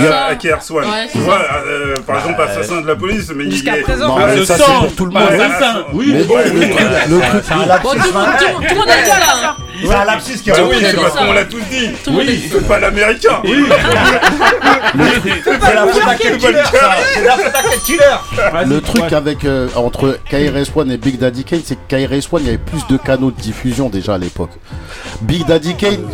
c'est 1.13 1.62
euh, 1.66 1.95
par 2.05 2.18
exemple, 2.18 2.41
Assassin 2.41 2.82
de 2.82 2.88
la 2.88 2.95
police, 2.95 3.32
mais 3.36 3.45
il 3.45 3.51
Jusqu'à 3.51 3.78
est- 3.78 3.82
présent. 3.82 4.07
Non, 4.09 4.16
Ah, 4.20 4.28
mais 4.28 4.36
le 4.38 4.45
ça, 4.45 4.57
sang. 4.57 4.64
c'est 4.68 4.88
pour 4.88 4.95
tout 4.95 5.05
le 5.05 5.11
Bah, 5.11 5.20
monde. 5.22 5.30
assassin. 5.41 5.86
Oui, 5.93 6.05
Mais 6.14 6.24
bon, 6.24 6.38
le 6.38 6.43
le 6.43 6.49
truc, 6.70 7.43
C'est 7.43 7.53
un 7.53 7.57
Bon, 7.57 7.66
lapsus. 7.66 7.88
tout, 7.89 8.07
le 8.07 8.14
monde- 8.14 8.89
a 8.89 9.01
dit 9.03 9.09
ça. 9.09 9.55
C'est 9.82 9.93
un 9.93 10.05
lapsus 10.05 10.34
qui 10.43 10.49
est 10.49 10.53
Bah 10.53 10.59
oui, 10.69 10.86
a 10.86 10.91
c'est 10.91 10.97
parce 10.97 11.15
qu'on 11.15 11.34
l'a 11.34 11.45
tous 11.45 11.61
dit. 11.69 11.88
A 11.88 12.11
Oui, 12.11 12.49
c'est 12.51 12.67
pas 12.67 12.80
l'américain. 12.80 13.41
Oui. 13.43 13.65
C'est 15.43 15.74
la 15.74 15.88
Potaket 15.88 16.38
Killer. 16.38 16.63
C'est 17.13 17.24
la 17.24 17.36
Potaket 17.36 17.84
Killer. 17.86 18.65
Le 18.65 18.82
truc 18.82 19.13
avec 19.13 19.45
euh, 19.45 19.67
entre 19.76 20.17
KRS-One 20.30 20.91
et 20.91 20.97
Big 20.97 21.17
Daddy 21.17 21.43
Kane, 21.43 21.61
c'est 21.63 21.76
que 21.76 21.88
KRS-One, 21.88 22.41
il 22.43 22.45
y 22.45 22.49
avait 22.49 22.57
plus 22.57 22.86
de 22.88 22.97
canaux 22.97 23.32
de 23.32 23.41
diffusion 23.41 23.89
déjà 23.89 24.15
à 24.15 24.17
l'époque. 24.17 24.51
Big 25.21 25.45
Daddy 25.45 25.76
Kane, 25.76 26.05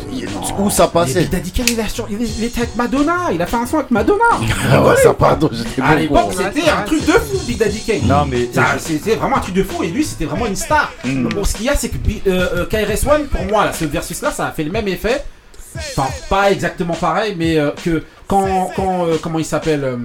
où 0.57 0.69
ça 0.69 0.87
passait 0.87 1.21
Big 1.21 1.29
Daddy 1.29 1.51
Kane, 1.51 1.65
il, 1.69 1.79
a 1.79 2.45
était 2.45 2.61
avec 2.61 2.75
Madonna, 2.75 3.29
il 3.33 3.41
a 3.41 3.45
fait 3.45 3.57
un 3.57 3.65
son 3.65 3.77
avec 3.77 3.91
Madonna. 3.91 4.25
Ah 4.71 4.83
ouais, 4.83 4.95
ça 4.97 5.13
pardon, 5.13 5.49
j'étais 5.51 5.81
À 5.81 5.95
bon 5.95 5.99
l'époque, 5.99 6.33
c'était 6.37 6.69
un 6.69 6.83
truc 6.83 7.05
de 7.05 7.11
fou, 7.13 7.39
Big 7.47 7.57
Daddy 7.57 7.81
Kane. 7.81 8.07
Non, 8.07 8.25
mais. 8.29 8.49
C'était 8.79 9.15
vraiment 9.15 9.37
un 9.37 9.41
truc 9.41 9.55
de 9.55 9.63
fou 9.63 9.83
et 9.83 9.87
lui 9.87 10.03
c'était 10.03 10.25
vraiment 10.25 10.45
une 10.45 10.55
star. 10.55 10.91
Mm. 11.03 11.29
Bon, 11.29 11.43
ce 11.43 11.55
qu'il 11.55 11.65
y 11.65 11.69
a 11.69 11.75
c'est 11.75 11.89
que 11.89 11.97
euh, 12.27 12.47
euh, 12.55 12.65
KRS-One 12.65 13.27
pour 13.27 13.41
moi 13.49 13.65
là, 13.65 13.73
ce 13.73 13.85
versus 13.85 14.21
là 14.21 14.31
ça 14.31 14.47
a 14.47 14.51
fait 14.51 14.63
le 14.63 14.71
même 14.71 14.87
effet. 14.87 15.23
Enfin 15.75 16.07
pas 16.29 16.51
exactement 16.51 16.95
pareil 16.95 17.35
mais 17.37 17.57
euh, 17.59 17.69
que 17.85 18.03
quand, 18.27 18.71
quand 18.75 19.05
euh, 19.05 19.17
comment 19.21 19.37
il 19.37 19.45
s'appelle 19.45 19.83
euh, 19.83 19.97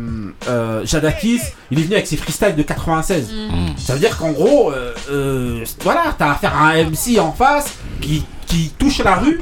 euh, 0.47 0.85
Jadakis 0.85 1.41
il 1.71 1.79
est 1.79 1.83
venu 1.83 1.95
avec 1.95 2.07
ses 2.07 2.19
freestyles 2.19 2.55
de 2.55 2.63
96. 2.63 3.33
Ça 3.79 3.95
veut 3.95 3.99
dire 3.99 4.17
qu'en 4.19 4.33
gros 4.33 4.71
euh, 4.73 4.93
euh, 5.11 5.65
voilà 5.81 6.15
t'as 6.19 6.33
affaire 6.33 6.55
à 6.55 6.69
un 6.73 6.85
MC 6.85 7.19
en 7.19 7.33
face 7.33 7.73
qui, 8.03 8.25
qui 8.47 8.73
touche 8.79 8.99
la 8.99 9.15
rue 9.17 9.41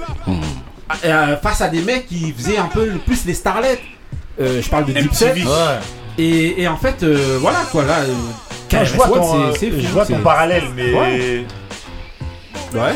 euh, 1.05 1.37
face 1.39 1.61
à 1.61 1.69
des 1.69 1.81
mecs 1.83 2.07
qui 2.07 2.33
faisaient 2.33 2.59
un 2.59 2.67
peu 2.69 2.87
plus 3.05 3.25
les 3.27 3.35
starlets. 3.35 3.81
Euh, 4.41 4.63
je 4.63 4.69
parle 4.71 4.85
de 4.87 4.93
Dipset. 4.93 5.33
Ouais. 5.33 5.79
Et, 6.19 6.63
et 6.63 6.69
en 6.69 6.77
fait, 6.77 7.03
euh, 7.03 7.39
voilà 7.41 7.61
quoi, 7.71 7.85
là. 7.85 8.01
euh, 8.01 8.15
Non, 8.73 8.85
je 8.85 8.95
vois 8.95 9.09
ton, 9.09 9.53
je 9.53 9.59
fou, 9.59 9.67
vois 9.93 10.05
c'est- 10.05 10.13
ton 10.15 10.21
parallèle, 10.21 10.65
mais. 10.75 10.93
Ouais. 10.95 11.47
Ouais. 12.75 12.95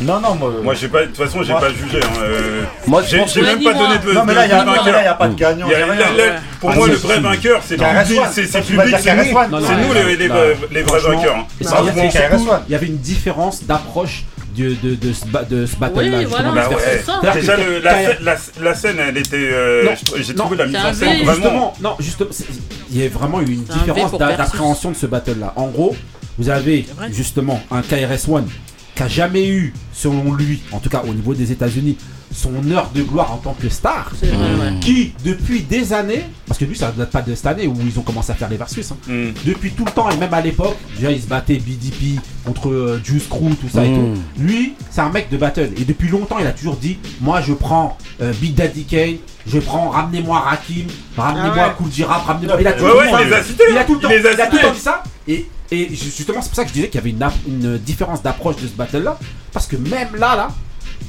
Non, 0.00 0.20
non, 0.20 0.34
moi. 0.34 0.52
Moi, 0.62 0.74
j'ai 0.74 0.88
pas, 0.88 1.02
de 1.02 1.06
toute 1.06 1.16
façon, 1.16 1.42
j'ai 1.42 1.52
Moi- 1.52 1.60
pas 1.60 1.70
jugé. 1.70 2.00
hein, 2.02 2.08
euh, 2.20 2.62
Moi, 2.86 3.02
je 3.02 3.08
J'ai 3.10 3.18
pense 3.18 3.32
j'ai 3.34 3.40
que 3.40 3.46
même 3.46 3.62
pas 3.62 3.72
donné 3.72 3.98
de, 3.98 4.12
Non, 4.12 4.24
mais 4.26 4.34
là, 4.34 4.44
il 4.44 4.48
de 4.50 4.54
y 4.54 4.56
a, 4.58 4.64
non, 4.64 4.72
mais 4.72 4.78
vainqueur. 4.78 4.92
là, 4.94 5.02
y 5.04 5.06
a 5.06 5.14
pas 5.14 5.28
de 5.28 5.34
gagnant. 5.34 5.66
Il 5.68 5.72
y 5.72 5.74
a- 5.74 5.78
y 5.78 5.82
a 5.82 5.86
là, 5.86 5.92
rien. 5.94 6.16
là, 6.26 6.32
pour 6.60 6.70
Ah, 6.70 6.74
moi, 6.74 6.88
le 6.88 6.94
vrai 6.94 7.20
vainqueur, 7.20 7.62
c'est 7.66 7.76
le 7.76 7.80
KRS-One. 7.82 8.04
public, 8.06 8.22
c'est 8.32 8.44
c'est 8.46 8.50
Toi, 8.50 8.60
le 8.60 8.66
tu 8.66 8.76
vas 8.76 8.82
public, 8.82 9.00
dire 9.02 9.04
c'est 9.04 9.16
nous. 9.16 9.22
KRS-One. 9.32 9.50
Non, 9.50 9.60
non, 9.60 9.66
C'est 9.66 9.76
nous 9.76 9.94
les, 9.94 10.16
les, 10.16 10.28
non. 10.28 10.34
vrais- 10.34 10.56
les 10.70 10.82
vrais 10.82 10.98
Franchement, 11.00 11.16
vainqueurs. 11.18 11.36
hein. 11.36 11.46
Et 11.60 11.64
c'est 11.64 11.70
surtout, 12.10 12.48
il 12.68 12.72
y 12.72 12.74
avait 12.74 12.86
une 12.86 12.98
différence 12.98 13.64
d'approche 13.64 14.24
de, 14.54 14.74
de, 14.82 14.94
de, 14.96 15.12
ce, 15.12 15.24
ba- 15.26 15.44
de 15.44 15.64
ce 15.66 15.76
battle 15.76 15.98
Oui, 15.98 16.10
là. 16.10 16.18
voilà, 16.28 16.50
Bah 16.50 16.60
justement, 16.60 16.76
ouais. 16.78 16.82
c'est 16.98 17.04
ça. 17.04 17.12
C'est-à-dire 17.22 17.40
Déjà, 17.40 17.56
que 17.56 17.60
le- 17.62 17.78
la, 17.80 17.94
scène- 17.94 18.16
la, 18.22 18.36
la 18.62 18.74
scène, 18.74 18.96
elle 19.08 19.16
était. 19.18 19.36
euh, 19.36 19.84
Non, 19.84 19.90
je- 20.16 20.22
J'ai 20.22 20.32
non, 20.34 20.40
trouvé 20.44 20.56
la 20.58 20.66
mise 20.66 20.76
c'est 20.80 20.88
en 20.88 20.94
scène 20.94 21.08
V. 21.18 21.24
vraiment. 21.24 21.32
Justement, 21.34 21.72
non, 21.82 21.96
justement, 22.00 22.30
c'est- 22.32 22.44
il 22.90 23.02
y 23.02 23.06
a 23.06 23.08
vraiment 23.08 23.40
eu 23.40 23.46
une 23.46 23.64
C'est 23.66 23.72
un 23.72 23.76
V 23.76 23.80
différence 23.92 24.10
pour 24.10 24.18
d'a- 24.18 24.26
versus. 24.28 24.44
d'appréhension 24.44 24.90
de 24.90 24.96
ce 24.96 25.06
battle 25.06 25.38
là. 25.40 25.52
En 25.56 25.66
gros, 25.68 25.94
vous 26.38 26.48
avez 26.48 26.86
vrai. 26.96 27.08
justement 27.12 27.62
un 27.70 27.82
KRS-One 27.82 28.48
qui 28.96 29.02
a 29.02 29.08
jamais 29.08 29.46
eu, 29.48 29.72
selon 29.92 30.32
lui, 30.34 30.60
en 30.72 30.78
tout 30.80 30.88
cas 30.88 31.02
au 31.08 31.12
niveau 31.14 31.34
des 31.34 31.52
États-Unis, 31.52 31.96
son 32.34 32.52
heure 32.70 32.90
de 32.94 33.02
gloire 33.02 33.32
en 33.32 33.36
tant 33.36 33.54
que 33.54 33.68
star. 33.68 34.10
C'est 34.20 34.26
vrai, 34.26 34.54
ouais. 34.56 34.80
Qui, 34.80 35.12
depuis 35.24 35.60
des 35.62 35.92
années, 35.92 36.24
parce 36.46 36.58
que 36.58 36.64
lui, 36.64 36.74
ça 36.76 36.88
ne 36.92 36.98
date 36.98 37.10
pas 37.10 37.22
de 37.22 37.34
cette 37.34 37.46
année 37.46 37.66
où 37.66 37.74
ils 37.80 37.98
ont 37.98 38.02
commencé 38.02 38.32
à 38.32 38.34
faire 38.34 38.48
les 38.48 38.56
versus, 38.56 38.90
hein, 38.90 38.96
Hmm. 39.06 39.30
depuis 39.46 39.70
tout 39.70 39.84
le 39.84 39.90
temps 39.92 40.10
et 40.10 40.16
même 40.16 40.34
à 40.34 40.40
l'époque, 40.40 40.76
déjà 40.96 41.12
il 41.12 41.22
se 41.22 41.26
battait 41.28 41.54
BDP 41.58 42.18
contre 42.44 42.68
euh, 42.70 43.00
Juice 43.04 43.26
Crew, 43.28 43.50
tout 43.60 43.68
ça 43.72 43.84
et 43.84 43.90
Mm. 43.90 43.94
tout. 44.14 44.20
Lui, 44.42 44.74
c'est 44.90 45.00
un 45.02 45.10
mec 45.10 45.28
de 45.30 45.36
battle 45.36 45.70
et 45.76 45.84
depuis 45.84 46.08
longtemps 46.08 46.38
il 46.40 46.46
a 46.46 46.52
toujours 46.52 46.76
dit 46.76 46.98
Moi 47.20 47.40
je 47.42 47.52
prends 47.52 47.96
euh, 48.20 48.32
Big 48.40 48.54
Daddy 48.54 48.84
Kane, 48.84 49.16
je 49.46 49.58
prends 49.58 49.90
Ramenez-moi 49.90 50.40
Rakim, 50.40 50.86
Ramenez-moi 51.16 51.54
Ah 51.58 51.68
ouais. 51.68 51.74
Cool 51.78 52.04
Ramenez-moi. 52.06 52.56
Il 52.60 52.66
a 52.66 52.72
tout 52.72 52.84
le 52.84 54.00
temps, 54.00 54.08
Il 54.10 54.16
les 54.16 54.26
a 54.26 54.32
il 54.32 54.40
a 54.40 54.46
tout 54.46 54.52
le 54.52 54.58
cités. 54.58 54.62
temps 54.66 54.72
dit 54.74 54.80
ça. 54.80 55.02
Et, 55.28 55.46
et 55.70 55.88
justement, 55.90 56.40
c'est 56.42 56.48
pour 56.48 56.56
ça 56.56 56.62
que 56.62 56.68
je 56.68 56.74
disais 56.74 56.88
qu'il 56.88 56.98
y 57.00 57.02
avait 57.02 57.14
une, 57.48 57.78
différence 57.78 58.22
d'approche 58.22 58.56
de 58.56 58.66
ce 58.66 58.72
battle 58.72 59.02
là. 59.02 59.18
Parce 59.52 59.66
que 59.66 59.76
même 59.76 60.14
là, 60.16 60.36
là, 60.36 60.48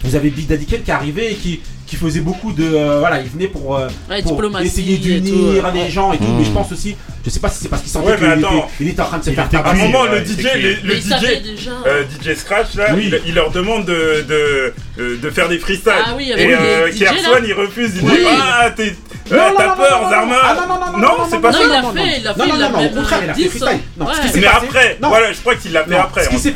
vous 0.03 0.16
avez 0.16 0.30
Big 0.30 0.47
Daddy 0.47 0.66
Kane 0.66 0.84
qui 0.84 0.91
arrivait 0.91 1.32
et 1.32 1.36
qui, 1.36 1.60
qui 1.86 1.95
faisait 1.95 2.20
beaucoup 2.20 2.51
de. 2.51 2.64
euh, 2.64 2.99
voilà, 2.99 3.22
il 3.22 3.30
venait 3.30 3.47
pour, 3.47 3.78
euh, 3.78 3.88
Ouais, 4.10 4.22
pour 4.22 4.34
diplomatie 4.34 4.68
essayer 4.68 4.97
d'unir 4.97 5.72
les 5.74 5.80
ouais. 5.82 5.89
gens 5.89 6.12
et 6.14 6.18
tout. 6.18 6.26
Mais 6.38 6.43
je 6.43 6.51
pense 6.51 6.72
aussi, 6.72 6.95
je 7.26 7.30
sais 7.30 7.39
pas 7.39 7.49
si 7.49 7.60
c'est 7.62 7.70
parce 7.70 7.82
qu'il 7.82 7.91
sentait 7.91 8.08
Ouais, 8.12 8.18
mais 8.20 8.28
qu'il 8.34 8.38
était, 8.39 8.45
attends. 8.47 8.70
il 8.80 8.88
était 8.89 9.01
en 9.01 9.05
train 9.05 9.18
de 9.20 9.24
se 9.24 9.30
Il 9.30 9.36
faire 9.36 9.45
était 9.45 9.58
À 9.58 9.70
un 9.70 9.74
moment, 9.74 10.01
Ouais, 10.03 10.20
le 10.20 10.26
DJ, 10.26 10.43
les- 10.55 10.76
le 10.76 10.95
DJ, 10.95 11.41
déjà. 11.43 11.72
euh, 11.86 12.03
DJ 12.22 12.36
Scratch, 12.36 12.76
là, 12.76 12.93
Oui. 12.95 13.03
il, 13.12 13.22
il 13.28 13.34
leur 13.36 13.51
demande 13.51 13.86
de, 13.86 14.26
de, 14.97 15.16
de 15.18 15.30
faire 15.30 15.47
des 15.49 15.60
freestyles. 15.60 15.91
Ah 16.05 16.14
oui, 16.18 16.32
avec 16.34 16.45
Et 16.47 16.53
euh, 16.53 16.91
DJ, 16.91 16.99
Kerswan, 16.99 17.43
il 17.45 17.53
refuse. 17.53 17.91
Il 17.95 18.03
Oui. 18.03 18.18
dit 18.20 18.26
Ah, 18.30 18.70
t'es- 18.76 18.95
t'as 19.30 19.68
non, 19.68 19.76
peur, 19.76 20.00
non, 20.00 20.04
non, 20.06 20.10
Zarma 20.10 20.36
non, 20.36 20.68
non, 20.68 20.68
non, 20.68 20.92
non, 20.92 21.00
non, 21.00 21.14
c'est 21.30 21.36
non, 21.36 21.42
pas 21.42 21.52
non, 21.52 21.58
ça. 21.58 21.64
il 21.66 21.72
a 21.74 21.82
non, 21.82 21.92
fait, 21.92 22.00
non. 22.00 22.06
il 22.18 22.28
a 22.28 22.34
fait, 22.34 22.40
Non, 22.40 22.48
non, 22.48 22.70
non, 22.70 22.86
au 22.86 22.90
contraire, 22.90 23.20
il 23.24 23.30
a 23.30 23.34
fait 23.34 23.42
10, 23.44 23.50
freestyle. 23.50 23.80
Non, 23.98 24.06
ouais. 24.06 24.14
ce 24.16 24.22
qui 24.22 24.28
s'est 24.30 24.40
Mais 24.40 24.48
passé- 24.48 24.66
après, 24.66 24.98
non. 25.02 25.10
voilà, 25.10 25.34
je 25.34 25.40
crois 25.40 25.56
qu'il 25.56 25.72
l'a 25.72 25.84
fait 25.84 25.92
Non, 25.92 26.00
après. 26.02 26.24
ce 26.24 26.30
qui 26.30 26.36
en 26.36 26.40
s'est 26.40 26.52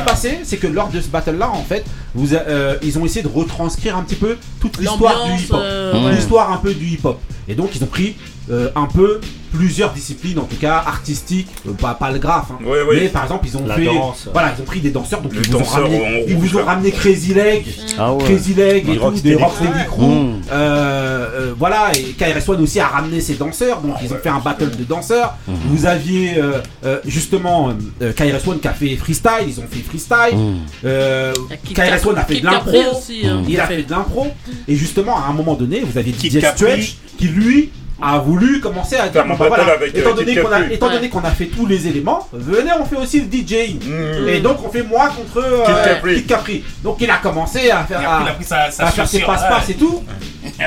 passé, 0.00 0.38
c'est 0.44 0.56
que 0.56 0.66
lors 0.66 0.88
de 0.88 1.00
ce 1.00 1.08
battle 1.08 1.36
là, 1.36 1.50
en 1.50 1.62
fait, 1.64 1.84
vous, 2.14 2.34
euh, 2.34 2.76
ils 2.82 2.98
ont 2.98 3.04
essayé 3.04 3.22
de 3.22 3.28
retranscrire 3.28 3.96
un 3.96 4.02
petit 4.02 4.16
peu 4.16 4.36
toute 4.60 4.78
l'histoire 4.78 5.24
du 5.24 5.30
L'ambiance, 5.30 5.40
hip 5.42 5.52
hop, 5.54 5.60
euh, 5.62 6.04
ouais. 6.06 6.12
l'histoire 6.12 6.52
un 6.52 6.56
peu 6.56 6.74
du 6.74 6.86
hip 6.86 7.00
hop. 7.04 7.20
Et 7.48 7.54
donc 7.54 7.74
ils 7.74 7.82
ont 7.82 7.86
pris 7.88 8.16
euh, 8.50 8.68
un 8.74 8.86
peu 8.86 9.20
plusieurs 9.52 9.92
disciplines, 9.92 10.38
en 10.38 10.44
tout 10.44 10.56
cas 10.56 10.76
artistiques, 10.86 11.48
euh, 11.68 11.72
pas, 11.72 11.94
pas 11.94 12.12
le 12.12 12.20
graphe. 12.20 12.46
hein. 12.52 12.58
Ouais, 12.64 12.82
ouais. 12.82 13.00
Mais 13.00 13.08
par 13.08 13.24
exemple, 13.24 13.46
ils 13.48 13.56
ont 13.56 13.66
La 13.66 13.74
fait, 13.74 13.84
danse. 13.84 14.28
voilà, 14.32 14.54
ils 14.56 14.62
ont 14.62 14.64
pris 14.64 14.78
des 14.80 14.90
danseurs, 14.90 15.20
donc 15.22 15.32
ils 15.34 15.50
vous 15.50 15.56
ont 15.56 15.64
ramené, 15.64 15.96
en 16.00 16.28
ils 16.28 16.34
rouge, 16.36 16.48
vous 16.50 16.56
ont 16.56 16.60
là. 16.60 16.64
ramené 16.66 16.92
Crazy 16.92 17.34
Leg, 17.34 17.64
Ah 17.98 18.12
ouais. 18.14 18.22
Crazy 18.24 18.54
Leg 18.54 18.88
et 18.88 18.92
Des 18.92 18.98
tout, 18.98 19.10
des 19.10 19.34
Crew. 19.34 19.42
Rocksteady 19.42 19.86
Crew. 19.88 20.02
Euh, 20.02 20.50
euh, 20.52 21.54
voilà, 21.58 21.90
et 21.96 22.12
KRS-One 22.12 22.62
aussi 22.62 22.78
a 22.80 22.86
ramené 22.86 23.20
ses 23.20 23.34
danseurs, 23.34 23.80
donc 23.80 23.96
ils 24.04 24.12
ont 24.12 24.18
fait 24.18 24.28
un 24.28 24.38
battle 24.38 24.70
de 24.76 24.84
danseurs. 24.84 25.34
Mhm. 25.48 25.54
Vous 25.68 25.86
aviez 25.86 26.38
euh, 26.38 26.60
euh, 26.84 27.00
justement 27.06 27.72
euh, 28.02 28.12
KRS-One 28.12 28.60
qui 28.60 28.68
a 28.68 28.72
fait 28.72 28.94
freestyle, 28.96 29.46
ils 29.48 29.58
ont 29.60 29.66
fait 29.68 29.80
freestyle. 29.82 30.36
Mm. 30.38 30.54
Euh, 30.84 31.32
Il 31.68 31.76
y 31.76 31.80
a 31.80 32.24
fait 32.24 32.40
de 32.40 32.44
l'impro. 32.46 32.70
Hein, 32.78 33.42
Il 33.48 33.58
a 33.60 33.66
fait 33.66 33.82
de 33.82 33.90
l'impro. 33.90 34.26
Et 34.68 34.76
justement, 34.76 35.16
à 35.16 35.26
un 35.28 35.32
moment 35.32 35.54
donné, 35.54 35.80
vous 35.80 35.98
aviez 35.98 36.12
DJ. 36.12 36.40
Stretch 36.40 36.96
qui 37.18 37.26
lui 37.28 37.70
a 38.02 38.18
voulu 38.18 38.60
commencer 38.60 38.96
à 38.96 39.08
dire 39.08 39.24
bon, 39.24 39.34
bah, 39.34 39.46
voilà, 39.48 39.72
avec, 39.72 39.96
étant 39.96 40.10
euh, 40.10 40.14
donné 40.14 40.36
qu'on 40.36 40.52
a, 40.52 40.60
étant 40.70 40.90
donné 40.90 41.08
qu'on 41.08 41.24
a 41.24 41.30
fait 41.30 41.46
tous 41.46 41.66
les 41.66 41.86
éléments, 41.86 42.28
venez 42.32 42.70
on 42.78 42.84
fait 42.84 42.96
aussi 42.96 43.20
le 43.20 43.26
DJing. 43.30 43.80
Hmm. 43.84 44.28
Et 44.28 44.40
donc 44.40 44.58
on 44.64 44.70
fait 44.70 44.82
moi 44.82 45.08
contre 45.08 45.38
euh, 45.44 45.64
Kid 45.66 45.84
Capri. 45.84 46.14
Kid 46.16 46.26
Capri. 46.26 46.64
Donc 46.82 46.96
il 47.00 47.10
a 47.10 47.16
commencé 47.16 47.70
à 47.70 47.84
faire, 47.84 47.98
à- 48.00 48.22
il 48.22 48.28
a 48.28 48.32
pris 48.32 48.44
sa, 48.44 48.70
sa 48.70 48.86
à 48.86 48.90
faire 48.90 49.08
ses 49.08 49.20
passe-passe 49.20 49.68
ouais. 49.68 49.74
et 49.74 49.76
tout. 49.76 50.02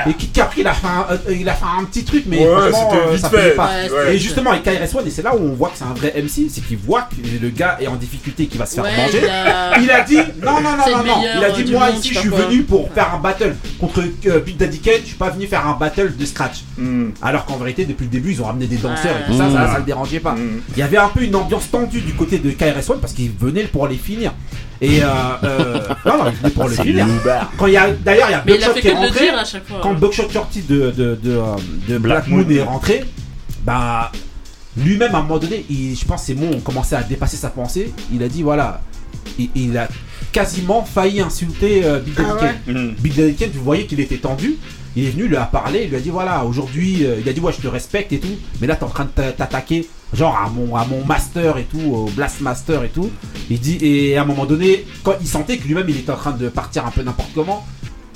Et 0.08 0.14
Kid 0.14 0.32
Capri, 0.32 0.60
il 0.62 0.66
a 0.66 0.74
fait 0.74 0.86
un, 0.86 1.06
euh, 1.12 1.34
il 1.38 1.48
a 1.48 1.54
fait 1.54 1.64
un 1.80 1.84
petit 1.84 2.04
truc, 2.04 2.24
mais 2.26 2.38
Ouais, 2.38 2.46
franchement, 2.70 2.90
c'était 2.90 3.02
euh, 3.06 3.10
vite 3.12 3.20
ça 3.20 3.30
fait. 3.30 3.36
faisait 3.38 3.50
pas. 3.52 3.70
Ouais. 3.92 4.14
Et 4.14 4.18
justement, 4.18 4.50
avec 4.50 4.62
KRS-One, 4.64 5.06
et 5.06 5.10
c'est 5.10 5.22
là 5.22 5.34
où 5.36 5.40
on 5.40 5.54
voit 5.54 5.68
que 5.70 5.78
c'est 5.78 5.84
un 5.84 5.94
vrai 5.94 6.12
MC, 6.16 6.48
c'est 6.50 6.60
qu'il 6.62 6.78
voit 6.78 7.02
que 7.02 7.16
le 7.42 7.48
gars 7.50 7.78
est 7.80 7.86
en 7.86 7.96
difficulté, 7.96 8.46
qu'il 8.46 8.58
va 8.58 8.66
se 8.66 8.74
faire 8.74 8.84
Ouais, 8.84 8.96
manger. 8.96 9.20
il 9.22 9.28
a- 9.30 9.78
Il 9.80 9.90
a 9.90 10.00
dit 10.02 10.16
non, 10.42 10.60
non, 10.60 10.70
non, 10.76 10.96
non, 10.98 11.04
non. 11.04 11.22
Il 11.38 11.44
a 11.44 11.50
dit 11.50 11.70
moi 11.72 11.86
monde, 11.90 11.98
ici, 11.98 12.12
je 12.14 12.18
suis 12.20 12.28
quoi. 12.28 12.38
venu 12.40 12.62
pour 12.62 12.90
faire 12.92 13.14
un 13.14 13.18
battle 13.18 13.54
contre 13.80 14.02
euh, 14.26 14.40
Big 14.40 14.56
Daddy 14.56 14.78
Kane, 14.80 14.94
je 15.02 15.06
suis 15.08 15.16
pas 15.16 15.30
venu 15.30 15.46
faire 15.46 15.66
un 15.66 15.74
battle 15.76 16.14
de 16.16 16.24
scratch. 16.26 16.62
Hmm. 16.78 17.10
Alors 17.22 17.44
qu'en 17.44 17.56
vérité, 17.56 17.84
depuis 17.84 18.04
le 18.04 18.10
début, 18.10 18.32
ils 18.32 18.42
ont 18.42 18.46
ramené 18.46 18.66
des 18.66 18.76
danseurs 18.76 19.16
et 19.16 19.30
tout 19.30 19.36
ça, 19.36 19.50
ça, 19.50 19.72
ça 19.72 19.78
le 19.78 19.84
dérangeait 19.84 20.20
pas. 20.20 20.32
Hmm. 20.32 20.60
Il 20.72 20.78
y 20.78 20.82
avait 20.82 20.96
un 20.96 21.08
peu 21.08 21.22
une 21.22 21.34
ambiance 21.36 21.70
tendue 21.70 22.00
du 22.00 22.14
côté 22.14 22.38
de 22.38 22.50
KRS-One 22.50 23.00
parce 23.00 23.12
qu'ils 23.12 23.32
venaient 23.32 23.64
pour 23.64 23.86
les 23.88 23.96
finir. 23.96 24.32
Et 24.80 25.02
euh, 25.02 25.06
euh, 25.44 25.80
non, 26.04 26.18
non, 26.24 26.30
ils 26.30 26.36
venaient 26.36 26.50
pour 26.50 26.68
les 26.68 26.76
finir. 26.76 27.06
Quand 27.56 27.66
il 27.66 27.72
y 27.74 27.76
a, 27.76 27.90
d'ailleurs, 27.92 28.28
il 28.28 28.32
y 28.32 28.34
a 28.34 28.42
Mais 28.46 28.54
il 28.56 28.64
a 28.64 28.66
Buckshot 28.68 28.74
fait 28.74 28.80
qui 28.80 28.86
que 28.88 28.92
est 28.92 28.94
de 28.96 29.00
le 29.00 29.06
rentré. 29.06 29.24
dire 29.24 29.38
à 29.38 29.44
chaque 29.44 29.66
fois. 29.66 29.78
Quand 29.82 29.94
Buckshot 29.94 30.28
Shorty 30.30 30.62
de, 30.62 30.90
de, 30.90 31.18
de, 31.22 31.30
euh, 31.30 31.42
de 31.88 31.98
Black, 31.98 32.24
Black 32.24 32.28
Moon 32.28 32.38
Moon. 32.44 32.50
est 32.50 32.62
rentré, 32.62 33.04
bah 33.64 34.10
lui-même 34.76 35.14
à 35.14 35.18
un 35.18 35.22
moment 35.22 35.38
donné, 35.38 35.64
il- 35.70 35.96
je 35.96 36.04
pense 36.04 36.22
que 36.22 36.26
ses 36.26 36.34
mots 36.34 36.52
ont 36.52 36.60
commencé 36.60 36.94
à 36.96 37.02
dépasser 37.02 37.36
sa 37.36 37.50
pensée. 37.50 37.92
Il 38.12 38.22
a 38.22 38.28
dit 38.28 38.42
voilà, 38.42 38.80
il, 39.38 39.48
il 39.54 39.78
a 39.78 39.88
quasiment 40.32 40.84
failli 40.84 41.20
insulter 41.20 41.82
euh, 41.84 42.00
Big 42.00 42.14
Daddy 42.14 42.28
Ah 42.32 42.40
Kane. 42.66 42.74
Hmm. 42.74 42.90
Big 42.98 43.14
Daddy 43.14 43.34
Kane, 43.36 43.50
vous 43.54 43.62
voyez 43.64 43.86
qu'il 43.86 44.00
était 44.00 44.16
tendu. 44.18 44.56
Il 44.96 45.06
est 45.06 45.10
venu, 45.10 45.24
il 45.24 45.28
lui 45.30 45.36
a 45.36 45.44
parlé, 45.44 45.84
il 45.84 45.90
lui 45.90 45.96
a 45.96 46.00
dit 46.00 46.10
voilà, 46.10 46.44
aujourd'hui, 46.44 47.04
euh, 47.04 47.16
il 47.20 47.28
a 47.28 47.32
dit 47.32 47.40
ouais, 47.40 47.52
je 47.52 47.60
te 47.62 47.68
respecte 47.68 48.12
et 48.12 48.18
tout, 48.20 48.28
mais 48.60 48.66
là 48.66 48.76
t'es 48.76 48.84
en 48.84 48.88
train 48.88 49.04
de 49.04 49.10
t'a- 49.10 49.32
t'attaquer, 49.32 49.88
genre 50.12 50.36
à 50.36 50.48
mon, 50.50 50.76
à 50.76 50.84
mon 50.84 51.04
master 51.04 51.58
et 51.58 51.64
tout, 51.64 51.80
au 51.80 52.04
blast 52.10 52.40
master 52.40 52.84
et 52.84 52.88
tout. 52.88 53.10
Il 53.50 53.60
dit, 53.60 53.78
et 53.80 54.16
à 54.16 54.22
un 54.22 54.24
moment 54.24 54.46
donné, 54.46 54.86
quand 55.02 55.14
il 55.20 55.26
sentait 55.26 55.56
que 55.56 55.66
lui-même 55.66 55.88
il 55.88 55.98
était 55.98 56.12
en 56.12 56.16
train 56.16 56.32
de 56.32 56.48
partir 56.48 56.86
un 56.86 56.90
peu 56.90 57.02
n'importe 57.02 57.30
comment, 57.34 57.64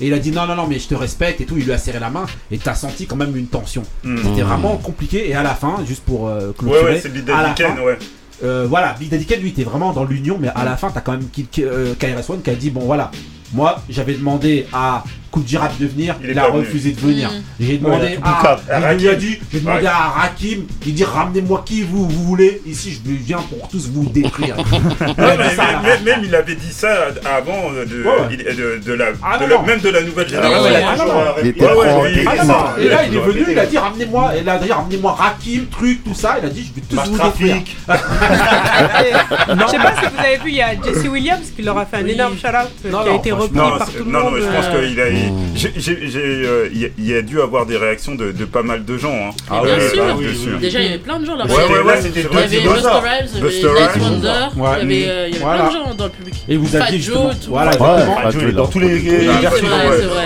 et 0.01 0.07
il 0.07 0.13
a 0.13 0.19
dit 0.19 0.31
non, 0.31 0.45
non, 0.45 0.55
non, 0.55 0.67
mais 0.67 0.79
je 0.79 0.87
te 0.87 0.95
respecte 0.95 1.41
et 1.41 1.45
tout. 1.45 1.57
Il 1.57 1.65
lui 1.65 1.73
a 1.73 1.77
serré 1.77 1.99
la 1.99 2.09
main 2.09 2.25
et 2.51 2.57
t'as 2.57 2.75
senti 2.75 3.05
quand 3.05 3.17
même 3.17 3.35
une 3.35 3.47
tension. 3.47 3.83
Hmm. 4.03 4.17
C'était 4.17 4.43
hmm. 4.43 4.47
vraiment 4.47 4.77
compliqué. 4.77 5.29
Et 5.29 5.35
à 5.35 5.43
la 5.43 5.55
fin, 5.55 5.83
juste 5.85 6.03
pour 6.03 6.27
euh, 6.27 6.51
clôturer, 6.57 6.83
ouais, 6.83 6.91
ouais, 6.91 6.99
c'est 7.01 7.13
Big 7.13 7.27
ouais. 7.27 7.97
Euh, 8.41 8.65
voilà, 8.69 8.95
Big 8.97 9.09
Daddy 9.09 9.25
Ken, 9.25 9.41
lui, 9.41 9.49
était 9.49 9.65
vraiment 9.65 9.91
dans 9.91 10.05
l'union, 10.05 10.37
mais 10.39 10.47
à 10.55 10.63
la 10.63 10.73
hmm. 10.73 10.77
fin, 10.77 10.91
t'as 10.91 11.01
quand 11.01 11.11
même 11.11 11.27
KRS-One 11.27 12.39
euh, 12.39 12.41
qui 12.41 12.49
a 12.49 12.55
dit 12.55 12.69
bon, 12.69 12.81
voilà, 12.81 13.11
moi, 13.53 13.81
j'avais 13.89 14.13
demandé 14.13 14.65
à 14.71 15.03
Coup 15.31 15.41
de 15.41 15.59
de 15.79 15.85
venir, 15.85 16.15
il, 16.27 16.39
a 16.39 16.45
refusé 16.45 16.91
de 16.91 16.99
venir. 16.99 17.29
Mm. 17.29 17.41
J'ai 17.59 17.77
demandé, 17.77 18.17
à, 18.23 18.93
il 18.95 19.07
a 19.07 19.15
dit, 19.15 19.37
j'ai 19.51 19.59
demandé 19.59 19.85
à 19.85 20.09
Rakim, 20.09 20.63
il 20.87 20.93
dit 20.93 21.03
ramenez-moi 21.03 21.63
qui 21.65 21.83
vous, 21.83 22.07
vous, 22.09 22.23
voulez, 22.23 22.61
ici 22.65 22.91
je 22.91 23.11
viens 23.11 23.37
pour 23.37 23.67
tous 23.67 23.89
vous 23.89 24.05
détruire. 24.09 24.55
même, 25.17 26.21
il 26.23 26.33
avait 26.33 26.55
dit 26.55 26.71
ça 26.71 27.09
avant 27.25 27.71
euh, 27.73 27.85
euh, 27.91 28.79
de, 28.79 28.83
de, 28.83 28.93
la, 28.93 29.07
ah, 29.21 29.37
même 29.65 29.79
de 29.79 29.89
la 29.89 30.01
nouvelle 30.01 30.27
ah, 30.29 30.41
génération. 30.41 31.05
Et 32.79 32.87
là 32.87 33.03
il 33.05 33.15
est 33.15 33.19
venu, 33.19 33.45
il 33.51 33.59
a 33.59 33.65
dit 33.67 33.77
ramenez-moi, 33.77 34.31
il 34.41 34.49
a 34.49 34.57
dit 34.57 34.71
ramenez-moi 34.71 35.11
Rakim, 35.13 35.67
truc, 35.67 36.03
tout 36.03 36.15
ça, 36.15 36.37
il 36.41 36.45
a 36.47 36.49
dit 36.49 36.71
je 36.75 36.81
vais 36.81 36.87
tous 36.87 37.09
vous 37.09 37.17
détruire. 37.17 37.57
Ah, 39.51 39.55
je 39.65 39.71
sais 39.71 39.77
pas 39.77 39.93
si 39.95 40.05
vous 40.13 40.19
avez 40.19 40.37
vu, 40.37 40.49
il 40.49 40.55
y 40.55 40.61
a 40.61 40.69
Jesse 40.81 41.07
Williams 41.07 41.51
qui 41.55 41.61
leur 41.61 41.77
a 41.77 41.85
fait 41.85 41.97
un 41.97 42.05
énorme 42.05 42.35
shout-out 42.35 42.69
qui 42.81 43.09
a 43.09 43.15
été 43.15 43.31
repris 43.31 43.57
par 43.57 43.89
tout 43.91 44.03
le 44.03 44.11
monde 44.11 44.39
il 45.55 46.17
euh, 46.17 46.69
y, 46.97 47.13
a 47.13 47.21
dû 47.21 47.41
avoir 47.41 47.65
des 47.65 47.77
réactions 47.77 48.15
de, 48.15 48.31
pas 48.45 48.63
mal 48.63 48.85
de 48.85 48.97
gens. 48.97 49.13
Hein. 49.13 49.31
Ah, 49.49 49.61
euh, 49.63 49.77
bien, 49.77 49.89
sûr. 49.89 50.03
Hein. 50.03 50.57
Déjà, 50.59 50.79
il 50.79 50.85
y 50.85 50.89
avait 50.89 50.97
plein 50.99 51.19
de 51.19 51.25
gens 51.25 51.35
là. 51.35 51.45
Ouais, 51.45 51.53
ouais, 51.53 51.81
ouais, 51.81 51.99
Il 52.03 52.21
y 52.21 52.57
avait 52.59 52.67
Buster 52.67 52.89
Rhymes, 52.89 53.29
il 53.33 53.39
y 53.39 53.65
avait 53.65 53.79
Night 53.79 54.01
Wonder, 54.01 54.81
il 54.81 54.91
y 54.91 55.05
avait 55.05 55.29
plein 55.39 55.67
de 55.67 55.71
gens 55.71 55.95
dans 55.97 56.05
le 56.05 56.09
public. 56.11 56.35
Et 56.47 56.57
vous 56.57 56.75
aviez 56.75 56.99
Joe, 56.99 57.39
tout. 57.39 57.49
Voilà, 57.49 57.75
dans 57.75 58.67
tous 58.67 58.79
les 58.79 58.97
versions. 58.97 59.67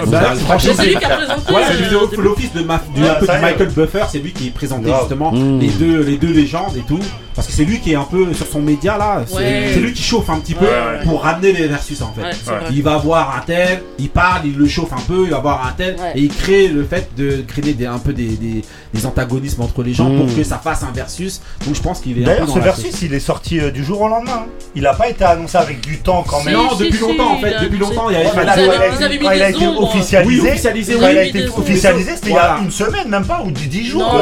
Bah, 0.07 0.35
franchement, 0.35 0.73
c'est 0.75 0.85
lui 0.85 0.95
qui 0.95 1.05
a 1.05 1.17
présenté. 1.17 1.53
Euh, 1.53 2.21
l'office 2.21 2.53
de 2.53 2.61
Michael 2.63 3.69
Buffer, 3.69 4.03
c'est 4.09 4.19
lui 4.19 4.31
qui 4.31 4.49
présentait 4.49 4.91
justement 4.99 5.31
mm. 5.31 5.59
les 5.59 6.17
deux 6.17 6.33
légendes 6.33 6.75
et 6.77 6.83
tout. 6.87 6.99
Parce 7.35 7.47
que 7.47 7.53
c'est 7.53 7.65
lui 7.65 7.79
qui 7.79 7.93
est 7.93 7.95
un 7.95 8.03
peu 8.03 8.31
sur 8.33 8.45
son 8.45 8.61
média 8.61 8.97
là, 8.97 9.23
c'est 9.27 9.79
lui 9.79 9.93
qui 9.93 10.03
chauffe 10.03 10.29
un 10.29 10.39
petit 10.39 10.53
peu 10.53 10.67
pour 11.03 11.23
ramener 11.23 11.51
les 11.51 11.67
versus 11.67 12.01
en 12.01 12.13
fait. 12.13 12.35
Il 12.71 12.83
va 12.83 12.97
voir 12.97 13.35
un 13.37 13.41
tel, 13.41 13.83
il 13.99 14.09
parle, 14.09 14.45
il 14.45 14.55
le 14.55 14.67
chauffe 14.67 14.82
un 14.91 15.01
peu, 15.01 15.25
il 15.25 15.31
va 15.31 15.39
voir 15.39 15.65
un 15.65 15.71
tel. 15.71 15.95
Et 16.15 16.21
il 16.21 16.33
crée 16.33 16.67
le 16.67 16.83
fait 16.83 17.09
de 17.15 17.43
créer 17.47 17.73
des, 17.73 17.85
un 17.85 17.99
peu 17.99 18.13
des, 18.13 18.61
antagonismes 19.05 19.61
entre 19.61 19.83
les 19.83 19.93
gens 19.93 20.05
pour 20.05 20.25
mmh. 20.25 20.35
que 20.35 20.43
ça 20.43 20.57
fasse 20.57 20.83
un 20.83 20.91
versus. 20.91 21.41
Donc 21.65 21.75
je 21.75 21.81
pense 21.81 21.99
qu'il 22.01 22.19
est. 22.19 22.23
D'ailleurs, 22.23 22.49
ce 22.49 22.59
versus, 22.59 23.01
il 23.01 23.13
est 23.13 23.19
sorti 23.19 23.59
euh, 23.59 23.71
du 23.71 23.83
jour 23.83 24.01
au 24.01 24.07
lendemain. 24.07 24.31
Hein. 24.33 24.45
Il 24.75 24.83
n'a 24.83 24.93
pas 24.93 25.09
été 25.09 25.23
annoncé 25.23 25.57
avec 25.57 25.81
du 25.81 25.99
temps 25.99 26.23
quand 26.27 26.43
même. 26.43 26.55
Non, 26.55 26.75
depuis 26.75 26.97
longtemps 26.97 27.33
en 27.33 27.39
fait. 27.39 27.59
Depuis 27.61 27.77
longtemps, 27.77 28.09
il 28.09 28.13
y 28.13 28.19
avait 28.19 28.29
quand 29.21 29.31
il 29.31 29.41
a 29.41 29.49
été 29.49 29.67
officialisé. 29.67 30.51
Il 30.73 31.03
a 31.03 31.23
été 31.23 31.47
officialisé, 31.47 32.11
c'était 32.15 32.29
il 32.29 32.35
y 32.35 32.37
a 32.37 32.57
une 32.63 32.71
semaine, 32.71 33.07
même 33.07 33.25
pas, 33.25 33.41
ou 33.45 33.51
dix 33.51 33.85
jours. 33.85 34.21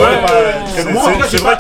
C'est 0.75 1.37
vrai. 1.37 1.57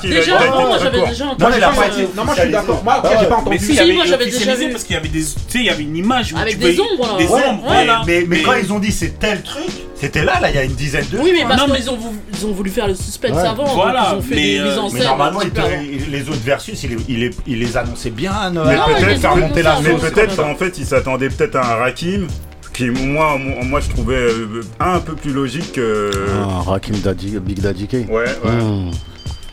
Non, 2.15 2.25
moi 2.25 2.35
je 2.35 2.41
suis 2.41 2.51
d'accord. 2.51 2.83
Moi 2.83 3.01
j'ai 3.19 3.27
pas 3.27 3.37
entendu. 3.37 3.59
Si, 3.59 3.93
moi 3.93 4.05
j'avais 4.05 4.25
déjà. 4.25 4.51
Parce 4.71 4.83
qu'il 4.83 4.95
y 4.95 4.99
avait 4.99 5.07
des. 5.07 5.21
Tu 5.21 5.27
sais, 5.47 5.59
il 5.59 5.65
y 5.65 5.69
avait 5.69 5.83
une 5.83 5.97
image. 5.97 6.33
Avec 6.35 6.59
des 6.59 6.79
ombres. 6.79 7.17
Mais 8.07 8.41
quand 8.41 8.53
ils 8.53 8.73
ont 8.73 8.79
dit 8.79 8.90
dit 8.91 8.97
c'est 8.97 9.19
tel 9.19 9.41
truc, 9.41 9.71
c'était 9.95 10.23
là, 10.23 10.39
là, 10.39 10.49
il 10.49 10.55
y 10.55 10.59
a 10.59 10.63
une 10.63 10.73
dizaine 10.73 11.05
de 11.11 11.17
Oui, 11.17 11.31
mais 11.33 11.45
maintenant. 11.45 11.73
Ils, 11.75 11.89
ont 11.89 11.97
voulu, 11.97 12.17
ils 12.33 12.45
ont 12.45 12.51
voulu 12.51 12.69
faire 12.69 12.87
le 12.87 12.95
suspense 12.95 13.37
avant. 13.37 13.65
Hein, 13.65 13.71
voilà. 13.75 14.09
Ils 14.11 14.17
ont 14.17 14.21
fait 14.21 14.35
les, 14.35 14.59
euh... 14.59 14.77
Mais 14.93 15.03
normalement, 15.03 15.39
les 16.09 16.29
autres 16.29 16.43
versus, 16.43 16.83
ils, 16.83 17.19
les, 17.19 17.31
les 17.47 17.77
annonçaient 17.77 18.09
bien. 18.09 18.51
Mais 18.51 18.77
peut-être 19.95 20.31
faire 20.31 20.47
en 20.47 20.55
fait, 20.55 20.77
ils 20.77 20.85
s'attendaient 20.85 21.29
peut-être 21.29 21.55
à 21.55 21.73
un 21.73 21.75
Rakim 21.75 22.27
qui 22.73 22.89
moi 22.89 23.37
moi 23.65 23.81
je 23.81 23.89
trouvais 23.89 24.15
euh, 24.15 24.61
un 24.79 24.99
peu 24.99 25.13
plus 25.13 25.33
logique 25.33 25.73
que 25.73 26.09
ah, 26.41 26.61
Rakim 26.65 26.95
Big 27.41 27.59
Daddy 27.59 27.85
K. 27.85 27.93
Ouais 28.09 28.23
ouais. 28.43 28.49
Hmm. 28.49 28.91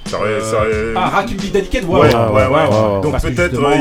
Ça 0.08 0.18
aurait, 0.18 0.40
ça 0.40 0.62
euh, 0.62 0.94
aurait... 0.94 1.04
Ah, 1.04 1.08
Rakim 1.10 1.36
Big 1.36 1.52
Daddy 1.52 1.68
K, 1.68 1.88
ouais, 1.88 2.10
ah, 2.14 2.32
ouais, 2.32 2.46
ouais, 2.46 3.02
Donc 3.02 3.20
peut-être, 3.20 3.56
voilà. 3.56 3.76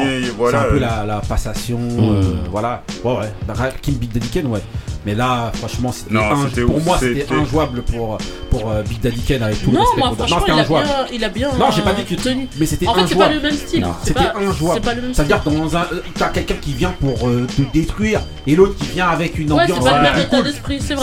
C'est 0.50 0.56
un 0.58 0.64
peu 0.64 0.80
la, 0.80 1.06
la 1.06 1.20
passation, 1.20 1.78
hmm. 1.78 2.00
euh, 2.00 2.22
voilà. 2.52 2.84
Ouais, 3.04 3.14
ouais, 3.14 3.32
Rakim 3.48 3.94
Big 3.94 4.12
Daddy 4.12 4.28
K, 4.28 4.46
ouais. 4.46 4.60
Mais 5.08 5.16
là, 5.16 5.54
franchement, 5.54 5.94
c'était 5.94 6.18
un, 6.18 6.66
pour 6.66 6.82
moi, 6.82 6.98
c'était 7.00 7.34
injouable 7.34 7.82
pour, 7.82 8.18
pour 8.50 8.70
euh, 8.70 8.84
Big 8.84 9.00
Daddy 9.00 9.22
Kane 9.22 9.42
avec 9.42 9.64
tout 9.64 9.72
non, 9.72 9.80
le 9.80 9.86
respect. 9.86 10.00
Moi, 10.02 10.16
franchement, 10.18 10.84
il. 11.14 11.24
A 11.24 11.30
bien. 11.30 11.50
Non, 11.58 11.72
j'ai 11.72 11.82
pas 11.82 11.94
dit 11.94 12.04
que 12.04 12.22
tenu. 12.22 12.50
Mais 12.60 12.66
c'était 12.66 12.90
En 12.90 12.94
fait, 12.94 13.08
c'est 13.08 13.16
pas 13.16 13.30
le 13.30 13.40
même 13.40 13.54
style. 13.54 13.88
C'était 14.04 14.20
injouable. 14.36 14.82
Ça 15.14 15.22
veut 15.22 15.28
dire 15.30 15.42
dans 15.46 15.78
un, 15.78 15.88
t'as 16.16 16.28
quelqu'un 16.28 16.56
qui 16.56 16.74
vient 16.74 16.94
pour 17.00 17.26
euh, 17.26 17.48
te 17.56 17.62
détruire 17.72 18.20
et 18.46 18.54
l'autre 18.58 18.76
qui 18.76 18.88
vient 18.88 19.08
avec 19.08 19.40
une 19.40 19.50
ambiance. 19.54 19.86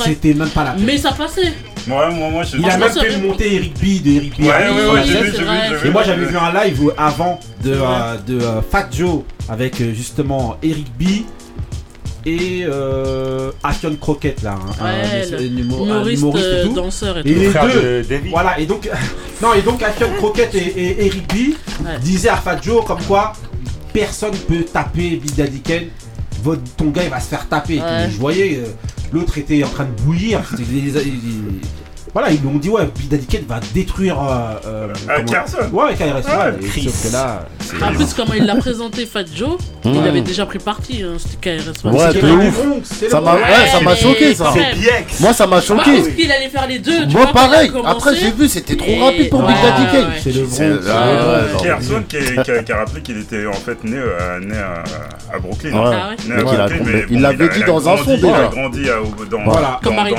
C'était 0.04 0.34
même 0.34 0.50
pas 0.50 0.64
la 0.64 0.72
peine. 0.72 0.84
Mais 0.84 0.98
ça 0.98 1.12
passait. 1.12 1.54
Moi, 1.86 2.10
moi, 2.10 2.42
je... 2.42 2.58
Il 2.58 2.68
a 2.68 2.76
même 2.76 2.90
fait 2.90 3.16
monter 3.16 3.54
Eric 3.54 3.74
B 3.74 4.02
de 4.04 4.10
Eric 4.16 4.38
B. 4.38 4.44
Et 5.82 5.90
moi, 5.90 6.02
j'avais 6.02 6.26
vu 6.26 6.36
un 6.36 6.52
live 6.62 6.92
avant 6.98 7.40
de 7.64 7.72
euh, 7.72 8.60
Fat 8.70 8.88
Joe 8.92 9.22
avec 9.48 9.78
justement 9.94 10.58
Eric 10.62 10.88
B 11.00 11.24
et 12.26 12.64
euh, 12.66 13.50
Ashton 13.62 13.96
Crockett 14.00 14.42
là, 14.42 14.54
hein. 14.54 14.72
ah, 14.80 14.86
un, 14.86 16.04
le 16.04 16.12
humoriste, 16.12 16.24
et 16.24 16.62
tout. 16.62 16.70
Euh, 16.70 16.74
danseur 16.74 17.18
et, 17.18 17.20
et 17.20 17.34
les 17.34 17.48
deux, 17.52 18.04
voilà 18.30 18.58
et 18.58 18.66
donc 18.66 18.88
non 19.42 19.52
et 19.54 19.62
donc 19.62 19.82
Ashton 19.82 20.10
Crockett 20.16 20.54
et, 20.54 20.58
et 20.58 21.06
Eric 21.06 21.28
B 21.28 21.54
disaient 22.00 22.30
à 22.30 22.36
Fat 22.36 22.60
comme 22.86 23.02
quoi 23.02 23.34
personne 23.92 24.34
peut 24.48 24.64
taper 24.64 25.16
Bidadiken, 25.16 25.84
ton 26.76 26.86
gars 26.86 27.04
il 27.04 27.10
va 27.10 27.20
se 27.20 27.28
faire 27.28 27.48
taper. 27.48 27.80
Je 28.10 28.18
voyais 28.18 28.58
euh, 28.58 28.66
l'autre 29.12 29.38
était 29.38 29.62
en 29.64 29.68
train 29.68 29.84
de 29.84 30.02
bouillir, 30.02 30.42
voilà, 32.14 32.30
ils 32.30 32.46
ont 32.46 32.58
dit 32.58 32.68
ouais, 32.68 32.88
Bill 32.96 33.08
Dedicated 33.08 33.48
va 33.48 33.58
détruire. 33.74 34.22
Euh, 34.22 34.54
euh, 34.66 34.94
euh 35.10 35.22
Carson. 35.24 35.68
Ouais, 35.72 35.94
KRS. 35.94 36.28
Ouais. 36.28 36.68
Chris. 36.68 36.84
Sauf 36.84 37.08
que 37.08 37.12
là. 37.12 37.44
En 37.82 37.92
plus, 37.92 38.14
comment 38.14 38.34
il 38.34 38.46
l'a 38.46 38.54
présenté, 38.54 39.04
Fat 39.04 39.24
Joe, 39.34 39.56
il 39.84 39.98
avait 39.98 40.20
déjà 40.20 40.46
pris 40.46 40.60
parti, 40.60 41.02
hein, 41.02 41.16
c'était 41.18 41.58
KRS. 41.58 41.84
Ouais, 41.84 42.14
de 42.14 42.30
ouf. 42.30 43.10
Ça 43.10 43.20
m'a 43.80 43.96
choqué 43.96 44.32
ça. 44.32 44.54
Moi, 45.18 45.32
ça 45.32 45.46
m'a 45.48 45.56
bah, 45.56 45.62
choqué. 45.62 45.90
Moi, 45.90 46.10
qu'il 46.16 46.30
allait 46.30 46.48
faire 46.48 46.68
les 46.68 46.78
deux. 46.78 47.06
Moi, 47.06 47.26
pareil. 47.32 47.72
Après, 47.84 48.14
j'ai 48.14 48.30
vu, 48.30 48.48
c'était 48.48 48.76
trop 48.76 49.04
rapide 49.04 49.30
pour 49.30 49.42
Big 49.42 49.56
Daddy 49.56 49.92
Kane. 49.92 50.12
C'est 50.22 50.68
le 50.68 50.76
vrai. 50.76 51.64
Carson 51.64 52.02
qui 52.08 52.72
a 52.72 52.76
rappelé 52.76 53.02
qu'il 53.02 53.18
était 53.18 53.46
en 53.46 53.52
fait 53.52 53.82
né 53.82 53.96
euh, 53.96 54.38
à 55.32 55.38
Brooklyn. 55.38 55.72
Ah 55.74 56.10
il 57.10 57.20
l'avait 57.20 57.48
dit 57.48 57.64
dans 57.66 57.88
un 57.88 57.96
son 57.96 58.14
déjà. 58.14 58.28
Il 58.28 58.34
a 58.34 58.48
grandi 58.48 58.84
dans. 59.30 59.42
Voilà. 59.44 59.80
Comme 59.82 59.96
Marie 59.96 60.14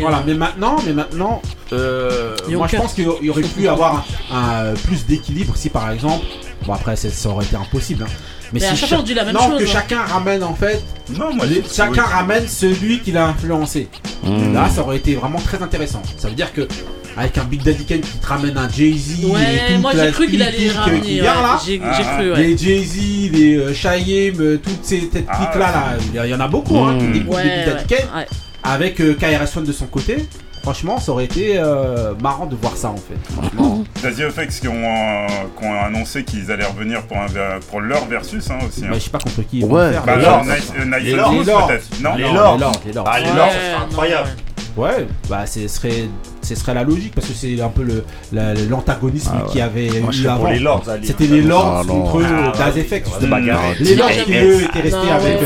Voilà, 0.00 0.22
mais 0.24 0.34
maintenant, 0.34 0.76
mais 0.86 0.92
maintenant. 0.92 1.31
Euh, 1.72 2.36
moi 2.50 2.66
je 2.70 2.76
pense 2.76 2.94
qu'il 2.94 3.08
aurait 3.08 3.42
pu 3.42 3.68
avoir 3.68 4.04
un, 4.30 4.64
euh, 4.64 4.74
plus 4.84 5.06
d'équilibre 5.06 5.56
si 5.56 5.70
par 5.70 5.90
exemple, 5.90 6.24
bon 6.66 6.74
après 6.74 6.96
ça, 6.96 7.28
aurait 7.28 7.44
été 7.44 7.56
impossible, 7.56 8.04
hein. 8.04 8.12
mais, 8.52 8.60
mais, 8.60 8.66
si 8.66 8.86
chaque... 8.86 9.08
la 9.08 9.24
même 9.24 9.34
non, 9.34 9.56
que 9.56 9.62
hein. 9.62 9.66
chacun 9.66 10.02
ramène 10.02 10.42
en 10.42 10.54
fait, 10.54 10.82
non, 11.16 11.30
chacun 11.72 12.02
ramène 12.02 12.46
celui 12.46 13.00
qu'il 13.00 13.16
a 13.16 13.26
influencé. 13.26 13.88
Hmm. 14.22 14.54
Là, 14.54 14.68
ça 14.68 14.82
aurait 14.82 14.98
été 14.98 15.14
vraiment 15.14 15.40
très 15.40 15.62
intéressant. 15.62 16.02
Ça 16.16 16.28
veut 16.28 16.34
dire 16.34 16.52
que 16.52 16.68
avec 17.16 17.36
un 17.38 17.44
Big 17.44 17.62
Daddy 17.62 17.84
Ken 17.84 18.00
qui 18.00 18.18
te 18.18 18.26
ramène 18.26 18.56
un 18.56 18.68
Jay-Z. 18.68 19.24
Ouais, 19.24 19.78
moi 19.78 19.92
j'ai 19.94 20.10
cru 20.10 20.28
qu'il 20.28 20.42
allait 20.42 20.58
les 20.58 20.70
ramener. 20.70 21.22
Les 22.36 22.56
Jay-Z, 22.56 23.32
les 23.32 23.56
euh, 23.56 23.74
Chaim, 23.74 24.32
euh, 24.40 24.58
toutes 24.62 24.84
ces 24.84 25.08
têtes 25.08 25.26
là 25.26 25.58
là, 25.58 26.24
il 26.24 26.30
y 26.30 26.34
en 26.34 26.40
a 26.40 26.48
beaucoup, 26.48 26.78
hein, 26.78 26.94
hmm. 26.94 27.12
Big 27.12 27.26
Daddy 27.26 27.94
Avec 28.62 29.00
euh, 29.00 29.14
KRS-One 29.14 29.64
de 29.64 29.72
son 29.72 29.86
côté. 29.86 30.26
Franchement, 30.62 31.00
ça 31.00 31.10
aurait 31.10 31.24
été 31.24 31.58
euh, 31.58 32.14
marrant 32.22 32.46
de 32.46 32.54
voir 32.54 32.76
ça 32.76 32.90
en 32.90 32.96
fait. 32.96 33.18
Vas-y, 34.00 34.48
qui 34.60 34.68
ont, 34.68 34.74
euh, 34.74 35.26
qui 35.58 35.64
ont 35.64 35.80
annoncé 35.82 36.22
qu'ils 36.22 36.52
allaient 36.52 36.66
revenir 36.66 37.02
pour, 37.02 37.16
un, 37.16 37.26
pour 37.68 37.80
leur 37.80 38.06
versus 38.06 38.48
hein, 38.48 38.58
aussi. 38.66 38.84
Hein. 38.84 38.90
Je 38.94 38.98
sais 39.00 39.10
pas 39.10 39.18
contre 39.18 39.42
qui 39.42 39.58
ils 39.58 39.66
vont 39.66 39.74
ouais. 39.74 39.90
faire. 39.90 40.04
Bah, 40.04 40.14
euh, 40.14 40.98
les 41.00 41.14
Lords 41.14 41.66
peut-être. 41.66 42.00
Non, 42.00 42.14
les 42.14 42.22
Lords. 42.22 42.58
Les 42.86 42.92
Lords, 42.92 43.08
ah, 43.08 43.18
les 43.18 43.26
Lords, 43.26 43.50
c'est 43.50 43.84
incroyable. 43.84 44.28
Ouais, 44.74 45.06
bah 45.28 45.44
ce 45.46 45.68
serait, 45.68 46.08
ce 46.40 46.54
serait 46.54 46.72
la 46.72 46.82
logique 46.82 47.14
parce 47.14 47.26
que 47.26 47.34
c'est 47.34 47.60
un 47.60 47.68
peu 47.68 47.84
l'antagonisme 48.70 49.32
le, 49.44 49.52
qui 49.52 49.60
avait 49.60 50.00
Moi, 50.00 50.12
eu 50.14 50.26
avant. 50.26 50.48
C'était 51.02 51.26
les 51.26 51.42
Lords 51.42 51.86
contre 51.86 52.22
Daz 52.56 52.78
Effect. 52.78 53.08
Les 53.20 53.94
Lords 53.96 54.10
qui 54.12 54.32
étaient 54.32 54.80
restés 54.80 55.10
avec 55.10 55.40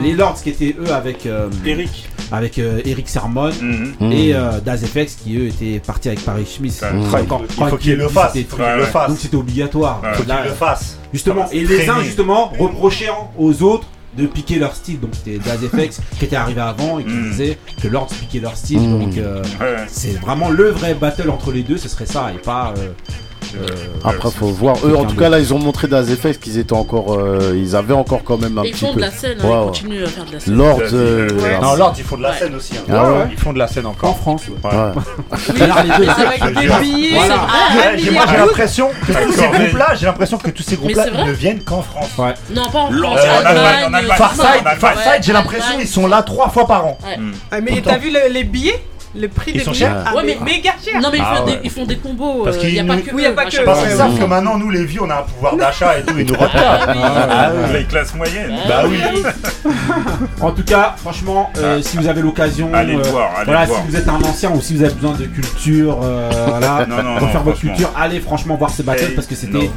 les 0.00 0.12
Lords 0.14 0.40
qui 0.42 0.50
étaient 0.50 0.76
eux 0.78 0.92
avec 0.94 1.28
Eric 1.66 2.08
avec 2.32 2.58
euh, 2.58 2.80
Eric 2.84 3.08
Sermon 3.08 3.50
Mhm. 3.60 4.12
et 4.12 4.34
euh, 4.34 4.60
Daz 4.64 4.84
FX 4.84 5.16
qui 5.22 5.36
eux 5.36 5.46
étaient 5.46 5.80
partis 5.84 6.08
avec 6.08 6.24
Paris. 6.24 6.58
Ouais, 6.60 6.68
Donc, 6.68 6.70
il 6.92 7.00
faut- 7.02 7.16
encore- 7.16 7.42
il 7.44 7.68
faut 7.70 7.76
qu'il 7.76 7.96
le 7.96 8.08
fasse. 8.08 8.34
Donc 9.08 9.18
c'était 9.18 9.36
obligatoire. 9.36 10.00
Il 10.04 10.10
faut 10.14 10.22
qu'il 10.22 10.28
Là, 10.28 10.44
le 10.44 10.50
fasse. 10.52 10.96
Justement, 11.12 11.48
et 11.50 11.64
les 11.64 11.88
uns 11.88 12.02
justement 12.02 12.52
reprochaient 12.58 13.10
aux 13.38 13.62
autres 13.62 13.86
de 14.16 14.26
piquer 14.26 14.58
leur 14.58 14.74
style. 14.74 14.98
Donc 15.00 15.10
c'était 15.14 15.38
Daz 15.38 15.60
FX 15.60 16.00
qui 16.18 16.24
était 16.24 16.36
arrivé 16.36 16.60
avant 16.60 16.98
et 16.98 17.04
qui 17.04 17.10
Mm. 17.10 17.30
disait 17.30 17.58
que 17.82 17.88
Lords 17.88 18.08
piquait 18.08 18.40
leur 18.40 18.56
style. 18.56 18.80
Mm. 18.80 18.98
Donc 19.00 19.18
euh, 19.18 19.42
c'est 19.88 20.18
vraiment 20.20 20.48
le 20.50 20.70
vrai 20.70 20.94
battle 20.94 21.30
entre 21.30 21.52
les 21.52 21.62
deux, 21.62 21.76
ce 21.78 21.88
serait 21.88 22.06
ça 22.06 22.32
et 22.34 22.38
pas. 22.38 22.74
Euh, 23.56 23.66
Après, 24.04 24.30
faut 24.30 24.46
voir. 24.46 24.76
Eux, 24.84 24.96
en 24.96 25.04
tout 25.04 25.16
cas, 25.16 25.28
là, 25.28 25.38
ils 25.38 25.52
ont 25.54 25.58
montré 25.58 25.88
dans 25.88 26.00
les 26.00 26.12
effets 26.12 26.34
qu'ils 26.34 26.58
étaient 26.58 26.72
encore. 26.72 27.14
euh, 27.18 27.54
ils 27.56 27.74
avaient 27.76 27.94
encore 27.94 28.22
quand 28.24 28.38
même 28.38 28.58
un 28.58 28.64
ils 28.64 28.72
petit 28.72 28.80
font 28.86 28.92
peu. 28.94 29.00
de 29.00 29.06
la 29.06 29.10
scène, 29.10 29.38
hein, 29.42 29.46
Ouais, 29.48 29.56
ils 29.62 29.66
continuent 29.66 30.04
à 30.04 30.06
faire 30.08 30.24
de 30.24 30.32
la 30.32 30.40
scène. 30.40 30.54
Lord. 30.56 30.80
euh, 30.92 31.28
Non, 31.62 31.74
Lord, 31.76 31.94
ils 31.98 32.04
font 32.04 32.16
de 32.16 32.22
la 32.22 32.34
scène 32.34 32.54
aussi. 32.54 32.72
hein. 32.76 32.82
Ah 32.92 33.10
ouais 33.12 33.28
Ils 33.30 33.38
font 33.38 33.52
de 33.52 33.58
la 33.58 33.66
scène 33.68 33.86
encore. 33.86 34.10
En 34.10 34.14
France, 34.14 34.42
ouais. 34.48 34.70
Ouais. 34.70 34.76
Ouais. 34.76 35.62
Alors, 35.62 35.82
les 35.82 35.96
deux, 35.98 36.04
là. 36.06 36.16
Avec 36.40 36.54
des 36.58 36.68
billets. 36.80 37.10
Voilà. 37.14 37.34
à 37.34 37.38
Ouais, 37.76 37.94
un 37.94 37.96
j'ai- 37.96 38.10
moi 38.10 38.24
j'ai 38.30 38.36
l'impression 38.36 38.88
que 39.06 39.12
tous 39.12 39.32
ces 39.32 39.46
groupes-là, 39.48 39.94
j'ai 39.98 40.06
l'impression 40.06 40.38
que 40.38 40.50
tous 40.50 40.62
ces 40.62 40.76
groupes-là, 40.76 41.02
c'est 41.04 41.10
ils 41.10 41.14
vrai 41.16 41.24
ne 41.26 41.32
viennent 41.32 41.62
qu'en 41.62 41.82
France. 41.82 42.08
Ouais. 42.18 42.34
Non, 42.54 42.68
pas 42.70 42.78
en 42.80 42.90
France. 42.92 43.20
en 43.20 43.46
Allemagne, 43.46 43.84
en 43.88 43.94
Allemagne. 43.94 44.16
Farside, 44.16 44.40
En 44.40 44.44
Allemagne. 44.58 44.76
Farside, 44.78 45.22
j'ai 45.22 45.32
l'impression 45.32 45.74
ils 45.80 45.88
sont 45.88 46.06
là 46.06 46.22
trois 46.22 46.48
fois 46.48 46.66
par 46.66 46.86
an. 46.86 46.98
Ah, 47.50 47.60
mais 47.60 47.80
t'as 47.82 47.98
vu 47.98 48.10
le- 48.10 48.32
les 48.32 48.44
billets 48.44 48.82
Le 49.12 49.26
prix 49.26 49.50
Ils 49.52 49.58
des 49.58 49.64
sont 49.64 49.72
billets 49.72 49.86
chers 49.86 50.04
Ah, 50.06 50.14
Ouais, 50.14 50.22
mais 50.24 50.38
méga 50.44 50.70
cher. 50.84 51.00
Non, 51.00 51.08
mais 51.10 51.18
ils, 51.18 51.24
Ah 51.26 51.34
font 51.36 51.44
ouais. 51.46 51.52
des, 51.52 51.58
ils 51.64 51.70
font 51.70 51.84
des 51.84 51.96
combos. 51.96 52.44
Parce 52.44 52.56
Il 52.62 52.72
n'y 52.72 52.78
a 52.78 52.82
qu'ils 52.82 52.86
pas 52.86 52.96
nous- 52.96 53.02
que. 53.02 53.14
Oui, 53.14 53.22
y 53.22 53.26
a 53.26 53.32
pas 53.32 53.44
que- 53.46 53.64
Parce 53.64 53.78
fois. 53.80 53.88
qu'ils 53.88 53.96
savent 53.96 54.18
que 54.18 54.24
maintenant, 54.24 54.56
nous 54.56 54.70
les 54.70 54.84
vieux, 54.84 55.00
on 55.02 55.10
a 55.10 55.16
un 55.16 55.22
pouvoir 55.22 55.56
d'achat 55.56 55.98
et 55.98 56.02
tout, 56.02 56.14
ils 56.16 56.26
nous. 56.26 56.34
Ah 56.54 57.50
oui. 57.52 57.60
Oui. 57.66 57.72
Les 57.78 57.84
classes 57.86 58.14
moyennes. 58.14 58.54
Bah 58.68 58.82
oui. 58.88 58.98
En 60.40 60.52
tout 60.52 60.62
cas, 60.64 60.94
franchement, 60.96 61.50
euh, 61.58 61.78
Ah. 61.78 61.82
si 61.82 61.96
vous 61.96 62.06
avez 62.08 62.22
l'occasion, 62.22 62.70
Allez 62.72 62.94
le 62.94 63.00
euh, 63.00 63.10
voir, 63.10 63.30
allez 63.36 63.44
voilà, 63.46 63.60
le 63.62 63.66
voir. 63.68 63.80
si 63.82 63.90
vous 63.90 63.96
êtes 63.96 64.08
un 64.08 64.20
ancien 64.22 64.50
ou 64.52 64.60
si 64.60 64.76
vous 64.76 64.84
avez 64.84 64.94
besoin 64.94 65.12
de 65.12 65.24
culture, 65.26 65.98
euh, 66.02 66.30
voilà, 66.48 66.86
Non, 66.86 66.96
non, 67.02 67.14
pour 67.18 67.26
non, 67.26 67.32
faire 67.32 67.42
votre 67.42 67.56
franchement. 67.58 67.70
culture, 67.74 67.92
allez 67.96 68.20
franchement 68.20 68.54
voir 68.56 68.70
ce 68.70 68.82
battle 68.82 69.04
Hey, 69.04 69.14
parce 69.14 69.26
que 69.26 69.34
c'était 69.34 69.52
no. 69.54 69.60
Ouais, 69.60 69.68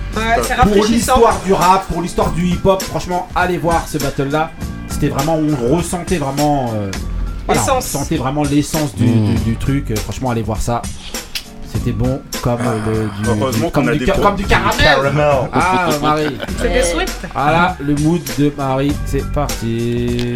c'est 0.44 0.56
pour 0.56 0.58
rafraîchissant. 0.66 0.92
l'histoire 0.94 1.40
du 1.46 1.54
rap, 1.54 1.88
pour 1.88 2.02
l'histoire 2.02 2.32
du 2.32 2.46
hip-hop. 2.46 2.82
Franchement, 2.84 3.28
allez 3.36 3.58
voir 3.58 3.86
ce 3.88 3.98
battle 3.98 4.30
là. 4.30 4.52
C'était 4.88 5.08
vraiment, 5.10 5.38
on 5.38 5.76
ressentait 5.76 6.18
vraiment, 6.18 6.72
euh, 6.76 6.92
voilà, 7.46 7.62
on 7.62 7.66
L'essence. 7.76 7.86
sentait 7.88 8.18
vraiment 8.18 8.44
l'essence 8.44 8.96
du, 8.96 9.06
Mm. 9.06 9.26
du- 9.36 9.42
du 9.42 9.56
truc. 9.58 9.92
Euh, 9.92 9.96
Franchement, 9.96 10.30
allez 10.32 10.44
voir 10.44 10.62
ça. 10.62 10.82
C'était 11.74 11.92
bon 11.92 12.22
comme 12.44 12.60
euh, 12.62 12.80
le, 12.86 13.24
du, 13.34 13.40
Heureusement 13.42 13.70
comme, 13.72 13.90
a 13.90 13.94
du, 13.94 14.00
des 14.00 14.06
ca- 14.06 14.14
pots. 14.14 14.22
comme 14.22 14.36
du 14.36 14.46
caramel. 14.46 14.78
Caramel. 14.84 15.50
Ah 15.54 15.90
Marie. 16.02 16.38
C'est 16.62 16.70
des 16.72 16.84
Swift. 16.84 17.26
Voilà 17.34 17.76
le 17.80 17.96
mood 17.96 18.22
de 18.38 18.52
Marie, 18.56 18.94
c'est 19.06 19.26
parti. 19.32 20.36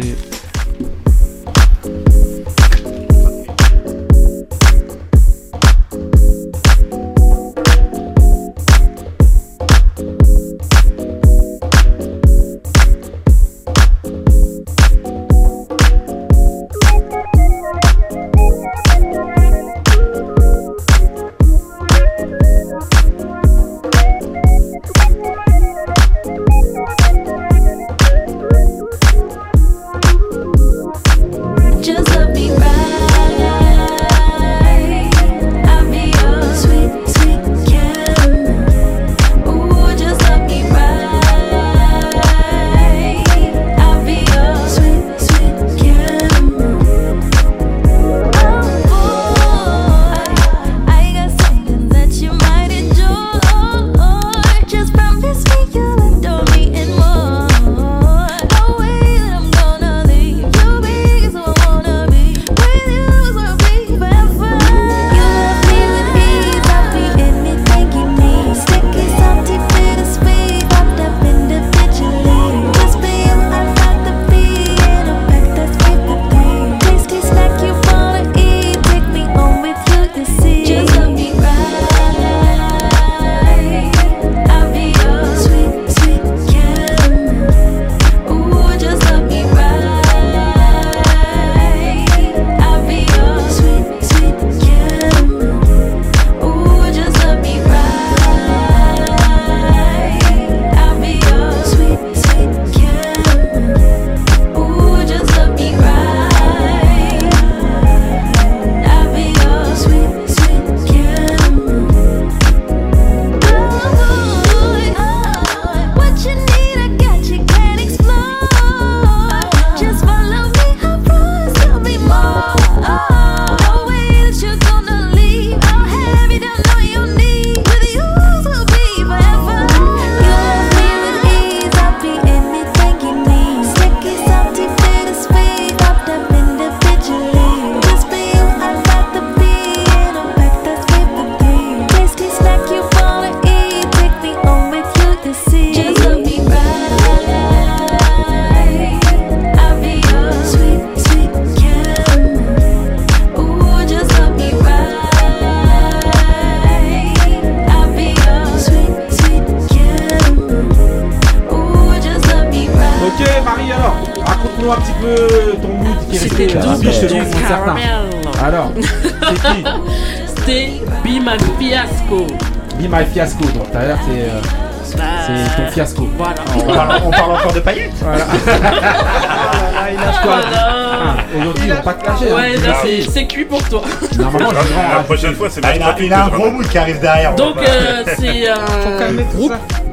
Pour 183.48 183.62
toi. 183.68 183.82
Normalement 184.18 184.50
je 184.50 184.96
La 184.96 185.02
prochaine 185.04 185.34
fois, 185.34 185.48
c'est 185.50 185.60
Ah, 185.64 185.74
il, 185.76 185.82
a, 185.82 185.96
il 186.00 186.12
a 186.12 186.24
un 186.26 186.28
gros 186.28 186.50
mood 186.50 186.66
qui 186.68 186.78
arrive 186.78 187.00
derrière. 187.00 187.34
Donc, 187.34 187.56
euh, 187.58 188.04
c'est 188.18 188.48
un 188.48 189.12
groupe. 189.34 189.52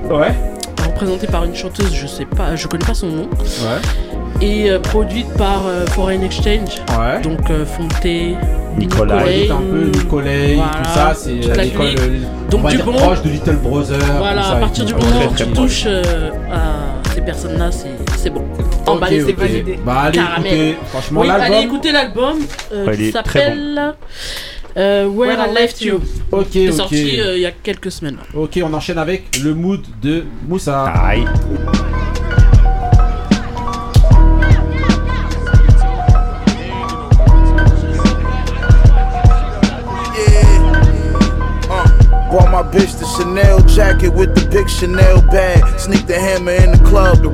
Ouais. 0.09 0.33
représenté 0.85 1.27
par 1.27 1.43
une 1.45 1.55
chanteuse, 1.55 1.93
je 1.93 2.05
sais 2.07 2.25
pas, 2.25 2.55
je 2.55 2.67
connais 2.67 2.85
pas 2.85 2.93
son 2.93 3.07
nom, 3.07 3.23
Ouais. 3.39 4.45
et 4.45 4.69
euh, 4.69 4.79
produite 4.79 5.27
par 5.33 5.63
euh, 5.67 5.85
Foreign 5.87 6.21
Exchange. 6.23 6.81
Ouais. 6.97 7.19
Donc 7.21 7.49
euh, 7.49 7.65
Fonté, 7.65 8.35
Nicolas. 8.77 9.15
Nicolay, 9.23 9.49
un 9.51 9.55
peu 9.57 9.85
Nicolay, 9.97 10.55
Voilà. 10.55 10.71
tout 10.83 10.89
ça, 10.93 11.13
c'est 11.15 11.31
euh, 11.49 11.55
l'école 11.55 11.85
euh, 11.99 12.19
Donc 12.49 12.59
on 12.61 12.63
va 12.63 12.69
du 12.69 12.75
dire 12.77 12.85
bon- 12.85 12.93
proche 12.93 13.21
de 13.23 13.29
Little 13.29 13.55
Brother. 13.55 13.97
Voilà, 14.19 14.43
ça, 14.43 14.51
à 14.51 14.55
partir 14.57 14.85
du 14.85 14.93
moment 14.93 15.25
où 15.31 15.35
tu 15.35 15.47
touches 15.47 15.83
euh, 15.87 16.29
à 16.53 17.11
ces 17.13 17.21
personnes-là, 17.21 17.71
c'est 17.71 17.89
c'est 18.85 18.91
bon. 18.91 18.91
Ok, 18.91 18.97
Emballé, 18.97 19.21
c'est 19.21 19.31
ok. 19.33 19.37
validé. 19.39 19.79
Bah 19.85 19.93
allez 20.01 20.17
Caramel. 20.17 20.53
écoutez, 20.53 20.77
franchement 20.89 21.21
Oui, 21.21 21.29
allez 21.29 21.41
l'album. 21.49 21.63
écouter 21.65 21.91
l'album 21.91 22.37
euh, 22.73 22.85
Ouais, 22.85 22.97
qui 22.97 23.11
s'appelle 23.11 23.93
euh, 24.77 25.07
Where, 25.07 25.37
I 25.49 25.53
Left 25.53 25.81
You. 25.81 26.01
Ok, 26.31 26.47
C'est 26.51 26.69
ok. 26.69 26.75
sorti 26.75 27.19
euh, 27.19 27.35
il 27.37 27.41
y 27.41 27.45
a 27.45 27.51
quelques 27.51 27.91
semaines. 27.91 28.17
Ok, 28.33 28.59
on 28.63 28.73
enchaîne 28.73 28.97
avec 28.97 29.37
le 29.43 29.53
mood 29.53 29.81
de 30.01 30.23
Moussa. 30.47 30.83
Aïe. 30.85 31.25
Bought 42.31 42.51
my 42.51 42.63
bitch 42.63 42.97
the 42.99 43.05
Chanel 43.17 43.61
jacket 43.67 44.09
with 44.13 44.35
the 44.35 44.45
big 44.49 44.67
Chanel 44.69 45.21
bag. 45.31 45.63
Sneak 45.79 46.05
the 46.05 46.15
hammer 46.19 46.51
in 46.51 46.71
the 46.71 46.79
club, 46.83 47.24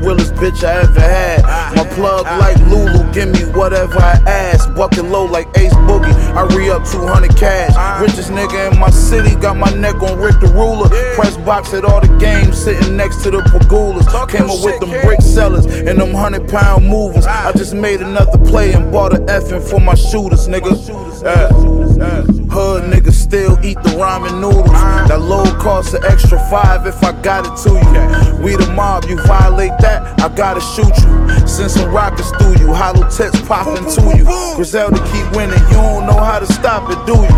bitch 0.42 0.64
I 0.64 0.82
ever 0.82 1.00
had. 1.00 1.44
My 1.76 1.86
plug 1.94 2.26
like 2.26 2.58
Lulu, 2.66 3.14
give 3.14 3.30
me 3.30 3.46
whatever 3.54 4.00
I 4.00 4.18
ask. 4.26 4.74
Bucket 4.74 5.06
low 5.06 5.26
like 5.26 5.48
Ace 5.58 5.74
Boogie, 5.86 6.14
I 6.34 6.44
re 6.56 6.72
up 6.72 6.84
200 6.86 7.38
cash. 7.38 8.02
Richest 8.02 8.32
nigga 8.32 8.72
in 8.74 8.80
my 8.80 8.90
city, 8.90 9.36
got 9.36 9.56
my 9.56 9.72
neck 9.76 10.02
on 10.02 10.18
Rick 10.18 10.40
the 10.40 10.48
Ruler. 10.48 10.90
Press 11.16 11.38
box 11.38 11.74
at 11.76 11.86
all 11.86 12.02
the 12.02 12.08
games, 12.18 12.58
sitting 12.58 12.98
next 12.98 13.22
to 13.24 13.30
the 13.30 13.42
Pagulas. 13.54 14.08
Came 14.30 14.50
up 14.50 14.64
with 14.64 14.80
them 14.80 14.90
brick 15.06 15.22
sellers 15.22 15.66
and 15.66 16.00
them 16.00 16.14
100 16.14 16.50
pound 16.50 16.88
movers. 16.88 17.28
I 17.28 17.52
just 17.54 17.76
made 17.76 18.02
another 18.02 18.40
play 18.40 18.74
and 18.74 18.92
bought 18.92 19.14
a 19.14 19.18
effing 19.18 19.62
for 19.62 19.80
my 19.80 19.94
shooters, 19.94 20.48
nigga. 20.48 20.72
Yeah. 21.22 21.61
Still 23.32 23.58
eat 23.64 23.80
the 23.82 23.96
ramen 23.96 24.42
noodles. 24.42 24.68
That 25.08 25.22
low 25.22 25.46
cost 25.56 25.94
an 25.94 26.04
extra 26.04 26.38
five 26.52 26.86
if 26.86 27.02
I 27.02 27.14
got 27.22 27.48
it 27.48 27.56
to 27.64 27.80
you. 27.80 28.44
We 28.44 28.58
the 28.58 28.70
mob, 28.74 29.06
you 29.06 29.16
violate 29.24 29.72
that, 29.80 30.20
I 30.20 30.28
gotta 30.36 30.60
shoot 30.60 30.92
you. 31.00 31.48
Send 31.48 31.72
some 31.72 31.96
rockets 31.96 32.28
through 32.36 32.60
you, 32.60 32.74
hollow 32.74 33.08
tips 33.08 33.40
popping 33.48 33.88
to 33.88 34.02
you. 34.20 34.28
Griselda 34.60 35.00
keep 35.16 35.24
winning, 35.32 35.64
you 35.72 35.80
don't 35.80 36.08
know 36.12 36.20
how 36.20 36.40
to 36.40 36.46
stop 36.46 36.92
it, 36.92 37.00
do 37.08 37.16
you? 37.16 37.32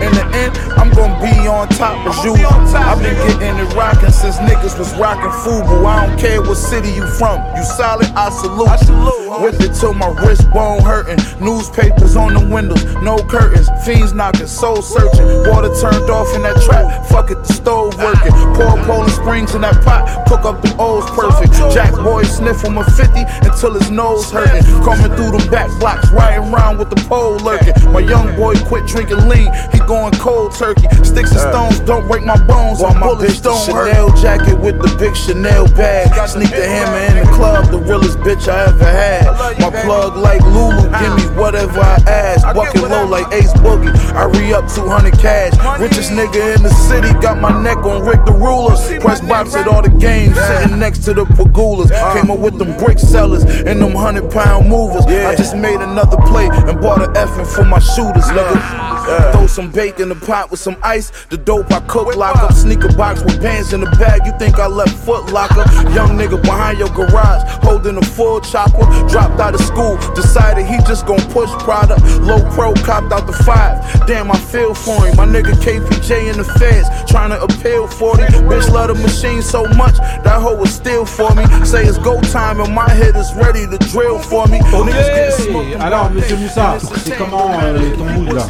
In 0.00 0.08
the 0.16 0.24
end, 0.40 0.56
I'm 0.80 0.88
gonna 0.96 1.20
be 1.20 1.46
on 1.46 1.68
top 1.68 2.00
as 2.08 2.16
usual. 2.24 2.48
I've 2.72 2.96
been 3.04 3.12
getting 3.28 3.60
it 3.60 3.74
rocking 3.76 4.16
since 4.16 4.38
niggas 4.38 4.78
was 4.78 4.88
rocking 4.96 5.28
Fubu. 5.44 5.84
I 5.84 6.06
don't 6.06 6.18
care 6.18 6.40
what 6.40 6.56
city 6.56 6.88
you 6.88 7.06
from, 7.20 7.44
you 7.54 7.62
solid, 7.62 8.08
I 8.16 8.30
salute. 8.30 8.72
you. 8.88 9.25
Whip 9.26 9.58
it 9.58 9.74
till 9.74 9.92
my 9.92 10.06
wrist 10.22 10.48
bone 10.52 10.80
hurting. 10.82 11.18
Newspapers 11.42 12.14
on 12.14 12.34
the 12.34 12.46
windows, 12.46 12.84
no 13.02 13.18
curtains. 13.18 13.66
Fiends 13.84 14.12
knocking, 14.12 14.46
soul 14.46 14.80
searching. 14.82 15.26
Water 15.50 15.74
turned 15.80 16.08
off 16.08 16.32
in 16.36 16.42
that 16.42 16.62
trap. 16.62 17.06
Fuck 17.06 17.32
it, 17.32 17.42
the 17.42 17.52
stove 17.52 17.98
working. 17.98 18.30
Pour 18.54 18.78
Poland 18.86 19.10
Springs 19.10 19.54
in 19.56 19.62
that 19.62 19.82
pot. 19.82 20.06
Cook 20.28 20.44
up 20.44 20.62
the 20.62 20.70
O's 20.78 21.10
perfect. 21.10 21.52
Jack 21.74 21.92
boy 21.94 22.22
sniff 22.22 22.62
him 22.62 22.78
a 22.78 22.84
50 22.84 23.26
until 23.42 23.74
his 23.74 23.90
nose 23.90 24.30
hurting. 24.30 24.62
Coming 24.86 25.10
through 25.18 25.34
the 25.34 25.48
back 25.50 25.74
blocks, 25.80 26.08
riding 26.12 26.54
around 26.54 26.78
with 26.78 26.90
the 26.90 27.00
pole 27.10 27.36
lurking. 27.42 27.74
My 27.90 28.00
young 28.00 28.30
boy 28.36 28.54
quit 28.70 28.86
drinking 28.86 29.26
lean. 29.26 29.50
He 29.74 29.80
going 29.90 30.14
cold 30.22 30.54
turkey. 30.54 30.86
Sticks 31.02 31.34
and 31.34 31.42
uh. 31.42 31.50
stones 31.50 31.80
don't 31.80 32.06
break 32.06 32.22
my 32.22 32.38
bones. 32.46 32.78
Bought 32.78 32.94
My 32.94 33.00
my 33.00 33.06
bullets 33.14 33.40
don't 33.40 33.58
hurt. 33.74 33.90
Chanel 33.90 34.14
jacket 34.22 34.54
with 34.60 34.78
the 34.78 34.94
big 35.02 35.16
Chanel 35.16 35.66
bag. 35.74 36.14
Sneak 36.28 36.50
the 36.50 36.62
hammer 36.62 37.02
in 37.10 37.26
the 37.26 37.32
club, 37.32 37.70
the 37.72 37.78
realest 37.78 38.18
bitch 38.18 38.46
I 38.46 38.70
ever 38.70 38.84
had. 38.84 39.15
My 39.58 39.70
plug 39.82 40.16
like 40.16 40.42
Lulu, 40.42 40.90
give 41.00 41.14
me 41.16 41.24
whatever 41.36 41.80
I 41.80 41.96
ask. 42.06 42.46
Walking 42.54 42.82
low 42.82 43.06
like 43.06 43.32
Ace 43.32 43.52
Boogie, 43.54 43.94
I 44.14 44.24
re 44.24 44.52
up 44.52 44.68
200 44.72 45.12
cash. 45.18 45.52
Richest 45.80 46.10
nigga 46.12 46.56
in 46.56 46.62
the 46.62 46.70
city, 46.70 47.12
got 47.20 47.40
my 47.40 47.62
neck 47.62 47.78
on 47.78 48.04
Rick 48.04 48.24
the 48.24 48.32
Ruler. 48.32 48.76
Press 49.00 49.20
box 49.20 49.54
at 49.54 49.66
all 49.68 49.82
the 49.82 49.90
games, 49.90 50.36
sitting 50.36 50.78
next 50.78 51.00
to 51.04 51.14
the 51.14 51.24
Pagulas. 51.24 51.90
Came 52.14 52.30
up 52.30 52.38
with 52.38 52.58
them 52.58 52.76
brick 52.76 52.98
sellers 52.98 53.44
and 53.44 53.80
them 53.80 53.92
100 53.94 54.30
pound 54.30 54.68
movers. 54.68 55.06
I 55.06 55.34
just 55.34 55.56
made 55.56 55.80
another 55.80 56.16
play 56.28 56.48
and 56.50 56.80
bought 56.80 57.02
a 57.02 57.08
effing 57.12 57.46
for 57.46 57.64
my 57.64 57.78
shooters, 57.78 58.24
nigga. 58.24 59.32
Throw 59.32 59.46
some 59.46 59.70
bacon 59.70 60.06
in 60.06 60.08
the 60.08 60.26
pot 60.26 60.50
with 60.50 60.60
some 60.60 60.76
ice. 60.82 61.12
The 61.30 61.36
dope 61.36 61.70
I 61.72 61.80
cook, 61.80 62.16
lock 62.16 62.36
up. 62.36 62.52
Sneaker 62.52 62.92
box 62.96 63.22
with 63.22 63.40
bands 63.40 63.72
in 63.72 63.80
the 63.80 63.90
bag. 63.98 64.26
You 64.26 64.32
think 64.38 64.58
I 64.58 64.66
left 64.66 64.94
foot 65.04 65.32
locker? 65.32 65.64
Young 65.94 66.18
nigga 66.18 66.40
behind 66.42 66.78
your 66.78 66.88
garage, 66.88 67.42
holding 67.62 67.96
a 67.96 68.02
full 68.02 68.40
chopper. 68.40 68.84
Dropped 69.08 69.40
out 69.40 69.54
of 69.54 69.60
school, 69.60 69.96
decided 70.14 70.66
he 70.66 70.76
just 70.86 71.06
gon' 71.06 71.20
push 71.30 71.50
product. 71.62 72.02
Low 72.20 72.40
pro 72.50 72.74
copped 72.74 73.12
out 73.12 73.26
the 73.26 73.32
five. 73.32 73.78
Damn, 74.06 74.30
I 74.30 74.36
feel 74.38 74.74
for 74.74 75.06
him. 75.06 75.16
My 75.16 75.26
nigga 75.26 75.52
KPJ 75.62 76.30
in 76.32 76.36
the 76.38 76.44
feds, 76.44 76.88
trying 77.10 77.30
to 77.30 77.42
appeal 77.42 77.86
40. 77.88 78.22
Bitch 78.48 78.70
love 78.72 78.88
the 78.88 78.94
machine 78.94 79.42
so 79.42 79.64
much, 79.76 79.96
that 80.24 80.40
hoe 80.40 80.56
was 80.56 80.72
still 80.74 81.04
for 81.06 81.34
me. 81.34 81.44
Say 81.64 81.84
it's 81.84 81.98
go 81.98 82.20
time 82.20 82.60
and 82.60 82.74
my 82.74 82.88
head 82.90 83.16
is 83.16 83.32
ready 83.34 83.66
to 83.66 83.78
drill 83.90 84.18
for 84.18 84.46
me. 84.48 84.58
Ok, 84.72 84.86
Niggas 84.90 85.08
getting 85.14 85.46
smoked 85.46 85.72
in 85.72 85.80
alors 85.80 86.10
my 86.10 86.16
Monsieur 86.20 86.36
Moussa, 86.36 86.76
c'est 87.04 87.16
comment 87.16 87.50
euh, 87.62 87.96
ton 87.96 88.04
mood 88.04 88.32
là 88.32 88.42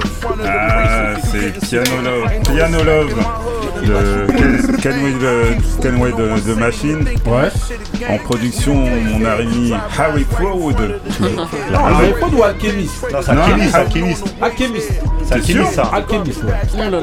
Ah, 0.47 1.15
c'est 1.23 1.53
Piano 1.69 2.03
Love. 2.03 2.31
Piano 2.55 2.83
Love. 2.83 3.15
De 3.77 4.77
Kenway 4.81 5.13
de, 5.13 5.83
Kenway 5.83 6.11
de, 6.13 6.41
de 6.49 6.55
Machine. 6.55 7.05
Ouais. 7.27 7.51
En 8.09 8.19
production, 8.19 8.75
mon 8.75 9.25
ami 9.25 9.73
Harry 9.99 10.25
Fraud. 10.51 10.77
Non, 11.73 12.39
ou 12.39 12.43
Alchemist 12.43 13.07
Non, 13.13 13.19
c'est 13.23 13.31
Alchemist, 13.31 13.75
Alchemist. 13.75 14.25
Alchemist. 14.41 14.93
C'est 15.25 15.35
Alchemist, 15.35 15.73
ça. 15.75 15.83
Alchemist, 15.93 16.43
ouais. 16.45 16.53
Oh 16.75 16.79
là 16.79 16.91
là. 16.91 17.01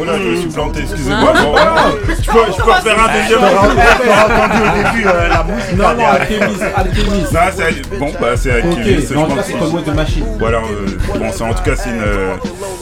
Oh 0.00 0.04
là, 0.04 0.12
je 0.22 0.28
me 0.28 0.36
suis 0.36 0.48
planté, 0.50 0.80
excusez-moi. 0.80 1.32
Je, 1.36 2.30
peux, 2.30 2.38
je 2.52 2.62
peux 2.62 2.70
refaire 2.70 2.96
un 3.04 3.12
deuxième 3.12 3.40
T'auras 3.40 4.24
entendu 4.26 4.60
au 4.62 4.76
début 4.76 5.06
euh, 5.08 5.28
la 5.28 5.44
musique. 5.44 5.76
Non, 5.76 5.94
non, 5.94 6.06
Alchemist, 6.06 6.62
Alchemist. 6.76 7.32
Non, 7.32 7.40
c'est 7.56 7.98
bon, 7.98 8.12
bah 8.20 8.36
c'est 8.36 8.62
Ok, 8.62 8.78
Alchemist. 8.78 9.16
en 9.16 9.26
tout 9.26 9.34
cas, 9.36 9.42
c'est 9.44 9.52
Conway 9.58 9.82
de 9.82 9.90
Machine. 9.92 10.26
Voilà, 10.38 10.58
euh, 10.58 10.86
bon, 11.18 11.32
c'est- 11.32 11.42
en 11.42 11.54
tout 11.54 11.62
cas, 11.62 11.76
c'est 11.76 11.90
une, 11.90 12.00
euh, 12.00 12.34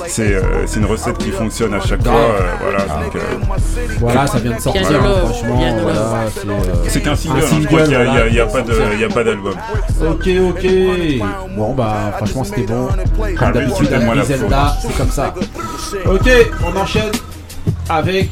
c'est, 0.06 0.34
euh, 0.34 0.66
c'est 0.66 0.80
une 0.80 0.86
recette 0.86 1.18
qui 1.18 1.30
fonctionne 1.30 1.74
à 1.74 1.80
chaque 1.80 2.02
fois. 2.02 2.12
euh, 2.12 2.40
voilà, 2.60 2.78
donc, 3.04 3.16
euh, 3.16 3.20
Voilà, 3.98 4.26
ça 4.26 4.38
vient 4.38 4.56
de 4.56 4.60
sortir, 4.60 5.02
Love, 5.02 5.30
franchement. 5.30 5.60
Voilà, 5.82 6.24
c'est 6.88 6.98
euh, 6.98 7.02
qu'un 7.02 7.16
single, 7.16 7.38
un 7.38 7.44
hein, 7.44 7.58
je 7.60 7.66
crois 7.66 7.82
qu'il 7.82 8.98
n'y 8.98 9.04
a, 9.04 9.08
pas 9.08 9.24
d'album. 9.24 9.54
Ok, 10.02 10.28
ok. 10.50 10.66
Bon, 11.56 11.74
bah, 11.74 12.12
franchement, 12.16 12.44
c'était 12.44 12.62
bon. 12.62 12.88
Comme 13.16 13.36
Ah, 13.40 13.52
d'habitude, 13.52 13.88
Zelda, 14.24 14.76
c'est 14.80 14.96
comme 14.96 15.10
ça. 15.10 15.34
Ok, 16.06 16.28
on 16.66 16.78
enchaîne 16.78 17.12
avec 17.88 18.30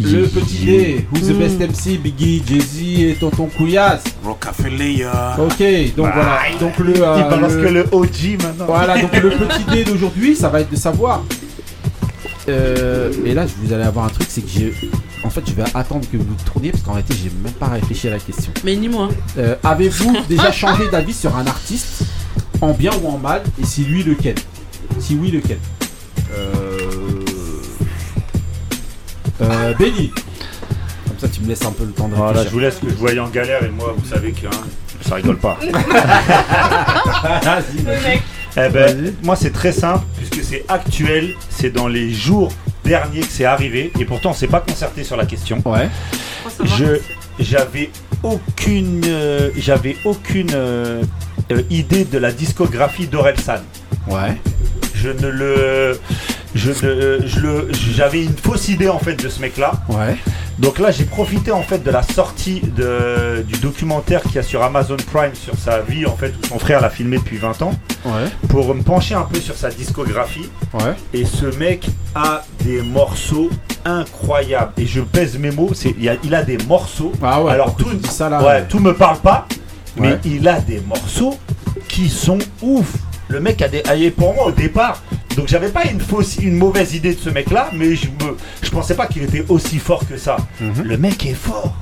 le 0.00 0.26
petit 0.26 0.64
D. 0.64 1.06
Who's 1.12 1.28
the 1.28 1.32
best 1.38 1.58
MC 1.60 1.98
Biggie, 1.98 2.42
Jay-Z 2.46 2.80
et 3.00 3.16
Tonton 3.18 3.46
Couillasse. 3.56 4.04
Rockefeller. 4.24 5.06
Ok, 5.38 5.94
donc 5.96 6.12
voilà. 6.14 6.38
Donc 6.60 6.78
le. 6.78 6.92
euh, 7.02 7.16
Il 7.18 7.30
balance 7.30 7.52
le- 7.52 7.62
que 7.64 7.68
le 7.68 7.86
OG 7.92 8.42
maintenant. 8.42 8.66
Voilà, 8.66 9.00
donc 9.00 9.12
le 9.16 9.30
petit 9.46 9.64
dé 9.72 9.84
d'aujourd'hui, 9.84 10.36
ça 10.36 10.48
va 10.48 10.60
être 10.60 10.70
de 10.70 10.76
savoir. 10.76 11.22
Euh, 12.48 13.10
et 13.24 13.34
là, 13.34 13.44
vous 13.62 13.72
allez 13.72 13.82
avoir 13.84 14.04
un 14.04 14.08
truc, 14.10 14.26
c'est 14.28 14.42
que 14.42 14.48
j'ai. 14.48 14.72
En 15.24 15.30
fait, 15.30 15.42
je 15.48 15.52
vais 15.54 15.64
attendre 15.74 16.06
que 16.10 16.16
vous 16.16 16.24
tourniez 16.44 16.70
parce 16.70 16.84
qu'en 16.84 16.92
réalité, 16.92 17.14
j'ai 17.20 17.30
même 17.42 17.52
pas 17.54 17.66
réfléchi 17.68 18.06
à 18.06 18.12
la 18.12 18.18
question. 18.18 18.52
Mais 18.64 18.76
dis-moi. 18.76 19.08
Euh, 19.38 19.56
Avez-vous 19.64 20.14
déjà 20.28 20.52
changé 20.52 20.84
d'avis 20.92 21.14
sur 21.14 21.34
un 21.36 21.46
artiste, 21.46 22.02
en 22.60 22.72
bien 22.72 22.92
ou 23.02 23.08
en 23.08 23.18
mal, 23.18 23.42
et 23.60 23.66
si 23.66 23.84
oui, 23.90 24.04
lequel? 24.04 24.36
Si 25.00 25.16
oui, 25.20 25.30
lequel? 25.32 25.58
Euh. 26.36 27.15
Benny 29.78 30.12
Comme 31.06 31.18
ça, 31.18 31.28
tu 31.28 31.40
me 31.40 31.48
laisses 31.48 31.64
un 31.64 31.72
peu 31.72 31.84
le 31.84 31.92
temps 31.92 32.08
de 32.08 32.14
Voilà, 32.14 32.44
je 32.44 32.48
vous 32.50 32.58
laisse 32.58 32.76
que 32.76 32.88
je 32.88 32.94
voyais 32.94 33.20
en 33.20 33.28
galère 33.28 33.64
et 33.64 33.70
moi, 33.70 33.94
vous 33.96 34.08
savez 34.08 34.32
que 34.32 34.46
hein, 34.46 34.60
ça 35.02 35.16
rigole 35.16 35.38
pas. 35.38 35.58
Vas-y, 37.42 37.82
vas-y. 37.82 38.20
Eh 38.58 38.70
ben, 38.70 39.12
moi 39.22 39.36
c'est 39.36 39.50
très 39.50 39.72
simple 39.72 40.04
puisque 40.16 40.42
c'est 40.42 40.64
actuel, 40.68 41.34
c'est 41.50 41.70
dans 41.70 41.88
les 41.88 42.10
jours 42.10 42.50
derniers 42.84 43.20
que 43.20 43.30
c'est 43.30 43.44
arrivé 43.44 43.92
et 43.98 44.04
pourtant 44.06 44.30
on 44.30 44.34
s'est 44.34 44.46
pas 44.46 44.60
concerté 44.60 45.04
sur 45.04 45.16
la 45.16 45.26
question. 45.26 45.60
Ouais. 45.66 45.90
Je 46.64 46.98
j'avais 47.38 47.90
aucune 48.22 49.02
euh, 49.06 49.50
j'avais 49.58 49.96
aucune 50.06 50.52
euh, 50.54 51.02
euh, 51.52 51.62
idée 51.68 52.04
de 52.04 52.16
la 52.16 52.32
discographie 52.32 53.08
d'Orelsan. 53.08 53.60
Ouais. 54.08 54.40
Je 54.94 55.10
ne 55.10 55.28
le 55.28 56.00
je 56.56 56.70
ne 56.70 57.26
je 57.26 57.40
le 57.40 57.68
j'avais 57.72 58.24
une 58.24 58.36
fausse 58.36 58.68
idée 58.68 58.88
en 58.88 58.98
fait 58.98 59.14
de 59.22 59.28
ce 59.28 59.40
mec 59.40 59.56
là. 59.56 59.72
Ouais. 59.88 60.16
Donc 60.58 60.78
là, 60.78 60.90
j'ai 60.90 61.04
profité 61.04 61.52
en 61.52 61.60
fait 61.62 61.84
de 61.84 61.90
la 61.90 62.02
sortie 62.02 62.60
de- 62.62 63.42
du 63.46 63.58
documentaire 63.60 64.22
qu'il 64.22 64.36
y 64.36 64.38
a 64.38 64.42
sur 64.42 64.62
Amazon 64.62 64.96
Prime 65.12 65.34
sur 65.34 65.54
sa 65.58 65.80
vie 65.80 66.06
en 66.06 66.16
fait 66.16 66.32
où 66.42 66.46
son 66.46 66.58
frère 66.58 66.80
l'a 66.80 66.88
filmé 66.88 67.18
depuis 67.18 67.36
20 67.36 67.60
ans 67.60 67.72
Ouais. 68.06 68.24
pour 68.48 68.74
me 68.74 68.82
pencher 68.82 69.14
un 69.14 69.22
peu 69.24 69.38
sur 69.38 69.54
sa 69.54 69.68
discographie. 69.68 70.48
Ouais. 70.72 70.94
Et 71.12 71.26
ce 71.26 71.44
mec 71.58 71.86
a 72.14 72.42
des 72.64 72.80
morceaux 72.80 73.50
incroyables. 73.84 74.72
Et 74.78 74.86
je 74.86 75.00
pèse 75.02 75.38
mes 75.38 75.50
mots, 75.50 75.70
c'est 75.74 75.94
il, 75.98 76.08
a, 76.08 76.14
il 76.24 76.34
a 76.34 76.42
des 76.42 76.56
morceaux. 76.66 77.12
Ah 77.22 77.42
ouais, 77.42 77.52
Alors 77.52 77.76
que 77.76 77.82
tout, 77.82 77.90
tu 77.90 77.96
dis 77.96 78.08
ça 78.08 78.28
là. 78.30 78.42
ouais, 78.42 78.64
tout 78.66 78.78
me 78.78 78.94
parle 78.94 79.18
pas, 79.18 79.46
mais 79.98 80.18
il 80.24 80.46
a 80.48 80.60
des 80.60 80.80
morceaux 80.80 81.38
qui 81.88 82.08
sont 82.08 82.38
ouf. 82.62 82.92
Le 83.28 83.40
mec 83.40 83.60
a 83.60 83.68
des. 83.68 83.82
ah, 83.88 83.92
pour 84.16 84.34
moi 84.34 84.46
au 84.46 84.52
départ, 84.52 85.02
donc 85.36 85.48
j'avais 85.48 85.68
pas 85.68 85.84
une 85.84 86.00
fausse, 86.00 86.36
une 86.38 86.56
mauvaise 86.56 86.94
idée 86.94 87.14
de 87.14 87.20
ce 87.20 87.30
mec-là, 87.30 87.70
mais 87.72 87.94
je 87.94 88.06
me, 88.06 88.36
je 88.62 88.70
pensais 88.70 88.94
pas 88.94 89.06
qu'il 89.06 89.22
était 89.22 89.44
aussi 89.48 89.78
fort 89.78 90.02
que 90.08 90.16
ça. 90.16 90.36
Mhm. 90.60 90.82
Le 90.84 90.96
mec 90.98 91.24
est 91.26 91.34
fort. 91.34 91.74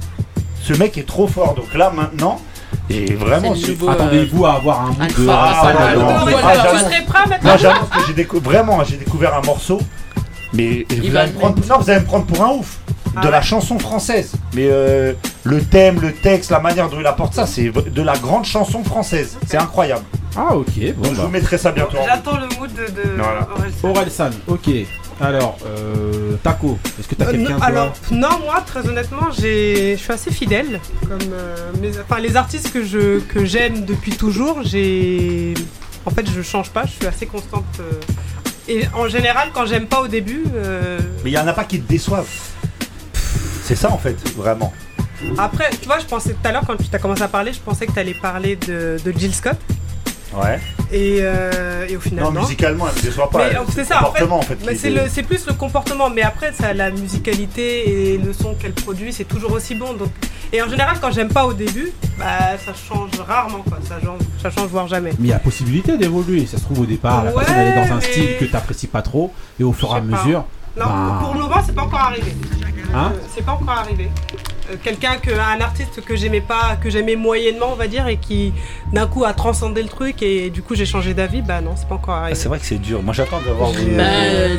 Ce 0.62 0.72
mec 0.72 0.98
est 0.98 1.06
trop 1.06 1.26
fort. 1.26 1.54
Donc 1.54 1.72
là 1.74 1.90
maintenant, 1.94 2.40
et 2.90 3.14
vraiment, 3.14 3.54
nouveau, 3.54 3.88
euh, 3.88 3.92
Attendez-vous 3.92 4.44
à 4.46 4.54
avoir 4.54 4.80
un 4.82 4.86
mood 4.88 4.96
de. 5.16 5.26
Ah, 5.30 5.72
non. 5.94 6.00
Ah, 6.42 6.54
j'annonce- 6.54 6.82
moi 7.42 7.52
la 7.52 7.56
j'annonce 7.56 7.88
que 7.88 7.98
j'ai 8.08 8.12
décou- 8.24 8.40
vraiment 8.42 8.82
j'ai 8.84 8.96
découvert 8.96 9.34
un 9.34 9.42
morceau, 9.42 9.80
mais 10.52 10.84
vous 10.90 11.16
allez, 11.16 11.28
me 11.28 11.32
le 11.34 11.38
prendre, 11.38 11.66
non, 11.68 11.78
vous 11.78 11.90
allez 11.90 12.00
me 12.00 12.06
prendre 12.06 12.26
pour 12.26 12.42
un 12.44 12.50
ouf 12.50 12.78
de 12.88 13.10
Ah 13.16 13.30
la 13.30 13.38
ouais 13.38 13.42
chanson 13.44 13.78
française. 13.78 14.32
Mais 14.54 14.66
euh, 14.68 15.12
le 15.44 15.60
thème, 15.62 16.00
le 16.00 16.12
texte, 16.12 16.50
la 16.50 16.58
manière 16.60 16.88
dont 16.90 16.98
il 17.00 17.06
apporte 17.06 17.34
ça, 17.34 17.46
c'est 17.46 17.70
de 17.70 18.02
la 18.02 18.16
grande 18.16 18.44
chanson 18.44 18.82
française. 18.82 19.38
C'est 19.46 19.56
incroyable. 19.56 20.02
Ah 20.36 20.56
ok, 20.56 20.66
bon 20.96 21.02
Donc 21.02 21.12
je 21.12 21.16
bah. 21.16 21.22
vous 21.24 21.28
mettrai 21.30 21.58
ça 21.58 21.70
bientôt. 21.72 21.96
en 21.98 22.04
J'attends 22.06 22.36
le 22.38 22.46
mood 22.58 22.70
de, 22.72 22.86
de 22.86 23.08
Voilà. 23.16 23.48
Orelsan. 23.54 23.88
Orelsan, 23.88 24.30
ok. 24.48 24.68
Alors, 25.20 25.56
euh, 25.64 26.34
Taco, 26.42 26.76
est-ce 26.98 27.06
que 27.06 27.14
t'as 27.14 27.26
Euh, 27.26 27.30
quelqu'un 27.30 27.56
alors 27.60 27.92
non 28.10 28.30
moi 28.44 28.60
très 28.66 28.84
honnêtement 28.88 29.30
j'ai 29.30 29.94
je 29.96 30.02
suis 30.02 30.12
assez 30.12 30.32
fidèle 30.32 30.80
comme 31.08 31.20
euh, 31.32 31.70
mes- 31.80 31.92
enfin 32.00 32.20
les 32.20 32.34
artistes 32.34 32.72
que 32.72 32.84
je 32.84 33.20
que 33.20 33.44
j'aime 33.44 33.84
depuis 33.84 34.10
toujours 34.10 34.64
j'ai 34.64 35.54
en 36.04 36.10
fait 36.10 36.28
je 36.28 36.42
change 36.42 36.70
pas 36.70 36.84
je 36.84 36.90
suis 36.90 37.06
assez 37.06 37.26
constante 37.26 37.64
euh, 37.78 37.92
et 38.66 38.82
en 38.92 39.06
général 39.06 39.50
quand 39.54 39.66
j'aime 39.66 39.86
pas 39.86 40.00
au 40.00 40.08
début 40.08 40.44
euh, 40.56 40.98
Mais 41.22 41.30
il 41.30 41.34
y 41.34 41.38
en 41.38 41.46
a 41.46 41.52
pas 41.52 41.62
qui 41.64 41.80
te 41.80 41.88
déçoivent. 41.88 42.26
C'est 43.62 43.76
ça 43.76 43.92
en 43.92 43.98
fait, 43.98 44.16
vraiment. 44.36 44.72
après 45.38 45.70
tu 45.80 45.86
vois 45.86 46.00
je 46.00 46.06
pensais 46.06 46.30
tout 46.32 46.42
à 46.48 46.50
l'heure 46.50 46.64
quand 46.66 46.76
tu 46.76 46.88
t'as 46.88 46.98
commencé 46.98 47.22
à 47.22 47.28
parler 47.28 47.52
je 47.52 47.60
pensais 47.60 47.86
que 47.86 47.92
tu 47.92 48.00
allais 48.00 48.14
parler 48.20 48.56
de, 48.56 48.96
de 49.04 49.12
Jill 49.16 49.32
Scott 49.32 49.58
Ouais. 50.36 50.58
et, 50.92 51.18
euh, 51.22 51.86
et 51.88 51.96
au 51.96 52.00
final 52.00 52.24
Non, 52.24 52.32
non. 52.32 52.40
musicalement, 52.42 52.86
elle 52.88 52.96
me 52.96 53.02
déçoit 53.06 53.30
pas. 53.30 53.44
C'est 53.74 53.84
ça, 53.84 53.96
en 54.08 54.12
fait, 54.12 54.20
comportement, 54.20 54.38
en 54.38 54.42
fait. 54.42 54.58
c'est 54.64 54.74
était- 54.74 54.90
le- 54.90 55.08
c'est 55.08 55.22
plus 55.22 55.46
le 55.46 55.52
comportement, 55.54 56.10
mais 56.10 56.22
après 56.22 56.52
ça, 56.52 56.72
la 56.74 56.90
musicalité 56.90 58.12
et 58.14 58.18
le 58.18 58.32
son 58.32 58.54
qu'elle 58.54 58.72
produit, 58.72 59.12
c'est 59.12 59.24
toujours 59.24 59.52
aussi 59.52 59.74
bon. 59.74 59.92
Donc, 59.94 60.10
et 60.52 60.62
en 60.62 60.68
général, 60.68 60.96
quand 61.00 61.10
j'aime 61.12 61.28
pas 61.28 61.46
au 61.46 61.52
début, 61.52 61.92
bah 62.18 62.56
ça 62.64 62.72
change 62.74 63.10
rarement, 63.26 63.58
quoi. 63.68 63.78
Ça 63.88 63.96
change, 64.04 64.20
ça 64.42 64.50
change 64.50 64.68
voire 64.68 64.88
jamais. 64.88 65.10
Mais 65.18 65.28
il 65.28 65.30
y 65.30 65.32
a 65.32 65.38
possibilité 65.38 65.96
d'évoluer. 65.98 66.46
Ça 66.46 66.58
se 66.58 66.62
trouve 66.64 66.80
au 66.80 66.86
départ, 66.86 67.24
la 67.24 67.30
Ouais, 67.30 67.36
personne 67.44 67.56
elle 67.56 67.68
est 67.78 67.86
dans 67.88 67.92
un 67.94 67.96
mais- 67.96 68.02
style 68.12 68.36
que 68.38 68.44
t'apprécies 68.44 68.86
pas 68.88 69.02
trop, 69.02 69.32
et 69.58 69.64
au 69.64 69.72
fur 69.72 69.88
et 69.88 69.92
à 69.92 70.00
pas. 70.00 70.46
Non, 70.76 70.86
bah, 70.86 71.18
pour 71.22 71.34
le 71.34 71.40
moment, 71.40 71.56
c'est 71.64 71.74
pas 71.74 71.82
encore 71.82 72.00
arrivé. 72.00 72.32
Hein 72.94 73.12
Euh, 73.14 73.18
c'est 73.34 73.44
pas 73.44 73.52
encore 73.52 73.70
arrivé. 73.70 74.08
Euh, 74.70 74.76
Quelqu'un 74.82 75.16
que, 75.16 75.30
un 75.30 75.60
artiste 75.60 76.00
que 76.04 76.16
j'aimais 76.16 76.40
pas, 76.40 76.76
que 76.80 76.88
j'aimais 76.90 77.16
moyennement, 77.16 77.70
on 77.72 77.76
va 77.76 77.86
dire, 77.86 78.06
et 78.08 78.16
qui 78.16 78.52
d'un 78.92 79.06
coup 79.06 79.24
a 79.24 79.32
transcendé 79.34 79.82
le 79.82 79.88
truc, 79.88 80.22
et 80.22 80.50
du 80.50 80.62
coup 80.62 80.74
j'ai 80.74 80.86
changé 80.86 81.12
d'avis, 81.12 81.42
bah 81.42 81.60
non, 81.60 81.72
c'est 81.76 81.88
pas 81.88 81.96
encore 81.96 82.14
arrivé. 82.14 82.36
Ah, 82.36 82.40
C'est 82.40 82.48
vrai 82.48 82.58
que 82.60 82.66
c'est 82.66 82.78
dur. 82.78 83.02
Moi 83.02 83.12
j'attends 83.14 83.40
d'avoir. 83.44 83.72
Des- 83.72 83.84
Bah, 83.96 84.04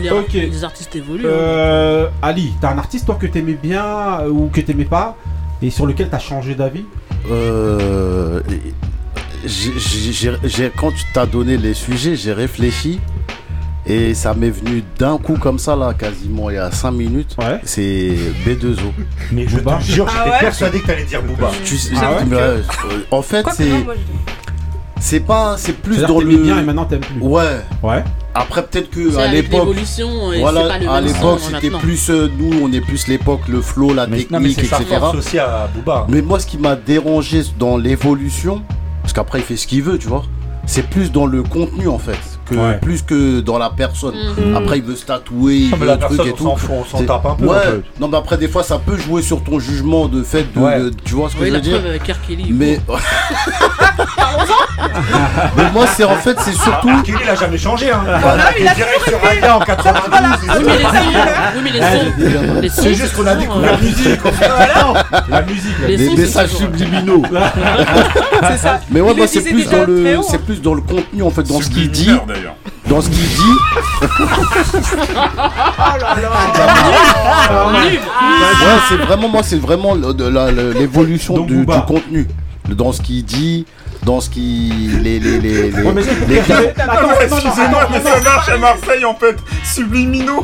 les, 0.02 0.10
Ok. 0.12 0.34
les 0.34 0.64
artistes 0.64 0.96
évoluent. 0.96 1.26
hein. 1.26 1.30
Euh, 1.32 2.08
Ali, 2.22 2.54
t'as 2.62 2.72
un 2.72 2.78
artiste 2.78 3.06
toi 3.06 3.16
que 3.16 3.26
t'aimais 3.28 3.58
bien 3.62 3.86
euh, 4.22 4.30
ou 4.30 4.50
que 4.54 4.62
t'aimais 4.62 4.86
pas, 4.86 5.16
et 5.62 5.70
sur 5.70 5.86
lequel 5.86 6.10
t'as 6.10 6.20
changé 6.20 6.56
d'avis? 6.56 6.86
Euh, 7.32 8.42
j'ai- 9.46 9.74
j'ai- 9.80 10.12
j'ai- 10.12 10.38
j'ai- 10.44 10.72
quand 10.76 10.92
tu 10.92 11.04
t'as 11.14 11.26
donné 11.26 11.58
les 11.58 11.74
sujets, 11.74 12.16
j'ai 12.16 12.34
réfléchi 12.34 13.00
et 13.88 14.14
ça 14.14 14.34
m'est 14.34 14.50
venu 14.50 14.84
d'un 14.98 15.18
coup 15.18 15.38
comme 15.38 15.60
ça 15.60 15.76
là, 15.76 15.94
quasiment 15.94 16.50
il 16.50 16.56
y 16.56 16.60
a 16.60 16.72
5 16.72 16.92
minutes. 16.92 17.36
Ouais. 17.38 17.60
C'est 17.64 18.16
B2O. 18.46 18.78
Mais 19.32 19.48
je 19.48 19.58
te 19.60 19.80
jure, 19.82 20.08
Ah 20.10 20.14
j'étais 20.18 20.30
ouais 20.32 20.40
persuadé 20.40 20.80
que 20.82 20.88
t'allais 20.88 21.04
dire 21.06 21.22
Booba. 21.22 21.52
Tu 21.64 21.78
sais- 21.78 21.92
Ah 22.02 22.14
ouais 22.14 22.26
mais, 22.28 22.38
euh, 22.38 22.62
en 23.12 23.22
fait, 23.22 23.46
c'est 23.54 23.70
c'est 25.00 25.20
pas, 25.20 25.56
c'est 25.58 25.74
plus 25.74 26.02
dans 26.02 26.20
le. 26.20 26.38
bien 26.38 26.60
et 26.60 26.64
maintenant 26.64 26.86
t'aimes 26.86 27.02
plus. 27.02 27.20
Ouais. 27.22 27.62
Ouais. 27.84 28.04
Après 28.34 28.66
peut-être 28.66 28.90
que 28.90 29.12
C'est 29.12 29.22
à 29.22 29.28
l'époque. 29.28 29.70
Voilà, 30.40 30.62
pas 30.68 30.78
le 30.80 30.90
à 30.90 31.00
l'époque 31.02 31.40
c'était 31.40 31.70
plus 31.70 32.10
euh, 32.10 32.28
nous, 32.38 32.60
on 32.64 32.72
est 32.74 32.82
plus 32.82 33.08
l'époque, 33.08 33.42
le 33.48 33.62
flow, 33.62 33.94
la 33.94 34.08
Mais, 34.08 34.28
non, 34.30 34.40
mais 34.40 34.50
technique, 34.50 34.72
etc. 34.74 34.84
force 35.00 35.16
aussi 35.18 35.40
à 35.40 35.70
Booba. 35.74 36.06
Mais 36.10 36.22
moi, 36.22 36.40
ce 36.40 36.48
qui 36.48 36.58
m'a 36.58 36.76
dérangé 36.76 37.44
dans 37.60 37.78
l'évolution, 37.78 38.62
parce 39.02 39.14
qu'après, 39.14 39.40
il 39.40 39.46
fait 39.46 39.56
ce 39.56 39.68
qu'il 39.68 39.84
veut, 39.84 39.98
tu 39.98 40.08
vois, 40.08 40.24
c'est 40.66 40.90
plus 40.90 41.12
dans 41.12 41.28
le 41.28 41.44
contenu, 41.44 41.88
en 41.88 42.00
fait, 42.00 42.18
que, 42.46 42.56
Ouais. 42.56 42.78
plus 42.82 43.02
que 43.02 43.40
dans 43.42 43.58
la 43.58 43.70
personne. 43.70 44.16
Mhm. 44.38 44.56
Après, 44.56 44.78
il 44.78 44.84
veut 44.84 44.96
se 44.96 45.06
tatouer, 45.06 45.56
il 45.56 45.76
veut 45.76 45.90
un 45.90 45.98
truc 45.98 46.20
et 46.26 46.32
on 46.32 46.36
tout. 46.36 46.48
on 46.70 46.86
s'en 46.86 47.04
tape 47.04 47.26
un 47.26 47.36
peu. 47.36 47.46
Ouais, 47.48 47.56
non, 48.00 48.08
mais 48.08 48.18
après, 48.18 48.38
des 48.38 48.48
fois, 48.48 48.64
ça 48.64 48.78
peut 48.80 48.98
jouer 48.98 49.22
sur 49.22 49.44
ton 49.44 49.60
jugement 49.60 50.08
de 50.08 50.24
fait 50.24 50.46
de. 50.54 50.60
Ouais. 50.60 50.80
de- 50.80 50.92
tu 51.04 51.16
vois 51.16 51.30
ce 51.30 51.36
que 51.36 51.42
Oui, 51.42 51.50
je 51.50 51.54
veux 51.56 51.62
dire? 51.62 51.80
preuve 51.80 51.90
avec 51.90 52.04
R. 52.08 52.16
Kelly. 52.28 52.52
mais... 52.52 52.80
mais 55.58 55.72
moi, 55.72 55.86
c'est 55.88 56.04
en 56.04 56.16
fait, 56.16 56.38
c'est 56.40 56.54
surtout. 56.54 56.90
Ah, 56.92 57.02
Kelly, 57.04 57.18
il 57.24 57.30
a 57.30 57.36
jamais 57.36 57.58
changé. 57.58 57.92
Hein. 57.92 58.02
Voilà, 58.22 58.44
il 58.58 58.62
il 58.64 58.68
a 58.68 58.72
est 58.72 58.76
direct 58.76 59.02
sur 59.08 59.24
Aya 59.30 59.58
en 59.58 59.60
92. 59.60 60.50
Oui, 60.58 60.64
mais 60.66 60.78
les 60.78 60.84
sons, 60.84 60.92
oui, 61.56 61.62
mais 61.64 62.62
les 62.62 62.70
C'est 62.70 62.94
juste 62.94 63.16
qu'on 63.16 63.26
a 63.28 63.36
découvert 63.36 63.74
euh, 63.74 63.76
la 63.76 63.78
musique. 63.82 64.20
La 65.30 65.42
musique. 65.42 65.80
là. 65.82 65.88
Les 65.88 66.10
messages 66.16 66.50
toujours- 66.52 66.62
subliminaux. 66.68 67.22
C'est 68.50 68.58
ça. 68.58 68.80
Mais 68.92 69.02
ouais, 69.02 69.12
Il 69.12 69.18
moi 69.18 69.26
le 69.26 69.32
c'est 69.32 69.42
plus 69.42 69.66
dans 69.70 69.84
le, 69.86 70.18
haut, 70.18 70.24
c'est 70.30 70.36
hein. 70.38 70.40
plus 70.46 70.62
dans 70.62 70.74
le 70.74 70.82
contenu 70.82 71.24
en 71.24 71.30
fait, 71.32 71.44
dans 71.44 71.62
ce 71.62 71.70
qu'il 71.70 71.90
dit, 71.90 72.12
d'ailleurs. 72.36 72.56
dans 72.88 73.02
ce 73.02 73.10
qu'il 73.10 73.28
dit. 73.28 73.58
Oh 74.04 74.08
là 75.78 76.16
là. 76.22 76.30
Nul. 77.90 78.00
Ouais, 78.00 78.80
c'est 78.90 78.98
vraiment 78.98 79.28
moi, 79.30 79.42
c'est 79.44 79.58
vraiment 79.60 79.96
l'évolution 79.96 81.40
du, 81.40 81.66
du 81.66 81.82
contenu, 81.88 82.28
dans 82.70 82.92
ce 82.92 83.02
qu'il 83.02 83.24
dit, 83.26 83.66
dans 84.04 84.22
ce 84.22 84.30
qu'il 84.30 85.02
les 85.02 85.20
les 85.20 85.40
les, 85.40 85.72
les- 85.72 85.82
Ouais, 85.84 85.94
mais 85.94 86.02
les- 86.28 86.38
Excusez-moi, 86.38 87.88
mais 87.92 88.00
non, 88.00 88.06
ça 88.12 88.22
marche 88.22 88.50
à 88.50 88.58
Marseille 88.58 89.06
en 89.06 89.16
fait. 89.16 89.36
Subliminaux. 89.64 90.44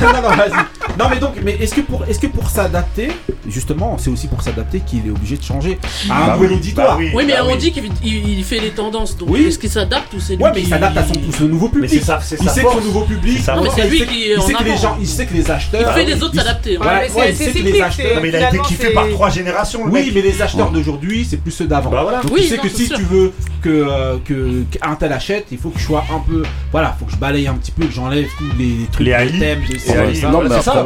non, 0.00 0.12
non, 0.22 0.28
vas-y. 0.36 0.52
Non, 0.98 1.06
mais 1.10 1.16
donc, 1.18 1.34
mais 1.42 1.52
est-ce 1.60 1.74
que 1.74 1.80
pour, 1.80 2.04
est-ce 2.04 2.18
que 2.20 2.26
pour 2.28 2.48
s'adapter, 2.48 3.10
justement, 3.48 3.96
c'est 3.98 4.10
aussi 4.10 4.28
pour 4.28 4.42
s'adapter 4.42 4.80
qu'il 4.80 5.06
est 5.06 5.10
obligé 5.10 5.36
de 5.36 5.42
changer 5.42 5.78
à 6.10 6.24
un 6.24 6.26
Bah 6.28 6.34
nouvel 6.34 6.50
oui, 6.52 6.56
auditoire 6.56 6.88
bah 6.96 6.96
oui. 6.98 7.10
Oui, 7.14 7.24
mais 7.26 7.32
bah 7.34 7.40
on 7.44 7.52
oui. 7.52 7.58
dit 7.58 7.72
qu'il 7.72 7.84
il- 8.04 8.38
il 8.38 8.44
fait 8.44 8.60
les 8.60 8.70
tendances. 8.70 9.16
Donc, 9.16 9.28
Oui. 9.30 9.44
est-ce 9.46 9.58
qu'il 9.58 9.70
s'adapte 9.70 10.12
ou 10.14 10.20
c'est 10.20 10.36
lui 10.36 10.42
Ouais, 10.42 10.50
mais 10.54 10.60
il 10.62 10.68
s'adapte 10.68 10.96
à 10.96 11.04
son, 11.06 11.14
son 11.36 11.44
nouveau 11.48 11.66
Mais 11.74 11.80
public. 11.82 11.90
c'est 11.90 12.04
ça, 12.06 12.20
c'est 12.22 12.36
il 12.40 12.46
sa 12.48 12.54
sait 12.54 12.62
son 12.62 12.80
nouveau 12.80 13.02
public. 13.02 13.38
C'est 13.38 13.44
sa 13.44 13.54
Non, 13.56 13.62
mais 13.62 13.66
force. 13.68 13.80
c'est 13.80 13.86
il 13.86 13.90
lui 13.90 13.98
sait- 14.00 14.06
qui 14.06 14.22
est 14.22 14.32
il 14.34 14.38
en 14.38 14.42
sait 14.42 14.52
que 14.54 14.64
les 14.64 14.70
avant. 14.70 14.80
gens, 14.80 14.96
il 15.00 15.06
sait 15.08 15.26
que 15.26 15.34
les 15.34 15.50
acheteurs. 15.50 15.80
Il 15.96 16.00
fait 16.00 16.04
les 16.04 16.22
autres 16.22 16.34
il- 16.34 16.38
s'adapter. 16.40 16.78
il 16.78 17.34
sait 17.36 17.52
que 17.52 17.58
les 17.58 17.80
acheteurs. 17.80 18.22
mais 18.22 18.28
il 18.28 18.36
a 18.36 18.48
été 18.48 18.58
kiffé 18.60 18.90
par 18.90 19.08
trois 19.10 19.30
générations, 19.30 19.82
Oui, 19.84 20.10
mais 20.14 20.20
les 20.22 20.40
acheteurs 20.42 20.70
d'aujourd'hui, 20.70 21.26
c'est 21.28 21.36
plus 21.38 21.52
ceux 21.52 21.66
d'avant. 21.66 21.90
Bah. 21.90 22.20
Donc 22.22 22.36
tu 22.36 22.42
sais 22.44 22.58
que 22.58 22.68
si 22.68 22.88
tu 22.88 23.02
veux 23.02 23.32
que 23.62 23.68
euh, 23.70 24.16
que 24.24 24.64
qu'un 24.72 24.94
tel 24.96 25.12
achète, 25.12 25.46
il 25.52 25.58
faut 25.58 25.70
que 25.70 25.78
je 25.78 25.84
sois 25.84 26.04
un 26.12 26.18
peu, 26.18 26.42
voilà, 26.72 26.96
faut 26.98 27.04
que 27.04 27.12
je 27.12 27.16
balaye 27.16 27.46
un 27.46 27.54
petit 27.54 27.70
peu, 27.70 27.86
que 27.86 27.92
j'enlève 27.92 28.26
tous 28.36 28.44
les 28.58 28.86
trucs, 28.90 29.06
Les 29.06 29.12
thèmes, 29.38 29.60
ça, 29.78 29.92
ça. 30.14 30.28
non, 30.30 30.42
ça, 30.60 30.84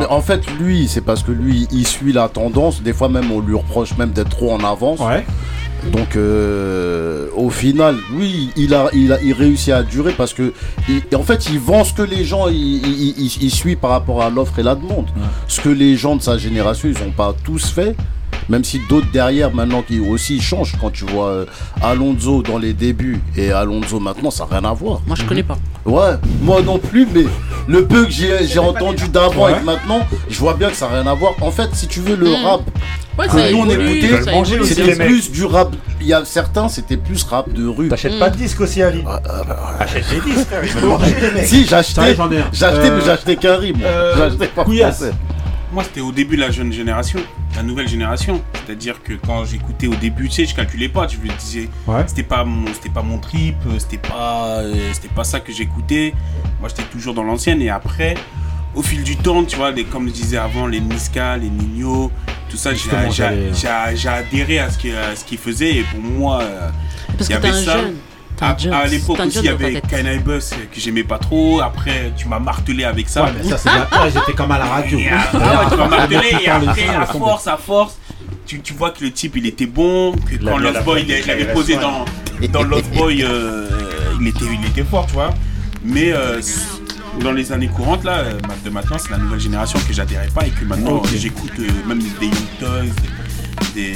mais 0.00 0.06
en 0.08 0.20
fait, 0.22 0.40
lui, 0.58 0.88
c'est 0.88 1.02
parce 1.02 1.22
que 1.22 1.32
lui, 1.32 1.66
il 1.72 1.85
suit 1.86 2.12
la 2.12 2.28
tendance. 2.28 2.82
Des 2.82 2.92
fois, 2.92 3.08
même, 3.08 3.30
on 3.32 3.40
lui 3.40 3.54
reproche 3.54 3.96
même 3.96 4.10
d'être 4.10 4.30
trop 4.30 4.52
en 4.52 4.60
avance. 4.64 5.00
Ouais. 5.00 5.24
Donc, 5.92 6.16
euh, 6.16 7.28
au 7.36 7.50
final, 7.50 7.96
oui, 8.14 8.50
il 8.56 8.74
a, 8.74 8.88
il 8.92 9.12
a, 9.12 9.20
il 9.22 9.32
réussit 9.32 9.72
à 9.72 9.82
durer 9.82 10.12
parce 10.12 10.32
que, 10.34 10.52
il- 10.88 11.02
en 11.16 11.22
fait, 11.22 11.46
il 11.50 11.60
vend 11.60 11.84
ce 11.84 11.92
que 11.92 12.02
les 12.02 12.24
gens, 12.24 12.48
il, 12.48 13.50
suit 13.50 13.76
par 13.76 13.90
rapport 13.90 14.22
à 14.22 14.30
l'offre 14.30 14.58
et 14.58 14.62
la 14.62 14.74
demande. 14.74 15.06
Ce 15.46 15.60
que 15.60 15.68
les 15.68 15.96
gens 15.96 16.16
de 16.16 16.22
sa 16.22 16.38
génération, 16.38 16.88
ils 16.88 17.04
n'ont 17.04 17.12
pas 17.12 17.34
tous 17.44 17.70
fait. 17.70 17.94
Même 18.48 18.62
si 18.64 18.80
d'autres 18.88 19.10
derrière, 19.12 19.52
maintenant, 19.54 19.82
qui 19.82 19.98
aussi 20.00 20.40
changent. 20.40 20.74
Quand 20.80 20.90
tu 20.90 21.04
vois 21.04 21.28
euh, 21.28 21.44
Alonso 21.82 22.42
dans 22.42 22.58
les 22.58 22.72
débuts 22.72 23.20
et 23.36 23.50
Alonso 23.52 23.98
maintenant, 24.00 24.30
ça 24.30 24.46
n'a 24.50 24.58
rien 24.60 24.70
à 24.70 24.72
voir. 24.72 25.00
Moi, 25.06 25.16
je 25.18 25.24
connais 25.24 25.42
pas. 25.42 25.58
Ouais, 25.84 26.14
moi 26.42 26.62
non 26.62 26.78
plus, 26.78 27.06
mais 27.14 27.24
le 27.68 27.84
peu 27.86 28.04
que 28.04 28.10
j'ai 28.10 28.46
j'ai 28.46 28.58
entendu 28.58 29.08
d'avant 29.08 29.44
Ouais. 29.46 29.52
et 29.56 29.60
de 29.60 29.64
maintenant, 29.64 30.00
je 30.28 30.38
vois 30.38 30.54
bien 30.54 30.68
que 30.70 30.76
ça 30.76 30.88
n'a 30.88 31.00
rien 31.00 31.06
à 31.10 31.14
voir. 31.14 31.34
En 31.40 31.50
fait, 31.50 31.68
si 31.74 31.86
tu 31.86 32.00
veux, 32.00 32.16
le 32.16 32.26
Mm. 32.30 32.44
rap, 32.44 32.60
Ouais, 33.18 33.28
que 33.28 33.50
nous 33.52 33.58
on 33.58 33.70
écoutait, 33.70 34.64
c'était 34.64 34.94
plus 35.06 35.30
du 35.30 35.44
rap. 35.46 35.74
Il 36.02 36.06
y 36.06 36.12
a 36.12 36.24
certains, 36.26 36.68
c'était 36.68 36.96
plus 36.98 37.22
rap 37.24 37.50
de 37.52 37.66
rue. 37.66 37.88
T'achètes 37.88 38.14
Mm. 38.16 38.18
pas 38.18 38.30
de 38.30 38.36
disques 38.36 38.60
aussi, 38.60 38.82
Ali 38.82 39.02
Achète 39.78 40.04
des 40.10 40.20
disques, 40.34 40.46
frère, 40.48 40.64
ils 40.64 40.70
veulent 40.72 40.84
manger, 40.90 41.14
les 41.22 41.30
mecs. 41.30 41.46
Si, 41.46 41.66
j'achetais, 41.66 42.14
j'achetais, 42.52 42.88
Euh, 42.90 42.96
mais 42.98 43.04
j'achetais 43.04 43.36
qu'un 43.36 43.56
riz, 43.56 43.72
moi. 43.72 43.88
euh, 43.88 44.14
J'achetais 44.16 44.46
pas. 44.48 44.64
Moi, 45.76 45.84
c'était 45.84 46.00
au 46.00 46.10
début 46.10 46.36
de 46.36 46.40
la 46.40 46.50
jeune 46.50 46.72
génération, 46.72 47.20
la 47.54 47.62
nouvelle 47.62 47.86
génération. 47.86 48.42
C'est-à-dire 48.64 49.02
que 49.02 49.12
quand 49.12 49.44
j'écoutais 49.44 49.86
au 49.88 49.94
début, 49.94 50.26
tu 50.30 50.36
sais, 50.36 50.46
je 50.46 50.54
calculais 50.54 50.88
pas. 50.88 51.06
Je 51.06 51.18
me 51.18 51.28
disais, 51.38 51.68
Ouais. 51.86 52.02
c'était 52.06 52.22
pas 52.22 52.44
mon, 52.44 52.64
c'était 52.72 52.88
pas 52.88 53.02
mon 53.02 53.18
trip, 53.18 53.56
euh, 53.66 53.78
c'était 53.78 53.98
pas, 53.98 54.60
euh, 54.60 54.72
c'était 54.94 55.08
pas 55.14 55.22
ça 55.22 55.38
que 55.38 55.52
j'écoutais. 55.52 56.14
Moi, 56.60 56.70
j'étais 56.70 56.84
toujours 56.90 57.12
dans 57.12 57.24
l'ancienne. 57.24 57.60
Et 57.60 57.68
après, 57.68 58.14
au 58.74 58.80
fil 58.80 59.02
du 59.02 59.16
temps, 59.18 59.44
tu 59.44 59.56
vois, 59.56 59.70
les, 59.70 59.84
comme 59.84 60.08
je 60.08 60.14
disais 60.14 60.38
avant, 60.38 60.66
les 60.66 60.80
Niska, 60.80 61.36
les 61.36 61.50
Nino, 61.50 62.10
tout 62.48 62.56
ça, 62.56 62.70
j'ai, 62.72 63.52
j'ai 63.52 64.08
adhéré 64.08 64.58
à 64.60 64.70
ce 64.70 64.78
qu'il, 64.78 64.96
à 64.96 65.14
ce 65.14 65.26
qu'il 65.26 65.36
faisait. 65.36 65.74
Et 65.76 65.82
pour 65.82 66.00
moi, 66.00 66.40
euh, 66.40 66.70
Parce 67.18 67.28
y 67.28 67.34
que 67.34 67.38
t'es 67.38 67.48
avait 67.48 67.58
un 67.58 67.62
ça. 67.62 67.76
jeune. 67.82 67.96
À, 68.40 68.86
l'époque 68.86 69.18
aussi, 69.20 69.38
il 69.38 69.44
y 69.44 69.48
avait. 69.48 69.80
Kanye 69.80 70.18
Bus 70.18 70.52
euh, 70.52 70.56
que 70.72 70.80
j'aimais 70.80 71.04
pas 71.04 71.18
trop. 71.18 71.60
Après, 71.60 72.12
tu 72.16 72.28
m'as 72.28 72.38
martelé 72.38 72.84
avec 72.84 73.08
ça. 73.08 73.24
Ouais, 73.24 73.30
mais 73.36 73.48
ça, 73.48 73.58
c'est 73.58 73.70
J'étais 74.12 74.32
comme 74.32 74.50
à 74.50 74.58
la 74.58 74.66
radio. 74.66 74.98
Et 74.98 75.08
après, 75.08 75.38
ouais, 75.38 75.70
tu 75.70 75.76
m'as 75.76 75.88
martelé 75.88 76.36
et 76.44 76.48
après, 76.48 76.88
à 76.88 77.06
force, 77.06 77.46
à 77.46 77.56
force, 77.56 77.98
tu, 78.46 78.60
tu 78.60 78.74
vois 78.74 78.90
que 78.90 79.04
le 79.04 79.10
type 79.10 79.36
il 79.36 79.46
était 79.46 79.66
bon, 79.66 80.12
que 80.12 80.36
quand 80.44 80.58
Lost 80.58 80.84
Boy 80.84 81.04
il, 81.08 81.30
avait 81.30 81.52
posé 81.52 81.76
dans, 81.76 82.04
dans 82.52 82.62
Lost 82.62 82.90
Boy, 82.94 83.24
euh, 83.24 83.68
il, 84.20 84.28
était, 84.28 84.44
il 84.44 84.66
était 84.68 84.84
fort, 84.84 85.06
tu 85.06 85.14
vois. 85.14 85.30
Mais 85.84 86.12
euh, 86.12 86.40
dans 87.22 87.32
les 87.32 87.52
années 87.52 87.68
courantes, 87.68 88.04
là, 88.04 88.18
euh, 88.18 88.38
de 88.64 88.70
maintenant, 88.70 88.96
c'est 88.98 89.10
la 89.10 89.18
nouvelle 89.18 89.40
génération 89.40 89.78
que 89.86 89.92
j'adhérais 89.92 90.28
pas 90.28 90.46
et 90.46 90.50
que 90.50 90.64
maintenant 90.64 91.02
euh, 91.02 91.08
j'écoute 91.16 91.52
euh, 91.58 91.68
même 91.86 91.98
des 91.98 92.26
Young 92.26 92.90
des. 93.74 93.94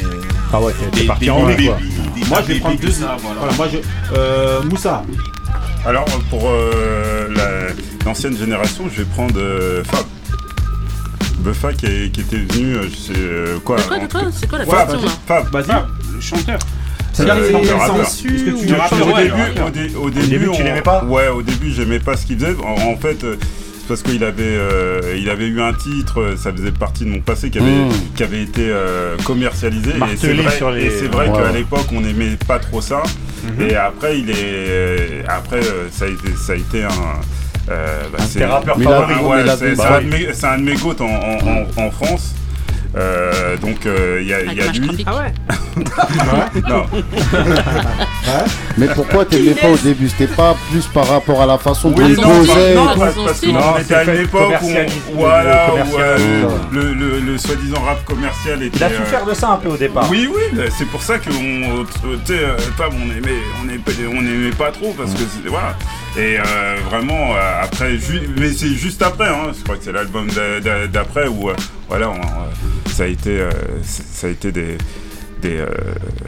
Ah 0.52 0.60
ouais, 0.60 0.72
des- 0.92 1.04
parti 1.06 1.24
des 1.24 1.30
en 1.30 1.40
vrai, 1.42 1.56
quoi. 1.56 1.78
des 2.14 2.24
Moi, 2.26 2.38
je 2.46 2.52
vais 2.52 2.58
prendre 2.60 2.80
deux. 2.80 2.90
ça, 2.90 3.16
voilà. 3.22 3.38
Voilà, 3.40 3.54
moi, 3.56 3.68
je. 3.72 3.78
Euh, 4.16 4.62
Moussa. 4.64 5.02
Alors 5.86 6.04
pour 6.28 6.42
euh, 6.46 7.26
la- 7.34 7.74
l'ancienne 8.04 8.36
génération, 8.36 8.84
je 8.92 8.98
vais 9.02 9.08
prendre 9.08 9.34
euh, 9.38 9.82
Fab. 9.84 10.04
Buffa 11.38 11.72
qui, 11.72 11.86
est- 11.86 12.10
qui 12.12 12.20
était 12.20 12.36
venu, 12.36 12.76
je 12.90 12.96
sais 12.96 13.60
quoi. 13.64 13.76
C'est 14.32 14.46
quoi 14.48 14.58
la 14.58 14.66
Fab, 14.66 14.90
Fab, 15.26 15.50
Vas-y. 15.50 15.64
Ah, 15.70 15.86
le 16.14 16.20
chanteur. 16.20 16.58
C'est-à-dire 17.12 17.34
Euh, 17.36 17.52
que 17.52 18.66
tu 18.66 18.74
rappeur, 18.74 19.06
au 19.08 19.12
ouais, 19.14 19.24
début, 19.24 19.60
au, 19.66 19.70
dé- 19.70 19.94
au 19.96 20.10
début, 20.10 20.28
début, 20.28 20.44
tu 20.52 20.60
on- 20.60 20.64
l'aimais 20.64 20.82
pas 20.82 21.04
Ouais, 21.04 21.28
au 21.28 21.42
début, 21.42 21.72
j'aimais 21.72 21.98
pas 21.98 22.16
ce 22.16 22.26
qu'il 22.26 22.38
faisait. 22.38 22.54
En, 22.62 22.92
en 22.92 22.96
fait, 22.96 23.24
euh, 23.24 23.36
parce 23.90 24.02
qu'il 24.04 24.22
avait, 24.22 24.44
euh, 24.44 25.16
il 25.18 25.28
avait 25.28 25.48
eu 25.48 25.60
un 25.60 25.72
titre, 25.72 26.34
ça 26.36 26.52
faisait 26.52 26.70
partie 26.70 27.04
de 27.04 27.10
mon 27.10 27.18
passé, 27.20 27.50
qui 27.50 27.58
avait, 27.58 27.70
Mm. 27.70 27.90
qui 28.14 28.22
avait 28.22 28.42
été 28.42 28.62
euh, 28.70 29.16
commercialisé. 29.24 29.90
Et 29.90 30.16
c'est 30.16 30.32
vrai, 30.32 30.50
sur 30.56 30.70
les- 30.70 30.84
et 30.84 30.90
c'est 30.90 31.08
vrai 31.08 31.28
Ouais. 31.28 31.36
qu'à 31.42 31.50
l'époque, 31.50 31.86
on 31.92 32.00
n'aimait 32.00 32.36
pas 32.46 32.60
trop 32.60 32.80
ça. 32.80 33.02
Mhm. 33.44 33.68
Et 33.68 33.74
après, 33.74 34.20
il 34.20 34.30
est, 34.30 35.24
après, 35.28 35.56
euh, 35.58 35.88
ça 35.90 36.04
a 36.04 36.08
été, 36.08 36.28
ça 36.36 36.52
a 36.52 36.56
été 36.56 36.84
un. 36.84 36.88
euh, 37.68 37.98
bah, 38.12 38.18
Un 38.20 38.26
c'est- 38.26 38.42
Ah, 38.44 38.60
favoris. 38.64 38.86
ouais, 38.86 39.44
bah 39.44 39.54
un 40.44 40.48
un 40.54 40.58
de 40.58 40.62
mes 40.62 40.74
goats 40.76 40.94
en, 41.00 41.04
en- 41.04 41.48
en- 41.48 41.86
en 41.86 41.90
France. 41.90 42.34
Euh, 42.96 43.56
donc 43.58 43.86
euh, 43.86 44.18
il 44.20 44.26
y 44.28 44.34
a, 44.34 44.42
y 44.42 44.60
a 44.60 44.72
lui. 44.72 44.80
Trafic. 44.80 45.06
Ah 45.08 45.16
ouais 45.18 45.32
Non. 46.68 46.84
Mais 48.78 48.86
pourquoi 48.94 49.24
t'aimais 49.24 49.54
pas 49.54 49.68
au 49.68 49.76
début? 49.76 50.08
C'était 50.08 50.32
pas 50.32 50.56
plus 50.70 50.86
par 50.86 51.06
rapport 51.08 51.42
à 51.42 51.46
la 51.46 51.58
façon 51.58 51.90
dont 51.90 52.02
Oui, 52.02 52.14
il 52.16 52.20
non, 52.20 52.28
posait 52.28 52.74
non, 52.74 52.90
et 52.90 52.94
tout 52.94 53.00
parce, 53.00 53.14
parce 53.24 53.40
que 53.40 53.46
Non, 53.50 53.60
on 53.74 53.78
était 53.80 53.94
à 53.94 54.04
une 54.04 54.20
époque 54.22 54.52
où, 54.62 55.16
voilà, 55.16 55.66
le 55.68 55.72
où, 55.82 55.98
euh, 55.98 56.16
commercialisé. 56.16 56.46
le, 56.72 56.94
le- 56.94 57.18
le 57.20 57.38
soi-disant 57.38 57.80
rap 57.82 58.04
commercial 58.04 58.62
était. 58.62 58.76
Il 58.78 58.84
a 58.84 58.86
euh, 58.86 58.96
souffert 58.98 59.24
de 59.26 59.34
ça 59.34 59.50
un 59.50 59.56
peu 59.56 59.68
au 59.70 59.76
départ. 59.76 60.08
Oui, 60.10 60.28
oui, 60.34 60.60
c'est 60.78 60.86
pour 60.86 61.02
ça 61.02 61.18
qu'on, 61.18 61.30
euh, 61.30 61.84
tu 62.24 62.32
sais, 62.34 62.38
euh, 62.38 62.56
Fab, 62.76 62.92
on 62.94 63.10
aimait, 63.10 63.40
on 63.62 63.68
aimait, 63.68 63.80
on 64.08 64.20
aimait 64.20 64.50
pas 64.56 64.70
trop 64.70 64.94
parce 64.96 65.12
que 65.14 65.48
voilà. 65.48 65.76
Et 66.16 66.38
euh, 66.38 66.76
vraiment 66.88 67.34
euh, 67.34 67.62
après, 67.62 67.98
ju- 67.98 68.28
mais 68.38 68.52
c'est 68.52 68.68
juste 68.74 69.02
après, 69.02 69.28
hein, 69.28 69.52
je 69.56 69.62
crois 69.64 69.76
que 69.76 69.84
c'est 69.84 69.92
l'album 69.92 70.26
d'a- 70.28 70.60
d'a- 70.60 70.86
d'après 70.86 71.28
où 71.28 71.50
euh, 71.50 71.54
voilà, 71.88 72.10
on, 72.10 72.14
euh, 72.14 72.92
ça 72.92 73.04
a 73.04 73.06
été, 73.06 73.40
euh, 73.40 73.50
ça 73.82 74.26
a 74.26 74.30
été 74.30 74.50
des, 74.50 74.76
des 75.40 75.58
euh, 75.58 75.66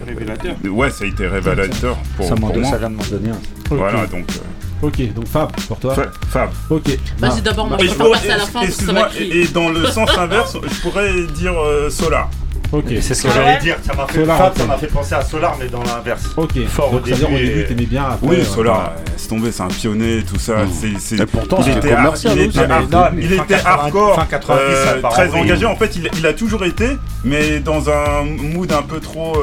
Révélateur. 0.06 0.54
ouais, 0.70 0.90
ça 0.90 1.04
a 1.04 1.06
été 1.06 1.26
révélateur 1.26 1.96
pour, 2.16 2.26
Ça 2.28 2.34
pour 2.34 2.54
moi. 2.56 2.64
ça 2.70 2.78
vient 2.78 2.90
de 2.90 2.96
m'en 2.96 3.02
donner 3.04 3.30
un. 3.30 3.74
Voilà, 3.74 4.06
donc 4.06 4.24
euh, 4.30 4.86
Ok, 4.86 5.14
donc 5.14 5.26
Fab, 5.28 5.50
pour 5.68 5.78
toi. 5.78 5.94
Fa- 5.94 6.10
Fab. 6.28 6.50
Ok. 6.70 6.98
Vas-y 7.18 7.40
d'abord, 7.40 7.68
moi 7.68 7.76
Et 7.80 7.86
je 7.86 7.94
passer 7.94 8.30
à 8.30 8.38
la 8.38 8.46
fin 8.46 8.62
excuse-moi, 8.62 9.08
et, 9.18 9.42
et 9.42 9.46
dans 9.48 9.68
le 9.68 9.86
sens 9.86 10.10
inverse, 10.18 10.56
je 10.60 10.80
pourrais 10.80 11.12
dire 11.36 11.52
euh, 11.56 11.88
Solar. 11.88 12.28
Ok. 12.72 12.84
C'est 13.02 13.14
ce 13.14 13.22
que 13.24 13.28
Ah 13.28 13.34
j'allais 13.36 13.58
dire, 13.58 13.76
ça 13.82 13.92
m'a 13.94 14.06
fait, 14.06 14.20
Solar, 14.20 14.38
Fab, 14.38 14.56
ça 14.56 14.62
ok. 14.62 14.68
m'a 14.68 14.76
fait 14.78 14.86
penser 14.86 15.14
à 15.14 15.22
Solar, 15.22 15.56
mais 15.60 15.66
dans 15.68 15.82
l'inverse. 15.82 16.22
Ok. 16.36 16.52
Fort 16.68 16.88
au 16.90 16.96
Donc, 16.96 17.02
c'est-à-dire 17.06 17.28
au 17.28 17.32
début 17.32 17.46
début, 17.46 17.60
et- 17.60 17.64
t'aimais 17.66 17.86
bien. 17.86 18.04
Après, 18.04 18.26
Oui, 18.26 18.36
euh, 18.40 18.44
Solar, 18.44 18.92
euh, 18.96 19.00
c'est 19.16 19.28
tombé, 19.28 19.52
c'est 19.52 19.62
un 19.62 19.68
pionnier, 19.68 20.22
tout 20.24 20.38
ça. 20.38 20.54
C'est, 20.98 21.20
Et 21.20 21.26
pourtant, 21.26 21.58
il 21.66 21.76
était, 21.76 21.90
commercial 21.90 22.32
il 22.36 22.48
aussi. 22.48 22.58
était, 22.58 22.60
Non, 22.60 22.68
mais- 22.68 22.74
hard- 22.74 22.92
non, 22.92 23.04
mais 23.14 23.22
il 23.22 23.28
fin 23.28 23.42
était 23.44 23.54
90, 23.54 23.66
hardcore, 23.66 24.14
fin 24.16 24.24
90, 24.26 24.62
euh, 24.64 25.02
très 25.10 25.34
engagé. 25.34 25.66
En 25.66 25.76
fait, 25.76 25.96
il, 26.18 26.26
a 26.26 26.32
toujours 26.32 26.64
été, 26.64 26.96
mais 27.24 27.60
dans 27.60 27.90
un 27.90 28.24
mood 28.24 28.72
un 28.72 28.82
peu 28.82 29.00
trop, 29.00 29.34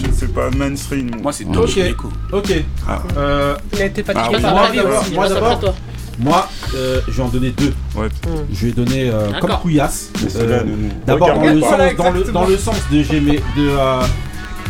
je 0.00 0.06
ne 0.06 0.12
sais 0.12 0.26
pas, 0.28 0.48
mainstream. 0.56 1.10
Moi, 1.20 1.32
c'est 1.32 1.44
Ok. 1.44 1.78
Ok. 2.32 2.52
Ah. 2.88 3.02
Il 3.74 3.82
a 3.82 3.84
été 3.86 4.04
Ah, 4.14 4.30
ouais. 4.30 4.36
à 4.44 4.50
moi, 4.50 4.66
ta 4.66 4.72
vie 4.72 4.80
aussi, 4.80 5.14
moi, 5.14 5.28
d'abord. 5.28 5.74
Moi, 6.22 6.48
euh, 6.74 7.00
je 7.08 7.12
vais 7.12 7.22
en 7.22 7.28
donner 7.28 7.50
deux. 7.50 7.72
Ouais. 7.96 8.08
Je 8.52 8.66
vais 8.66 8.72
donner 8.72 9.10
euh, 9.10 9.32
comme 9.40 9.50
Couillasse. 9.60 10.10
Euh. 10.36 10.62
D'abord 11.06 11.34
dans 11.34 11.42
le, 11.42 11.60
sens, 11.60 11.68
Voilà, 11.68 11.94
dans, 11.94 12.10
le, 12.10 12.24
dans 12.24 12.46
le 12.46 12.56
sens 12.56 12.76
de 12.90 13.02
j'aimais 13.02 13.36
de 13.56 13.68
euh, 13.68 14.02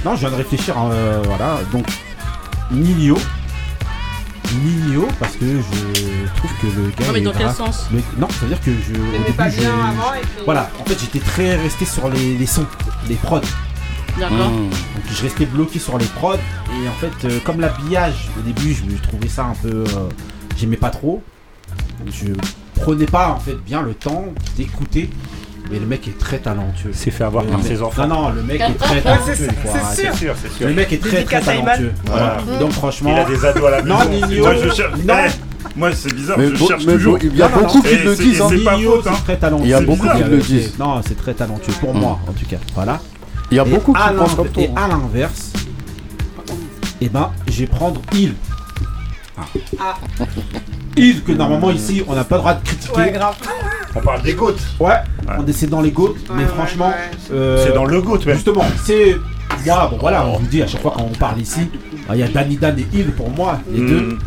non 0.04 0.14
je 0.14 0.20
viens 0.20 0.30
de 0.30 0.36
réfléchir 0.36 0.74
euh, 0.90 1.22
voilà 1.26 1.58
donc 1.72 1.86
Nino 2.70 3.16
Nino 4.64 5.06
parce 5.18 5.36
que 5.36 5.46
je 5.46 6.26
trouve 6.36 6.50
que 6.60 6.66
le 6.66 6.88
gars 6.90 7.06
Non, 7.06 7.12
mais 7.12 7.18
est 7.20 7.22
dans 7.22 7.32
quel 7.32 7.50
sens? 7.52 7.86
Le- 7.92 8.02
non 8.18 8.28
c'est 8.30 8.46
à 8.46 8.48
dire 8.48 8.60
que 8.60 8.70
je 8.70 8.94
au 8.98 9.12
début 9.24 9.32
pas 9.36 9.48
je 9.48 9.58
bien 9.60 9.70
avant 9.72 10.14
et 10.14 10.20
puis... 10.20 10.44
voilà 10.44 10.70
en 10.80 10.84
fait 10.84 10.98
j'étais 11.00 11.20
très 11.20 11.56
resté 11.56 11.84
sur 11.84 12.08
les, 12.08 12.36
les 12.36 12.46
sons 12.46 12.66
les 13.08 13.14
prods 13.16 13.40
D'accord. 14.18 14.36
Mmh. 14.50 14.68
donc 14.70 15.04
je 15.10 15.22
restais 15.22 15.46
bloqué 15.46 15.78
sur 15.78 15.96
les 15.96 16.04
prods 16.06 16.34
et 16.34 16.88
en 16.88 16.92
fait 17.00 17.26
euh, 17.28 17.38
comme 17.44 17.60
l'habillage 17.60 18.28
au 18.38 18.42
début 18.42 18.74
je 18.74 18.84
me 18.84 18.98
trouvais 18.98 19.28
ça 19.28 19.44
un 19.44 19.54
peu 19.62 19.84
euh, 19.84 19.84
j'aimais 20.58 20.76
pas 20.76 20.90
trop 20.90 21.22
je 22.10 22.26
prenais 22.80 23.06
pas 23.06 23.28
en 23.30 23.38
fait 23.40 23.54
bien 23.64 23.82
le 23.82 23.94
temps 23.94 24.24
d'écouter 24.56 25.08
mais 25.70 25.78
le 25.78 25.86
mec 25.86 26.06
est 26.08 26.18
très 26.18 26.38
talentueux 26.38 26.90
C'est 26.92 27.10
fait 27.10 27.24
avoir 27.24 27.44
Le 27.44 27.50
par 27.50 27.58
mec- 27.60 27.68
ses 27.68 27.80
enfants. 27.82 28.06
non 28.06 28.22
non 28.24 28.30
le 28.30 28.42
mec 28.42 28.60
est 28.60 28.74
très 28.74 29.00
talentueux 29.00 29.34
c'est- 29.34 30.14
sûr. 30.16 30.34
C'est 30.40 30.52
sûr, 30.52 30.68
le 30.68 30.74
mec 30.74 30.92
est 30.92 30.98
très 31.02 31.22
très 31.24 31.40
talentueux 31.40 31.92
voilà. 32.06 32.38
Voilà. 32.44 32.58
donc 32.58 32.70
Il 32.70 32.74
franchement 32.74 33.16
a 33.16 33.24
des 33.24 33.44
ados 33.44 33.64
à 33.66 33.70
la 33.70 33.82
non 33.82 33.98
maison. 34.08 34.26
Nino 34.26 34.42
Moi, 34.44 34.54
je 34.56 34.68
cherche. 34.70 34.92
non 35.06 35.14
Eh, 35.26 35.78
moi, 35.78 35.90
c'est 35.94 36.12
bizarre, 36.14 36.36
Mais 36.38 36.48
je 36.48 36.56
bon- 36.56 36.66
cherche 36.66 36.84
mais 36.84 36.92
toujours. 36.94 37.18
bon, 37.18 37.20
il 37.22 37.36
y 37.36 37.42
a 37.42 37.48
Non, 37.48 37.56
non, 37.56 37.62
beaucoup 37.62 37.78
non. 37.78 37.82
qui 37.84 37.96
le 37.96 38.14
disent. 38.16 38.40
hein. 38.42 38.46
c'est 38.50 38.58
pas 38.64 38.76
Nino, 38.76 38.90
faute, 38.96 39.06
hein. 39.06 39.12
c'est 39.16 39.22
très 39.24 39.36
talentueux 39.38 39.64
Il 39.66 39.70
y 39.70 39.74
a 39.74 39.80
beaucoup 39.80 40.08
qui 40.08 40.22
le 40.24 40.38
disent. 40.38 40.78
non 40.78 41.00
c'est 41.06 41.16
très 41.16 41.32
talentueux 41.34 41.72
pour 41.80 41.94
moi 41.94 42.18
en 42.28 42.32
tout 42.32 42.44
cas 42.46 42.56
voilà 42.74 43.00
Il 43.50 43.56
y 43.56 43.60
a 43.60 43.64
beaucoup 43.64 43.92
qui 43.94 44.00
pensent 44.16 44.34
comme 44.34 44.48
toi. 44.48 44.62
Et 44.62 44.70
à 44.76 44.88
l'inverse, 44.88 45.52
eh 47.00 47.08
ben, 47.08 47.30
je 47.48 47.58
vais 47.60 47.66
prendre 47.66 48.02
Il. 48.12 48.34
Ah. 49.78 49.94
Il, 50.96 51.22
que 51.22 51.32
normalement 51.32 51.70
ici, 51.70 52.02
on 52.06 52.14
n'a 52.14 52.24
pas 52.24 52.36
le 52.36 52.40
droit 52.40 52.54
de 52.54 52.64
critiquer. 52.64 52.96
Ouais, 52.96 53.12
grave. 53.12 53.34
On 53.94 54.00
parle 54.00 54.22
des 54.22 54.34
gouttes. 54.34 54.60
Ouais, 54.80 54.94
on 55.38 55.46
essaie 55.46 55.66
dans 55.66 55.80
les 55.80 55.90
goats, 55.90 56.10
mais 56.34 56.42
Ouais, 56.44 56.48
franchement, 56.48 56.88
ouais. 56.88 57.10
euh, 57.32 57.64
C'est 57.66 57.72
dans 57.74 57.84
le 57.84 58.00
goût, 58.00 58.18
même. 58.26 58.34
justement, 58.34 58.64
c'est 58.84 59.16
moi, 59.64 59.88
bon 59.90 59.98
voilà, 60.00 60.26
on 60.26 60.38
vous 60.38 60.46
dit 60.46 60.62
à 60.62 60.66
chaque 60.66 60.80
fois 60.82 60.92
quand 60.96 61.02
on 61.04 61.14
parle 61.18 61.40
ici, 61.40 61.68
il 62.10 62.16
y 62.18 62.22
a 62.22 62.28
Danny 62.28 62.56
Dan 62.56 62.78
et 62.78 62.86
Il 62.92 63.12
pour 63.12 63.30
moi, 63.30 63.60
les 63.70 63.80
Mm. 63.80 63.86
deux. 63.88 64.18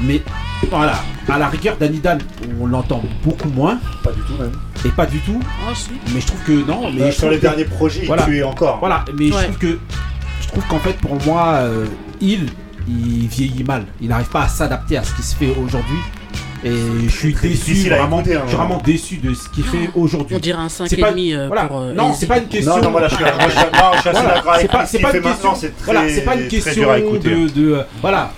Mais 0.00 0.22
voilà, 0.70 0.94
à 1.28 1.38
la 1.38 1.48
rigueur, 1.48 1.76
Danny 1.78 1.98
Dan, 1.98 2.18
on 2.60 2.66
l'entend 2.66 3.02
beaucoup 3.24 3.48
moins, 3.50 3.78
Pas 4.02 4.10
du 4.12 4.20
tout, 4.22 4.40
même. 4.40 4.52
et 4.84 4.88
pas 4.88 5.06
du 5.06 5.18
tout, 5.20 5.38
Ah, 5.68 5.72
si. 5.74 5.90
mais 6.14 6.20
je 6.20 6.26
trouve 6.26 6.40
que 6.44 6.66
non, 6.66 6.90
mais 6.90 6.98
je 6.98 7.04
Bah, 7.04 7.12
sur 7.12 7.30
les 7.30 7.36
que- 7.36 7.42
derniers 7.42 7.64
projets, 7.66 8.04
Voilà. 8.06 8.22
tu 8.24 8.36
es 8.38 8.42
encore. 8.42 8.78
Voilà, 8.80 9.04
mais 9.16 9.26
je 9.28 9.32
trouve 9.32 9.58
que 9.58 9.78
je 10.40 10.48
trouve 10.48 10.64
qu'en 10.66 10.78
fait 10.78 10.94
pour 10.98 11.22
moi 11.24 11.52
euh, 11.60 11.86
il 12.20 12.46
il 12.88 13.28
vieillit 13.28 13.64
mal. 13.64 13.84
Il 14.00 14.08
n'arrive 14.08 14.28
pas 14.28 14.42
à 14.44 14.48
s'adapter 14.48 14.96
à 14.96 15.02
ce 15.04 15.14
qui 15.14 15.22
se 15.22 15.34
fait 15.36 15.54
aujourd'hui. 15.62 15.98
Et 16.64 16.70
je 17.08 17.08
suis 17.10 17.34
déçu 17.34 17.88
vraiment, 17.88 18.20
écouter, 18.20 18.36
hein, 18.36 18.42
je 18.44 18.48
suis 18.50 18.56
vraiment 18.56 18.78
déçu 18.84 19.16
de 19.16 19.34
ce 19.34 19.48
qu'il 19.48 19.64
fait 19.64 19.90
aujourd'hui. 19.96 20.36
On 20.36 20.38
dirait 20.38 20.60
un 20.62 20.68
C'est 20.68 20.96
pas- 20.96 21.10
5,5 21.10 21.34
euh, 21.34 21.46
voilà. 21.48 21.64
pour. 21.64 21.80
euh, 21.80 21.92
non, 21.92 22.14
c'est 22.14 22.26
pas 22.26 22.38
une 22.38 22.46
question. 22.46 22.76
Non, 22.76 22.82
non, 22.82 22.90
voilà, 22.92 23.08
je 23.08 23.14
suis, 23.16 23.24
moi, 23.24 23.32
je 23.46 23.50
suis- 23.50 23.58
non, 23.58 23.90
je 23.96 24.00
suis 24.00 24.08
assez 24.10 24.20
Voilà, 24.20 24.34
d'accord 24.34 24.52
c'est 24.54 24.58
avec 24.60 24.70
pas, 24.70 24.86
Ce 24.86 24.90
qu'il 24.92 25.00
une 25.00 25.06
fait 25.06 25.12
question. 25.20 25.30
maintenant, 25.50 25.54
c'est 25.60 25.76
très, 25.76 25.84
voilà, 25.92 26.08
c'est 26.08 26.20
pas 26.24 26.34
une 26.34 26.40
très 26.40 26.48
question 26.48 26.82
dur 26.82 26.90
à 26.92 26.98
écouter. 27.00 27.30
de, 27.30 27.48
de, 27.48 27.72
euh, 27.72 27.82
voilà. 28.00 28.32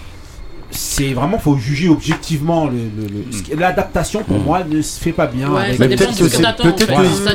C'est 0.76 1.12
vraiment 1.14 1.38
faut 1.38 1.56
juger 1.56 1.88
objectivement 1.88 2.66
le- 2.66 2.72
le- 2.72 3.06
le- 3.08 3.56
l'adaptation 3.60 4.22
pour 4.24 4.38
moi 4.38 4.64
ne 4.64 4.82
se 4.82 4.98
fait 5.00 5.12
pas 5.12 5.26
bien. 5.26 5.50
Ouais, 5.50 5.62
avec- 5.62 5.78
ça 5.78 5.84
Mais 5.86 5.88
dépend 5.88 6.04
peut-être 6.12 6.18
que 6.18 6.28
c'est 6.28 6.42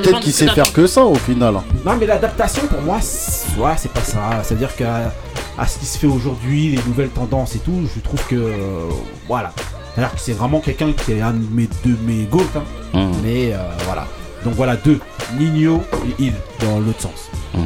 peut-être 0.01 0.19
qu'il 0.19 0.33
sait 0.33 0.47
faire 0.49 0.71
que 0.73 0.87
ça 0.87 1.05
au 1.05 1.15
final. 1.15 1.53
Non, 1.85 1.95
mais 1.99 2.05
l'adaptation 2.05 2.63
pour 2.67 2.81
moi, 2.81 2.97
c'est 3.01 3.57
ouais, 3.57 3.71
c'est 3.77 3.91
pas 3.91 4.01
ça. 4.01 4.41
C'est-à-dire 4.43 4.75
qu'à 4.75 5.13
à 5.57 5.67
ce 5.67 5.79
qui 5.79 5.85
se 5.85 5.97
fait 5.97 6.07
aujourd'hui, 6.07 6.69
les 6.75 6.83
nouvelles 6.87 7.09
tendances 7.09 7.55
et 7.55 7.59
tout, 7.59 7.81
je 7.95 7.99
trouve 8.01 8.21
que 8.27 8.35
euh, 8.35 8.87
voilà. 9.27 9.53
C'est-à-dire 9.95 10.13
que 10.15 10.21
c'est 10.21 10.33
vraiment 10.33 10.59
quelqu'un 10.59 10.91
qui 10.93 11.13
est 11.13 11.21
un 11.21 11.31
de 11.31 11.45
mes 11.51 11.67
deux 11.85 11.97
mes 12.05 12.23
goats. 12.25 12.41
hein. 12.55 12.63
Mmh. 12.93 13.11
Mais 13.23 13.53
euh, 13.53 13.57
voilà. 13.85 14.05
Donc 14.45 14.53
voilà 14.55 14.75
deux, 14.77 14.99
Nino 15.37 15.83
et 16.19 16.23
Il 16.23 16.33
dans 16.61 16.79
l'autre 16.79 17.01
sens. 17.01 17.29
Mmh. 17.53 17.59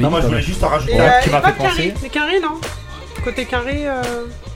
Non, 0.00 0.10
moi, 0.10 0.20
je 0.22 0.26
voulais 0.28 0.42
juste 0.42 0.62
en 0.62 0.68
rajouter 0.68 0.94
Et 0.94 1.00
un 1.00 1.04
euh, 1.04 1.20
qui 1.22 1.30
m'a 1.30 1.40
pas 1.40 1.52
fait 1.52 1.62
Carré. 1.62 1.88
penser. 1.94 2.08
Carré, 2.10 2.40
non? 2.40 2.58
Côté 3.24 3.44
Carré, 3.44 3.86
euh... 3.86 4.02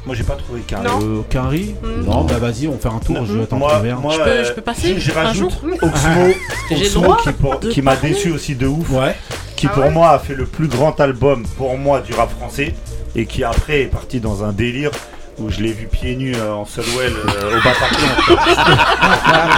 Moi, 0.07 0.15
j'ai 0.15 0.25
pas 0.25 0.35
trouvé 0.37 0.61
carré. 0.61 0.87
Non. 0.89 0.99
Euh, 1.03 1.23
Carrie 1.31 1.75
Mm. 1.83 2.05
Non, 2.05 2.25
bah 2.25 2.39
vas-y, 2.39 2.69
on 2.69 2.79
fait 2.79 2.89
un 2.89 2.99
tour. 2.99 3.25
Je 3.25 3.39
vais 3.39 3.47
t'en 3.47 3.57
Moi, 3.57 3.73
moi, 4.01 4.13
Je 4.13 4.19
peux- 4.19 4.29
euh, 4.29 4.45
je 4.45 4.53
peux 4.53 4.61
passer 4.61 4.95
je- 4.95 5.01
je 5.01 5.11
un 5.13 5.15
rajoute 5.15 5.51
jour 5.63 5.63
Oxmo, 5.83 7.17
qui, 7.23 7.33
pour- 7.33 7.59
de 7.61 7.71
qui 7.71 7.81
m'a 7.83 7.97
déçu 7.97 8.31
aussi 8.31 8.55
de 8.55 8.67
ouf. 8.67 8.91
Ouais. 8.91 9.17
qui 9.57 9.67
Ah 9.67 9.71
pour 9.75 9.85
ouais 9.85 9.91
moi 9.91 10.11
a 10.11 10.19
fait 10.19 10.35
le 10.35 10.45
plus 10.47 10.67
grand 10.69 10.99
album 11.01 11.45
pour 11.57 11.79
moi 11.79 12.01
du 12.01 12.13
rap 12.13 12.31
français 12.31 12.75
et 13.17 13.25
qui 13.25 13.45
après 13.45 13.83
est 13.83 13.87
parti 13.87 14.19
dans 14.21 14.43
un 14.45 14.53
délire 14.53 14.91
où 15.39 15.51
je 15.51 15.61
l'ai 15.61 15.73
vu 15.73 15.87
pieds 15.87 16.15
nus 16.17 16.35
euh, 16.37 16.53
en 16.55 16.65
Solwell 16.65 17.13
euh, 17.13 17.59
au 17.59 17.63
Bataclan. 17.63 18.37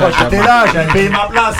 Moi, 0.00 0.10
J'étais 0.18 0.42
là, 0.42 0.64
j'avais 0.72 0.92
payé 0.92 1.08
ma 1.10 1.26
place. 1.30 1.56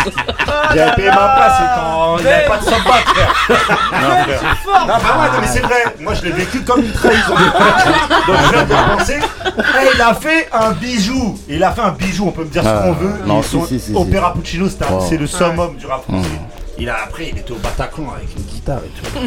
J'avais 0.75 0.93
payé 0.97 1.09
ma 1.09 1.29
place 1.35 1.61
et 1.61 1.65
quand 1.81 2.17
il 2.19 2.25
n'y 2.25 2.31
avait 2.33 2.47
pas 2.47 2.57
de 2.59 2.65
subbat, 2.65 2.93
frère. 3.05 3.35
Non, 3.93 4.23
frère. 4.25 4.57
Non, 4.67 4.87
bah 4.87 4.95
ouais, 5.21 5.27
non, 5.33 5.41
mais 5.41 5.47
c'est 5.47 5.61
vrai. 5.61 5.85
Moi, 6.01 6.15
je 6.15 6.23
l'ai 6.23 6.33
vécu 6.33 6.63
comme 6.63 6.81
une 6.81 6.93
trahison. 6.93 7.35
Donc, 8.27 8.37
je 8.47 8.53
viens 8.53 8.65
de 8.65 8.97
penser. 8.99 9.19
Eh, 9.47 9.89
il 9.95 10.01
a 10.01 10.15
fait 10.15 10.49
un 10.53 10.73
bijou. 10.73 11.39
Il 11.49 11.63
a 11.63 11.73
fait 11.73 11.83
un 11.83 11.91
bijou, 11.91 12.27
on 12.29 12.33
peut 12.33 12.45
me 12.45 12.49
dire 12.51 12.63
ce 12.63 12.69
Ah, 12.69 12.83
qu'on 12.83 12.93
veut. 12.93 13.15
non, 13.27 13.41
Ils 13.41 13.45
si, 13.45 13.51
sont- 13.51 13.67
si, 13.67 13.79
si, 13.81 13.87
si. 13.93 13.97
Opéra 13.97 14.33
Puccino, 14.33 14.69
c'est 14.69 14.83
un- 14.85 15.01
c'est 15.01 15.17
le 15.19 15.27
summum 15.27 15.77
du 15.77 15.87
rap 15.87 16.03
français. 16.05 16.29
Il 16.79 16.89
a 16.91 16.97
après, 17.05 17.31
il 17.33 17.39
était 17.39 17.53
au 17.53 17.57
Bataclan 17.57 18.13
avec 18.17 18.29
une 18.37 18.43
guitare 18.45 18.81
et 18.85 18.91
tout. 19.01 19.19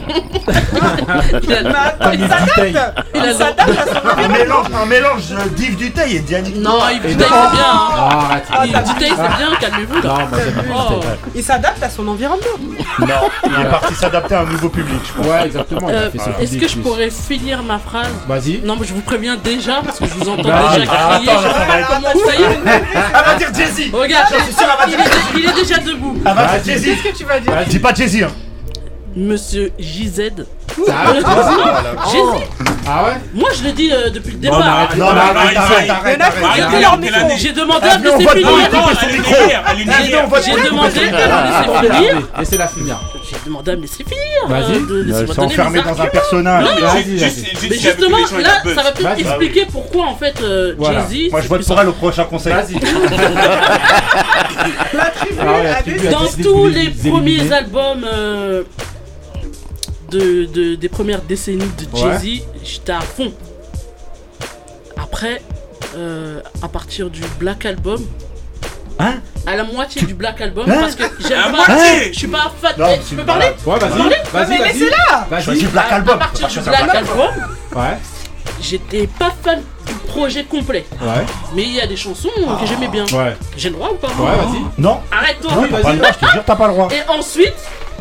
Il 1.43 1.53
a- 1.53 1.81
attends, 1.81 2.11
il 2.11 2.19
s'adapte 2.21 2.61
Il 2.69 2.77
a- 2.77 2.93
Il 3.15 3.34
s'adapte 3.34 3.69
à 3.69 3.85
son 3.85 4.19
Un 4.23 4.27
mélange, 4.27 4.65
un 4.81 4.85
mélange 4.85 5.23
d'Yves 5.55 5.76
Duteil 5.77 6.17
et 6.17 6.19
Dianique. 6.19 6.55
Non, 6.57 6.80
Yves 6.91 7.01
Duteil, 7.01 7.15
c'est 7.17 7.27
bien. 7.27 7.71
hein. 7.71 7.89
Ah, 7.97 8.27
arrête. 8.30 8.43
Yves 8.65 8.84
Duteil, 8.93 9.09
c'est 9.15 9.38
bien, 9.38 9.49
calmez-vous 9.59 9.95
là. 9.95 10.01
Non, 10.03 10.15
moi 10.15 10.39
j'aime 10.43 10.63
bien. 10.65 10.76
Oh. 10.91 10.99
Il 11.35 11.43
s'adapte 11.43 11.81
à 11.84 11.89
son 11.89 12.07
environnement. 12.07 12.45
Non, 12.99 13.07
il 13.45 13.61
est 13.65 13.69
parti 13.69 13.95
s'adapter 13.95 14.35
à 14.35 14.41
un 14.41 14.45
nouveau 14.45 14.69
public, 14.69 14.99
je 15.05 15.21
crois. 15.21 15.35
Ouais, 15.38 15.45
exactement. 15.47 15.89
Euh, 15.89 16.09
Est-ce 16.39 16.57
que 16.57 16.67
je 16.67 16.77
pourrais 16.77 17.09
finir 17.09 17.63
ma 17.63 17.80
phrase? 17.80 18.07
Vas-y. 18.27 18.61
Non, 18.63 18.76
mais 18.80 18.85
je 18.85 18.93
vous 18.93 19.01
préviens 19.01 19.38
déjà 19.38 19.81
parce 19.84 19.99
que 19.99 20.05
je 20.05 20.13
vous 20.13 20.30
entends 20.30 20.43
déjà 20.43 20.85
crier. 20.85 20.85
je 21.26 21.47
sais 21.47 21.67
pas 21.67 21.88
comment 21.88 22.27
ça 22.27 22.35
y 22.35 22.43
est? 22.43 22.59
Elle 22.65 23.26
va 23.26 23.35
dire 23.35 23.49
Jay-Z 23.55 23.91
Regarde, 23.93 24.27
J'en 24.31 24.43
suis 24.43 24.53
sûr, 24.53 24.63
elle 24.69 24.77
va 24.77 24.85
il 24.85 24.89
dire 24.97 24.99
est, 24.99 25.39
il 25.39 25.45
est 25.49 25.61
déjà 25.63 25.77
debout. 25.80 26.15
Elle 26.26 26.34
va 26.35 26.57
dire 26.59 26.73
Jay-Z 26.73 26.85
Qu'est-ce 26.85 27.03
que 27.13 27.17
tu 27.17 27.23
vas 27.26 27.39
Vas-y, 27.45 27.70
dis 27.70 27.80
pas 27.80 27.94
Jay-Z. 27.94 28.24
Hein. 28.24 28.32
Monsieur 29.16 29.72
JZ. 29.80 30.32
Ah, 30.88 31.14
Jay-Z 32.11 32.24
Ah 32.88 33.03
ouais 33.06 33.14
Moi 33.34 33.49
je 33.57 33.64
le 33.64 33.72
dis 33.72 33.91
euh, 33.91 34.10
depuis 34.11 34.34
le 34.34 34.38
départ. 34.38 34.60
Non, 34.60 34.66
mais 35.14 35.20
arrête, 35.20 35.57
arrête, 35.57 35.57
arrête, 35.57 35.90
arrête, 35.90 36.22
arrête, 36.22 37.14
arrête. 37.14 37.38
J'ai 37.38 37.52
demandé 37.53 37.88
à 37.88 37.98
me 37.98 38.03
laisser 38.03 38.18
finir. 38.18 38.40
J'ai 40.45 40.70
demandé 40.70 40.99
à 41.02 41.18
me 41.44 41.82
laisser 41.82 41.95
finir. 41.95 42.28
Laissez-la 42.38 42.68
finir. 42.68 42.99
J'ai 43.30 43.38
demandé 43.45 43.72
à 43.72 43.76
me 43.76 43.81
laisser 43.81 44.03
finir. 44.03 44.19
Euh, 44.45 44.47
vas-y. 44.47 44.80
De, 44.80 45.03
de, 45.03 45.11
bah, 45.11 45.34
de 45.34 45.39
enfermé 45.39 45.81
dans 45.81 46.01
un 46.01 46.07
personnage. 46.07 46.65
Mais, 47.06 47.77
justement, 47.77 48.18
là, 48.39 48.61
ça 48.64 48.84
va 48.84 48.91
peut-être 48.91 49.19
expliquer 49.19 49.65
pourquoi 49.72 50.07
en 50.07 50.15
fait 50.15 50.41
euh, 50.41 50.73
voilà. 50.77 51.07
Jay-Z. 51.10 51.31
Moi, 51.31 51.41
je 51.41 51.47
vote 51.47 51.65
pour 51.65 51.80
elle 51.80 51.89
au 51.89 51.93
prochain 51.93 52.23
conseil. 52.26 52.53
Ah 55.41 55.81
dans 56.11 56.43
tous 56.43 56.68
les 56.68 56.89
premiers 56.89 57.51
albums. 57.51 58.06
Euh, 58.06 58.64
de, 60.10 60.76
des 60.76 60.89
premières 60.89 61.22
décennies 61.22 61.69
de 61.77 61.97
Jay-Z, 61.97 62.41
j'étais 62.64 62.91
à 62.91 63.01
fond. 63.01 63.31
Après, 64.97 65.41
à 66.61 66.68
partir 66.68 67.10
du 67.10 67.22
Black 67.39 67.65
Album, 67.65 68.03
Hein 68.99 69.15
À 69.47 69.55
la 69.55 69.63
moitié 69.63 70.01
du 70.01 70.13
Black 70.13 70.41
Album 70.41 70.69
hein 70.69 70.77
parce 70.81 70.95
que 70.95 71.03
j'aime 71.26 71.41
pas. 71.41 71.49
Moitié 71.51 71.73
hein 71.73 72.09
je 72.11 72.17
suis 72.17 72.27
pas 72.27 72.51
fan. 72.61 72.73
Eh, 72.77 72.99
tu 73.07 73.15
peux 73.15 73.23
parler 73.23 73.47
Ouais, 73.65 73.80
vas-y. 73.80 74.31
Vas-y, 74.34 74.59
mais 74.59 74.65
laissez-la 74.65 75.27
Vas-y, 75.30 75.65
Black 75.67 75.91
Album. 75.91 76.15
À 76.15 76.17
partir 76.17 76.47
du 76.49 76.59
Black 76.59 76.95
Album. 76.95 77.30
Ouais. 77.76 77.97
J'étais 78.61 79.07
pas 79.07 79.34
fan 79.41 79.61
du 79.88 79.93
projet 80.07 80.43
complet. 80.43 80.85
Ouais. 81.01 81.26
Mais 81.55 81.63
il 81.63 81.76
y 81.76 81.81
a 81.81 81.88
des 81.88 81.95
chansons 81.95 82.30
que 82.35 82.43
ah. 82.45 82.65
j'aimais 82.65 82.89
bien. 82.89 83.05
Ouais. 83.05 83.38
J'ai 83.55 83.69
le 83.69 83.76
droit 83.76 83.91
ou 83.91 83.95
pas? 83.95 84.07
Ouais, 84.07 84.35
vas-y. 84.35 84.81
Non. 84.81 84.99
Arrête-toi. 85.11 85.51
Non, 85.55 85.67
t'as 85.71 85.81
pas 85.81 85.93
le 85.93 85.97
droit, 85.97 86.11
je 86.11 86.26
te 86.26 86.31
jure, 86.31 86.43
t'as 86.45 86.55
pas 86.55 86.67
le 86.67 86.73
droit. 86.73 86.88
Et 86.91 87.09
ensuite, 87.09 87.55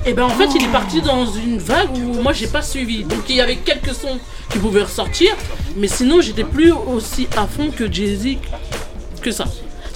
et 0.05 0.13
ben 0.15 0.25
en 0.25 0.31
fait 0.31 0.49
il 0.55 0.63
est 0.63 0.69
oh. 0.69 0.73
parti 0.73 1.01
dans 1.01 1.27
une 1.27 1.59
vague 1.59 1.97
où 1.97 2.23
moi 2.23 2.33
j'ai 2.33 2.49
pas 2.49 2.63
suivi. 2.63 3.05
Donc 3.05 3.21
il 3.29 3.37
y 3.37 3.41
avait 3.41 3.57
quelques 3.57 3.95
sons 3.95 4.19
qui 4.51 4.59
pouvaient 4.59 4.83
ressortir, 4.83 5.37
mais 5.77 5.87
sinon 5.87 6.21
j'étais 6.21 6.45
plus 6.45 6.73
aussi 6.73 7.29
à 7.37 7.47
fond 7.47 7.71
que 7.71 7.91
Jay-Z 7.91 8.39
que 9.23 9.31
ça. 9.31 9.45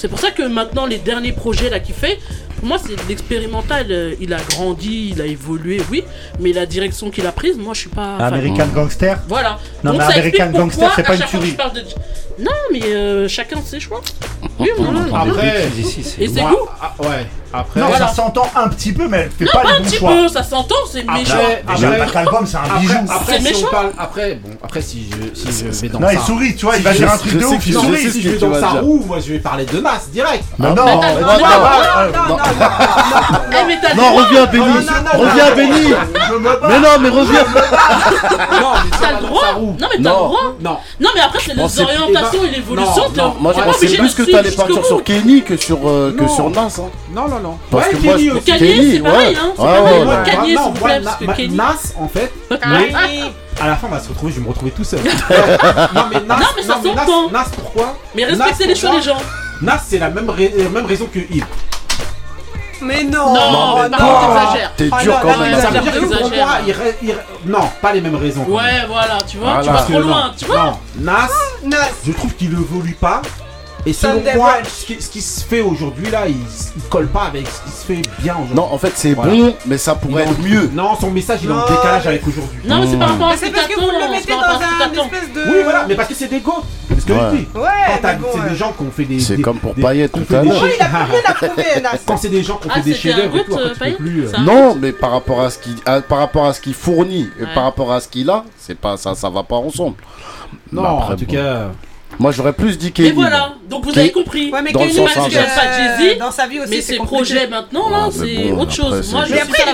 C'est 0.03 0.09
pour 0.09 0.19
ça 0.19 0.33
que 0.33 0.43
maintenant, 0.43 0.85
les 0.85 0.99
derniers 0.99 1.31
projets 1.31 1.71
là 1.71 1.79
qu'il 1.79 1.95
fait, 1.95 2.19
moi, 2.63 2.79
c'est 2.79 2.97
l'expérimental. 3.09 3.87
Euh, 3.91 4.15
il 4.21 4.33
a 4.33 4.39
grandi, 4.51 5.11
il 5.15 5.21
a 5.21 5.27
évolué, 5.27 5.81
oui, 5.91 6.05
mais 6.41 6.53
la 6.53 6.67
direction 6.67 7.11
qu'il 7.11 7.27
a 7.27 7.33
prise, 7.33 7.57
moi, 7.57 7.75
je 7.75 7.81
suis 7.81 7.91
pas. 7.91 8.17
American 8.17 8.67
Gangster 8.75 9.19
Voilà. 9.29 9.59
Non, 9.83 9.93
mais 9.93 10.05
American 10.05 10.51
Gangster, 10.51 10.91
c'est 10.97 11.03
pas 11.03 11.15
une 11.17 11.23
tuerie. 11.23 11.57
Non, 12.39 12.51
mais 12.73 12.83
euh, 12.85 13.29
chacun 13.29 13.61
ses 13.65 13.79
choix. 13.81 14.01
Oui, 14.59 14.71
voilà. 14.79 15.01
Après, 15.15 15.69
Et 16.19 16.29
c'est 16.29 16.41
goût. 16.43 16.69
ah, 16.81 16.95
ouais. 17.01 17.27
Après, 17.55 17.81
Non, 17.81 17.93
ça 17.93 18.09
s'entend 18.09 18.47
un 18.57 18.69
petit 18.69 18.93
peu, 18.93 19.09
mais 19.09 19.19
elle 19.19 19.31
fait 19.31 19.53
pas 19.53 19.63
les 19.63 19.71
Un 19.71 19.83
petit 19.83 19.99
peu, 19.99 20.27
ça 20.29 20.43
s'entend, 20.43 20.75
c'est 20.91 21.03
Après, 21.07 21.19
méchant. 21.19 21.35
Après- 21.69 21.97
Black 21.97 22.17
Album, 22.17 22.47
c'est 22.47 22.57
un 22.57 22.79
bijou. 22.81 22.93
après, 23.11 23.41
si 23.41 23.65
après, 23.99 24.35
bon, 24.37 24.51
après, 24.63 24.81
si 24.81 25.11
je, 25.11 25.39
si 25.39 25.65
je 25.67 25.69
vais 25.69 25.89
dans 25.91 26.01
Non, 26.01 26.09
il 26.11 26.19
sourit, 26.21 26.57
tu 26.57 26.65
vois, 26.65 26.77
il 26.79 26.83
va 26.83 26.95
dire 26.95 27.13
un 27.13 27.19
truc 27.19 27.37
de 27.37 27.45
ouf, 27.45 27.67
il 27.67 27.75
sourit. 27.75 28.11
si 28.11 28.23
je 28.23 28.31
vais 28.31 28.39
dans 28.39 28.55
sa 28.55 28.69
roue, 28.69 29.05
moi, 29.07 29.19
je 29.21 29.35
vais 29.35 29.39
parler 29.39 29.67
de 29.67 29.81
masse 29.81 30.09
direct. 30.11 30.45
Non, 30.59 30.71
non, 30.75 30.87
non, 30.87 31.03
euh, 31.03 31.21
non, 31.21 31.27
non, 31.27 32.29
non, 32.29 32.29
non, 32.29 32.42
Eh, 33.93 33.97
non, 33.97 34.15
reviens, 34.15 34.47
Benny. 34.47 34.87
Reviens, 35.13 35.55
Benny. 35.55 35.95
Mais 36.69 36.81
non, 36.81 36.99
mais 37.01 37.09
reviens. 37.09 37.45
Non, 38.61 38.73
mais 38.85 38.91
t'as 39.01 39.21
le 39.21 39.27
droit. 39.27 39.55
Non, 39.55 39.75
mais 39.81 39.89
t'as 39.89 39.97
le 39.97 40.03
droit. 40.03 40.55
Non. 40.61 40.79
Non, 41.01 41.11
mais 41.15 41.21
après, 41.21 41.39
c'est 41.45 41.55
les 41.55 41.81
orientations 41.81 42.45
et 42.45 42.51
l'évolution. 42.51 43.03
Moi, 43.41 43.53
je 43.57 43.63
pensais 43.63 43.97
plus 43.97 44.15
que 44.15 44.31
t'allais 44.31 44.51
partir 44.51 44.85
sur 44.85 45.05
Kenny 45.05 45.43
que 45.43 45.57
sur 45.57 45.79
euh, 45.89 46.15
Nas. 46.55 46.67
Hein. 46.79 46.91
Non, 47.15 47.29
non, 47.29 47.41
non. 47.41 47.59
Parce 47.71 47.89
que 47.89 47.97
moi, 47.97 48.15
Kenny, 48.45 48.93
c'est 48.93 49.01
pareil. 49.01 49.37
Hein. 49.41 49.53
Ah 49.59 50.23
Kenny, 50.25 50.49
s'il 50.49 50.59
vous 50.59 50.71
plaît. 50.73 51.01
Parce 51.03 51.17
que 51.17 51.25
Kenny. 51.37 51.57
Nas, 51.57 51.93
en 51.99 52.09
fait. 52.09 52.33
À 53.61 53.67
la 53.67 53.77
fin, 53.77 53.87
on 53.87 53.95
va 53.95 54.01
se 54.01 54.09
retrouver, 54.09 54.33
je 54.33 54.39
vais 54.39 54.45
me 54.45 54.49
retrouver 54.49 54.71
tout 54.71 54.85
seul. 54.85 55.01
Non, 55.95 56.05
mais 56.11 56.21
Nas. 56.21 56.39
Nas, 57.33 57.45
pourquoi 57.55 57.97
Mais 58.15 58.25
respectez 58.25 58.67
les 58.67 58.75
choix 58.75 58.91
des 58.91 59.03
gens. 59.03 59.19
Nas, 59.61 59.81
c'est 59.87 59.99
la 59.99 60.09
même 60.11 60.31
raison 60.31 61.07
que 61.13 61.19
Yves. 61.19 61.47
Mais 62.83 63.05
non 63.05 63.35
Non, 63.35 63.83
t'exagères. 63.85 64.71
Oh, 64.71 64.75
t'es 64.77 64.91
dur 65.03 65.19
quand 65.23 65.39
même. 65.39 65.61
Ça 65.61 65.71
veut 65.71 65.81
dire 65.81 65.93
que 65.93 66.07
Pourquoi 66.07 66.59
il 67.03 67.15
Non, 67.47 67.71
pas 67.81 67.93
les 67.93 68.01
mêmes 68.01 68.17
raisons. 68.17 68.45
Ouais, 68.45 68.87
voilà, 68.89 69.19
tu 69.27 69.39
vois, 69.39 69.57
ah, 69.59 69.63
tu 69.63 69.71
vas 69.71 69.83
trop 69.83 70.01
loin, 70.01 70.33
tu 70.37 70.45
vois. 70.47 70.79
Nas, 70.97 71.29
je 72.07 72.13
trouve 72.13 72.35
qu'il 72.35 72.53
évolue 72.53 72.97
pas. 73.01 73.23
Et 73.85 73.93
selon 73.93 74.23
moi, 74.37 74.59
ce 74.65 75.11
qui, 75.11 75.21
se 75.21 75.45
fait 75.45 75.61
aujourd'hui 75.61 76.09
là, 76.09 76.29
il, 76.29 76.37
il, 76.37 76.83
colle 76.89 77.09
pas 77.09 77.25
avec 77.25 77.49
ce 77.49 77.63
qui 77.63 77.71
se 77.71 77.85
fait 77.85 78.03
bien 78.21 78.35
aujourd'hui. 78.35 78.55
Non, 78.55 78.69
en 78.71 78.79
fait, 78.79 78.93
c'est 78.95 79.15
bon, 79.15 79.55
mais 79.67 79.77
ça 79.77 79.97
pourrait 79.97 80.23
être 80.23 80.39
mieux. 80.41 80.71
Non, 80.73 80.95
son 81.01 81.11
message 81.11 81.41
il 81.43 81.51
est 81.51 81.53
en 81.53 81.67
décalage 81.67 82.07
avec 82.07 82.27
aujourd'hui. 82.27 82.61
Non, 82.65 82.81
mais 82.81 82.87
c'est 82.87 82.97
par 82.97 83.11
rapport 83.11 83.29
à 83.31 83.37
ce 83.37 83.45
que 83.45 83.51
parce 83.51 83.67
que 83.67 83.81
vous 83.81 83.91
le 83.91 84.11
mettez 84.11 84.33
dans 84.33 84.41
un 84.41 85.05
espèce 85.05 85.33
de. 85.35 85.51
Oui, 85.51 85.63
voilà, 85.65 85.85
mais 85.89 85.97
parce 85.97 86.09
que 86.09 86.15
c'est 86.15 86.29
des 86.29 86.41
go. 86.41 86.53
Parce 86.89 87.05
que 87.05 87.13
ouais. 87.13 87.61
ouais 87.61 88.21
c'est 88.35 88.51
des 88.51 88.57
gens 88.57 88.73
qui 88.73 88.83
ont 88.83 88.91
fait 88.93 89.05
des. 89.05 89.19
C'est 89.19 89.41
comme 89.41 89.59
pour 89.59 89.75
Payet 89.75 90.09
tout 90.09 90.33
à 90.33 90.43
l'heure. 90.43 90.65
Quand 92.07 92.17
c'est 92.17 92.29
des 92.29 92.43
gens 92.45 92.59
qui 92.59 92.69
ont 92.69 92.71
ah, 92.73 92.77
fait 92.77 92.83
des 92.83 92.95
chefs-d'œuvre 92.95 93.37
euh, 93.37 93.95
plus. 93.97 94.27
Euh, 94.27 94.39
non, 94.41 94.77
mais 94.77 94.93
par 94.93 95.11
rapport 95.11 95.41
à 95.41 95.51
ce 95.51 95.59
qu'il 95.59 95.75
par 96.09 96.19
rapport 96.19 96.47
à 96.47 96.53
ce 96.53 96.61
qu'il 96.61 96.75
fournit 96.75 97.29
et 97.41 97.47
par 97.53 97.65
rapport 97.65 97.93
à 97.93 98.01
ce 98.01 98.07
qu'il 98.07 98.31
a, 98.31 98.45
ça, 98.97 99.15
ça 99.17 99.31
va 99.31 99.43
pas 99.43 99.57
ensemble. 99.57 99.97
Non, 100.71 100.85
en 100.85 101.17
tout 101.17 101.27
cas. 101.27 101.71
Moi, 102.23 102.31
j'aurais 102.31 102.53
plus 102.53 102.79
dit 102.79 102.93
Kelly. 102.93 103.09
Et 103.09 103.13
voilà, 103.13 103.55
donc 103.69 103.85
vous 103.85 103.99
avez 103.99 104.13
compris. 104.13 104.53
Ouais, 104.53 104.63
mais 104.63 104.71
dans 104.71 104.79
Kelly, 104.79 104.97
parce 104.97 105.15
pas 105.15 105.25
euh, 105.27 105.31
Jay-Z, 105.31 106.23
sa 106.31 106.47
vie 106.47 106.61
aussi, 106.61 106.71
mais 106.71 106.81
ses 106.81 106.97
projets 106.99 107.49
maintenant, 107.49 107.91
là, 107.91 108.11
c'est 108.13 108.53
autre 108.53 108.71
chose. 108.71 109.11
Moi, 109.13 109.25
je 109.27 109.35
mais 109.35 109.41
après. 109.41 109.65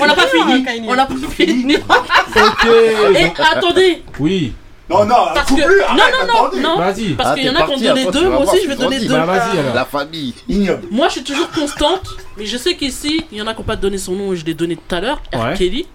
On 0.00 0.04
l'a 0.04 0.14
pas 0.14 0.26
fini. 0.26 0.64
Hein, 0.68 0.82
On 0.88 0.94
l'a 0.94 1.06
pas 1.06 1.14
fini. 1.30 1.76
ok. 1.76 2.68
Et 3.14 3.32
attendez. 3.54 4.02
Oui. 4.18 4.52
Non, 4.90 5.04
non, 5.06 5.14
parce 5.32 5.48
que... 5.48 5.54
plus, 5.54 5.80
arrête, 5.80 6.14
non, 6.28 6.50
non, 6.60 6.60
non, 6.60 6.78
Vas-y. 6.78 7.14
Parce 7.14 7.34
qu'il 7.36 7.46
y 7.46 7.50
en 7.50 7.54
a 7.54 7.62
qui 7.62 7.72
ont 7.72 7.78
donné 7.78 8.04
deux, 8.12 8.28
moi 8.28 8.40
aussi 8.40 8.62
je 8.62 8.68
vais 8.68 8.76
donner 8.76 8.98
deux. 8.98 9.14
La 9.14 9.84
famille. 9.84 10.34
Ignoble. 10.48 10.88
Moi 10.90 11.06
je 11.06 11.12
suis 11.12 11.22
toujours 11.22 11.50
constante, 11.50 12.02
mais 12.36 12.44
je 12.46 12.56
sais 12.58 12.74
qu'ici, 12.74 13.24
il 13.30 13.38
y 13.38 13.42
en 13.42 13.46
a 13.46 13.54
qui 13.54 13.60
n'ont 13.60 13.64
pas 13.66 13.76
donné 13.76 13.96
son 13.96 14.12
nom 14.12 14.32
et 14.32 14.36
je 14.36 14.44
l'ai 14.44 14.54
donné 14.54 14.76
tout 14.76 14.94
à 14.94 15.00
l'heure, 15.00 15.22
R. 15.32 15.54
Kelly. 15.54 15.86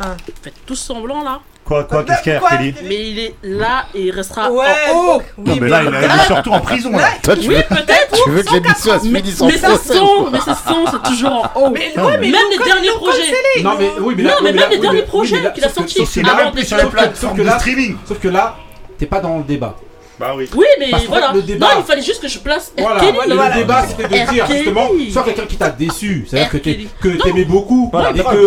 Ah. 0.00 0.16
Faites 0.42 0.54
tous 0.66 0.76
semblant 0.76 1.22
là. 1.22 1.40
Quoi, 1.64 1.82
quoi, 1.82 2.04
qu'est-ce 2.04 2.22
qu'il 2.22 2.32
y 2.32 2.36
a, 2.36 2.40
Kelly 2.40 2.74
Mais 2.84 3.10
il 3.10 3.18
est 3.18 3.34
là 3.42 3.86
et 3.92 4.02
il 4.02 4.10
restera 4.12 4.52
ouais, 4.52 4.66
en 4.92 5.16
haut. 5.16 5.22
Non, 5.36 5.56
mais 5.60 5.68
là, 5.68 5.82
il 5.82 5.92
est 5.92 6.26
surtout 6.26 6.50
en 6.50 6.60
prison 6.60 6.92
là. 6.92 7.08
Oui, 7.26 7.56
peut-être. 7.68 8.22
Tu 8.22 8.30
veux 8.30 8.42
que 8.44 8.54
l'émission 8.54 8.92
a 8.92 9.00
suivi 9.00 9.32
sans 9.32 9.46
Mais 9.46 9.56
ça 9.58 9.76
son, 9.76 10.30
mais 10.30 10.38
ça 10.38 10.54
son, 10.54 10.86
c'est 10.92 11.10
toujours 11.10 11.32
en 11.32 11.60
haut. 11.60 11.70
Mais, 11.70 11.92
mais 11.96 12.30
même 12.30 12.46
les 12.52 12.64
derniers 12.64 12.90
projets. 12.90 13.62
Non, 13.64 13.72
mais 13.76 13.90
oui, 14.00 14.14
mais 14.16 14.22
là, 14.22 14.30
non, 14.30 14.36
mais 14.44 14.52
même 14.52 14.70
les 14.70 14.78
derniers 14.78 15.02
projets 15.02 15.52
qu'il 15.54 15.64
a 15.64 15.68
sortis. 15.68 16.06
C'est 16.06 16.22
la 16.22 16.34
même 16.36 16.64
sur 16.64 16.76
les 16.76 16.84
plateformes 16.86 17.42
de 17.42 17.50
streaming. 17.50 17.96
Sauf 18.06 18.20
que 18.20 18.28
là, 18.28 18.56
t'es 18.96 19.06
pas 19.06 19.18
dans 19.18 19.38
le 19.38 19.42
débat. 19.42 19.76
Bah 20.18 20.34
oui. 20.36 20.48
Mais 20.78 20.90
voilà. 21.08 21.32
Débat... 21.32 21.66
Non, 21.66 21.72
il 21.78 21.84
fallait 21.84 22.02
juste 22.02 22.22
que 22.22 22.28
je 22.28 22.38
place 22.38 22.72
R. 22.78 22.82
Voilà, 22.82 23.02
le 23.26 23.60
débat 23.60 23.84
c'était 23.86 24.08
de 24.08 24.30
dire 24.32 24.46
justement, 24.46 24.88
soit 25.10 25.22
quelqu'un 25.24 25.46
qui 25.46 25.56
t'a 25.56 25.68
déçu, 25.70 26.26
c'est-à-dire 26.28 26.50
que 26.50 27.08
t'aimais 27.22 27.44
beaucoup 27.44 27.90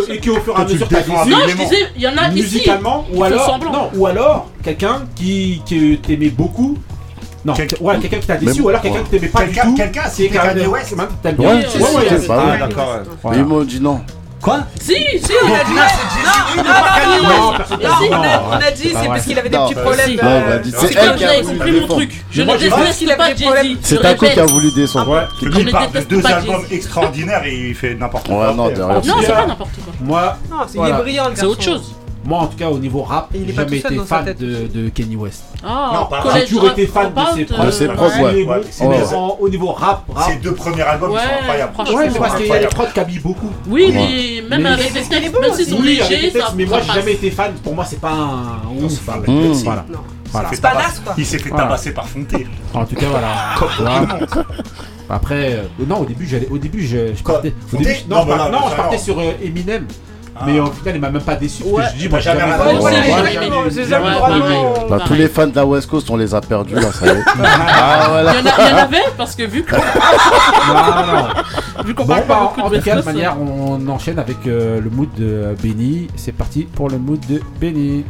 et, 0.10 0.20
que, 0.20 0.30
au 0.32 0.40
fur 0.40 0.58
et 0.58 0.62
à 0.62 0.66
mesure 0.66 0.88
t'as 0.88 1.02
grandi. 1.02 1.30
Non, 1.30 1.38
je 1.48 2.34
musicalement, 2.34 3.06
ou 3.14 4.06
alors, 4.06 4.50
quelqu'un 4.64 5.04
qui, 5.16 5.62
t'aimait 6.06 6.30
beaucoup. 6.30 6.78
Non, 7.46 7.54
quelqu'un 7.54 8.20
qui 8.20 8.28
t'a 8.28 8.36
déçu, 8.38 8.62
ou 8.62 8.70
alors 8.70 8.82
quelqu'un 8.82 9.04
qui 9.04 9.10
t'aimait 9.12 9.28
pas 9.28 9.46
quelqu 9.46 9.54
du 9.54 9.62
tout. 9.62 9.76
Quelqu'un, 9.76 10.04
c'est 10.12 10.28
Kanye 10.28 10.68
West. 10.68 10.94
Ouais, 10.94 11.06
ouais, 11.38 11.66
ouais, 13.24 13.46
ouais, 13.46 14.06
Quoi 14.42 14.60
Si, 14.80 14.94
si, 14.94 15.34
il 15.46 15.54
a 15.54 15.64
dit. 15.64 15.74
Non, 17.30 17.54
on 18.50 18.54
a 18.54 18.72
dit, 18.72 18.94
c'est 19.00 19.08
parce 19.08 19.26
qu'il 19.26 19.38
avait 19.38 19.50
des 19.50 19.58
petits 19.58 19.76
bah, 19.76 19.82
problèmes. 19.82 20.06
C'est 20.08 20.24
euh, 20.24 20.62
bah, 20.96 21.08
comme 21.08 21.18
vous 21.18 21.24
avez 21.24 21.42
compris 21.42 21.72
mon 21.72 21.88
truc. 21.88 22.26
Je 22.32 22.42
ne 22.44 22.58
déteste 22.58 23.18
pas 23.18 23.36
Jay-Z. 23.36 23.78
C'est 23.82 24.02
Taco 24.02 24.26
qui 24.26 24.40
a 24.40 24.46
voulu 24.46 24.72
descendre. 24.72 25.16
Ah, 25.18 25.28
ouais, 25.44 25.50
il 25.60 25.72
parle 25.72 25.92
de 25.92 26.00
deux 26.02 26.26
albums 26.26 26.66
extraordinaires 26.72 27.44
et 27.46 27.70
il 27.70 27.76
fait 27.76 27.96
n'importe 27.96 28.28
quoi. 28.28 28.54
Non, 28.54 28.72
c'est 29.04 29.28
pas 29.28 29.46
n'importe 29.46 29.72
quoi. 29.84 29.94
Moi, 30.02 30.38
c'est 30.68 30.78
brillant. 30.78 31.30
C'est 31.36 31.46
autre 31.46 31.64
chose. 31.64 31.96
Moi, 32.26 32.38
en 32.38 32.48
tout 32.48 32.58
cas, 32.58 32.70
au 32.70 32.80
niveau 32.80 33.02
rap, 33.02 33.30
j'ai 33.34 33.54
jamais 33.54 33.78
été 33.78 33.98
oh, 34.00 34.04
fan 34.04 34.26
de, 34.26 34.68
de 34.68 34.90
Kenny 34.90 35.16
West. 35.16 35.44
Ah, 35.64 36.08
non, 36.12 36.34
j'ai 36.36 36.46
toujours 36.46 36.70
été 36.72 36.86
fan 36.86 37.14
de 37.14 37.36
ses 37.36 37.46
propres. 37.46 37.66
De 37.66 37.72
ses 37.72 37.88
propres, 37.88 39.38
au 39.40 39.50
niveau 39.50 39.72
rap, 39.72 40.04
rap. 40.14 40.30
Ses 40.30 40.38
deux 40.38 40.54
premiers 40.54 40.82
albums 40.82 41.12
ouais, 41.12 41.20
sont 41.20 41.42
incroyables. 41.42 41.74
Ouais, 41.96 42.10
c'est 42.12 42.20
parce 42.20 42.36
qu'il 42.36 42.48
y 42.48 42.52
a 42.52 42.60
des 42.60 42.68
prods 42.68 42.88
qui 42.94 43.00
habillent 43.00 43.20
beaucoup. 43.20 43.52
Oui, 43.68 43.92
mais 43.94 44.58
même 44.58 44.66
avec 44.66 44.94
des 44.94 45.02
textes, 45.02 45.40
même 45.40 45.54
s'ils 45.54 45.68
sont 45.68 45.82
légers, 45.82 46.34
Mais 46.56 46.66
moi, 46.66 46.80
j'ai 46.86 46.94
jamais 46.94 47.14
été 47.14 47.32
fan. 47.32 47.54
Pour 47.64 47.76
moi, 47.76 47.86
c'est 47.86 48.00
pas 48.00 48.12
un 48.12 48.84
ouf. 48.84 49.00
Voilà. 49.64 49.86
Voilà. 50.32 50.50
Fait 50.50 50.58
tabasse, 50.58 51.02
il 51.18 51.26
s'est 51.26 51.40
fait 51.40 51.50
tabasser 51.50 51.92
par 51.92 52.08
Fonté. 52.08 52.46
En 52.74 52.86
tout 52.86 52.96
cas, 52.96 53.08
voilà. 53.08 53.56
Après, 55.10 55.54
euh, 55.54 55.64
non, 55.88 56.02
au 56.02 56.06
début, 56.06 56.28
j'allais, 56.28 56.48
au 56.50 56.60
début, 56.60 56.86
je, 56.86 57.24
partais, 57.24 57.52
au 57.74 57.78
début, 57.78 57.96
non, 58.08 58.26
non, 58.26 58.70
je 58.70 58.76
partais 58.76 59.00
sur 59.00 59.18
euh, 59.20 59.32
Eminem. 59.44 59.88
Mais 60.46 60.60
au 60.60 60.68
final, 60.68 60.96
il 60.96 61.02
m'a 61.02 61.10
même 61.10 61.22
pas 61.22 61.36
déçu. 61.36 61.64
Parce 61.76 61.92
que 61.92 61.98
je 61.98 62.02
dis, 62.04 62.10
moi, 62.10 62.20
j'ai 62.20 63.86
jamais. 63.86 64.10
Bah, 64.90 65.00
tous 65.06 65.14
les 65.14 65.28
fans 65.28 65.48
de 65.48 65.56
la 65.56 65.66
West 65.66 65.90
Coast, 65.90 66.10
on 66.10 66.18
les 66.18 66.34
a 66.34 66.42
perdus 66.42 66.76
là, 66.76 66.92
ça 66.92 67.06
y 67.06 67.10
est. 67.10 67.24
ah, 67.44 68.08
voilà. 68.10 68.34
Il 68.40 68.46
y, 68.46 68.50
en 68.50 68.52
a, 68.52 68.56
il 68.58 68.70
y 68.70 68.74
en 68.74 68.78
avait 68.78 69.04
parce 69.18 69.36
que 69.36 69.44
vu 69.44 69.64
qu'on 69.64 69.76
Non, 69.78 69.84
non. 71.08 71.84
vu 71.86 71.94
qu'on 71.96 72.06
Bon, 72.06 72.14
parle 72.14 72.26
pas 72.26 72.34
bah, 72.34 72.40
beaucoup 72.44 72.62
en 72.62 72.70
de 72.70 72.78
tout 72.78 72.84
cas, 72.84 72.92
de 72.92 72.96
West 72.98 73.06
Coast, 73.08 73.16
manière, 73.16 73.36
on 73.40 73.88
enchaîne 73.88 74.20
avec 74.20 74.38
euh, 74.48 74.82
le 74.82 74.90
mood 74.90 75.10
de 75.18 75.56
Benny. 75.62 76.08
C'est 76.16 76.32
parti 76.32 76.64
pour 76.64 76.90
le 76.90 76.98
mood 76.98 77.20
de 77.30 77.42
Benny. 77.60 78.06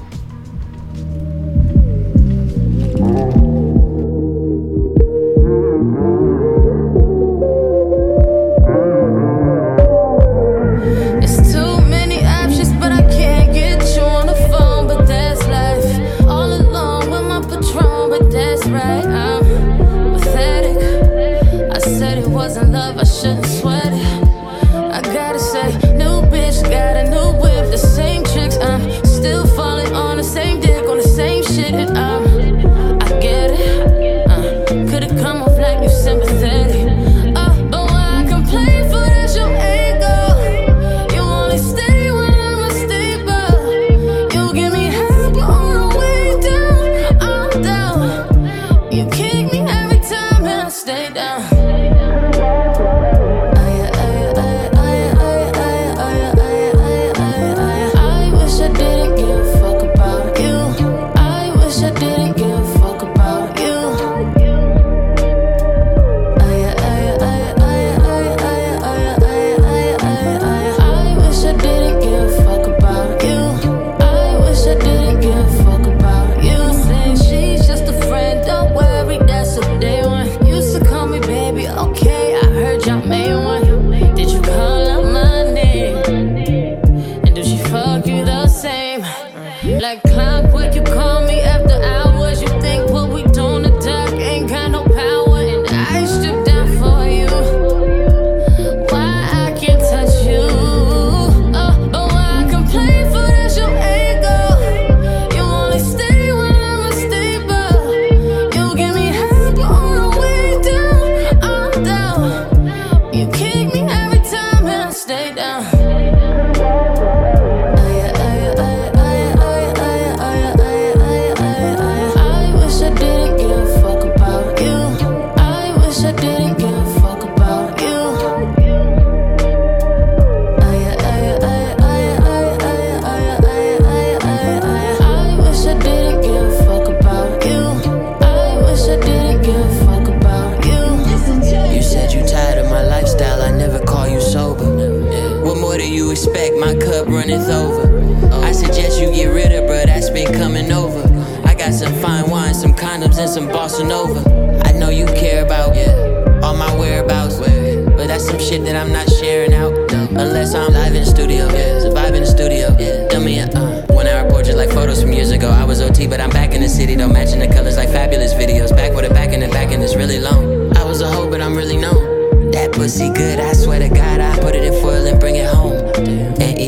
Unless 160.19 160.53
I'm 160.53 160.73
live 160.73 160.93
in 160.93 161.05
the 161.05 161.05
studio, 161.05 161.47
so 161.79 161.93
vibe 161.93 162.13
in 162.13 162.23
the 162.23 162.27
studio. 162.27 162.75
Me 163.23 163.39
a 163.39 163.47
uh, 163.47 163.85
one 163.87 164.05
hour 164.05 164.29
portrait 164.29 164.57
like 164.57 164.69
photos 164.69 165.01
from 165.01 165.13
years 165.13 165.31
ago. 165.31 165.49
I 165.49 165.63
was 165.63 165.79
OT, 165.79 166.07
but 166.07 166.19
I'm 166.19 166.29
back 166.29 166.53
in 166.53 166.59
the 166.59 166.67
city, 166.67 166.95
though, 166.95 167.07
matching 167.07 167.39
the 167.39 167.47
colors 167.47 167.77
like 167.77 167.87
fabulous 167.87 168.33
videos. 168.33 168.75
Back 168.75 168.93
with 168.93 169.09
a 169.09 169.13
back 169.13 169.31
in 169.31 169.39
the 169.39 169.47
back, 169.47 169.71
and 169.71 169.81
it's 169.81 169.95
really 169.95 170.19
long. 170.19 170.75
I 170.75 170.83
was 170.83 170.99
a 170.99 171.09
hoe, 171.09 171.29
but 171.29 171.39
I'm 171.39 171.55
really 171.55 171.77
known. 171.77 172.51
That 172.51 172.73
pussy 172.73 173.07
good, 173.13 173.39
I 173.39 173.53
swear 173.53 173.79
to 173.79 173.87
God, 173.87 174.19
I 174.19 174.37
put 174.39 174.55
it 174.55 174.65
in 174.65 174.73
foil 174.81 175.07
and 175.07 175.21
bring 175.21 175.35
it 175.35 175.47
home. 175.47 175.77
And 175.95 176.58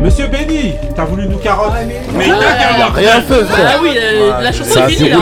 Monsieur 0.00 0.26
Benny, 0.26 0.72
t'as 0.96 1.04
voulu 1.04 1.28
nous 1.28 1.36
carotte 1.36 1.74
ah, 1.76 1.80
Mais 1.84 2.00
ah, 2.18 2.22
il 2.24 2.30
carotte 2.78 2.96
Rien 2.96 3.20
fait, 3.20 3.44
frère. 3.44 3.72
Ah 3.74 3.78
oui, 3.82 3.90
euh, 3.96 4.32
ah, 4.34 4.40
la, 4.42 4.52
chanson 4.52 4.86
est 4.86 4.88
finie 4.88 5.10
là 5.10 5.18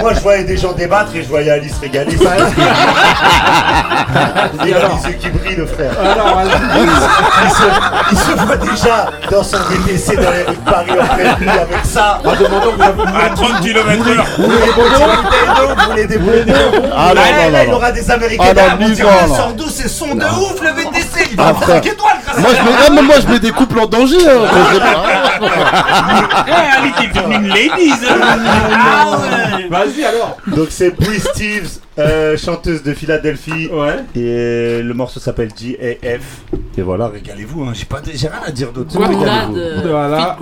moi, 0.00 0.14
je 0.14 0.20
voyais, 0.20 0.44
des 0.44 0.56
gens 0.56 0.72
débattre 0.72 1.14
et 1.14 1.22
je 1.22 1.28
voyais 1.28 1.50
Alice 1.50 1.74
régaler. 1.80 2.16
Ça. 2.16 2.24
Il 4.64 4.74
a 4.74 4.88
les 4.88 5.10
yeux 5.10 5.16
qui 5.18 5.28
brillent, 5.30 5.56
le 5.56 5.66
frère. 5.66 5.90
Il, 8.10 8.18
se, 8.18 8.32
voit 8.32 8.56
déjà 8.56 9.10
dans 9.30 9.42
son 9.42 9.56
DTC 9.58 10.16
dans 10.16 10.30
les 10.30 10.42
rues 10.42 10.56
de 10.56 10.70
Paris 10.70 10.92
en 10.92 11.06
pleine 11.14 11.48
avec 11.48 11.84
ça. 11.84 12.20
Que 12.22 12.28
À 13.24 13.30
30 13.30 13.60
km/h. 13.60 14.24
Vous 14.38 14.50
voulez 15.90 16.06
des 16.06 16.18
des 16.18 16.52
Ah 16.94 17.12
non, 17.14 17.22
non. 17.50 17.58
Il 17.66 17.72
aura 17.72 17.90
des 17.92 18.10
Américains. 18.10 18.54
202, 19.02 19.64
c'est 19.68 19.88
son 19.88 20.14
de 20.14 20.24
ouf 20.24 20.60
le 20.60 20.70
VTC. 20.70 21.28
Il 21.32 21.36
va 21.36 21.54
5 21.54 21.86
étoiles 21.86 22.16
grâce 22.24 22.38
moi, 22.38 22.50
je 22.54 23.02
moi, 23.02 23.14
je 23.20 23.28
mets 23.28 23.38
des 23.38 23.50
couples 23.50 23.78
en 23.78 23.86
danger. 23.86 24.16
Hein, 24.26 24.42
hein. 25.40 25.48
eh, 26.48 27.34
une 27.34 27.48
ladies. 27.48 27.92
Hein. 28.08 28.20
Ah 28.72 29.18
Vas-y 29.70 30.04
alors. 30.04 30.36
Donc, 30.46 30.68
c'est 30.70 30.90
Bree 30.90 31.20
Steves, 31.20 31.78
euh, 31.98 32.36
chanteuse 32.36 32.82
de 32.82 32.94
Philadelphie. 32.94 33.68
Et 34.14 34.82
le 34.82 34.92
morceau 34.94 35.20
s'appelle 35.20 35.48
GAF. 35.48 36.22
Et 36.76 36.82
voilà, 36.82 37.08
régalez-vous. 37.08 37.64
Hein. 37.64 37.72
J'ai 37.74 37.84
pas, 37.84 38.00
j'ai 38.04 38.28
rien 38.28 38.40
à 38.46 38.50
dire 38.50 38.72
d'autre. 38.72 38.90
Voilà. 39.84 40.36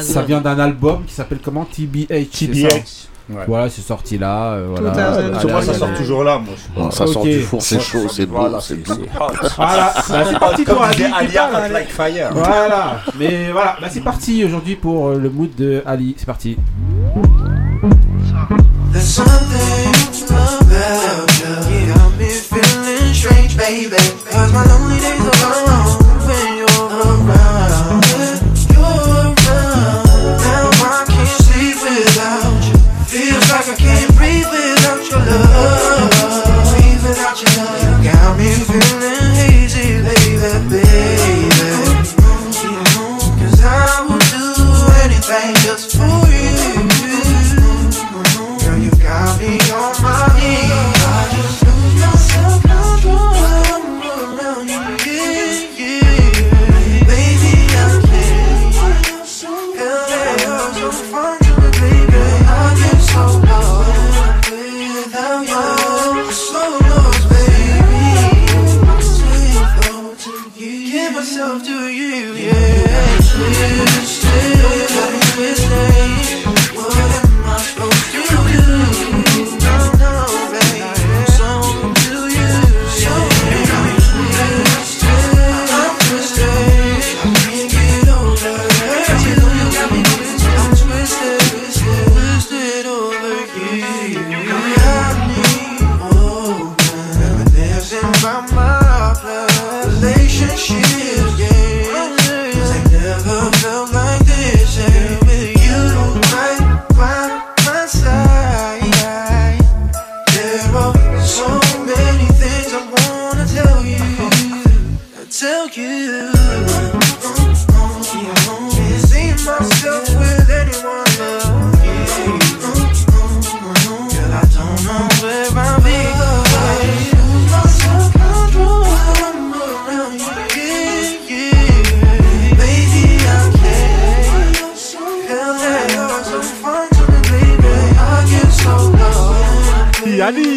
Ça 0.00 0.22
vient 0.22 0.40
d'un 0.40 0.58
album 0.58 1.04
qui 1.06 1.14
s'appelle 1.14 1.38
comment? 1.42 1.64
TBH. 1.64 2.30
TBH. 2.30 3.08
Voilà, 3.46 3.68
c'est 3.68 3.82
sorti 3.82 4.16
là. 4.18 4.52
euh, 4.52 4.68
voilà. 4.70 4.90
Tout 4.90 4.98
à 4.98 5.12
fait. 5.12 5.40
Sur 5.40 5.50
moi, 5.50 5.62
ça 5.62 5.74
sort 5.74 5.92
toujours 5.94 6.24
là, 6.24 6.38
moi. 6.38 6.54
Bon, 6.74 6.90
ça 6.90 7.06
sort 7.06 7.22
du 7.24 7.40
four, 7.42 7.60
c'est 7.60 7.80
chaud, 7.80 8.08
c'est 8.08 8.26
beau, 8.26 8.36
Voilà, 8.38 8.58
c'est 8.60 8.76
c'est 8.86 8.94
doux. 8.96 9.04
Voilà, 9.56 9.92
bah, 10.08 10.24
c'est 10.26 10.38
parti 10.38 10.64
pour 10.64 10.74
Comme 10.76 10.84
Ali. 10.84 11.36
allez. 11.36 11.72
like 11.72 11.88
fire. 11.90 12.30
Voilà, 12.32 13.00
mais 13.18 13.50
voilà, 13.52 13.76
bah, 13.80 13.88
c'est 13.90 14.00
parti 14.00 14.44
aujourd'hui 14.44 14.76
pour 14.76 15.08
euh, 15.08 15.18
le 15.18 15.28
mood 15.30 15.54
de 15.56 15.82
Ali. 15.86 16.14
C'est 16.18 16.26
parti. 16.26 16.56
There's 18.92 19.04
something 19.04 19.92
about 20.30 21.30
you. 21.40 21.92
Got 21.92 22.18
me 22.18 22.28
feeling 22.30 23.12
strange, 23.14 23.56
baby. 23.56 23.96
Cause 24.30 24.52
my 24.52 24.64
lonely 24.64 24.98
days 24.98 25.20
are 25.20 25.66
gone 25.66 25.98
when 26.26 26.56
you're 26.56 26.88
around. 27.04 27.57
You 38.48 38.64
got 38.64 38.97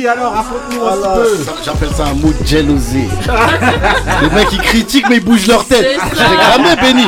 Alors 0.07 0.33
raconte-nous 0.33 0.83
un 0.83 0.91
petit 0.91 1.45
peu. 1.45 1.53
J'appelle 1.63 1.89
ça 1.95 2.05
un 2.05 2.13
mot 2.13 2.33
de 2.39 2.45
jalousie. 2.45 3.07
Les 4.21 4.29
mecs 4.29 4.51
ils 4.51 4.61
critiquent 4.61 5.09
mais 5.09 5.17
ils 5.17 5.23
bougent 5.23 5.47
leur 5.47 5.65
tête. 5.65 5.99
J'ai 6.11 6.37
cramé 6.37 6.75
Benny. 6.81 7.05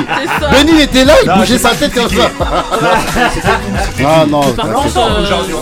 Benny 0.51 0.71
il 0.75 0.81
était 0.81 1.05
là, 1.05 1.13
il 1.23 1.29
Non, 1.29 1.37
bougeait 1.37 1.57
sa 1.57 1.69
tête 1.71 1.93
comme 1.93 2.09
ça. 2.09 2.31
Ah 4.05 4.25
non, 4.27 4.41
aujourd'hui, 4.41 5.53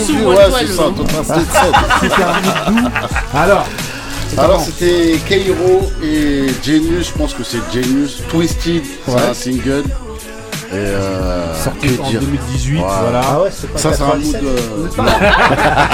dessous, 0.00 0.24
ouais, 0.24 0.36
c'est 0.58 0.66
ça, 0.72 0.82
tout 0.96 1.06
un 1.18 1.24
stade 1.24 1.50
set. 1.52 1.74
C'était 2.00 2.22
un 2.22 2.40
mix 2.40 2.82
doux. 2.82 2.88
Alors, 3.34 3.66
Alors 4.38 4.60
c'était 4.60 5.18
Keiro 5.28 5.90
et 6.02 6.46
Genius, 6.62 7.08
je 7.08 7.12
pense 7.12 7.34
que 7.34 7.42
c'est 7.44 7.60
Genius. 7.72 8.22
Twisted, 8.28 8.82
c'est 9.06 9.14
un 9.14 9.34
single. 9.34 9.84
Et 10.72 10.76
euh, 10.76 11.52
sorti 11.56 11.96
que 11.96 12.00
en 12.02 12.08
dire 12.10 12.20
2018, 12.20 12.78
Voilà. 12.78 13.00
voilà. 13.02 13.20
Ah 13.28 13.40
ouais, 13.42 13.48
c'est 13.52 13.72
pas 13.72 13.78
Ça 13.78 13.92
c'est 13.92 14.02
un 14.02 14.06
mood 14.06 14.22
97. 14.22 14.42
euh, 14.44 14.88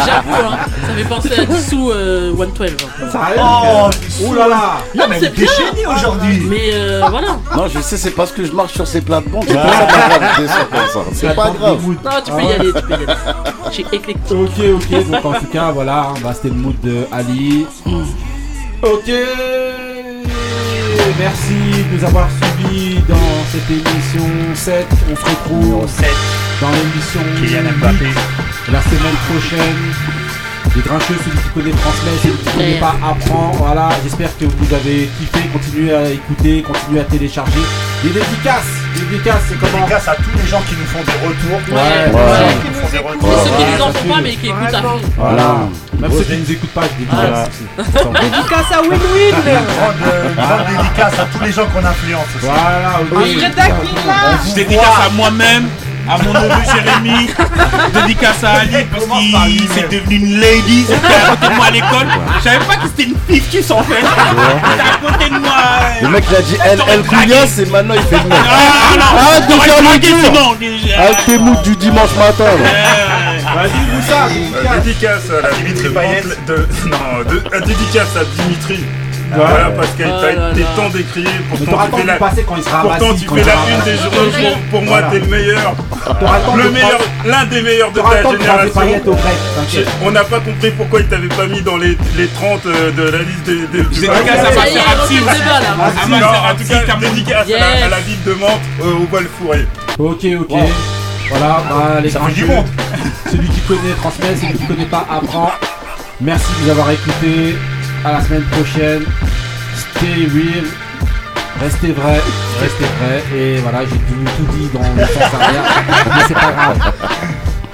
J'avoue, 0.04 0.46
hein, 0.50 0.56
ça 0.86 0.94
fait 0.94 1.04
penser 1.04 1.30
à 1.40 1.44
Dissous 1.46 1.90
euh, 1.92 2.36
112. 2.36 2.70
hein. 2.70 3.08
Ça 3.10 3.20
arrive 3.22 3.40
Oh, 3.40 3.90
Ouh 4.26 4.34
là 4.34 4.48
là 4.48 5.02
a 5.02 5.06
même 5.08 5.18
c'est 5.18 5.34
déchaîné 5.34 5.86
aujourd'hui. 5.86 6.42
Mais 6.46 6.70
euh, 6.74 7.00
voilà. 7.08 7.38
Non 7.56 7.68
je 7.74 7.80
sais 7.80 7.96
c'est 7.96 8.10
parce 8.10 8.32
que 8.32 8.44
je 8.44 8.52
marche 8.52 8.74
sur 8.74 8.86
ces 8.86 9.00
plates-bandes, 9.00 9.44
c'est 9.48 9.54
comme 9.54 10.88
ça. 10.92 11.00
C'est 11.14 11.34
pas 11.34 11.50
grave. 11.50 11.80
Non, 11.86 12.10
tu 12.22 12.32
peux 12.32 12.42
y 12.42 12.52
aller, 12.52 12.72
tu 12.74 12.82
peux 12.82 12.90
y 12.90 12.94
aller. 12.94 13.06
Je 13.68 13.72
suis 13.72 13.86
éclectique. 13.92 14.16
Ok, 14.30 14.60
ok, 14.74 15.10
donc 15.10 15.24
en 15.24 15.32
tout 15.32 15.46
cas, 15.46 15.70
voilà, 15.72 16.08
bah, 16.22 16.32
c'était 16.34 16.48
le 16.48 16.54
mood 16.54 16.78
de 16.82 17.06
Ali. 17.10 17.66
Ok, 18.82 19.10
merci 21.18 21.65
de 21.86 21.96
nous 21.96 22.04
avoir 22.04 22.28
suivis 22.30 23.00
dans 23.08 23.44
cette 23.50 23.70
émission 23.70 24.26
7. 24.54 24.86
On 25.10 25.16
se 25.16 25.24
retrouve 25.24 25.86
dans 26.60 26.70
l'émission 26.70 27.20
Kylian 27.36 27.72
Mbappé. 27.78 28.06
la 28.72 28.82
semaine 28.82 29.18
prochaine. 29.28 29.76
Les 30.74 30.82
grincheux, 30.82 31.14
celui 31.24 31.38
qui 31.38 31.48
connaît 31.54 31.70
transmet, 31.70 32.10
celui 32.22 32.36
qui 32.36 32.50
connaît 32.50 32.80
pas 32.80 32.94
apprend. 33.02 33.52
Voilà, 33.52 33.88
j'espère 34.02 34.36
que 34.38 34.44
vous 34.44 34.74
avez 34.74 35.08
kiffé. 35.18 35.40
Continuez 35.52 35.94
à 35.94 36.10
écouter, 36.10 36.62
continuez 36.62 37.00
à 37.00 37.04
télécharger. 37.04 37.60
Les 38.04 38.10
dédicaces, 38.10 38.85
les 38.97 39.06
dédicaces, 39.06 39.43
c'est 39.48 39.59
comment 39.59 39.86
Grâce 39.86 40.09
à 40.09 40.14
tous 40.16 40.31
les 40.36 40.47
gens 40.48 40.62
qui 40.68 40.74
nous 40.77 40.86
font 40.86 41.02
des 41.05 41.18
retours. 41.27 41.60
Ouais, 41.68 41.74
ouais. 41.77 42.14
ouais. 42.14 42.56
Qui 42.62 42.68
nous 42.68 42.74
font 42.81 42.89
des 42.90 42.97
Et 42.97 43.01
retours. 43.01 43.44
ceux 43.44 43.51
qui 43.56 43.64
nous 43.73 43.82
en 43.82 43.93
font 43.93 44.09
pas, 44.14 44.20
mais 44.23 44.35
qui 44.35 44.47
écoutent 44.48 44.74
à 44.74 44.82
fond. 44.82 45.01
Voilà. 45.16 45.48
Même 45.98 46.12
ceux 46.12 46.24
qui 46.24 46.36
nous 46.36 46.51
écoutent 46.52 46.70
pas, 46.70 46.82
je 46.82 47.05
dédicace. 47.05 47.51
Dédicace 47.77 48.70
à 48.73 48.81
win-win 48.82 49.36
Grande, 49.47 50.02
euh, 50.06 50.35
grande 50.35 50.66
dédicace 50.68 51.18
à 51.18 51.24
tous 51.32 51.44
les 51.44 51.52
gens 51.52 51.66
qu'on 51.66 51.85
influence 51.85 52.27
aussi. 52.36 52.47
Voilà, 52.47 53.01
Je 54.48 54.55
dédicace 54.55 54.98
à 55.06 55.10
moi-même, 55.10 55.68
à 56.08 56.18
mon 56.22 56.32
neveu 56.32 56.48
Jérémy, 56.72 57.30
dédicace 57.94 58.44
à 58.44 58.60
Ali 58.60 58.84
parce 58.90 59.04
qu'il 59.04 59.68
s'est 59.70 59.88
devenu 59.90 60.16
une 60.16 60.40
lady, 60.40 60.84
c'était 60.88 61.14
à 61.14 61.30
côté 61.30 61.48
de 61.48 61.54
moi 61.56 61.66
à 61.66 61.70
l'école. 61.70 62.06
Je 62.38 62.44
savais 62.44 62.64
pas 62.64 62.76
que 62.76 62.86
c'était 62.86 63.10
une 63.10 63.16
fictus 63.28 63.70
en 63.70 63.82
fait. 63.82 63.94
C'était 63.96 64.88
à 64.88 65.12
côté 65.12 65.30
de 65.30 65.38
moi. 65.38 65.56
Le 66.02 66.08
mec 66.08 66.24
il 66.30 66.36
a 66.36 66.42
dit 66.42 66.56
elle, 66.64 66.80
elle 66.88 67.02
couillasse 67.04 67.58
et 67.58 67.66
maintenant 67.66 67.94
il 67.94 68.02
fait 68.02 68.22
le 68.22 68.28
mec. 68.28 68.38
Ah 68.48 68.96
non, 68.98 69.18
Arrête 69.18 69.46
de 69.48 69.52
faire 69.60 69.82
le 69.92 70.58
déjà. 70.58 71.02
Avec 71.02 71.24
tes 71.26 71.38
moods 71.38 71.62
du 71.62 71.76
dimanche 71.76 72.14
matin 72.16 72.44
là. 72.44 72.70
Vas-y, 73.54 73.94
Moussa, 73.94 74.26
Euh, 74.26 74.78
dédicace 74.80 75.22
à 75.30 75.40
la 75.48 75.52
Dimitri 75.54 75.88
Payet. 75.88 76.22
De, 76.46 76.68
non, 76.88 77.24
de, 77.30 77.42
euh, 77.54 77.60
dédicace 77.60 78.08
à 78.16 78.24
Dimitri. 78.42 78.84
Voilà, 79.34 79.70
parce 79.70 79.90
qu'elle 79.90 80.08
t'a 80.08 80.32
été 80.32 80.64
tant 80.76 80.88
décrié. 80.88 81.26
Mais 81.26 81.56
Pourtant, 81.66 81.86
tu 81.90 82.00
fais 82.00 82.06
la, 82.06 82.14
passer 82.16 82.44
quand 82.46 82.56
il 82.56 82.62
sera 82.62 82.82
pourtant, 82.82 83.14
tu 83.14 83.26
quand 83.26 83.34
fais 83.34 83.44
la 83.44 83.52
sera 83.52 83.70
une 83.70 83.84
des 83.84 83.96
journaux. 83.96 84.56
Pour, 84.70 84.80
pour 84.80 84.82
moi, 84.82 85.02
t'es 85.10 85.18
le 85.18 85.26
meilleur. 85.26 85.74
Le 86.56 86.70
meilleur, 86.70 87.00
l'un 87.24 87.44
des 87.46 87.62
meilleurs 87.62 87.92
de 87.92 88.00
ta 88.00 88.22
génération. 88.30 88.80
On 90.04 90.10
n'a 90.10 90.24
pas 90.24 90.40
compris 90.40 90.70
pourquoi 90.70 91.00
il 91.00 91.06
t'avait 91.06 91.28
pas 91.28 91.46
mis 91.46 91.62
dans 91.62 91.76
les, 91.76 91.98
les 92.16 92.28
30 92.28 92.66
euh, 92.66 92.92
de 92.92 93.02
la 93.02 93.18
liste 93.18 93.44
des. 93.44 93.66
des 93.66 93.82
du 93.82 94.06
là. 94.06 94.14
À 95.80 96.08
Non, 96.08 96.16
en 96.16 96.54
tout 96.54 96.68
cas, 96.68 96.96
dédicace 97.00 97.46
à, 97.48 97.58
la, 97.58 97.86
à 97.86 97.88
la 97.88 98.00
ville 98.00 98.22
de 98.24 98.32
Mantes, 98.34 98.60
euh, 98.82 99.02
au 99.02 99.06
bol 99.06 99.26
fourré. 99.38 99.66
Ok, 99.98 100.24
ok. 100.40 100.56
Voilà, 101.28 101.62
bah, 101.68 102.00
les 102.02 102.44
monde. 102.44 102.64
Celui 103.30 103.48
qui 103.48 103.60
connaît 103.62 103.94
transmet, 103.96 104.36
celui 104.36 104.54
qui 104.58 104.66
connaît 104.66 104.84
pas 104.86 105.04
apprend. 105.10 105.50
Merci 106.20 106.46
de 106.60 106.64
nous 106.64 106.70
avoir 106.70 106.90
écoutés 106.90 107.56
à 108.06 108.12
la 108.12 108.20
semaine 108.22 108.44
prochaine. 108.44 109.02
Stay 109.74 110.28
real. 110.32 110.64
Restez 111.60 111.92
vrai, 111.92 112.20
restez 112.60 112.84
vrai, 112.84 113.22
et 113.34 113.56
voilà, 113.60 113.80
j'ai 113.80 113.96
tout, 113.96 114.52
dit 114.52 114.68
dans 114.74 114.80
le 114.80 115.06
sens 115.06 115.40
arrière, 115.40 115.64
mais 116.04 116.22
c'est 116.28 116.34
pas 116.34 116.52
grave. 116.52 116.92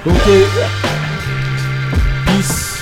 Ok, 0.05 0.29
peace. 2.25 2.72